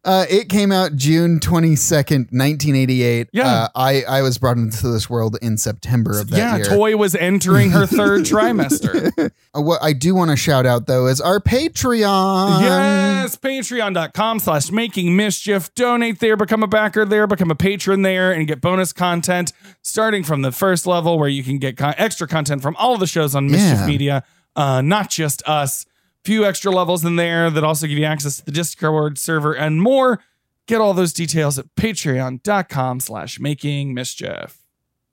Uh, 0.07 0.25
it 0.29 0.47
came 0.47 0.71
out 0.71 0.95
June 0.95 1.37
22nd, 1.39 2.31
1988. 2.31 3.27
Yeah. 3.33 3.45
Uh, 3.45 3.67
I, 3.75 4.03
I 4.03 4.21
was 4.21 4.37
brought 4.37 4.55
into 4.57 4.87
this 4.87 5.09
world 5.09 5.37
in 5.41 5.57
September 5.57 6.17
of 6.19 6.29
that 6.29 6.37
year. 6.37 6.45
yeah, 6.45 6.55
year. 6.55 6.65
Toy 6.65 6.95
was 6.95 7.13
entering 7.13 7.71
her 7.71 7.85
third 7.85 8.21
trimester. 8.25 9.31
Uh, 9.53 9.61
what 9.61 9.83
I 9.83 9.91
do 9.91 10.15
want 10.15 10.31
to 10.31 10.37
shout 10.37 10.65
out, 10.65 10.87
though, 10.87 11.07
is 11.07 11.19
our 11.19 11.41
Patreon. 11.41 12.61
Yes, 12.61 13.35
patreon.com 13.35 14.39
slash 14.39 14.71
making 14.71 15.15
mischief. 15.15 15.73
Donate 15.75 16.19
there, 16.19 16.37
become 16.37 16.63
a 16.63 16.67
backer 16.67 17.03
there, 17.03 17.27
become 17.27 17.51
a 17.51 17.55
patron 17.55 18.01
there, 18.01 18.31
and 18.31 18.47
get 18.47 18.61
bonus 18.61 18.93
content 18.93 19.51
starting 19.81 20.23
from 20.23 20.41
the 20.41 20.51
first 20.53 20.87
level 20.87 21.19
where 21.19 21.27
you 21.29 21.43
can 21.43 21.57
get 21.57 21.75
con- 21.75 21.95
extra 21.97 22.27
content 22.27 22.61
from 22.61 22.75
all 22.77 22.93
of 22.93 22.99
the 23.01 23.07
shows 23.07 23.35
on 23.35 23.47
Mischief 23.47 23.79
Yeah. 23.79 23.85
Media, 23.85 24.23
uh, 24.55 24.81
not 24.81 25.09
just 25.09 25.43
us. 25.47 25.85
Few 26.27 26.43
extra 26.43 26.73
levels 26.73 27.05
in 27.05 27.15
there 27.15 27.49
that 27.49 27.63
also 27.63 27.87
give 27.87 27.97
you 27.97 28.03
access 28.03 28.35
to 28.35 28.43
the 28.43 28.51
Discord 28.51 29.17
server 29.17 29.53
and 29.53 29.81
more. 29.81 30.21
Get 30.65 30.81
all 30.81 30.93
those 30.93 31.13
details 31.13 31.57
at 31.57 31.73
patreon.com 31.75 32.99
slash 32.99 33.39
making 33.39 33.93
mischief. 33.93 34.66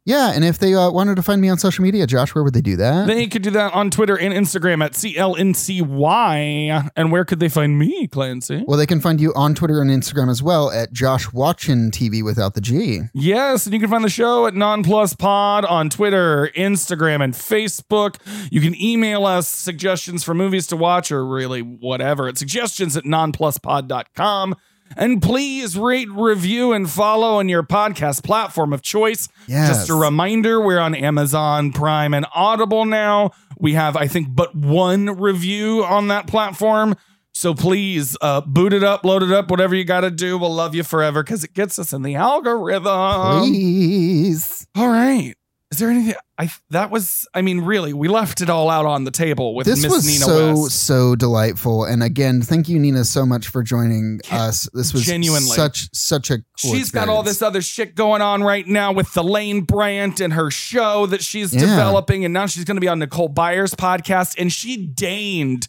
Yeah. 0.07 0.33
And 0.35 0.45
if 0.45 0.59
they 0.59 0.75
uh, 0.75 0.91
wanted 0.91 1.17
to 1.17 1.23
find 1.23 1.41
me 1.41 1.49
on 1.49 1.59
social 1.59 1.83
media, 1.83 2.07
Josh, 2.07 2.35
where 2.35 2.45
would 2.45 2.55
they 2.55 2.61
do 2.61 2.77
that? 2.77 3.07
They 3.07 3.27
could 3.27 3.43
do 3.43 3.51
that 3.51 3.73
on 3.73 3.91
Twitter 3.91 4.17
and 4.19 4.35
Instagram 4.35 4.85
at 4.85 4.93
CLNCY. 4.93 6.91
And 6.97 7.13
where 7.13 7.25
could 7.25 7.41
they 7.41 7.49
find 7.49 7.79
me, 7.79 8.07
Clancy? 8.09 8.65
well, 8.67 8.77
they 8.79 8.87
can 8.87 9.01
find 9.01 9.21
you 9.21 9.33
on 9.35 9.55
Twitter 9.55 9.81
and 9.81 9.91
Instagram 9.91 10.31
as 10.31 10.43
well 10.43 10.71
at 10.71 10.93
Josh 10.93 11.27
Watchin 11.29 11.91
TV 11.91 12.23
without 12.23 12.55
the 12.55 12.61
G. 12.61 13.01
Yes, 13.15 13.67
and 13.67 13.73
you 13.75 13.81
can 13.81 13.89
find 13.91 14.05
the 14.05 14.09
show 14.09 14.47
at 14.47 14.55
Nonplus 14.55 15.17
Pod 15.19 15.65
on 15.65 15.89
Twitter, 15.91 16.51
Instagram, 16.57 17.23
and 17.23 17.35
Facebook. 17.35 18.17
You 18.51 18.61
can 18.61 18.75
email 18.81 19.25
us 19.27 19.49
suggestions 19.49 20.23
for 20.25 20.35
movies 20.35 20.67
to 20.69 20.77
watch 20.77 21.11
or 21.11 21.25
really 21.27 21.61
whatever 21.61 22.29
at 22.29 22.39
suggestions 22.39 22.97
at 22.97 23.05
nonpluspod.com. 23.05 24.55
And 24.97 25.21
please 25.21 25.77
rate, 25.77 26.09
review, 26.11 26.73
and 26.73 26.89
follow 26.89 27.39
on 27.39 27.49
your 27.49 27.63
podcast 27.63 28.23
platform 28.25 28.73
of 28.73 28.83
choice. 28.83 29.29
Yes. 29.47 29.69
Just 29.69 29.91
a 29.91 29.95
reminder, 29.95 30.61
we're 30.61 30.79
on 30.79 30.95
Amazon 30.95 31.73
Prime 31.73 32.15
and 32.15 32.27
Audible 32.35 32.85
now. 32.85 33.31
We 33.59 33.75
have, 33.75 33.97
I 33.97 34.07
think, 34.07 34.29
but 34.31 34.55
one 34.55 35.19
review 35.19 35.85
on 35.85 36.09
that 36.09 36.27
platform. 36.27 36.97
So 37.33 37.53
please 37.53 38.17
uh, 38.21 38.43
boot 38.43 38.73
it 38.73 38.85
up, 38.85 39.05
load 39.05 39.23
it 39.25 39.33
up, 39.33 39.51
whatever 39.51 39.75
you 39.75 39.85
got 39.85 40.03
to 40.03 40.11
do. 40.11 40.39
We'll 40.39 40.55
love 40.55 40.75
you 40.75 40.85
forever 40.85 41.23
because 41.23 41.43
it 41.43 41.53
gets 41.53 41.79
us 41.79 41.93
in 41.93 42.03
the 42.03 42.15
algorithm. 42.15 43.41
Please. 43.41 44.67
All 44.77 44.89
right. 44.89 45.35
Is 45.75 45.81
there 45.81 45.91
anything? 45.91 46.15
I 46.39 46.49
that 46.71 46.93
was. 46.93 47.27
I 47.35 47.43
mean, 47.43 47.63
really, 47.63 47.93
we 47.93 48.07
left 48.07 48.41
it 48.41 48.49
all 48.49 48.71
out 48.71 48.87
on 48.87 49.03
the 49.03 49.11
table 49.11 49.57
with 49.57 49.67
This 49.67 49.83
Miss 49.83 49.91
was 49.91 50.07
Nina 50.07 50.25
so 50.25 50.63
West. 50.63 50.87
so 50.87 51.17
delightful, 51.17 51.83
and 51.83 52.01
again, 52.01 52.43
thank 52.43 52.69
you, 52.69 52.79
Nina, 52.79 53.03
so 53.03 53.27
much 53.27 53.49
for 53.49 53.61
joining 53.65 54.21
us. 54.31 54.69
This 54.73 54.93
was 54.93 55.05
Genuinely. 55.05 55.49
such 55.49 55.89
such 55.93 56.31
a 56.31 56.39
cool 56.63 56.75
She's 56.75 56.93
got 56.93 57.09
all 57.09 57.25
this 57.25 57.43
other 57.43 57.61
shit 57.61 57.97
going 57.97 58.23
on 58.23 58.45
right 58.45 58.65
now 58.69 58.93
with 58.93 59.13
the 59.15 59.25
Lane 59.25 59.63
Bryant 59.63 60.21
and 60.21 60.35
her 60.35 60.49
show 60.49 61.07
that 61.07 61.23
she's 61.25 61.53
Yeah. 61.53 61.63
developing, 61.63 62.25
and 62.25 62.33
now 62.33 62.47
she's 62.47 62.63
going 62.63 62.77
to 62.77 62.81
be 62.81 62.87
on 62.87 63.01
Nicole 63.01 63.27
Byer's 63.29 63.75
podcast, 63.75 64.37
and 64.39 64.53
she 64.53 64.77
deigned 64.77 65.67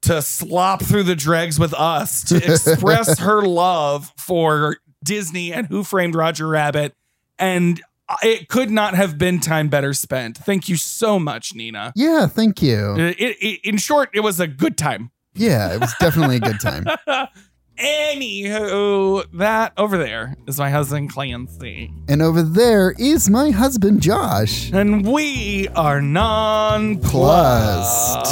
to 0.00 0.22
slop 0.22 0.82
through 0.82 1.02
the 1.02 1.16
dregs 1.16 1.58
with 1.58 1.74
us 1.74 2.24
to 2.24 2.36
express 2.50 3.18
her 3.18 3.42
love 3.42 4.10
for 4.16 4.78
Disney 5.04 5.52
and 5.52 5.66
Who 5.66 5.84
Framed 5.84 6.14
Roger 6.14 6.48
Rabbit, 6.48 6.94
and 7.38 7.82
it 8.22 8.48
could 8.48 8.70
not 8.70 8.94
have 8.94 9.18
been 9.18 9.40
time 9.40 9.68
better 9.68 9.92
spent. 9.92 10.38
Thank 10.38 10.68
you 10.68 10.76
so 10.76 11.18
much, 11.18 11.54
Nina. 11.54 11.92
Yeah, 11.96 12.26
thank 12.26 12.62
you. 12.62 12.94
Uh, 12.98 13.12
it- 13.18 13.36
it- 13.40 13.60
in 13.64 13.76
short, 13.78 14.10
it 14.14 14.20
was 14.20 14.40
a 14.40 14.46
good 14.46 14.76
time. 14.78 15.10
Yeah, 15.34 15.74
it 15.74 15.80
was 15.80 15.92
definitely 15.98 16.36
a 16.36 16.40
good 16.40 16.60
time. 16.60 16.84
Anywho, 17.76 19.24
that 19.32 19.72
over 19.76 19.98
there 19.98 20.36
is 20.46 20.58
my 20.60 20.70
husband 20.70 21.10
Clancy. 21.10 21.90
And 22.08 22.22
over 22.22 22.40
there 22.42 22.94
is 22.98 23.28
my 23.28 23.50
husband 23.50 24.00
Josh. 24.00 24.70
And 24.72 25.04
we 25.04 25.66
are 25.74 26.00
non 26.00 27.00
Plussed. 27.00 28.26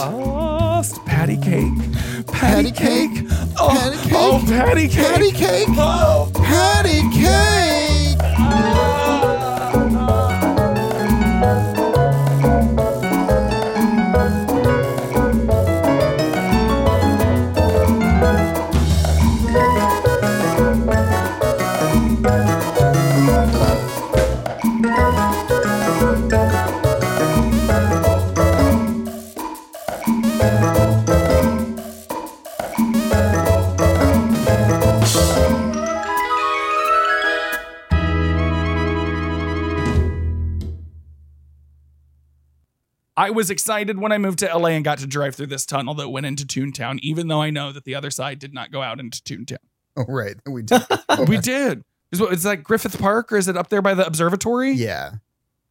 Patty 1.06 1.36
cake. 1.38 1.72
Patty, 2.28 2.70
cake. 2.70 3.10
Oh, 3.58 3.68
Patty 3.68 3.96
cake. 3.98 4.12
Oh, 4.14 4.44
patty 4.46 4.88
cake. 4.88 5.06
Patty 5.06 5.30
cake. 5.32 5.68
Oh. 5.70 6.30
Patty 6.34 7.00
cake. 7.10 7.91
I 43.16 43.30
was 43.30 43.50
excited 43.50 43.98
when 43.98 44.10
I 44.12 44.18
moved 44.18 44.38
to 44.40 44.46
LA 44.46 44.68
and 44.68 44.84
got 44.84 44.98
to 44.98 45.06
drive 45.06 45.34
through 45.34 45.48
this 45.48 45.66
tunnel 45.66 45.94
that 45.94 46.08
went 46.08 46.24
into 46.26 46.44
Toontown, 46.46 46.98
even 47.02 47.28
though 47.28 47.42
I 47.42 47.50
know 47.50 47.70
that 47.72 47.84
the 47.84 47.94
other 47.94 48.10
side 48.10 48.38
did 48.38 48.54
not 48.54 48.70
go 48.70 48.80
out 48.82 49.00
into 49.00 49.22
Toontown. 49.22 49.58
Oh, 49.96 50.04
right. 50.08 50.36
We 50.48 50.62
did. 50.62 50.82
we 51.28 51.36
did. 51.38 51.84
Is 52.10 52.20
what 52.20 52.32
is 52.32 52.42
that 52.44 52.62
Griffith 52.62 52.98
Park 52.98 53.32
or 53.32 53.36
is 53.36 53.48
it 53.48 53.56
up 53.56 53.68
there 53.68 53.82
by 53.82 53.94
the 53.94 54.06
observatory? 54.06 54.72
Yeah. 54.72 55.12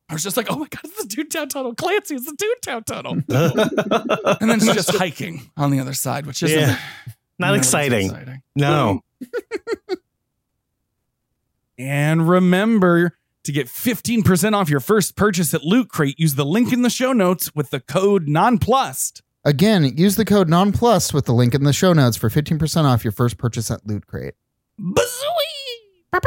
I 0.09 0.13
was 0.13 0.23
just 0.23 0.35
like, 0.37 0.51
oh 0.51 0.57
my 0.57 0.67
god, 0.67 0.81
it's 0.83 1.03
the 1.05 1.23
Toontown 1.23 1.49
tunnel. 1.49 1.73
Clancy, 1.73 2.15
it's 2.15 2.25
the 2.25 2.35
Toontown 2.65 2.85
tunnel. 2.85 3.13
and 4.41 4.49
then 4.49 4.57
it's 4.57 4.65
just 4.73 4.95
hiking 4.95 5.49
on 5.55 5.71
the 5.71 5.79
other 5.79 5.93
side, 5.93 6.25
which 6.25 6.43
isn't 6.43 6.59
Yeah. 6.59 6.77
Not 7.39 7.55
exciting. 7.55 8.07
exciting. 8.07 8.41
No. 8.55 9.01
And 11.77 12.27
remember 12.27 13.17
to 13.43 13.51
get 13.51 13.67
15% 13.67 14.53
off 14.53 14.69
your 14.69 14.79
first 14.79 15.15
purchase 15.15 15.53
at 15.53 15.63
Loot 15.63 15.89
Crate, 15.89 16.19
use 16.19 16.35
the 16.35 16.45
link 16.45 16.71
in 16.71 16.81
the 16.81 16.89
show 16.89 17.13
notes 17.13 17.53
with 17.55 17.69
the 17.69 17.79
code 17.79 18.27
NONPLUSED. 18.27 19.21
Again, 19.43 19.97
use 19.97 20.15
the 20.15 20.25
code 20.25 20.49
NONPLUS 20.49 21.13
with 21.13 21.25
the 21.25 21.33
link 21.33 21.55
in 21.55 21.63
the 21.63 21.73
show 21.73 21.93
notes 21.93 22.17
for 22.17 22.29
15% 22.29 22.83
off 22.83 23.03
your 23.03 23.11
first 23.11 23.37
purchase 23.37 23.71
at 23.71 23.85
Loot 23.87 24.05
Crate. 24.05 24.35
Bazooey! 24.79 26.21